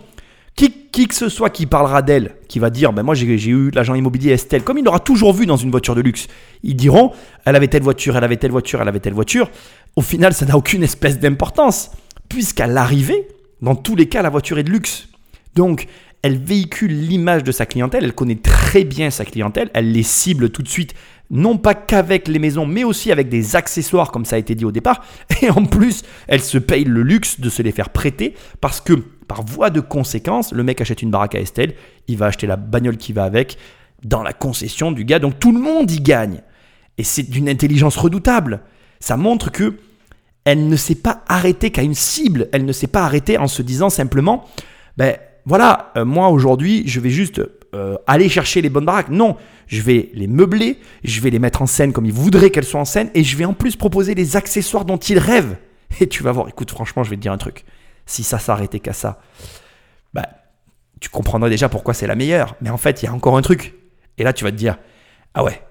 qui, 0.57 0.73
qui 0.91 1.07
que 1.07 1.15
ce 1.15 1.29
soit 1.29 1.51
qui 1.51 1.67
parlera 1.67 2.01
d'elle, 2.01 2.35
qui 2.49 2.59
va 2.59 2.71
dire, 2.71 2.93
ben 2.95 3.03
moi 3.03 3.15
j'ai 3.15 3.27
eu 3.27 3.71
l'agent 3.71 3.95
immobilier 3.95 4.33
Estelle, 4.33 4.65
comme 4.65 4.79
il 4.79 4.85
l'aura 4.85 5.01
toujours 5.01 5.35
vu 5.35 5.45
dans 5.45 5.59
une 5.59 5.71
voiture 5.71 5.95
de 5.95 6.01
luxe, 6.01 6.29
ils 6.63 6.75
diront, 6.75 7.13
elle 7.45 7.57
avait 7.57 7.69
telle 7.69 7.83
voiture, 7.83 8.17
elle 8.17 8.25
avait 8.25 8.39
telle 8.39 8.51
voiture, 8.51 8.81
elle 8.81 8.89
avait 8.89 9.01
telle 9.01 9.13
voiture. 9.13 9.51
Au 9.97 10.03
final, 10.03 10.33
ça 10.33 10.47
n'a 10.47 10.57
aucune 10.57 10.83
espèce 10.83 11.19
d'importance, 11.19 11.91
puisqu'à 12.31 12.67
l'arrivée, 12.67 13.29
dans 13.61 13.75
tous 13.75 13.97
les 13.97 14.07
cas, 14.07 14.23
la 14.23 14.31
voiture 14.31 14.59
est 14.59 14.63
de 14.63 14.71
luxe. 14.71 15.09
Donc, 15.55 15.87
elle 16.23 16.39
véhicule 16.39 16.91
l'image 16.91 17.45
de 17.45 17.53
sa 17.53 17.67
clientèle, 17.67 18.05
elle 18.05 18.15
connaît 18.15 18.37
très 18.37 18.85
bien 18.85 19.11
sa 19.11 19.25
clientèle, 19.27 19.71
elle 19.75 19.93
les 19.93 20.03
cible 20.03 20.51
tout 20.51 20.63
de 20.63 20.69
suite, 20.69 20.95
non 21.31 21.59
pas 21.59 21.75
qu'avec 21.75 22.29
les 22.29 22.39
maisons, 22.39 22.67
mais 22.67 22.85
aussi 22.85 23.11
avec 23.11 23.29
des 23.29 23.57
accessoires, 23.57 24.13
comme 24.13 24.25
ça 24.25 24.37
a 24.37 24.39
été 24.39 24.55
dit 24.55 24.65
au 24.65 24.73
départ. 24.73 25.05
Et 25.43 25.51
en 25.51 25.65
plus, 25.65 26.03
elle 26.29 26.41
se 26.41 26.59
paye 26.59 26.85
le 26.85 27.03
luxe 27.03 27.41
de 27.41 27.51
se 27.51 27.63
les 27.63 27.73
faire 27.73 27.91
prêter, 27.91 28.35
parce 28.61 28.81
que 28.81 28.95
par 28.95 29.45
voie 29.45 29.71
de 29.71 29.81
conséquence, 29.81 30.53
le 30.53 30.63
mec 30.63 30.81
achète 30.81 31.03
une 31.03 31.11
baraque 31.11 31.35
à 31.35 31.41
Estelle, 31.41 31.75
il 32.07 32.17
va 32.17 32.27
acheter 32.27 32.47
la 32.47 32.57
bagnole 32.57 32.97
qui 32.97 33.13
va 33.13 33.25
avec, 33.25 33.59
dans 34.05 34.23
la 34.23 34.33
concession 34.33 34.93
du 34.93 35.05
gars, 35.05 35.19
donc 35.19 35.39
tout 35.39 35.53
le 35.53 35.59
monde 35.59 35.91
y 35.91 36.01
gagne. 36.01 36.43
Et 36.99 37.05
c'est 37.05 37.25
d'une 37.25 37.49
intelligence 37.49 37.97
redoutable. 37.97 38.61
Ça 39.01 39.17
montre 39.17 39.51
que 39.51 39.77
elle 40.45 40.69
ne 40.69 40.77
s'est 40.77 40.95
pas 40.95 41.25
arrêtée 41.27 41.71
qu'à 41.71 41.83
une 41.83 41.95
cible. 41.95 42.49
Elle 42.53 42.65
ne 42.65 42.73
s'est 42.73 42.87
pas 42.87 43.05
arrêtée 43.05 43.37
en 43.37 43.49
se 43.49 43.63
disant 43.63 43.91
simplement, 43.91 44.45
ben 44.97 45.17
voilà, 45.47 45.93
euh, 45.97 46.05
moi 46.05 46.29
aujourd'hui, 46.29 46.83
je 46.87 46.99
vais 46.99 47.11
juste 47.11 47.41
euh, 47.73 47.97
aller 48.09 48.29
chercher 48.29 48.61
les 48.63 48.69
bonnes 48.69 48.85
baraques. 48.85 49.11
Non, 49.11 49.37
je 49.69 49.81
vais 49.81 50.11
les 50.13 50.27
meubler, 50.27 50.79
je 51.05 51.21
vais 51.21 51.31
les 51.31 51.39
mettre 51.39 51.63
en 51.63 51.67
scène 51.67 51.93
comme 51.93 52.05
ils 52.05 52.13
voudraient 52.13 52.51
qu'elles 52.51 52.65
soient 52.65 52.81
en 52.81 52.85
scène, 52.85 53.11
et 53.15 53.23
je 53.23 53.37
vais 53.37 53.45
en 53.45 53.55
plus 53.55 53.77
proposer 53.77 54.15
les 54.15 54.37
accessoires 54.37 54.85
dont 54.85 54.97
ils 54.97 55.19
rêvent. 55.19 55.57
Et 56.01 56.09
tu 56.09 56.25
vas 56.25 56.33
voir, 56.33 56.49
écoute, 56.49 56.71
franchement, 56.73 57.05
je 57.05 57.11
vais 57.11 57.17
te 57.17 57.23
dire 57.23 57.33
un 57.33 57.39
truc. 57.39 57.65
Si 58.07 58.25
ça 58.25 58.41
s'arrêtait 58.41 58.81
qu'à 58.81 58.93
ça, 58.93 59.21
bah, 60.13 60.29
tu 61.01 61.09
comprendrais 61.11 61.51
déjà 61.51 61.69
pourquoi 61.69 61.95
c'est 61.95 62.09
la 62.09 62.17
meilleure. 62.17 62.57
Mais 62.61 62.71
en 62.71 62.77
fait, 62.77 63.03
il 63.03 63.07
y 63.07 63.09
a 63.09 63.13
encore 63.13 63.37
un 63.37 63.43
truc. 63.43 63.75
Et 64.19 64.25
là, 64.25 64.33
tu 64.33 64.43
vas 64.43 64.51
te 64.51 64.57
dire, 64.57 64.79
ah 65.35 65.45
ouais, 65.45 65.63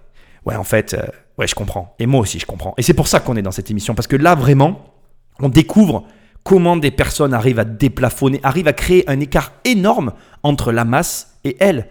ouais, 0.46 0.56
en 0.56 0.64
fait, 0.64 0.94
euh, 0.94 1.06
ouais, 1.38 1.48
je 1.48 1.56
comprends. 1.56 1.96
Et 2.00 2.06
moi 2.06 2.22
aussi, 2.22 2.40
je 2.40 2.46
comprends. 2.46 2.74
Et 2.78 2.82
c'est 2.82 2.94
pour 2.94 3.10
ça 3.10 3.20
qu'on 3.20 3.36
est 3.36 3.42
dans 3.42 3.52
cette 3.52 3.72
émission. 3.72 3.94
Parce 3.94 4.08
que 4.08 4.16
là, 4.16 4.36
vraiment, 4.36 4.94
on 5.40 5.50
découvre 5.50 6.06
comment 6.46 6.78
des 6.78 6.92
personnes 6.92 7.34
arrivent 7.34 7.60
à 7.60 7.66
déplafonner, 7.66 8.40
arrivent 8.44 8.70
à 8.70 8.74
créer 8.74 9.04
un 9.10 9.20
écart 9.20 9.52
énorme 9.66 10.14
entre 10.44 10.72
la 10.72 10.86
masse 10.86 11.36
et 11.44 11.58
elle. 11.60 11.88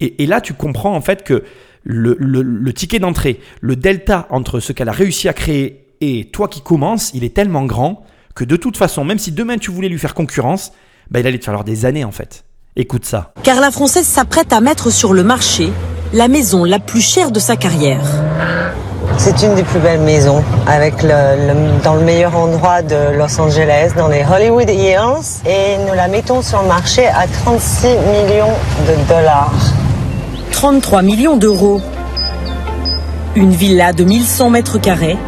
Et, 0.00 0.26
là, 0.26 0.40
tu 0.40 0.54
comprends 0.54 0.94
en 0.94 1.00
fait 1.00 1.22
que 1.24 1.44
le 1.84 2.72
ticket 2.72 2.98
d'entrée, 2.98 3.40
le 3.60 3.76
delta 3.76 4.26
entre 4.30 4.60
ce 4.60 4.72
qu'elle 4.72 4.88
a 4.88 4.92
réussi 4.92 5.28
à 5.28 5.32
créer 5.32 5.88
et 6.00 6.26
toi 6.26 6.48
qui 6.48 6.60
commences, 6.60 7.12
il 7.14 7.24
est 7.24 7.34
tellement 7.34 7.64
grand 7.64 8.04
que 8.34 8.44
de 8.44 8.56
toute 8.56 8.76
façon, 8.76 9.04
même 9.04 9.18
si 9.18 9.32
demain 9.32 9.58
tu 9.58 9.70
voulais 9.70 9.88
lui 9.88 9.98
faire 9.98 10.14
concurrence, 10.14 10.72
bah, 11.10 11.20
il 11.20 11.26
allait 11.26 11.38
te 11.38 11.44
falloir 11.44 11.64
des 11.64 11.84
années 11.84 12.04
en 12.04 12.12
fait. 12.12 12.44
Écoute 12.76 13.04
ça. 13.04 13.32
Car 13.42 13.60
la 13.60 13.72
Française 13.72 14.06
s'apprête 14.06 14.52
à 14.52 14.60
mettre 14.60 14.90
sur 14.90 15.12
le 15.12 15.24
marché 15.24 15.70
la 16.12 16.28
maison 16.28 16.64
la 16.64 16.78
plus 16.78 17.00
chère 17.00 17.32
de 17.32 17.40
sa 17.40 17.56
carrière. 17.56 18.04
C'est 19.20 19.42
une 19.42 19.56
des 19.56 19.64
plus 19.64 19.80
belles 19.80 20.00
maisons, 20.00 20.44
avec 20.68 21.04
dans 21.04 21.94
le 21.94 22.04
meilleur 22.04 22.36
endroit 22.36 22.82
de 22.82 23.16
Los 23.16 23.40
Angeles, 23.40 23.90
dans 23.96 24.06
les 24.06 24.24
Hollywood 24.24 24.70
Hills. 24.70 25.42
Et 25.44 25.76
nous 25.86 25.94
la 25.94 26.06
mettons 26.06 26.40
sur 26.40 26.62
le 26.62 26.68
marché 26.68 27.04
à 27.08 27.26
36 27.26 27.88
millions 27.88 28.54
de 28.86 29.08
dollars. 29.08 29.52
33 30.52 31.02
millions 31.02 31.36
d'euros. 31.36 31.80
Une 33.34 33.50
villa 33.50 33.92
de 33.92 34.04
1100 34.04 34.50
mètres 34.50 34.78
carrés 34.78 35.18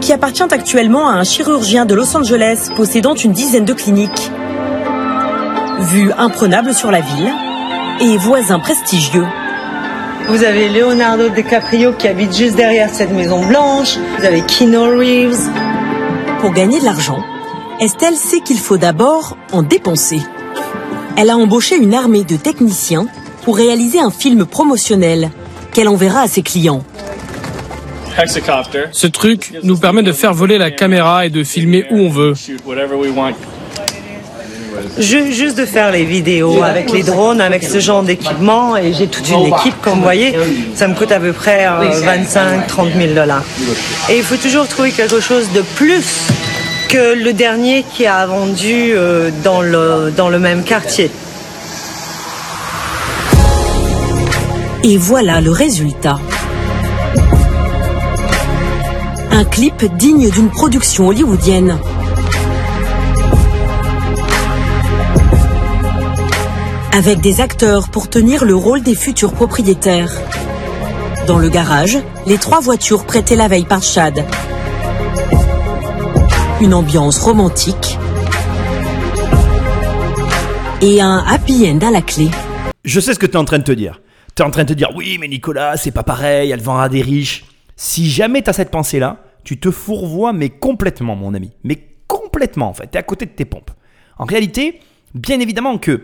qui 0.00 0.12
appartient 0.12 0.42
actuellement 0.42 1.08
à 1.08 1.14
un 1.14 1.24
chirurgien 1.24 1.86
de 1.86 1.94
Los 1.94 2.16
Angeles 2.16 2.70
possédant 2.76 3.14
une 3.14 3.32
dizaine 3.32 3.64
de 3.64 3.74
cliniques. 3.74 4.30
Vue 5.80 6.12
imprenable 6.16 6.72
sur 6.72 6.92
la 6.92 7.00
ville 7.00 7.32
et 8.00 8.16
voisin 8.16 8.60
prestigieux. 8.60 9.26
Vous 10.30 10.44
avez 10.44 10.68
Leonardo 10.68 11.28
DiCaprio 11.28 11.92
qui 11.92 12.06
habite 12.06 12.32
juste 12.32 12.54
derrière 12.54 12.88
cette 12.88 13.10
maison 13.10 13.44
blanche. 13.44 13.98
Vous 14.16 14.24
avez 14.24 14.42
Keanu 14.42 14.96
Reeves. 14.96 15.50
Pour 16.40 16.52
gagner 16.52 16.78
de 16.78 16.84
l'argent, 16.84 17.18
Estelle 17.80 18.14
sait 18.14 18.38
qu'il 18.38 18.58
faut 18.58 18.78
d'abord 18.78 19.36
en 19.50 19.64
dépenser. 19.64 20.20
Elle 21.16 21.30
a 21.30 21.36
embauché 21.36 21.76
une 21.76 21.94
armée 21.94 22.22
de 22.22 22.36
techniciens 22.36 23.08
pour 23.42 23.56
réaliser 23.56 23.98
un 23.98 24.12
film 24.12 24.46
promotionnel 24.46 25.30
qu'elle 25.72 25.88
enverra 25.88 26.20
à 26.20 26.28
ses 26.28 26.42
clients. 26.42 26.84
Ce 28.92 29.06
truc 29.08 29.52
nous 29.64 29.78
permet 29.78 30.04
de 30.04 30.12
faire 30.12 30.32
voler 30.32 30.58
la 30.58 30.70
caméra 30.70 31.26
et 31.26 31.30
de 31.30 31.42
filmer 31.42 31.86
où 31.90 31.96
on 31.96 32.08
veut. 32.08 32.34
Ju- 34.98 35.32
juste 35.32 35.56
de 35.58 35.64
faire 35.66 35.90
les 35.90 36.04
vidéos 36.04 36.62
avec 36.62 36.90
les 36.92 37.02
drones, 37.02 37.40
avec 37.40 37.62
ce 37.64 37.80
genre 37.80 38.02
d'équipement, 38.02 38.76
et 38.76 38.92
j'ai 38.92 39.06
toute 39.06 39.28
une 39.28 39.46
équipe, 39.46 39.74
comme 39.82 39.94
vous 39.96 40.02
voyez, 40.02 40.34
ça 40.74 40.88
me 40.88 40.94
coûte 40.94 41.12
à 41.12 41.20
peu 41.20 41.32
près 41.32 41.66
25-30 41.66 42.92
000 42.96 43.14
dollars. 43.14 43.42
Et 44.08 44.16
il 44.18 44.22
faut 44.22 44.36
toujours 44.36 44.66
trouver 44.68 44.90
quelque 44.92 45.20
chose 45.20 45.46
de 45.54 45.62
plus 45.76 46.04
que 46.88 47.14
le 47.14 47.32
dernier 47.32 47.84
qui 47.94 48.06
a 48.06 48.26
vendu 48.26 48.92
euh, 48.94 49.30
dans, 49.44 49.60
le, 49.62 50.12
dans 50.16 50.28
le 50.28 50.38
même 50.38 50.64
quartier. 50.64 51.10
Et 54.82 54.96
voilà 54.96 55.40
le 55.40 55.50
résultat. 55.50 56.18
Un 59.30 59.44
clip 59.44 59.84
digne 59.96 60.30
d'une 60.30 60.50
production 60.50 61.08
hollywoodienne. 61.08 61.78
Avec 66.92 67.20
des 67.20 67.40
acteurs 67.40 67.88
pour 67.88 68.10
tenir 68.10 68.44
le 68.44 68.56
rôle 68.56 68.82
des 68.82 68.96
futurs 68.96 69.32
propriétaires. 69.32 70.10
Dans 71.28 71.38
le 71.38 71.48
garage, 71.48 71.96
les 72.26 72.36
trois 72.36 72.58
voitures 72.58 73.06
prêtées 73.06 73.36
la 73.36 73.46
veille 73.46 73.64
par 73.64 73.80
Chad. 73.80 74.24
Une 76.60 76.74
ambiance 76.74 77.20
romantique. 77.20 77.96
Et 80.82 81.00
un 81.00 81.18
happy 81.18 81.70
end 81.70 81.78
à 81.86 81.92
la 81.92 82.02
clé. 82.02 82.28
Je 82.84 82.98
sais 82.98 83.14
ce 83.14 83.20
que 83.20 83.26
tu 83.26 83.34
es 83.34 83.36
en 83.36 83.44
train 83.44 83.58
de 83.58 83.64
te 83.64 83.72
dire. 83.72 84.00
Tu 84.34 84.42
es 84.42 84.44
en 84.44 84.50
train 84.50 84.64
de 84.64 84.70
te 84.70 84.74
dire, 84.74 84.90
oui, 84.96 85.16
mais 85.20 85.28
Nicolas, 85.28 85.76
c'est 85.76 85.92
pas 85.92 86.02
pareil, 86.02 86.50
elle 86.50 86.60
vend 86.60 86.80
à 86.80 86.88
des 86.88 87.02
riches. 87.02 87.44
Si 87.76 88.10
jamais 88.10 88.42
tu 88.42 88.52
cette 88.52 88.72
pensée-là, 88.72 89.22
tu 89.44 89.60
te 89.60 89.70
fourvoies, 89.70 90.32
mais 90.32 90.48
complètement, 90.48 91.14
mon 91.14 91.34
ami. 91.34 91.52
Mais 91.62 91.78
complètement, 92.08 92.68
en 92.68 92.74
fait. 92.74 92.90
Tu 92.90 92.98
à 92.98 93.04
côté 93.04 93.26
de 93.26 93.30
tes 93.30 93.44
pompes. 93.44 93.70
En 94.18 94.24
réalité, 94.24 94.80
bien 95.14 95.38
évidemment 95.38 95.78
que 95.78 96.02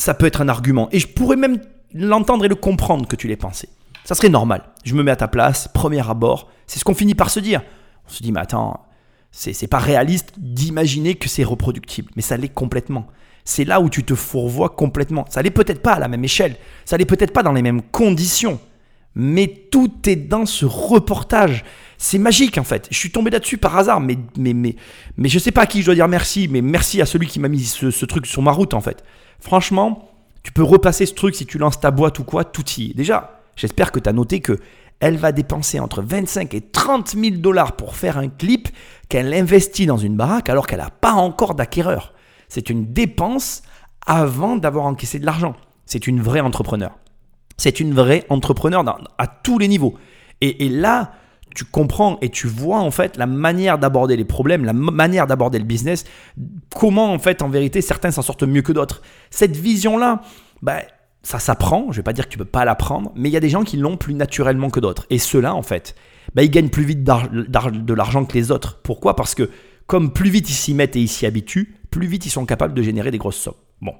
ça 0.00 0.14
peut 0.14 0.26
être 0.26 0.40
un 0.40 0.48
argument. 0.48 0.88
Et 0.92 0.98
je 0.98 1.06
pourrais 1.06 1.36
même 1.36 1.60
l'entendre 1.92 2.44
et 2.44 2.48
le 2.48 2.54
comprendre 2.54 3.06
que 3.06 3.16
tu 3.16 3.28
l'aies 3.28 3.36
pensé. 3.36 3.68
Ça 4.04 4.14
serait 4.14 4.30
normal. 4.30 4.62
Je 4.82 4.94
me 4.94 5.02
mets 5.02 5.10
à 5.10 5.16
ta 5.16 5.28
place, 5.28 5.68
premier 5.68 6.08
abord. 6.08 6.48
C'est 6.66 6.78
ce 6.78 6.84
qu'on 6.84 6.94
finit 6.94 7.14
par 7.14 7.28
se 7.28 7.38
dire. 7.38 7.62
On 8.06 8.10
se 8.10 8.22
dit, 8.22 8.32
mais 8.32 8.40
attends, 8.40 8.86
c'est 9.30 9.66
pas 9.68 9.78
réaliste 9.78 10.32
d'imaginer 10.38 11.16
que 11.16 11.28
c'est 11.28 11.44
reproductible. 11.44 12.10
Mais 12.16 12.22
ça 12.22 12.38
l'est 12.38 12.48
complètement. 12.48 13.08
C'est 13.44 13.64
là 13.64 13.80
où 13.80 13.90
tu 13.90 14.02
te 14.02 14.14
fourvoies 14.14 14.70
complètement. 14.70 15.26
Ça 15.28 15.42
l'est 15.42 15.50
peut-être 15.50 15.82
pas 15.82 15.92
à 15.92 15.98
la 15.98 16.08
même 16.08 16.24
échelle. 16.24 16.56
Ça 16.86 16.96
l'est 16.96 17.04
peut-être 17.04 17.32
pas 17.32 17.42
dans 17.42 17.52
les 17.52 17.62
mêmes 17.62 17.82
conditions. 17.82 18.58
Mais 19.14 19.48
tout 19.70 19.92
est 20.06 20.16
dans 20.16 20.46
ce 20.46 20.64
reportage. 20.64 21.64
C'est 21.98 22.18
magique 22.18 22.56
en 22.56 22.64
fait. 22.64 22.88
Je 22.90 22.96
suis 22.96 23.10
tombé 23.10 23.30
là-dessus 23.30 23.58
par 23.58 23.76
hasard, 23.76 24.00
mais, 24.00 24.16
mais, 24.38 24.54
mais, 24.54 24.76
mais 25.18 25.28
je 25.28 25.38
sais 25.38 25.50
pas 25.52 25.62
à 25.62 25.66
qui 25.66 25.80
je 25.80 25.86
dois 25.86 25.94
dire 25.94 26.08
merci, 26.08 26.48
mais 26.48 26.62
merci 26.62 27.02
à 27.02 27.06
celui 27.06 27.26
qui 27.26 27.38
m'a 27.38 27.48
mis 27.48 27.64
ce, 27.64 27.90
ce 27.90 28.06
truc 28.06 28.24
sur 28.24 28.40
ma 28.40 28.52
route 28.52 28.72
en 28.72 28.80
fait. 28.80 29.04
Franchement, 29.40 30.10
tu 30.42 30.52
peux 30.52 30.62
repasser 30.62 31.06
ce 31.06 31.14
truc 31.14 31.34
si 31.34 31.46
tu 31.46 31.58
lances 31.58 31.80
ta 31.80 31.90
boîte 31.90 32.18
ou 32.18 32.24
quoi, 32.24 32.44
tout 32.44 32.64
y 32.76 32.90
est. 32.90 32.94
Déjà, 32.94 33.40
j'espère 33.56 33.92
que 33.92 34.00
tu 34.00 34.08
as 34.08 34.12
noté 34.12 34.40
que 34.40 34.58
elle 35.00 35.16
va 35.16 35.32
dépenser 35.32 35.80
entre 35.80 36.02
25 36.02 36.52
et 36.54 36.60
30 36.60 37.10
000 37.10 37.36
dollars 37.36 37.72
pour 37.72 37.96
faire 37.96 38.18
un 38.18 38.28
clip 38.28 38.68
qu'elle 39.08 39.32
investit 39.32 39.86
dans 39.86 39.96
une 39.96 40.14
baraque 40.14 40.50
alors 40.50 40.66
qu'elle 40.66 40.80
n'a 40.80 40.90
pas 40.90 41.12
encore 41.12 41.54
d'acquéreur. 41.54 42.12
C'est 42.48 42.68
une 42.68 42.92
dépense 42.92 43.62
avant 44.06 44.56
d'avoir 44.56 44.84
encaissé 44.84 45.18
de 45.18 45.24
l'argent. 45.24 45.56
C'est 45.86 46.06
une 46.06 46.20
vraie 46.20 46.40
entrepreneur. 46.40 46.92
C'est 47.56 47.80
une 47.80 47.94
vraie 47.94 48.26
entrepreneur 48.28 48.84
à 49.18 49.26
tous 49.26 49.58
les 49.58 49.68
niveaux. 49.68 49.94
Et 50.42 50.68
là, 50.68 51.12
tu 51.54 51.64
comprends 51.64 52.18
et 52.20 52.28
tu 52.28 52.46
vois 52.46 52.78
en 52.78 52.90
fait 52.90 53.16
la 53.16 53.26
manière 53.26 53.78
d'aborder 53.78 54.16
les 54.16 54.24
problèmes, 54.24 54.64
la 54.64 54.72
manière 54.72 55.26
d'aborder 55.26 55.58
le 55.58 55.64
business, 55.64 56.04
comment 56.74 57.12
en 57.12 57.18
fait 57.18 57.42
en 57.42 57.48
vérité 57.48 57.80
certains 57.80 58.10
s'en 58.10 58.22
sortent 58.22 58.42
mieux 58.42 58.62
que 58.62 58.72
d'autres. 58.72 59.02
Cette 59.30 59.56
vision-là, 59.56 60.22
bah, 60.62 60.78
ça 61.22 61.38
s'apprend, 61.38 61.90
je 61.90 61.96
vais 61.96 62.02
pas 62.02 62.12
dire 62.12 62.26
que 62.26 62.30
tu 62.30 62.38
peux 62.38 62.44
pas 62.44 62.64
l'apprendre, 62.64 63.12
mais 63.14 63.28
il 63.28 63.32
y 63.32 63.36
a 63.36 63.40
des 63.40 63.48
gens 63.48 63.64
qui 63.64 63.76
l'ont 63.76 63.96
plus 63.96 64.14
naturellement 64.14 64.70
que 64.70 64.80
d'autres. 64.80 65.06
Et 65.10 65.18
ceux-là 65.18 65.54
en 65.54 65.62
fait, 65.62 65.94
bah, 66.34 66.42
ils 66.42 66.50
gagnent 66.50 66.70
plus 66.70 66.84
vite 66.84 67.04
de 67.04 67.94
l'argent 67.94 68.24
que 68.24 68.34
les 68.34 68.50
autres. 68.50 68.80
Pourquoi? 68.82 69.16
Parce 69.16 69.34
que 69.34 69.50
comme 69.86 70.12
plus 70.12 70.30
vite 70.30 70.48
ils 70.48 70.54
s'y 70.54 70.74
mettent 70.74 70.96
et 70.96 71.00
ils 71.00 71.08
s'y 71.08 71.26
habituent, 71.26 71.74
plus 71.90 72.06
vite 72.06 72.26
ils 72.26 72.30
sont 72.30 72.46
capables 72.46 72.74
de 72.74 72.82
générer 72.82 73.10
des 73.10 73.18
grosses 73.18 73.36
sommes. 73.36 73.54
Bon. 73.80 73.94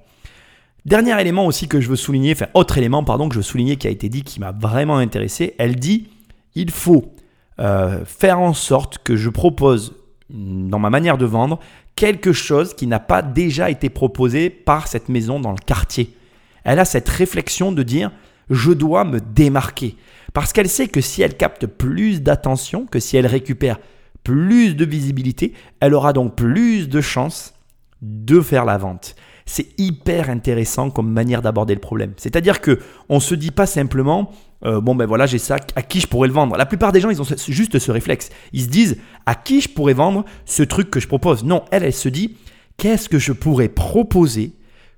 Dernier 0.87 1.21
élément 1.21 1.45
aussi 1.47 1.69
que 1.69 1.81
je 1.81 1.89
veux 1.89 1.97
souligner, 1.97 2.33
enfin 2.33 2.47
autre 2.55 2.79
élément 2.79 3.05
pardon 3.05 3.29
que 3.29 3.35
je 3.35 3.41
veux 3.41 3.45
souligner 3.45 3.77
qui 3.77 3.87
a 3.87 3.91
été 3.91 4.09
dit 4.09 4.23
qui 4.23 4.41
m'a 4.41 4.53
vraiment 4.53 4.97
intéressé, 4.97 5.55
elle 5.59 5.77
dit 5.77 6.09
il 6.55 6.71
faut 6.71 7.13
euh, 7.61 8.05
faire 8.05 8.41
en 8.41 8.55
sorte 8.55 8.99
que 8.99 9.17
je 9.17 9.29
propose 9.29 9.95
mm, 10.31 10.71
dans 10.71 10.79
ma 10.79 10.91
manière 10.91 11.19
de 11.19 11.27
vendre 11.27 11.61
quelque 11.95 12.33
chose 12.33 12.75
qui 12.75 12.87
n'a 12.87 13.01
pas 13.01 13.23
déjà 13.23 13.71
été 13.71 13.91
proposé 13.91 14.49
par 14.49 14.89
cette 14.89 15.09
maison 15.09 15.41
dans 15.41 15.53
le 15.53 15.59
quartier. 15.59 16.17
Elle 16.65 16.79
a 16.79 16.85
cette 16.85 17.09
réflexion 17.09 17.73
de 17.73 17.83
dire 17.83 18.11
je 18.49 18.73
dois 18.73 19.05
me 19.05 19.21
démarquer 19.21 19.97
parce 20.33 20.53
qu'elle 20.53 20.69
sait 20.69 20.89
que 20.89 21.01
si 21.01 21.23
elle 21.23 21.37
capte 21.37 21.67
plus 21.67 22.23
d'attention, 22.23 22.87
que 22.87 23.01
si 23.01 23.17
elle 23.17 23.27
récupère 23.27 23.79
plus 24.25 24.75
de 24.75 24.85
visibilité, 24.85 25.53
elle 25.81 25.95
aura 25.95 26.13
donc 26.13 26.37
plus 26.37 26.89
de 26.89 27.01
chances 27.01 27.55
de 28.03 28.41
faire 28.41 28.65
la 28.65 28.79
vente. 28.79 29.15
C'est 29.47 29.79
hyper 29.79 30.31
intéressant 30.31 30.91
comme 30.91 31.11
manière 31.11 31.43
d'aborder 31.43 31.75
le 31.75 31.81
problème. 31.81 32.13
C'est-à-dire 32.17 32.61
que 32.61 32.79
on 33.09 33.21
se 33.21 33.35
dit 33.35 33.51
pas 33.51 33.67
simplement 33.67 34.31
euh, 34.65 34.81
bon 34.81 34.95
ben 34.95 35.07
voilà 35.07 35.27
j'ai 35.27 35.39
ça 35.39 35.57
à 35.75 35.83
qui 35.83 36.01
je 36.01 36.07
pourrais 36.07 36.29
le 36.29 36.35
vendre? 36.35 36.57
La 36.57 36.67
plupart 36.67 36.93
des 36.93 37.01
gens 37.01 37.11
ils 37.11 37.21
ont 37.21 37.27
juste 37.49 37.79
ce 37.79 37.91
réflexe. 37.91 38.31
Ils 38.53 38.63
se 38.63 38.69
disent 38.69 38.99
à 39.27 39.35
qui 39.35 39.61
je 39.61 39.69
pourrais 39.69 39.95
vendre 39.95 40.25
ce 40.45 40.63
truc 40.63 40.91
que 40.91 41.01
je 41.01 41.09
propose? 41.09 41.45
Non, 41.45 41.65
elle 41.71 41.85
elle 41.85 41.93
se 41.93 42.09
dit 42.09 42.37
qu'est-ce 42.77 43.09
que 43.09 43.19
je 43.19 43.33
pourrais 43.33 43.69
proposer 43.69 44.53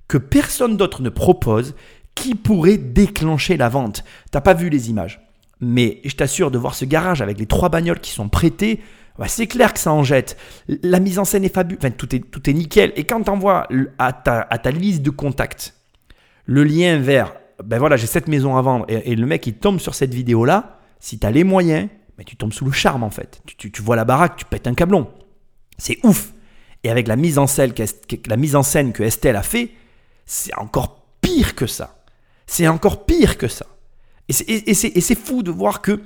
que 0.09 0.19
personne 0.19 0.77
d'autre 0.77 1.03
ne 1.03 1.09
propose 1.09 1.75
qui 2.15 2.35
pourrait 2.35 2.79
déclencher 2.79 3.57
la 3.57 3.69
vente? 3.69 4.05
T'as 4.31 4.41
pas 4.41 4.55
vu 4.55 4.69
les 4.69 4.91
images, 4.91 5.21
mais 5.61 6.01
je 6.05 6.15
t'assure 6.15 6.51
de 6.51 6.59
voir 6.59 6.75
ce 6.75 6.85
garage 6.85 7.23
avec 7.23 7.39
les 7.39 7.47
trois 7.47 7.69
bagnoles 7.69 8.01
qui 8.01 8.11
sont 8.11 8.29
prêtées, 8.29 8.81
c'est 9.27 9.47
clair 9.47 9.73
que 9.73 9.79
ça 9.79 9.93
en 9.93 10.03
jette. 10.03 10.37
La 10.83 10.99
mise 10.99 11.19
en 11.19 11.25
scène 11.25 11.45
est 11.45 11.55
fabuleuse, 11.55 11.79
enfin, 11.83 11.91
tout 11.91 12.15
est, 12.17 12.21
tout 12.21 12.49
est 12.49 12.53
nickel. 12.53 12.93
Et 12.97 13.05
quand 13.05 13.23
tu 13.23 13.31
envoies 13.31 13.69
à 13.99 14.13
ta, 14.13 14.41
à 14.41 14.59
ta 14.59 14.71
liste 14.71 15.03
de 15.03 15.11
contacts 15.11 15.75
le 16.47 16.65
lien 16.65 16.99
vers, 16.99 17.33
ben 17.65 17.79
voilà, 17.79 17.97
j'ai 17.97 18.07
cette 18.07 18.29
maison 18.29 18.57
à 18.57 18.63
vendre, 18.63 18.85
et, 18.89 19.15
le 19.15 19.27
mec 19.27 19.47
il 19.47 19.55
tombe 19.55 19.79
sur 19.81 19.95
cette 19.95 20.13
vidéo-là, 20.15 20.79
si 21.01 21.19
tu 21.19 21.27
as 21.27 21.31
les 21.31 21.45
moyens, 21.45 21.89
mais 22.19 22.25
tu 22.25 22.37
tombes 22.37 22.53
sous 22.53 22.65
le 22.65 22.73
charme 22.73 23.03
en 23.03 23.11
fait. 23.11 23.41
Tu, 23.59 23.71
tu- 23.71 23.83
vois 23.83 23.97
la 23.97 24.05
baraque, 24.05 24.37
tu 24.37 24.45
pètes 24.45 24.67
un 24.67 24.75
câblon. 24.75 25.09
C'est 25.79 25.99
ouf. 26.05 26.33
Et 26.85 26.91
avec 26.91 27.09
la 27.09 27.17
mise 27.17 27.39
en 27.39 27.47
scène, 27.47 27.73
que- 27.73 27.83
la 28.29 28.37
mise 28.37 28.57
en 28.57 28.63
scène 28.63 28.93
que 28.93 29.03
Estelle 29.03 29.37
a 29.37 29.43
fait, 29.43 29.71
c'est 30.27 30.55
encore 30.59 31.03
pire 31.21 31.55
que 31.55 31.67
ça. 31.67 32.03
C'est 32.47 32.69
encore 32.69 33.07
pire 33.07 33.39
que 33.39 33.49
ça. 33.49 33.67
Et 34.29 34.33
c'est- 34.33 34.49
Et, 34.49 35.01
c'est 35.01 35.15
fou 35.19 35.43
de 35.43 35.51
voir 35.51 35.81
que 35.83 36.01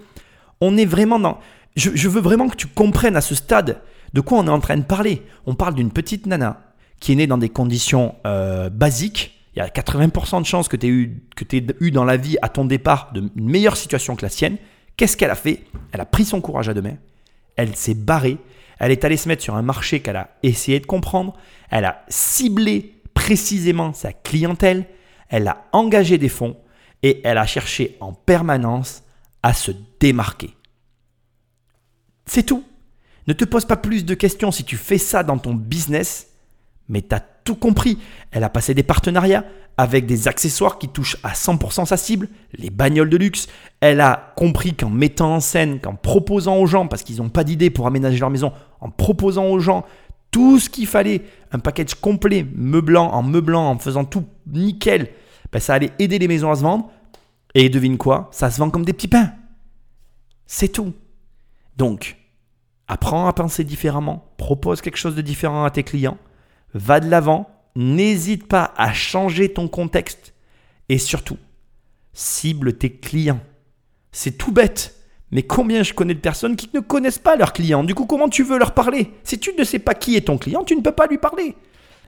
on 0.60 0.76
est 0.76 0.84
vraiment 0.86 1.18
dans. 1.18 1.38
Je, 1.76 1.90
je 1.94 2.08
veux 2.08 2.20
vraiment 2.20 2.48
que 2.48 2.56
tu 2.56 2.66
comprennes 2.66 3.16
à 3.16 3.20
ce 3.20 3.34
stade 3.34 3.82
de 4.14 4.20
quoi 4.20 4.38
on 4.38 4.46
est 4.46 4.50
en 4.50 4.60
train 4.60 4.76
de 4.76 4.84
parler. 4.84 5.22
On 5.44 5.54
parle 5.54 5.74
d'une 5.74 5.90
petite 5.90 6.26
nana 6.26 6.62
qui 7.00 7.12
est 7.12 7.16
née 7.16 7.26
dans 7.26 7.36
des 7.38 7.50
conditions 7.50 8.14
euh, 8.26 8.70
basiques. 8.70 9.35
Il 9.56 9.60
y 9.60 9.62
a 9.62 9.68
80% 9.68 10.42
de 10.42 10.46
chances 10.46 10.68
que 10.68 10.76
tu 10.76 10.86
aies, 10.86 11.66
eu, 11.80 11.90
dans 11.90 12.04
la 12.04 12.18
vie 12.18 12.36
à 12.42 12.48
ton 12.50 12.66
départ 12.66 13.10
de- 13.14 13.30
une 13.36 13.48
meilleure 13.48 13.76
situation 13.78 14.14
que 14.14 14.22
la 14.22 14.28
sienne. 14.28 14.58
Qu'est-ce 14.98 15.16
qu'elle 15.16 15.30
a 15.30 15.34
fait? 15.34 15.64
Elle 15.92 16.00
a 16.02 16.06
pris 16.06 16.26
son 16.26 16.42
courage 16.42 16.68
à 16.68 16.74
deux 16.74 16.82
mains. 16.82 16.98
Elle 17.56 17.74
s'est 17.74 17.94
barrée. 17.94 18.36
Elle 18.78 18.90
est 18.92 19.04
allée 19.04 19.16
se 19.16 19.28
mettre 19.28 19.42
sur 19.42 19.54
un 19.56 19.62
marché 19.62 20.00
qu'elle 20.00 20.16
a 20.16 20.36
essayé 20.42 20.78
de 20.78 20.84
comprendre. 20.86 21.34
Elle 21.70 21.86
a 21.86 22.04
ciblé 22.08 23.00
précisément 23.14 23.94
sa 23.94 24.12
clientèle. 24.12 24.84
Elle 25.30 25.48
a 25.48 25.64
engagé 25.72 26.18
des 26.18 26.28
fonds 26.28 26.58
et 27.02 27.22
elle 27.24 27.38
a 27.38 27.46
cherché 27.46 27.96
en 28.00 28.12
permanence 28.12 29.04
à 29.42 29.54
se 29.54 29.70
démarquer. 30.00 30.50
C'est 32.26 32.42
tout. 32.44 32.62
Ne 33.26 33.32
te 33.32 33.44
pose 33.46 33.64
pas 33.64 33.76
plus 33.76 34.04
de 34.04 34.14
questions 34.14 34.50
si 34.50 34.64
tu 34.64 34.76
fais 34.76 34.98
ça 34.98 35.22
dans 35.22 35.38
ton 35.38 35.54
business, 35.54 36.28
mais 36.88 37.02
tu 37.02 37.14
as 37.14 37.20
tout 37.20 37.56
compris. 37.56 37.98
Elle 38.30 38.44
a 38.44 38.48
passé 38.48 38.74
des 38.74 38.82
partenariats 38.82 39.44
avec 39.76 40.06
des 40.06 40.28
accessoires 40.28 40.78
qui 40.78 40.88
touchent 40.88 41.18
à 41.22 41.32
100% 41.32 41.86
sa 41.86 41.96
cible, 41.96 42.28
les 42.54 42.70
bagnoles 42.70 43.10
de 43.10 43.16
luxe. 43.16 43.46
Elle 43.80 44.00
a 44.00 44.32
compris 44.36 44.74
qu'en 44.74 44.90
mettant 44.90 45.34
en 45.34 45.40
scène, 45.40 45.80
qu'en 45.80 45.94
proposant 45.94 46.56
aux 46.56 46.66
gens, 46.66 46.86
parce 46.86 47.02
qu'ils 47.02 47.18
n'ont 47.18 47.28
pas 47.28 47.44
d'idée 47.44 47.70
pour 47.70 47.86
aménager 47.86 48.18
leur 48.18 48.30
maison, 48.30 48.52
en 48.80 48.90
proposant 48.90 49.46
aux 49.46 49.58
gens 49.58 49.84
tout 50.30 50.58
ce 50.58 50.68
qu'il 50.68 50.86
fallait, 50.86 51.22
un 51.52 51.58
package 51.58 51.94
complet, 51.94 52.46
meublant, 52.54 53.12
en 53.12 53.22
meublant, 53.22 53.70
en 53.70 53.78
faisant 53.78 54.04
tout 54.04 54.24
nickel, 54.46 55.08
ben 55.52 55.60
ça 55.60 55.74
allait 55.74 55.92
aider 55.98 56.18
les 56.18 56.28
maisons 56.28 56.50
à 56.50 56.56
se 56.56 56.62
vendre. 56.62 56.90
Et 57.54 57.68
devine 57.68 57.96
quoi? 57.96 58.28
Ça 58.32 58.50
se 58.50 58.58
vend 58.58 58.68
comme 58.68 58.84
des 58.84 58.92
petits 58.92 59.08
pains. 59.08 59.32
C'est 60.46 60.68
tout. 60.68 60.92
Donc, 61.76 62.16
apprends 62.88 63.26
à 63.26 63.32
penser 63.32 63.64
différemment, 63.64 64.32
propose 64.36 64.80
quelque 64.80 64.98
chose 64.98 65.14
de 65.14 65.22
différent 65.22 65.64
à 65.64 65.70
tes 65.70 65.82
clients, 65.82 66.18
va 66.76 67.00
de 67.00 67.08
l'avant, 67.08 67.50
n'hésite 67.74 68.46
pas 68.46 68.72
à 68.76 68.92
changer 68.92 69.52
ton 69.52 69.68
contexte 69.68 70.34
et 70.88 70.98
surtout, 70.98 71.38
cible 72.12 72.74
tes 72.74 72.92
clients. 72.92 73.40
C'est 74.12 74.38
tout 74.38 74.52
bête, 74.52 74.94
mais 75.30 75.42
combien 75.42 75.82
je 75.82 75.92
connais 75.92 76.14
de 76.14 76.20
personnes 76.20 76.56
qui 76.56 76.70
ne 76.72 76.80
connaissent 76.80 77.18
pas 77.18 77.36
leurs 77.36 77.52
clients? 77.52 77.84
Du 77.84 77.94
coup, 77.94 78.06
comment 78.06 78.28
tu 78.28 78.42
veux 78.42 78.58
leur 78.58 78.72
parler? 78.72 79.10
Si 79.24 79.38
tu 79.38 79.52
ne 79.58 79.64
sais 79.64 79.78
pas 79.78 79.94
qui 79.94 80.16
est 80.16 80.26
ton 80.26 80.38
client, 80.38 80.64
tu 80.64 80.76
ne 80.76 80.80
peux 80.80 80.92
pas 80.92 81.06
lui 81.06 81.18
parler. 81.18 81.56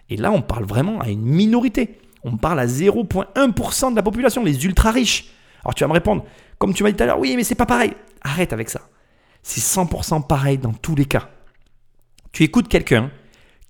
Et 0.09 0.17
là, 0.17 0.33
on 0.33 0.41
parle 0.41 0.65
vraiment 0.65 1.01
à 1.01 1.11
une 1.11 1.25
minorité. 1.25 1.99
On 2.25 2.37
parle 2.37 2.61
à 2.61 2.67
0,1% 2.67 3.91
de 3.91 3.97
la 3.97 4.03
population, 4.03 4.45
les 4.45 4.65
ultra 4.65 4.91
riches. 4.91 5.27
Alors 5.65 5.75
tu 5.75 5.85
vas 5.85 5.89
me 5.89 5.93
répondre, 5.93 6.25
comme 6.59 6.73
tu 6.73 6.83
m'as 6.83 6.91
dit 6.91 6.97
tout 6.97 7.03
à 7.03 7.07
l'heure, 7.07 7.19
oui, 7.19 7.35
mais 7.37 7.45
c'est 7.45 7.55
pas 7.55 7.67
pareil. 7.67 7.93
Arrête 8.23 8.53
avec 8.53 8.71
ça. 8.71 8.81
C'est 9.43 9.61
100% 9.61 10.27
pareil 10.27 10.59
dans 10.59 10.73
tous 10.73 10.95
les 10.95 11.05
cas. 11.05 11.29
Tu 12.33 12.45
écoutes 12.45 12.69
quelqu'un 12.69 13.11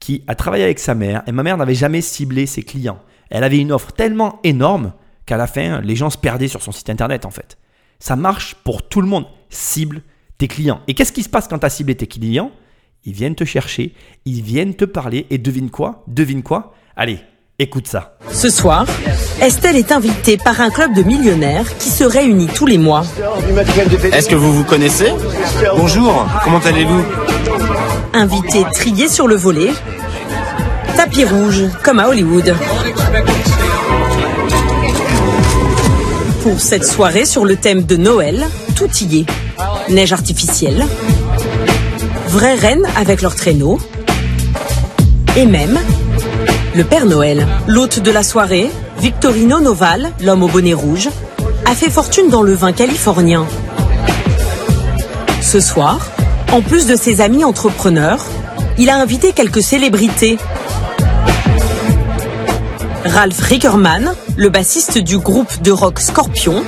qui 0.01 0.23
a 0.27 0.35
travaillé 0.35 0.65
avec 0.65 0.79
sa 0.79 0.95
mère 0.95 1.23
et 1.27 1.33
ma 1.33 1.43
mère 1.43 1.57
n'avait 1.57 1.75
jamais 1.75 2.01
ciblé 2.01 2.47
ses 2.47 2.63
clients. 2.63 3.01
Elle 3.31 3.45
avait 3.45 3.59
une 3.59 3.73
offre 3.73 3.93
tellement 3.93 4.41
énorme 4.45 4.93
qu'à 5.27 5.37
la 5.37 5.47
fin, 5.47 5.81
les 5.81 5.97
gens 5.97 6.11
se 6.11 6.19
perdaient 6.19 6.49
sur 6.49 6.63
son 6.63 6.73
site 6.73 6.89
internet 6.91 7.27
en 7.27 7.31
fait. 7.31 7.59
Ça 7.99 8.17
marche 8.17 8.55
pour 8.65 8.89
tout 8.89 9.01
le 9.01 9.09
monde. 9.09 9.27
Cible 9.51 10.03
tes 10.39 10.49
clients. 10.49 10.81
Et 10.87 10.95
qu'est-ce 10.95 11.13
qui 11.13 11.23
se 11.23 11.29
passe 11.29 11.49
quand 11.49 11.59
tu 11.59 11.67
as 11.67 11.71
ciblé 11.71 11.95
tes 11.95 12.07
clients? 12.07 12.51
Ils 13.05 13.13
viennent 13.13 13.35
te 13.35 13.45
chercher, 13.45 13.95
ils 14.25 14.43
viennent 14.43 14.75
te 14.75 14.85
parler 14.85 15.27
et 15.31 15.39
devine 15.39 15.71
quoi? 15.71 16.05
Devine 16.07 16.43
quoi? 16.43 16.75
Allez, 16.97 17.19
écoute 17.59 17.87
ça. 17.87 18.19
Ce 18.31 18.51
soir, 18.51 18.87
Estelle 19.41 19.77
est 19.77 19.93
invitée 19.93 20.37
par 20.37 20.61
un 20.61 20.71
club 20.71 20.95
de 20.95 21.03
millionnaires 21.03 21.77
qui 21.79 21.89
se 21.89 22.05
réunit 22.05 22.49
tous 22.49 22.67
les 22.67 22.79
mois. 22.79 23.05
Est-ce 24.13 24.29
que 24.29 24.35
vous 24.35 24.53
vous 24.53 24.65
connaissez? 24.65 25.13
Bonjour, 25.77 26.27
comment 26.45 26.59
allez-vous? 26.59 27.05
Invitée 28.13 28.65
triée 28.73 29.09
sur 29.09 29.29
le 29.29 29.37
volet. 29.37 29.71
Tapis 30.97 31.25
rouge, 31.25 31.65
comme 31.83 31.99
à 32.01 32.09
Hollywood. 32.09 32.55
Pour 36.43 36.61
cette 36.61 36.85
soirée 36.85 37.25
sur 37.25 37.45
le 37.45 37.57
thème 37.57 37.85
de 37.85 37.97
Noël, 37.97 38.47
tout 38.75 38.91
y 39.03 39.21
est. 39.21 39.27
Neige 39.91 40.13
artificielle, 40.13 40.85
vraies 42.29 42.55
reines 42.55 42.87
avec 42.97 43.23
leurs 43.23 43.35
traîneaux, 43.35 43.79
et 45.37 45.47
même 45.47 45.79
le 46.75 46.85
Père 46.85 47.07
Noël. 47.07 47.47
L'hôte 47.67 48.01
de 48.01 48.11
la 48.11 48.23
soirée, 48.23 48.71
Victorino 48.99 49.61
Noval, 49.61 50.13
l'homme 50.23 50.43
au 50.43 50.49
bonnet 50.49 50.75
rouge, 50.75 51.09
a 51.67 51.75
fait 51.75 51.91
fortune 51.91 52.29
dans 52.29 52.43
le 52.43 52.55
vin 52.55 52.73
californien. 52.73 53.47
Ce 55.41 55.61
soir, 55.61 55.99
en 56.53 56.63
plus 56.63 56.87
de 56.87 56.97
ses 56.97 57.21
amis 57.21 57.45
entrepreneurs, 57.45 58.25
il 58.79 58.91
a 58.91 58.97
invité 58.97 59.33
quelques 59.33 59.63
célébrités. 59.63 60.39
Ralph 63.05 63.41
Rickerman, 63.41 64.15
le 64.37 64.49
bassiste 64.49 64.99
du 64.99 65.19
groupe 65.19 65.63
de 65.63 65.71
rock 65.73 65.99
Scorpion, 65.99 66.63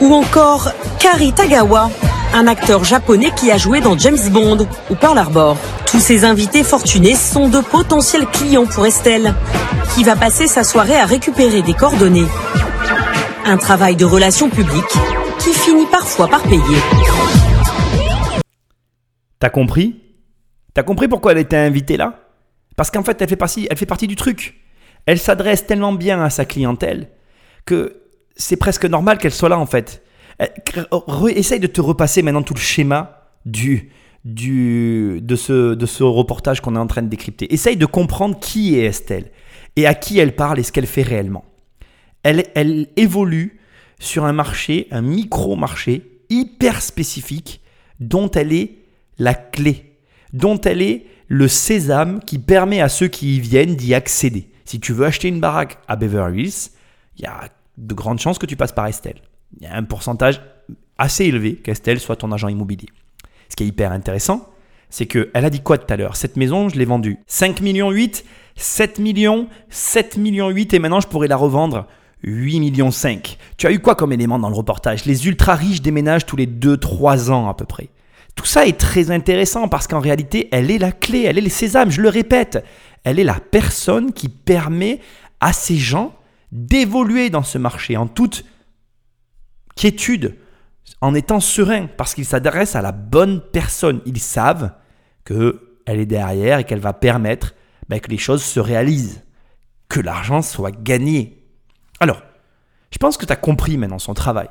ou 0.00 0.14
encore 0.14 0.72
Kari 0.98 1.32
Tagawa, 1.32 1.90
un 2.34 2.46
acteur 2.46 2.84
japonais 2.84 3.30
qui 3.36 3.50
a 3.50 3.58
joué 3.58 3.80
dans 3.80 3.96
James 3.98 4.28
Bond 4.30 4.66
ou 4.90 4.94
Pearl 4.94 5.18
Harbor. 5.18 5.56
Tous 5.86 6.00
ces 6.00 6.24
invités 6.24 6.64
fortunés 6.64 7.14
sont 7.14 7.48
de 7.48 7.60
potentiels 7.60 8.26
clients 8.26 8.66
pour 8.66 8.86
Estelle, 8.86 9.34
qui 9.94 10.04
va 10.04 10.16
passer 10.16 10.46
sa 10.46 10.64
soirée 10.64 10.96
à 10.96 11.04
récupérer 11.04 11.62
des 11.62 11.74
coordonnées. 11.74 12.26
Un 13.44 13.58
travail 13.58 13.96
de 13.96 14.04
relations 14.04 14.48
publiques 14.48 14.98
qui 15.42 15.52
finit 15.52 15.86
parfois 15.86 16.28
par 16.28 16.42
payer. 16.44 16.60
T'as 19.40 19.50
compris? 19.50 20.00
T'as 20.72 20.84
compris 20.84 21.08
pourquoi 21.08 21.32
elle 21.32 21.38
était 21.38 21.56
invitée 21.56 21.96
là? 21.96 22.20
Parce 22.76 22.90
qu'en 22.90 23.02
fait, 23.02 23.20
elle 23.20 23.28
fait, 23.28 23.36
partie, 23.36 23.66
elle 23.68 23.76
fait 23.76 23.86
partie 23.86 24.06
du 24.06 24.14
truc. 24.14 24.60
Elle 25.04 25.18
s'adresse 25.18 25.66
tellement 25.66 25.92
bien 25.92 26.22
à 26.22 26.30
sa 26.30 26.44
clientèle 26.44 27.08
que 27.66 28.02
c'est 28.36 28.56
presque 28.56 28.84
normal 28.84 29.18
qu'elle 29.18 29.32
soit 29.32 29.48
là 29.48 29.58
en 29.58 29.66
fait. 29.66 30.02
Essaye 31.34 31.60
de 31.60 31.66
te 31.66 31.80
repasser 31.80 32.22
maintenant 32.22 32.42
tout 32.42 32.54
le 32.54 32.60
schéma 32.60 33.28
du, 33.44 33.90
du, 34.24 35.20
de, 35.22 35.36
ce, 35.36 35.74
de 35.74 35.86
ce 35.86 36.04
reportage 36.04 36.60
qu'on 36.60 36.76
est 36.76 36.78
en 36.78 36.86
train 36.86 37.02
de 37.02 37.08
décrypter. 37.08 37.52
Essaye 37.52 37.76
de 37.76 37.86
comprendre 37.86 38.38
qui 38.38 38.78
est 38.78 38.84
Estelle 38.84 39.30
et 39.74 39.86
à 39.86 39.94
qui 39.94 40.20
elle 40.20 40.36
parle 40.36 40.60
et 40.60 40.62
ce 40.62 40.70
qu'elle 40.70 40.86
fait 40.86 41.02
réellement. 41.02 41.44
Elle, 42.22 42.44
elle 42.54 42.86
évolue 42.96 43.58
sur 44.02 44.24
un 44.24 44.32
marché, 44.32 44.88
un 44.90 45.00
micro-marché 45.00 46.02
hyper 46.28 46.82
spécifique 46.82 47.60
dont 48.00 48.28
elle 48.32 48.52
est 48.52 48.78
la 49.18 49.32
clé, 49.32 49.96
dont 50.32 50.60
elle 50.60 50.82
est 50.82 51.06
le 51.28 51.46
sésame 51.46 52.20
qui 52.20 52.40
permet 52.40 52.80
à 52.80 52.88
ceux 52.88 53.06
qui 53.06 53.36
y 53.36 53.40
viennent 53.40 53.76
d'y 53.76 53.94
accéder. 53.94 54.48
Si 54.64 54.80
tu 54.80 54.92
veux 54.92 55.06
acheter 55.06 55.28
une 55.28 55.38
baraque 55.38 55.78
à 55.86 55.94
Beverly 55.94 56.42
Hills, 56.42 56.70
il 57.16 57.22
y 57.22 57.26
a 57.26 57.48
de 57.78 57.94
grandes 57.94 58.18
chances 58.18 58.40
que 58.40 58.46
tu 58.46 58.56
passes 58.56 58.72
par 58.72 58.86
Estelle. 58.86 59.22
Il 59.60 59.64
y 59.64 59.70
a 59.70 59.76
un 59.76 59.84
pourcentage 59.84 60.40
assez 60.98 61.26
élevé 61.26 61.54
qu'Estelle 61.54 62.00
soit 62.00 62.16
ton 62.16 62.32
agent 62.32 62.48
immobilier. 62.48 62.88
Ce 63.50 63.54
qui 63.54 63.62
est 63.62 63.68
hyper 63.68 63.92
intéressant, 63.92 64.48
c'est 64.90 65.06
que 65.06 65.30
elle 65.32 65.44
a 65.44 65.50
dit 65.50 65.60
quoi 65.60 65.78
tout 65.78 65.92
à 65.92 65.96
l'heure? 65.96 66.16
Cette 66.16 66.36
maison, 66.36 66.68
je 66.68 66.76
l'ai 66.76 66.84
vendue 66.86 67.18
5 67.28 67.60
millions 67.60 67.92
8, 67.92 68.24
7 68.56 68.98
millions, 68.98 69.48
7 69.70 70.16
millions 70.16 70.48
8 70.50 70.74
et 70.74 70.80
maintenant 70.80 71.00
je 71.00 71.06
pourrais 71.06 71.28
la 71.28 71.36
revendre 71.36 71.86
8 72.22 72.60
millions 72.60 72.90
5. 72.90 73.38
Tu 73.56 73.66
as 73.66 73.72
eu 73.72 73.80
quoi 73.80 73.94
comme 73.94 74.12
élément 74.12 74.38
dans 74.38 74.48
le 74.48 74.54
reportage? 74.54 75.04
Les 75.04 75.26
ultra 75.26 75.54
riches 75.54 75.82
déménagent 75.82 76.26
tous 76.26 76.36
les 76.36 76.46
2-3 76.46 77.30
ans 77.30 77.48
à 77.48 77.54
peu 77.54 77.64
près. 77.64 77.90
Tout 78.34 78.46
ça 78.46 78.66
est 78.66 78.78
très 78.78 79.10
intéressant 79.10 79.68
parce 79.68 79.86
qu'en 79.86 80.00
réalité, 80.00 80.48
elle 80.52 80.70
est 80.70 80.78
la 80.78 80.92
clé, 80.92 81.22
elle 81.22 81.38
est 81.38 81.42
le 81.42 81.50
sésame, 81.50 81.90
je 81.90 82.00
le 82.00 82.08
répète. 82.08 82.64
Elle 83.04 83.18
est 83.18 83.24
la 83.24 83.40
personne 83.40 84.12
qui 84.12 84.28
permet 84.28 85.00
à 85.40 85.52
ces 85.52 85.76
gens 85.76 86.14
d'évoluer 86.50 87.30
dans 87.30 87.42
ce 87.42 87.58
marché 87.58 87.96
en 87.96 88.06
toute 88.06 88.44
quiétude, 89.74 90.36
en 91.00 91.14
étant 91.14 91.40
serein, 91.40 91.88
parce 91.96 92.14
qu'ils 92.14 92.26
s'adressent 92.26 92.76
à 92.76 92.82
la 92.82 92.92
bonne 92.92 93.42
personne. 93.52 94.00
Ils 94.06 94.20
savent 94.20 94.72
qu'elle 95.24 95.58
est 95.86 96.06
derrière 96.06 96.58
et 96.58 96.64
qu'elle 96.64 96.80
va 96.80 96.92
permettre 96.92 97.54
ben, 97.88 98.00
que 98.00 98.10
les 98.10 98.18
choses 98.18 98.42
se 98.42 98.60
réalisent, 98.60 99.24
que 99.88 100.00
l'argent 100.00 100.42
soit 100.42 100.70
gagné. 100.70 101.41
Alors, 102.02 102.20
je 102.90 102.98
pense 102.98 103.16
que 103.16 103.24
tu 103.24 103.32
as 103.32 103.36
compris 103.36 103.76
maintenant 103.76 104.00
son 104.00 104.12
travail. 104.12 104.48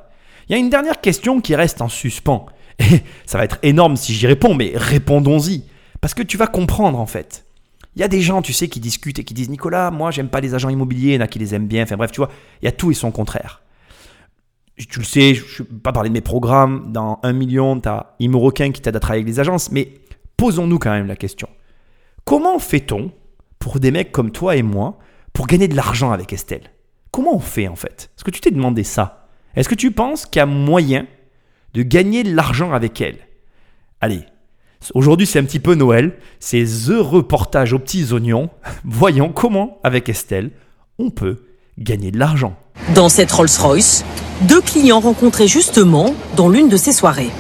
Il 0.48 0.54
y 0.54 0.56
a 0.56 0.58
une 0.58 0.70
dernière 0.70 1.02
question 1.02 1.42
qui 1.42 1.54
reste 1.54 1.82
en 1.82 1.90
suspens. 1.90 2.46
Et 2.80 3.02
ça 3.26 3.38
va 3.38 3.44
être 3.44 3.60
énorme 3.62 3.98
si 3.98 4.14
j'y 4.14 4.26
réponds, 4.26 4.56
mais 4.56 4.72
répondons-y. 4.74 5.66
Parce 6.00 6.14
que 6.14 6.24
tu 6.24 6.38
vas 6.38 6.48
comprendre 6.48 6.98
en 6.98 7.06
fait. 7.06 7.46
Il 7.98 8.00
y 8.00 8.06
a 8.06 8.08
des 8.08 8.22
gens, 8.22 8.42
tu 8.42 8.54
sais, 8.54 8.70
qui 8.70 8.80
discutent 8.80 9.20
et 9.20 9.26
qui 9.26 9.34
disent 9.34 9.50
Nicolas, 9.50 9.92
moi 9.92 10.12
j'aime 10.12 10.30
pas 10.30 10.40
les 10.40 10.56
agents 10.56 10.70
immobiliers, 10.70 11.10
il 11.10 11.16
y 11.16 11.18
en 11.18 11.22
a 11.22 11.28
qui 11.28 11.40
les 11.40 11.54
aiment 11.54 11.68
bien. 11.68 11.84
Enfin 11.84 11.98
bref, 11.98 12.14
tu 12.14 12.22
vois, 12.22 12.30
il 12.62 12.66
y 12.66 12.68
a 12.70 12.72
tout 12.72 12.90
et 12.90 12.94
son 12.94 13.12
contraire. 13.12 13.62
Tu 14.78 15.00
le 15.00 15.06
sais, 15.06 15.34
je 15.34 15.64
ne 15.64 15.68
vais 15.68 15.76
pas 15.84 15.92
parler 15.92 16.08
de 16.08 16.14
mes 16.14 16.22
programmes. 16.22 16.94
Dans 16.94 17.20
1 17.24 17.34
million, 17.34 17.82
tu 17.82 17.90
as 17.90 18.16
Imoroquin 18.20 18.72
qui 18.72 18.80
t'aide 18.80 18.96
à 18.96 19.02
travailler 19.02 19.24
avec 19.24 19.34
les 19.34 19.42
agences. 19.42 19.72
Mais 19.72 19.96
posons-nous 20.38 20.80
quand 20.80 20.92
même 20.92 21.08
la 21.08 21.18
question. 21.18 21.50
Comment 22.24 22.60
fait-on 22.60 23.12
pour 23.60 23.82
des 23.82 23.92
mecs 23.92 24.14
comme 24.14 24.32
toi 24.32 24.56
et 24.56 24.64
moi 24.64 24.98
pour 25.34 25.48
gagner 25.48 25.68
de 25.68 25.76
l'argent 25.76 26.14
avec 26.14 26.32
Estelle? 26.32 26.72
Comment 27.12 27.36
on 27.36 27.40
fait 27.40 27.68
en 27.68 27.76
fait? 27.76 28.10
Est-ce 28.16 28.24
que 28.24 28.32
tu 28.32 28.40
t'es 28.40 28.52
demandé 28.52 28.84
ça? 28.86 29.28
Est-ce 29.56 29.68
que 29.68 29.76
tu 29.76 29.92
penses 29.92 30.26
qu'il 30.26 30.40
y 30.40 30.44
a 30.44 30.46
moyen 30.46 31.06
de 31.74 31.84
gagner 31.84 32.24
de 32.24 32.34
l'argent 32.34 32.72
avec 32.72 33.02
elle? 33.02 33.18
Allez, 34.00 34.22
aujourd'hui 34.94 35.28
c'est 35.28 35.38
un 35.38 35.44
petit 35.44 35.60
peu 35.60 35.76
Noël, 35.76 36.14
c'est 36.40 36.64
The 36.64 37.00
Reportage 37.00 37.74
aux 37.74 37.80
petits 37.80 38.14
oignons. 38.14 38.50
Voyons 38.86 39.30
comment, 39.30 39.80
avec 39.84 40.08
Estelle, 40.08 40.52
on 41.00 41.10
peut 41.10 41.44
gagner 41.78 42.12
de 42.12 42.18
l'argent. 42.18 42.56
Dans 42.96 43.10
cette 43.10 43.32
Rolls-Royce, 43.32 44.06
deux 44.44 44.62
clients 44.62 45.02
rencontrés 45.02 45.48
justement 45.48 46.16
dans 46.38 46.48
l'une 46.48 46.70
de 46.70 46.78
ces 46.78 46.94
soirées. 46.94 47.32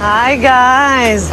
Hi 0.00 0.38
guys. 0.38 1.28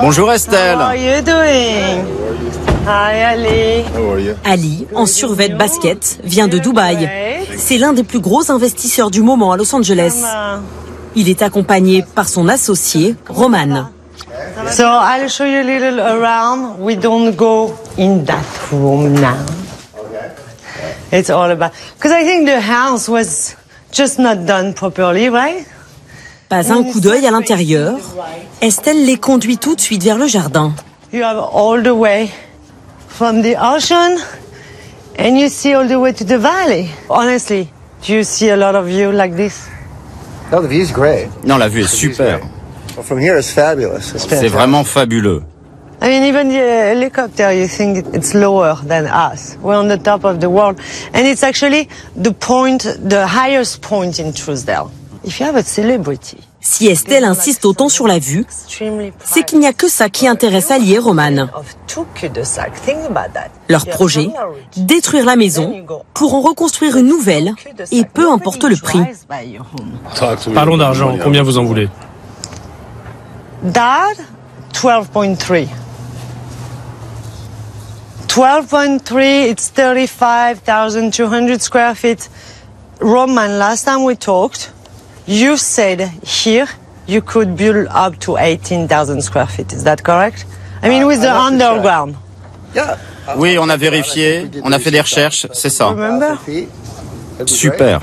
Bonjour 0.00 0.30
Estelle. 0.30 0.76
How 0.76 0.80
are 0.80 0.94
you 0.94 1.22
doing? 1.22 2.71
Hi 2.84 3.22
Ali. 3.22 3.84
How 3.94 4.10
are 4.10 4.20
you? 4.20 4.34
Ali, 4.44 4.88
en 4.94 5.06
survêt 5.06 5.50
basket, 5.50 6.18
vient 6.24 6.48
de 6.48 6.58
Dubaï. 6.58 7.08
C'est 7.56 7.78
l'un 7.78 7.92
des 7.92 8.02
plus 8.02 8.18
gros 8.18 8.50
investisseurs 8.50 9.12
du 9.12 9.22
moment 9.22 9.52
à 9.52 9.56
Los 9.56 9.72
Angeles. 9.72 10.24
Il 11.14 11.28
est 11.28 11.42
accompagné 11.42 12.04
par 12.16 12.28
son 12.28 12.48
associé, 12.48 13.14
Roman. 13.28 13.90
So 14.72 14.82
I'll 14.82 15.28
show 15.28 15.44
you 15.44 15.60
a 15.60 15.62
little 15.62 16.00
around. 16.00 16.80
We 16.80 16.96
don't 16.96 17.36
go 17.36 17.72
in 17.98 18.24
that 18.24 18.42
room 18.72 19.14
now. 19.14 19.36
It's 21.12 21.30
all 21.30 21.52
about 21.52 21.70
because 21.96 22.10
I 22.12 22.24
think 22.24 22.46
the 22.46 22.60
house 22.60 23.08
was 23.08 23.54
just 23.92 24.18
not 24.18 24.44
done 24.44 24.74
properly, 24.74 25.28
right? 25.28 25.64
Pas 26.48 26.72
un 26.72 26.82
coup 26.82 26.98
d'œil 26.98 27.26
à 27.26 27.30
l'intérieur. 27.30 27.94
Estelle 28.60 29.04
les 29.06 29.18
conduit 29.18 29.58
tout 29.58 29.76
de 29.76 29.80
suite 29.80 30.02
vers 30.02 30.18
le 30.18 30.26
jardin. 30.26 30.72
You 31.12 31.22
have 31.22 31.38
all 31.54 31.80
the 31.80 31.94
way 31.94 32.30
from 33.12 33.42
the 33.42 33.56
ocean 33.56 34.18
and 35.16 35.38
you 35.38 35.48
see 35.48 35.74
all 35.74 35.86
the 35.86 35.98
way 35.98 36.12
to 36.12 36.24
the 36.24 36.38
valley. 36.38 36.90
Honestly, 37.08 37.70
do 38.02 38.14
you 38.14 38.24
see 38.24 38.48
a 38.48 38.56
lot 38.56 38.74
of 38.74 38.86
view 38.86 39.12
like 39.12 39.36
this? 39.36 39.68
No, 40.50 40.60
the 40.60 40.68
view's 40.68 40.90
great. 40.90 41.28
Non, 41.44 41.58
la 41.58 41.68
vue 41.68 41.82
est 41.82 41.94
super. 41.94 42.40
Well, 42.96 43.02
from 43.02 43.20
here, 43.20 43.36
it's 43.38 43.50
fabulous. 43.50 44.14
It's 44.14 44.26
C'est 44.26 44.48
vraiment 44.48 44.84
fabuleux. 44.84 45.42
I 46.00 46.08
mean, 46.08 46.24
even 46.24 46.48
the 46.48 46.56
helicopter, 46.56 47.52
you 47.52 47.68
think 47.68 48.12
it's 48.12 48.34
lower 48.34 48.74
than 48.82 49.06
us. 49.06 49.56
We're 49.62 49.76
on 49.76 49.88
the 49.88 49.98
top 49.98 50.24
of 50.24 50.40
the 50.40 50.50
world. 50.50 50.80
And 51.12 51.26
it's 51.26 51.44
actually 51.44 51.88
the 52.16 52.32
point, 52.32 52.82
the 52.98 53.26
highest 53.26 53.82
point 53.82 54.18
in 54.18 54.32
Truesdale. 54.32 54.90
If 55.22 55.38
you 55.38 55.46
have 55.46 55.56
a 55.56 55.62
celebrity, 55.62 56.40
Si 56.64 56.86
Estelle 56.86 57.24
insiste 57.24 57.64
autant 57.64 57.88
sur 57.88 58.06
la 58.06 58.20
vue, 58.20 58.46
c'est 59.24 59.42
qu'il 59.44 59.58
n'y 59.58 59.66
a 59.66 59.72
que 59.72 59.88
ça 59.88 60.08
qui 60.08 60.28
intéresse 60.28 60.70
Ali 60.70 60.94
et 60.94 60.98
Roman. 60.98 61.48
Leur 63.68 63.86
projet, 63.86 64.28
détruire 64.76 65.26
la 65.26 65.34
maison 65.34 65.84
pour 66.14 66.34
en 66.34 66.40
reconstruire 66.40 66.96
une 66.96 67.08
nouvelle, 67.08 67.52
et 67.90 68.04
peu 68.04 68.30
importe 68.30 68.62
le 68.62 68.76
prix. 68.76 69.02
Parlons 70.54 70.76
d'argent. 70.76 71.18
Combien 71.22 71.42
vous 71.42 71.58
en 71.58 71.64
voulez? 71.64 71.88
Dad, 73.64 74.16
12.3. 74.72 75.66
12.3, 78.28 79.50
it's 79.50 79.72
35,200 79.72 81.60
square 81.60 81.94
feet. 81.96 82.30
Roman, 83.00 83.58
last 83.58 83.84
time 83.84 84.04
we 84.04 84.16
talked, 84.16 84.72
you 85.26 85.56
said 85.56 86.10
here 86.24 86.66
you 87.06 87.22
could 87.22 87.56
build 87.56 87.86
up 87.90 88.18
to 88.20 88.36
18,000 88.38 89.22
square 89.22 89.46
feet. 89.46 89.72
Is 89.72 89.84
that 89.84 90.02
correct? 90.02 90.46
I 90.82 90.88
mean, 90.88 91.06
with 91.06 91.20
the 91.20 91.32
underground. 91.32 92.16
Oui, 93.36 93.56
on 93.58 93.68
a 93.68 93.76
vérifié, 93.76 94.50
on 94.64 94.72
a 94.72 94.78
fait 94.78 94.90
des 94.90 95.00
recherches, 95.00 95.46
c'est 95.52 95.70
ça. 95.70 95.94
Super. 97.46 98.00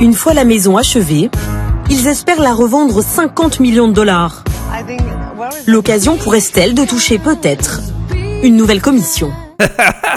Une 0.00 0.14
fois 0.14 0.32
la 0.32 0.44
maison 0.44 0.76
achevée, 0.76 1.30
ils 1.90 2.06
espèrent 2.06 2.40
la 2.40 2.54
revendre 2.54 3.02
50 3.02 3.60
millions 3.60 3.88
de 3.88 3.92
dollars. 3.92 4.44
L'occasion 5.66 6.16
pour 6.16 6.34
Estelle 6.34 6.74
de 6.74 6.84
toucher 6.84 7.18
peut-être 7.18 7.80
une 8.42 8.56
nouvelle 8.56 8.80
commission. 8.80 9.32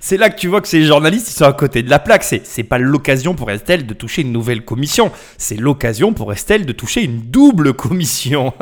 C'est 0.00 0.16
là 0.16 0.30
que 0.30 0.38
tu 0.38 0.48
vois 0.48 0.60
que 0.60 0.68
ces 0.68 0.84
journalistes 0.84 1.28
sont 1.28 1.44
à 1.44 1.52
côté 1.52 1.82
de 1.82 1.90
la 1.90 1.98
plaque. 1.98 2.24
C'est, 2.24 2.46
c'est 2.46 2.64
pas 2.64 2.78
l'occasion 2.78 3.34
pour 3.34 3.50
Estelle 3.50 3.86
de 3.86 3.94
toucher 3.94 4.22
une 4.22 4.32
nouvelle 4.32 4.64
commission. 4.64 5.10
C'est 5.36 5.56
l'occasion 5.56 6.12
pour 6.12 6.32
Estelle 6.32 6.66
de 6.66 6.72
toucher 6.72 7.02
une 7.02 7.20
double 7.20 7.74
commission. 7.74 8.52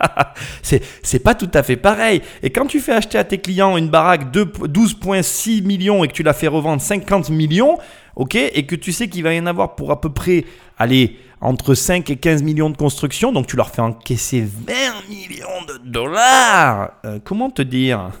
c'est, 0.62 0.82
c'est 1.02 1.18
pas 1.20 1.34
tout 1.34 1.50
à 1.54 1.62
fait 1.62 1.76
pareil. 1.76 2.22
Et 2.42 2.50
quand 2.50 2.66
tu 2.66 2.80
fais 2.80 2.92
acheter 2.92 3.18
à 3.18 3.24
tes 3.24 3.38
clients 3.38 3.76
une 3.76 3.88
baraque 3.88 4.30
de 4.30 4.44
12,6 4.44 5.64
millions 5.64 6.04
et 6.04 6.08
que 6.08 6.12
tu 6.12 6.22
la 6.22 6.32
fais 6.32 6.48
revendre 6.48 6.82
50 6.82 7.30
millions, 7.30 7.78
ok, 8.16 8.34
et 8.34 8.66
que 8.66 8.74
tu 8.76 8.92
sais 8.92 9.08
qu'il 9.08 9.22
va 9.22 9.34
y 9.34 9.40
en 9.40 9.46
avoir 9.46 9.74
pour 9.74 9.90
à 9.90 10.00
peu 10.00 10.10
près, 10.10 10.44
allez, 10.78 11.16
entre 11.40 11.74
5 11.74 12.10
et 12.10 12.16
15 12.16 12.42
millions 12.42 12.70
de 12.70 12.76
construction, 12.76 13.32
donc 13.32 13.46
tu 13.46 13.56
leur 13.56 13.70
fais 13.70 13.80
encaisser 13.80 14.42
20 14.42 14.74
millions 15.08 15.64
de 15.66 15.90
dollars. 15.90 16.92
Euh, 17.04 17.18
comment 17.24 17.50
te 17.50 17.62
dire? 17.62 18.10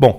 Bon, 0.00 0.18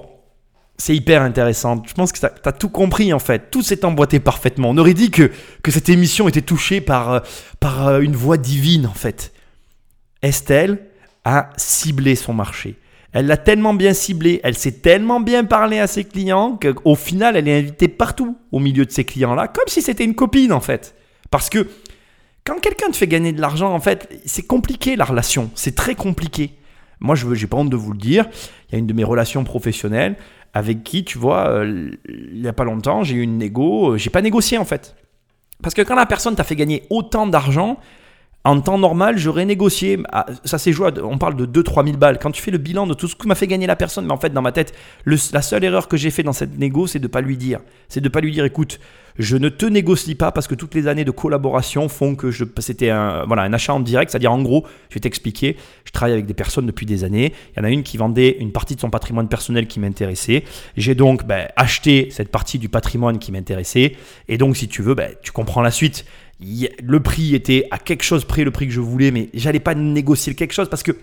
c'est 0.82 0.96
hyper 0.96 1.22
intéressant. 1.22 1.84
Je 1.86 1.94
pense 1.94 2.12
que 2.12 2.18
tu 2.18 2.26
as, 2.26 2.52
tout 2.54 2.70
compris 2.70 3.14
en 3.14 3.20
fait. 3.20 3.52
Tout 3.52 3.62
s'est 3.62 3.86
emboîté 3.86 4.20
parfaitement. 4.20 4.72
On 4.72 4.78
aurait 4.80 4.96
dit 4.96 5.12
que, 5.12 5.32
que 5.62 5.70
cette 5.70 5.90
émission 5.90 6.28
était 6.28 6.42
touchée 6.42 6.82
par, 6.82 7.14
euh, 7.14 7.20
par 7.60 7.88
euh, 7.88 8.00
une 8.00 8.16
voix 8.16 8.38
divine 8.38 8.88
en 8.88 8.94
fait. 8.94 9.32
Estelle 10.24 10.88
a 11.24 11.52
ciblé 11.56 12.16
son 12.16 12.34
marché. 12.34 12.80
Elle 13.14 13.28
l'a 13.28 13.38
tellement 13.38 13.76
bien 13.76 13.94
ciblé, 13.94 14.40
elle 14.44 14.58
sait 14.58 14.72
tellement 14.72 15.20
bien 15.20 15.44
parler 15.44 15.78
à 15.78 15.86
ses 15.86 16.04
clients 16.04 16.58
qu'au 16.58 16.96
final, 16.96 17.36
elle 17.36 17.48
est 17.48 17.60
invitée 17.60 17.88
partout 17.88 18.38
au 18.52 18.58
milieu 18.58 18.86
de 18.86 18.92
ses 18.92 19.04
clients-là, 19.04 19.50
comme 19.50 19.68
si 19.68 19.84
c'était 19.84 20.06
une 20.06 20.16
copine 20.16 20.52
en 20.52 20.62
fait. 20.62 20.96
Parce 21.30 21.52
que 21.52 21.68
quand 22.44 22.60
quelqu'un 22.60 22.90
te 22.90 22.98
fait 22.98 23.08
gagner 23.08 23.34
de 23.34 23.42
l'argent, 23.42 23.72
en 23.72 23.82
fait, 23.82 24.10
c'est 24.26 24.48
compliqué 24.48 24.96
la 24.96 25.06
relation, 25.06 25.52
c'est 25.54 25.76
très 25.76 25.94
compliqué. 25.94 26.56
Moi, 27.02 27.16
je 27.16 27.28
n'ai 27.28 27.48
pas 27.48 27.58
honte 27.58 27.70
de 27.70 27.76
vous 27.76 27.92
le 27.92 27.98
dire, 27.98 28.28
il 28.70 28.74
y 28.74 28.76
a 28.76 28.80
une 28.80 28.88
de 28.88 28.94
mes 28.94 29.04
relations 29.04 29.44
professionnelles 29.44 30.16
avec 30.54 30.84
qui, 30.84 31.04
tu 31.04 31.18
vois, 31.18 31.50
euh, 31.50 31.92
il 32.08 32.42
n'y 32.42 32.48
a 32.48 32.54
pas 32.54 32.64
longtemps, 32.64 33.04
j'ai 33.04 33.16
eu 33.16 33.22
une 33.22 33.38
négo, 33.38 33.94
euh, 33.94 33.98
j'ai 33.98 34.10
pas 34.10 34.22
négocié 34.22 34.58
en 34.58 34.66
fait. 34.66 34.96
Parce 35.62 35.76
que 35.76 35.82
quand 35.82 35.96
la 35.96 36.06
personne 36.06 36.36
t'a 36.36 36.44
fait 36.44 36.56
gagner 36.56 36.84
autant 36.90 37.28
d'argent, 37.28 37.78
en 38.44 38.60
temps 38.60 38.80
normal, 38.80 39.18
j'aurais 39.20 39.46
négocié. 39.46 40.00
Ah, 40.12 40.26
ça 40.46 40.58
s'est 40.58 40.74
joué, 40.74 40.90
on 41.04 41.20
parle 41.20 41.36
de 41.36 41.46
2-3 41.46 41.86
000 41.86 41.98
balles. 41.98 42.18
Quand 42.20 42.32
tu 42.32 42.42
fais 42.42 42.50
le 42.50 42.58
bilan 42.58 42.88
de 42.88 42.96
tout 42.96 43.08
ce 43.08 43.16
que 43.16 43.28
m'a 43.28 43.36
fait 43.36 43.46
gagner 43.46 43.68
la 43.68 43.76
personne, 43.76 44.06
mais 44.06 44.14
en 44.14 44.18
fait, 44.18 44.32
dans 44.32 44.42
ma 44.42 44.52
tête, 44.52 44.74
la 45.06 45.42
seule 45.42 45.64
erreur 45.64 45.88
que 45.88 45.96
j'ai 45.96 46.10
fait 46.10 46.24
dans 46.24 46.34
cette 46.34 46.58
négo, 46.58 46.88
c'est 46.88 46.98
de 46.98 47.06
ne 47.06 47.12
pas 47.12 47.22
lui 47.22 47.38
dire. 47.38 47.60
C'est 47.88 48.00
de 48.02 48.06
ne 48.06 48.10
pas 48.10 48.20
lui 48.20 48.32
dire, 48.32 48.44
écoute, 48.44 48.80
je 49.20 49.38
ne 49.38 49.50
te 49.50 49.68
négocie 49.68 50.16
pas 50.16 50.32
parce 50.32 50.48
que 50.48 50.56
toutes 50.56 50.74
les 50.74 50.88
années 50.88 51.06
de 51.06 51.12
collaboration 51.12 51.88
font 51.88 52.16
que 52.16 52.32
c'était 52.60 52.90
un, 52.90 53.26
voilà, 53.26 53.44
un 53.44 53.54
achat 53.54 53.76
en 53.76 53.80
direct. 53.80 54.10
C'est-à-dire, 54.10 54.32
en 54.32 54.42
gros, 54.42 54.66
je 54.90 54.96
vais 54.96 55.02
t'expliquer, 55.02 55.58
je 55.92 55.94
travaille 55.94 56.14
avec 56.14 56.26
des 56.26 56.34
personnes 56.34 56.66
depuis 56.66 56.86
des 56.86 57.04
années. 57.04 57.34
Il 57.52 57.60
y 57.60 57.62
en 57.62 57.66
a 57.66 57.70
une 57.70 57.84
qui 57.84 57.98
vendait 57.98 58.38
une 58.40 58.54
partie 58.54 58.76
de 58.76 58.80
son 58.80 58.90
patrimoine 58.90 59.28
personnel 59.28 59.68
qui 59.68 59.82
m'intéressait. 59.82 60.46
J'ai 60.78 60.96
donc 60.96 61.26
ben, 61.26 61.50
acheté 61.58 62.08
cette 62.12 62.30
partie 62.30 62.60
du 62.60 62.70
patrimoine 62.70 63.20
qui 63.20 63.34
m'intéressait. 63.34 63.98
Et 64.30 64.38
donc, 64.38 64.56
si 64.56 64.70
tu 64.70 64.82
veux, 64.82 64.96
ben, 64.96 65.12
tu 65.22 65.34
comprends 65.34 65.62
la 65.62 65.72
suite 65.72 66.06
le 66.82 67.00
prix 67.00 67.36
était 67.36 67.68
à 67.72 67.78
quelque 67.78 68.04
chose 68.04 68.26
près 68.26 68.44
le 68.44 68.52
prix 68.52 68.68
que 68.68 68.74
je 68.74 68.80
voulais, 68.80 69.12
mais 69.12 69.30
j'allais 69.34 69.60
pas 69.60 69.76
négocier 69.76 70.34
quelque 70.34 70.54
chose 70.54 70.70
parce 70.70 70.84
que 70.84 70.98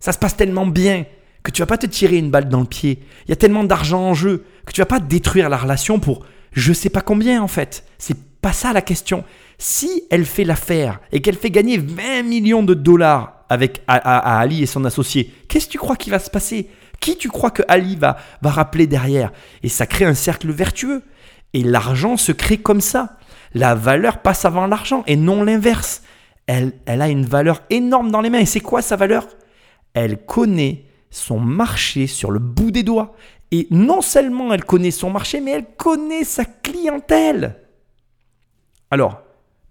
ça 0.00 0.12
se 0.12 0.18
passe 0.18 0.36
tellement 0.36 0.66
bien 0.66 1.04
que 1.42 1.50
tu 1.50 1.60
vas 1.60 1.66
pas 1.66 1.78
te 1.78 1.86
tirer 1.86 2.16
une 2.16 2.30
balle 2.30 2.48
dans 2.48 2.60
le 2.60 2.66
pied. 2.66 3.00
Il 3.26 3.30
y 3.30 3.32
a 3.32 3.36
tellement 3.36 3.64
d'argent 3.64 4.00
en 4.00 4.14
jeu 4.14 4.44
que 4.64 4.72
tu 4.72 4.80
vas 4.80 4.86
pas 4.86 5.00
détruire 5.00 5.48
la 5.48 5.58
relation 5.58 5.98
pour 5.98 6.24
je 6.52 6.72
sais 6.72 6.90
pas 6.90 7.00
combien 7.00 7.42
en 7.42 7.48
fait. 7.48 7.84
C'est 7.98 8.16
pas 8.40 8.52
ça 8.52 8.72
la 8.72 8.82
question. 8.82 9.24
Si 9.58 10.04
elle 10.10 10.24
fait 10.24 10.44
l'affaire 10.44 11.00
et 11.12 11.20
qu'elle 11.20 11.36
fait 11.36 11.50
gagner 11.50 11.78
20 11.78 12.22
millions 12.24 12.62
de 12.62 12.74
dollars 12.74 13.44
avec 13.48 13.82
à, 13.86 14.40
Ali 14.40 14.62
et 14.62 14.66
son 14.66 14.84
associé, 14.84 15.32
qu'est-ce 15.48 15.66
que 15.66 15.72
tu 15.72 15.78
crois 15.78 15.96
qui 15.96 16.10
va 16.10 16.18
se 16.18 16.30
passer? 16.30 16.68
Qui 17.00 17.16
tu 17.16 17.28
crois 17.28 17.50
que 17.50 17.62
Ali 17.68 17.96
va, 17.96 18.16
rappeler 18.42 18.86
derrière? 18.86 19.32
Et 19.62 19.68
ça 19.68 19.86
crée 19.86 20.04
un 20.04 20.14
cercle 20.14 20.50
vertueux. 20.50 21.02
Et 21.52 21.62
l'argent 21.62 22.16
se 22.16 22.32
crée 22.32 22.58
comme 22.58 22.80
ça 22.80 23.18
la 23.54 23.74
valeur 23.74 24.22
passe 24.22 24.44
avant 24.44 24.66
l'argent 24.66 25.04
et 25.06 25.16
non 25.16 25.44
l'inverse. 25.44 26.02
Elle, 26.46 26.72
elle 26.86 27.02
a 27.02 27.08
une 27.08 27.24
valeur 27.24 27.62
énorme 27.70 28.10
dans 28.10 28.20
les 28.20 28.30
mains. 28.30 28.40
Et 28.40 28.46
c'est 28.46 28.60
quoi 28.60 28.82
sa 28.82 28.96
valeur? 28.96 29.28
Elle 29.94 30.24
connaît 30.24 30.84
son 31.10 31.38
marché 31.38 32.06
sur 32.06 32.30
le 32.30 32.38
bout 32.38 32.70
des 32.70 32.82
doigts. 32.82 33.14
Et 33.50 33.66
non 33.70 34.00
seulement 34.00 34.52
elle 34.52 34.64
connaît 34.64 34.90
son 34.90 35.10
marché, 35.10 35.40
mais 35.40 35.52
elle 35.52 35.66
connaît 35.76 36.24
sa 36.24 36.44
clientèle. 36.44 37.56
Alors, 38.90 39.21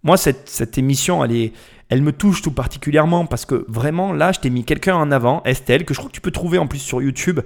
moi, 0.04 0.18
cette, 0.18 0.78
émission, 0.78 1.24
elle, 1.24 2.02
me 2.02 2.12
touche 2.12 2.42
tout 2.42 2.52
particulièrement 2.52 3.26
parce 3.26 3.46
que 3.46 3.66
vraiment, 3.68 4.14
là, 4.14 4.32
je 4.32 4.40
t'ai 4.40 4.50
mis 4.50 4.64
quelqu'un 4.64 4.96
en 4.96 5.12
avant, 5.12 5.44
Estelle, 5.44 5.86
que 5.86 5.94
je 5.94 6.00
crois 6.00 6.10
que 6.10 6.16
tu 6.16 6.22
peux 6.22 6.32
trouver 6.32 6.58
en 6.58 6.68
plus 6.68 6.80
sur 6.80 7.02
YouTube. 7.02 7.40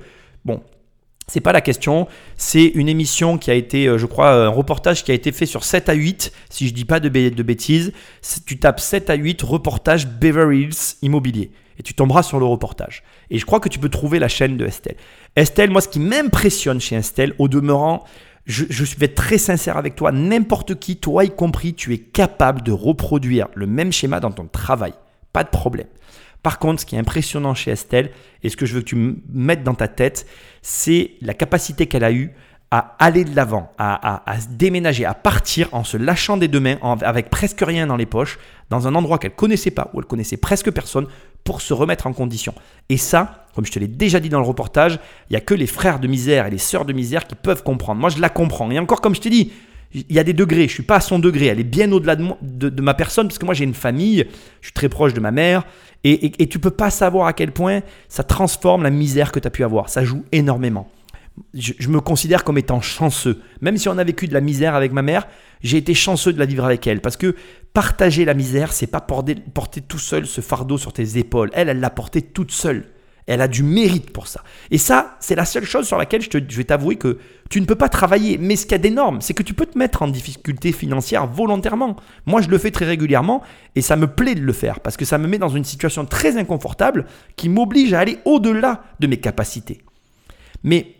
Bon, 0.45 0.61
c'est 1.27 1.41
pas 1.41 1.51
la 1.51 1.61
question, 1.61 2.07
c'est 2.37 2.65
une 2.65 2.87
émission 2.87 3.37
qui 3.37 3.49
a 3.51 3.55
été, 3.55 3.87
euh, 3.87 3.97
je 3.97 4.05
crois, 4.05 4.31
un 4.31 4.47
reportage 4.47 5.03
qui 5.03 5.11
a 5.11 5.15
été 5.15 5.31
fait 5.31 5.47
sur 5.47 5.63
7 5.63 5.89
à 5.89 5.93
8, 5.93 6.31
si 6.49 6.67
je 6.67 6.73
dis 6.73 6.85
pas 6.85 6.99
de, 6.99 7.09
de 7.09 7.43
bêtises. 7.43 7.93
Tu 8.45 8.59
tapes 8.59 8.79
7 8.79 9.09
à 9.09 9.15
8 9.15 9.41
reportage 9.41 10.07
Beverly 10.07 10.63
Hills 10.63 10.97
Immobilier 11.01 11.51
et 11.77 11.83
tu 11.83 11.93
tomberas 11.93 12.23
sur 12.23 12.39
le 12.39 12.45
reportage. 12.45 13.03
Et 13.29 13.37
je 13.37 13.45
crois 13.45 13.59
que 13.59 13.69
tu 13.69 13.79
peux 13.79 13.89
trouver 13.89 14.19
la 14.19 14.27
chaîne 14.27 14.57
de 14.57 14.65
Estelle. 14.65 14.95
Estelle, 15.35 15.71
moi, 15.71 15.81
ce 15.81 15.89
qui 15.89 15.99
m'impressionne 15.99 16.79
chez 16.79 16.95
Estelle, 16.95 17.33
au 17.37 17.47
demeurant, 17.47 18.05
je, 18.45 18.65
je 18.69 18.95
vais 18.97 19.07
être 19.07 19.15
très 19.15 19.37
sincère 19.37 19.77
avec 19.77 19.95
toi, 19.95 20.11
n'importe 20.11 20.75
qui, 20.79 20.97
toi 20.97 21.25
y 21.25 21.31
compris, 21.31 21.73
tu 21.73 21.93
es 21.93 21.97
capable 21.97 22.61
de 22.61 22.71
reproduire 22.71 23.47
le 23.55 23.65
même 23.65 23.91
schéma 23.91 24.19
dans 24.19 24.31
ton 24.31 24.45
travail. 24.45 24.93
Pas 25.33 25.43
de 25.43 25.49
problème. 25.49 25.87
Par 26.43 26.59
contre, 26.59 26.81
ce 26.81 26.85
qui 26.85 26.95
est 26.95 26.99
impressionnant 26.99 27.55
chez 27.55 27.71
Estelle, 27.71 28.11
et 28.43 28.49
ce 28.49 28.55
que 28.55 28.67
je 28.67 28.75
veux 28.75 28.81
que 28.81 28.85
tu 28.85 29.15
mettes 29.33 29.63
dans 29.63 29.73
ta 29.73 29.87
tête, 29.87 30.27
c'est 30.61 31.13
la 31.21 31.33
capacité 31.33 31.87
qu'elle 31.87 32.03
a 32.03 32.11
eue 32.11 32.33
à 32.69 32.95
aller 32.99 33.23
de 33.23 33.35
l'avant, 33.35 33.71
à, 33.79 34.21
se 34.39 34.47
déménager, 34.49 35.05
à 35.05 35.15
partir 35.15 35.69
en 35.73 35.83
se 35.83 35.97
lâchant 35.97 36.37
des 36.37 36.47
deux 36.47 36.59
mains, 36.59 36.77
avec 37.01 37.31
presque 37.31 37.61
rien 37.61 37.87
dans 37.87 37.95
les 37.95 38.05
poches, 38.05 38.37
dans 38.69 38.87
un 38.87 38.93
endroit 38.93 39.17
qu'elle 39.17 39.33
connaissait 39.33 39.71
pas, 39.71 39.89
où 39.93 39.99
elle 39.99 40.05
connaissait 40.05 40.37
presque 40.37 40.69
personne, 40.69 41.07
pour 41.45 41.61
se 41.61 41.73
remettre 41.73 42.07
en 42.07 42.11
condition. 42.11 42.53
Et 42.89 42.97
ça, 42.97 43.45
comme 43.55 43.65
je 43.65 43.71
te 43.71 43.79
l'ai 43.79 43.87
déjà 43.87 44.19
dit 44.19 44.27
dans 44.27 44.41
le 44.41 44.45
reportage, 44.45 44.99
il 45.29 45.33
n'y 45.33 45.37
a 45.37 45.41
que 45.41 45.53
les 45.53 45.67
frères 45.67 45.99
de 45.99 46.07
misère 46.07 46.47
et 46.47 46.49
les 46.49 46.57
sœurs 46.57 46.83
de 46.83 46.91
misère 46.91 47.25
qui 47.25 47.35
peuvent 47.35 47.63
comprendre. 47.63 48.01
Moi, 48.01 48.09
je 48.09 48.19
la 48.19 48.29
comprends. 48.29 48.69
Et 48.71 48.79
encore, 48.79 48.99
comme 48.99 49.15
je 49.15 49.21
t'ai 49.21 49.29
dit, 49.29 49.53
il 49.93 50.13
y 50.13 50.19
a 50.19 50.23
des 50.23 50.33
degrés. 50.33 50.67
Je 50.67 50.73
suis 50.73 50.83
pas 50.83 50.97
à 50.97 50.99
son 50.99 51.19
degré. 51.19 51.45
Elle 51.45 51.59
est 51.59 51.63
bien 51.63 51.89
au-delà 51.91 52.17
de, 52.17 52.81
ma 52.81 52.95
personne 52.95 53.27
parce 53.27 53.37
que 53.37 53.45
moi 53.45 53.53
j'ai 53.53 53.63
une 53.63 53.75
famille. 53.75 54.25
Je 54.59 54.67
suis 54.67 54.73
très 54.73 54.89
proche 54.89 55.13
de 55.13 55.21
ma 55.21 55.31
mère. 55.31 55.63
Et, 56.03 56.25
et, 56.25 56.43
et 56.43 56.47
tu 56.47 56.59
peux 56.59 56.71
pas 56.71 56.89
savoir 56.89 57.27
à 57.27 57.33
quel 57.33 57.51
point 57.51 57.81
ça 58.09 58.23
transforme 58.23 58.83
la 58.83 58.89
misère 58.89 59.31
que 59.31 59.39
tu 59.39 59.47
as 59.47 59.51
pu 59.51 59.63
avoir. 59.63 59.89
Ça 59.89 60.03
joue 60.03 60.25
énormément. 60.33 60.89
Je, 61.53 61.89
me 61.89 61.99
considère 61.99 62.43
comme 62.43 62.57
étant 62.57 62.81
chanceux. 62.81 63.41
Même 63.61 63.77
si 63.77 63.89
on 63.89 63.97
a 63.97 64.03
vécu 64.03 64.27
de 64.27 64.33
la 64.33 64.41
misère 64.41 64.75
avec 64.75 64.91
ma 64.91 65.01
mère, 65.01 65.27
j'ai 65.61 65.77
été 65.77 65.93
chanceux 65.93 66.31
de 66.31 66.39
la 66.39 66.45
vivre 66.45 66.63
avec 66.63 66.85
elle. 66.87 67.01
Parce 67.01 67.17
que 67.17 67.35
partager 67.73 68.23
la 68.23 68.33
misère, 68.33 68.71
c'est 68.71 68.87
pas 68.87 69.01
porter, 69.01 69.35
tout 69.87 69.99
seul 69.99 70.25
ce 70.25 70.41
fardeau 70.41 70.77
sur 70.77 70.93
tes 70.93 71.17
épaules. 71.17 71.49
Elle, 71.53 71.69
elle 71.69 71.79
l'a 71.79 71.89
porté 71.89 72.21
toute 72.21 72.51
seule. 72.51 72.85
Elle 73.27 73.41
a 73.41 73.47
du 73.47 73.63
mérite 73.63 74.11
pour 74.11 74.27
ça. 74.27 74.43
Et 74.69 74.77
ça, 74.77 75.17
c'est 75.19 75.35
la 75.35 75.45
seule 75.45 75.65
chose 75.65 75.87
sur 75.87 75.97
laquelle 75.97 76.21
je, 76.21 76.29
te, 76.29 76.37
je 76.37 76.57
vais 76.57 76.63
t'avouer 76.63 76.95
que 76.95 77.17
tu 77.49 77.59
ne 77.59 77.65
peux 77.65 77.75
pas 77.75 77.89
travailler. 77.89 78.37
Mais 78.37 78.55
ce 78.55 78.63
qu'il 78.63 78.73
y 78.73 78.75
a 78.75 78.79
d'énorme, 78.79 79.19
c'est 79.19 79.33
que 79.33 79.43
tu 79.43 79.53
peux 79.53 79.65
te 79.65 79.77
mettre 79.77 80.03
en 80.03 80.07
difficulté 80.07 80.71
financière 80.71 81.25
volontairement. 81.25 81.95
Moi, 82.27 82.41
je 82.41 82.49
le 82.49 82.57
fais 82.57 82.71
très 82.71 82.85
régulièrement 82.85 83.41
et 83.75 83.81
ça 83.81 83.95
me 83.95 84.07
plaît 84.07 84.35
de 84.35 84.41
le 84.41 84.53
faire 84.53 84.79
parce 84.79 84.95
que 84.95 85.05
ça 85.05 85.17
me 85.17 85.27
met 85.27 85.39
dans 85.39 85.49
une 85.49 85.63
situation 85.63 86.05
très 86.05 86.37
inconfortable 86.37 87.05
qui 87.35 87.49
m'oblige 87.49 87.93
à 87.93 87.99
aller 87.99 88.19
au-delà 88.25 88.83
de 88.99 89.07
mes 89.07 89.17
capacités. 89.17 89.81
Mais 90.63 90.95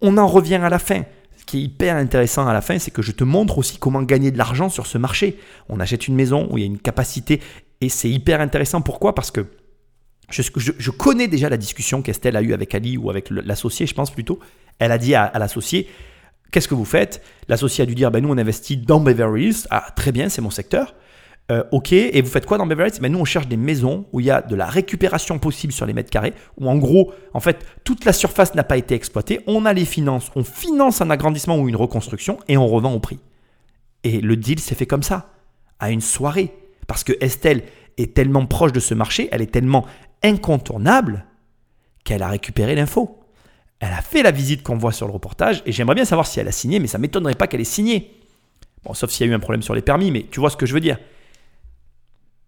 on 0.00 0.18
en 0.18 0.26
revient 0.26 0.56
à 0.56 0.68
la 0.68 0.78
fin. 0.78 1.02
Ce 1.36 1.44
qui 1.44 1.58
est 1.58 1.62
hyper 1.62 1.96
intéressant 1.96 2.46
à 2.46 2.52
la 2.52 2.60
fin, 2.60 2.78
c'est 2.78 2.90
que 2.90 3.02
je 3.02 3.12
te 3.12 3.24
montre 3.24 3.58
aussi 3.58 3.78
comment 3.78 4.02
gagner 4.02 4.30
de 4.30 4.38
l'argent 4.38 4.68
sur 4.68 4.86
ce 4.86 4.98
marché. 4.98 5.38
On 5.68 5.80
achète 5.80 6.08
une 6.08 6.14
maison 6.14 6.48
où 6.50 6.58
il 6.58 6.60
y 6.62 6.64
a 6.64 6.66
une 6.66 6.78
capacité 6.78 7.40
et 7.80 7.88
c'est 7.88 8.10
hyper 8.10 8.40
intéressant. 8.40 8.80
Pourquoi? 8.80 9.14
Parce 9.14 9.30
que 9.30 9.46
je, 10.30 10.90
connais 10.90 11.28
déjà 11.28 11.48
la 11.48 11.56
discussion 11.56 12.02
qu'Estelle 12.02 12.36
a 12.36 12.42
eue 12.42 12.52
avec 12.52 12.74
Ali 12.74 12.96
ou 12.96 13.10
avec 13.10 13.30
l'associé, 13.30 13.86
je 13.86 13.94
pense 13.94 14.10
plutôt. 14.10 14.40
Elle 14.78 14.92
a 14.92 14.98
dit 14.98 15.14
à, 15.14 15.32
l'associé 15.38 15.88
Qu'est-ce 16.52 16.68
que 16.68 16.74
vous 16.74 16.84
faites? 16.84 17.22
L'associé 17.48 17.82
a 17.82 17.86
dû 17.86 17.94
dire 17.94 18.10
ben, 18.10 18.20
Nous, 18.20 18.28
on 18.28 18.38
investit 18.38 18.76
dans 18.76 19.00
Beverly 19.00 19.48
Hills. 19.48 19.66
Ah, 19.70 19.86
très 19.94 20.12
bien, 20.12 20.28
c'est 20.28 20.40
mon 20.40 20.50
secteur. 20.50 20.94
Euh, 21.52 21.62
ok, 21.70 21.92
et 21.92 22.20
vous 22.22 22.28
faites 22.28 22.44
quoi 22.44 22.58
dans 22.58 22.66
Beverly 22.66 22.90
Hills? 22.90 23.00
Ben, 23.00 23.12
Nous, 23.12 23.20
on 23.20 23.24
cherche 23.24 23.46
des 23.46 23.56
maisons 23.56 24.06
où 24.12 24.18
il 24.18 24.26
y 24.26 24.30
a 24.30 24.42
de 24.42 24.56
la 24.56 24.66
récupération 24.66 25.38
possible 25.38 25.72
sur 25.72 25.86
les 25.86 25.92
mètres 25.92 26.10
carrés, 26.10 26.34
où 26.58 26.68
en 26.68 26.76
gros, 26.76 27.12
en 27.34 27.40
fait, 27.40 27.64
toute 27.84 28.04
la 28.04 28.12
surface 28.12 28.54
n'a 28.54 28.64
pas 28.64 28.76
été 28.76 28.94
exploitée. 28.94 29.40
On 29.46 29.64
a 29.64 29.72
les 29.72 29.84
finances, 29.84 30.30
on 30.34 30.42
finance 30.42 31.00
un 31.00 31.10
agrandissement 31.10 31.56
ou 31.56 31.68
une 31.68 31.76
reconstruction 31.76 32.38
et 32.48 32.56
on 32.56 32.66
revend 32.66 32.92
au 32.92 32.98
prix. 32.98 33.20
Et 34.02 34.20
le 34.20 34.36
deal 34.36 34.58
s'est 34.58 34.74
fait 34.74 34.86
comme 34.86 35.04
ça, 35.04 35.30
à 35.78 35.90
une 35.90 36.00
soirée. 36.00 36.52
Parce 36.88 37.04
que 37.04 37.12
Estelle 37.20 37.62
est 37.96 38.14
tellement 38.14 38.46
proche 38.46 38.72
de 38.72 38.80
ce 38.80 38.94
marché, 38.94 39.28
elle 39.30 39.42
est 39.42 39.52
tellement 39.52 39.86
incontournable 40.22 41.26
qu'elle 42.04 42.22
a 42.22 42.28
récupéré 42.28 42.74
l'info. 42.74 43.20
Elle 43.78 43.92
a 43.92 44.02
fait 44.02 44.22
la 44.22 44.30
visite 44.30 44.62
qu'on 44.62 44.78
voit 44.78 44.92
sur 44.92 45.06
le 45.06 45.12
reportage 45.12 45.62
et 45.66 45.72
j'aimerais 45.72 45.94
bien 45.94 46.04
savoir 46.04 46.26
si 46.26 46.40
elle 46.40 46.48
a 46.48 46.52
signé, 46.52 46.80
mais 46.80 46.86
ça 46.86 46.98
ne 46.98 47.02
m'étonnerait 47.02 47.34
pas 47.34 47.46
qu'elle 47.46 47.60
ait 47.60 47.64
signé. 47.64 48.10
Bon, 48.84 48.94
sauf 48.94 49.10
s'il 49.10 49.26
y 49.26 49.28
a 49.28 49.32
eu 49.32 49.34
un 49.34 49.40
problème 49.40 49.62
sur 49.62 49.74
les 49.74 49.82
permis, 49.82 50.10
mais 50.10 50.26
tu 50.30 50.40
vois 50.40 50.50
ce 50.50 50.56
que 50.56 50.66
je 50.66 50.74
veux 50.74 50.80
dire. 50.80 50.98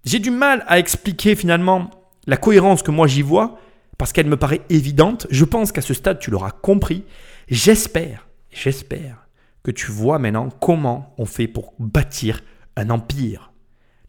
J'ai 0.09 0.21
du 0.21 0.31
mal 0.31 0.65
à 0.69 0.79
expliquer 0.79 1.35
finalement 1.35 1.91
la 2.27 2.39
cohérence 2.39 2.83
que 2.83 2.91
moi 2.91 3.07
j'y 3.07 3.21
vois 3.21 3.59
parce 3.99 4.15
qu'elle 4.15 4.27
me 4.27 4.39
paraît 4.39 4.63
évidente. 4.71 5.27
Je 5.29 5.45
pense 5.45 5.71
qu'à 5.71 5.83
ce 5.83 5.93
stade, 5.93 6.19
tu 6.19 6.31
l'auras 6.31 6.51
compris. 6.51 7.05
J'espère, 7.49 8.27
j'espère 8.51 9.29
que 9.63 9.71
tu 9.71 9.93
vois 9.93 10.19
maintenant 10.19 10.49
comment 10.49 11.15
on 11.19 11.27
fait 11.27 11.47
pour 11.47 11.75
bâtir 11.79 12.41
un 12.75 12.89
empire. 12.89 13.53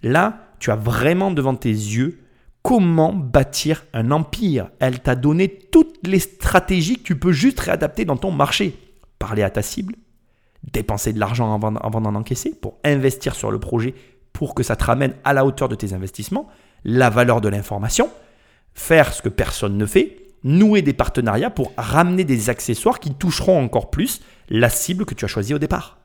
Là, 0.01 0.53
tu 0.59 0.71
as 0.71 0.77
vraiment 0.77 1.31
devant 1.31 1.55
tes 1.55 1.67
yeux 1.67 2.21
comment 2.63 3.11
bâtir 3.11 3.84
un 3.91 4.11
empire. 4.11 4.69
Elle 4.80 5.01
t'a 5.01 5.15
donné 5.15 5.49
toutes 5.49 6.07
les 6.07 6.19
stratégies 6.19 6.99
que 6.99 7.03
tu 7.03 7.19
peux 7.19 7.34
juste 7.34 7.59
réadapter 7.59 8.05
dans 8.05 8.15
ton 8.15 8.31
marché. 8.31 8.73
Parler 9.17 9.43
à 9.43 9.49
ta 9.49 9.61
cible, 9.61 9.95
dépenser 10.71 11.11
de 11.11 11.19
l'argent 11.19 11.53
avant, 11.53 11.99
d'en 11.99 12.15
encaisser 12.15 12.51
pour 12.51 12.77
investir 12.85 13.35
sur 13.35 13.51
le 13.51 13.59
projet 13.59 13.95
pour 14.34 14.56
que 14.56 14.64
ça 14.64 14.76
te 14.76 14.84
ramène 14.84 15.14
à 15.23 15.34
la 15.34 15.45
hauteur 15.45 15.69
de 15.69 15.76
tes 15.76 15.93
investissements, 15.93 16.47
la 16.84 17.10
valeur 17.10 17.41
de 17.41 17.49
l'information, 17.49 18.10
faire 18.73 19.14
ce 19.14 19.22
que 19.22 19.30
personne 19.30 19.77
ne 19.77 19.85
fait, 19.85 20.18
nouer 20.43 20.81
des 20.81 20.93
partenariats 20.93 21.49
pour 21.49 21.73
ramener 21.77 22.23
des 22.23 22.49
accessoires 22.49 22.99
qui 22.99 23.14
toucheront 23.14 23.61
encore 23.61 23.89
plus 23.89 24.22
la 24.49 24.69
cible 24.69 25.06
que 25.06 25.14
tu 25.14 25.26
as 25.26 25.27
choisie 25.27 25.53
au 25.53 25.60
départ. 25.60 25.97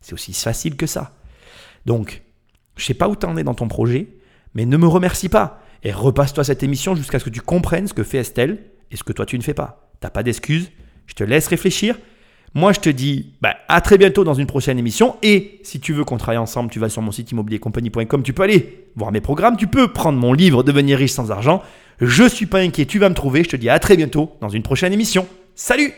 C'est 0.00 0.12
aussi 0.12 0.32
facile 0.32 0.76
que 0.76 0.86
ça. 0.86 1.14
Donc, 1.86 2.22
je 2.76 2.84
sais 2.84 2.94
pas 2.94 3.08
où 3.08 3.16
tu 3.16 3.26
en 3.26 3.36
es 3.36 3.44
dans 3.44 3.54
ton 3.54 3.68
projet, 3.68 4.08
mais 4.54 4.66
ne 4.66 4.76
me 4.76 4.86
remercie 4.86 5.28
pas 5.28 5.60
et 5.82 5.92
repasse-toi 5.92 6.44
cette 6.44 6.62
émission 6.62 6.94
jusqu'à 6.94 7.18
ce 7.18 7.24
que 7.24 7.30
tu 7.30 7.40
comprennes 7.40 7.88
ce 7.88 7.94
que 7.94 8.04
fait 8.04 8.18
Estelle 8.18 8.64
et 8.90 8.96
ce 8.96 9.04
que 9.04 9.12
toi 9.12 9.26
tu 9.26 9.36
ne 9.36 9.42
fais 9.42 9.54
pas. 9.54 9.90
T'as 10.00 10.10
pas 10.10 10.22
d'excuses, 10.22 10.70
je 11.06 11.14
te 11.14 11.24
laisse 11.24 11.48
réfléchir. 11.48 11.98
Moi, 12.54 12.72
je 12.72 12.80
te 12.80 12.90
dis 12.90 13.32
bah, 13.40 13.56
à 13.68 13.80
très 13.80 13.96
bientôt 13.98 14.24
dans 14.24 14.34
une 14.34 14.46
prochaine 14.46 14.78
émission. 14.78 15.16
Et 15.22 15.60
si 15.62 15.80
tu 15.80 15.92
veux 15.92 16.04
qu'on 16.04 16.18
travaille 16.18 16.38
ensemble, 16.38 16.70
tu 16.70 16.78
vas 16.78 16.88
sur 16.88 17.02
mon 17.02 17.10
site 17.10 17.32
immobiliercompagnie.com. 17.32 18.22
Tu 18.22 18.32
peux 18.32 18.42
aller 18.42 18.86
voir 18.94 19.10
mes 19.10 19.20
programmes. 19.20 19.56
Tu 19.56 19.66
peux 19.66 19.88
prendre 19.88 20.18
mon 20.18 20.32
livre 20.32 20.62
Devenir 20.62 20.98
riche 20.98 21.12
sans 21.12 21.30
argent. 21.30 21.62
Je 22.00 22.28
suis 22.28 22.46
pas 22.46 22.58
inquiet, 22.58 22.84
tu 22.84 22.98
vas 22.98 23.08
me 23.08 23.14
trouver. 23.14 23.44
Je 23.44 23.50
te 23.50 23.56
dis 23.56 23.68
à 23.68 23.78
très 23.78 23.96
bientôt 23.96 24.32
dans 24.40 24.48
une 24.48 24.62
prochaine 24.62 24.92
émission. 24.92 25.26
Salut 25.54 25.92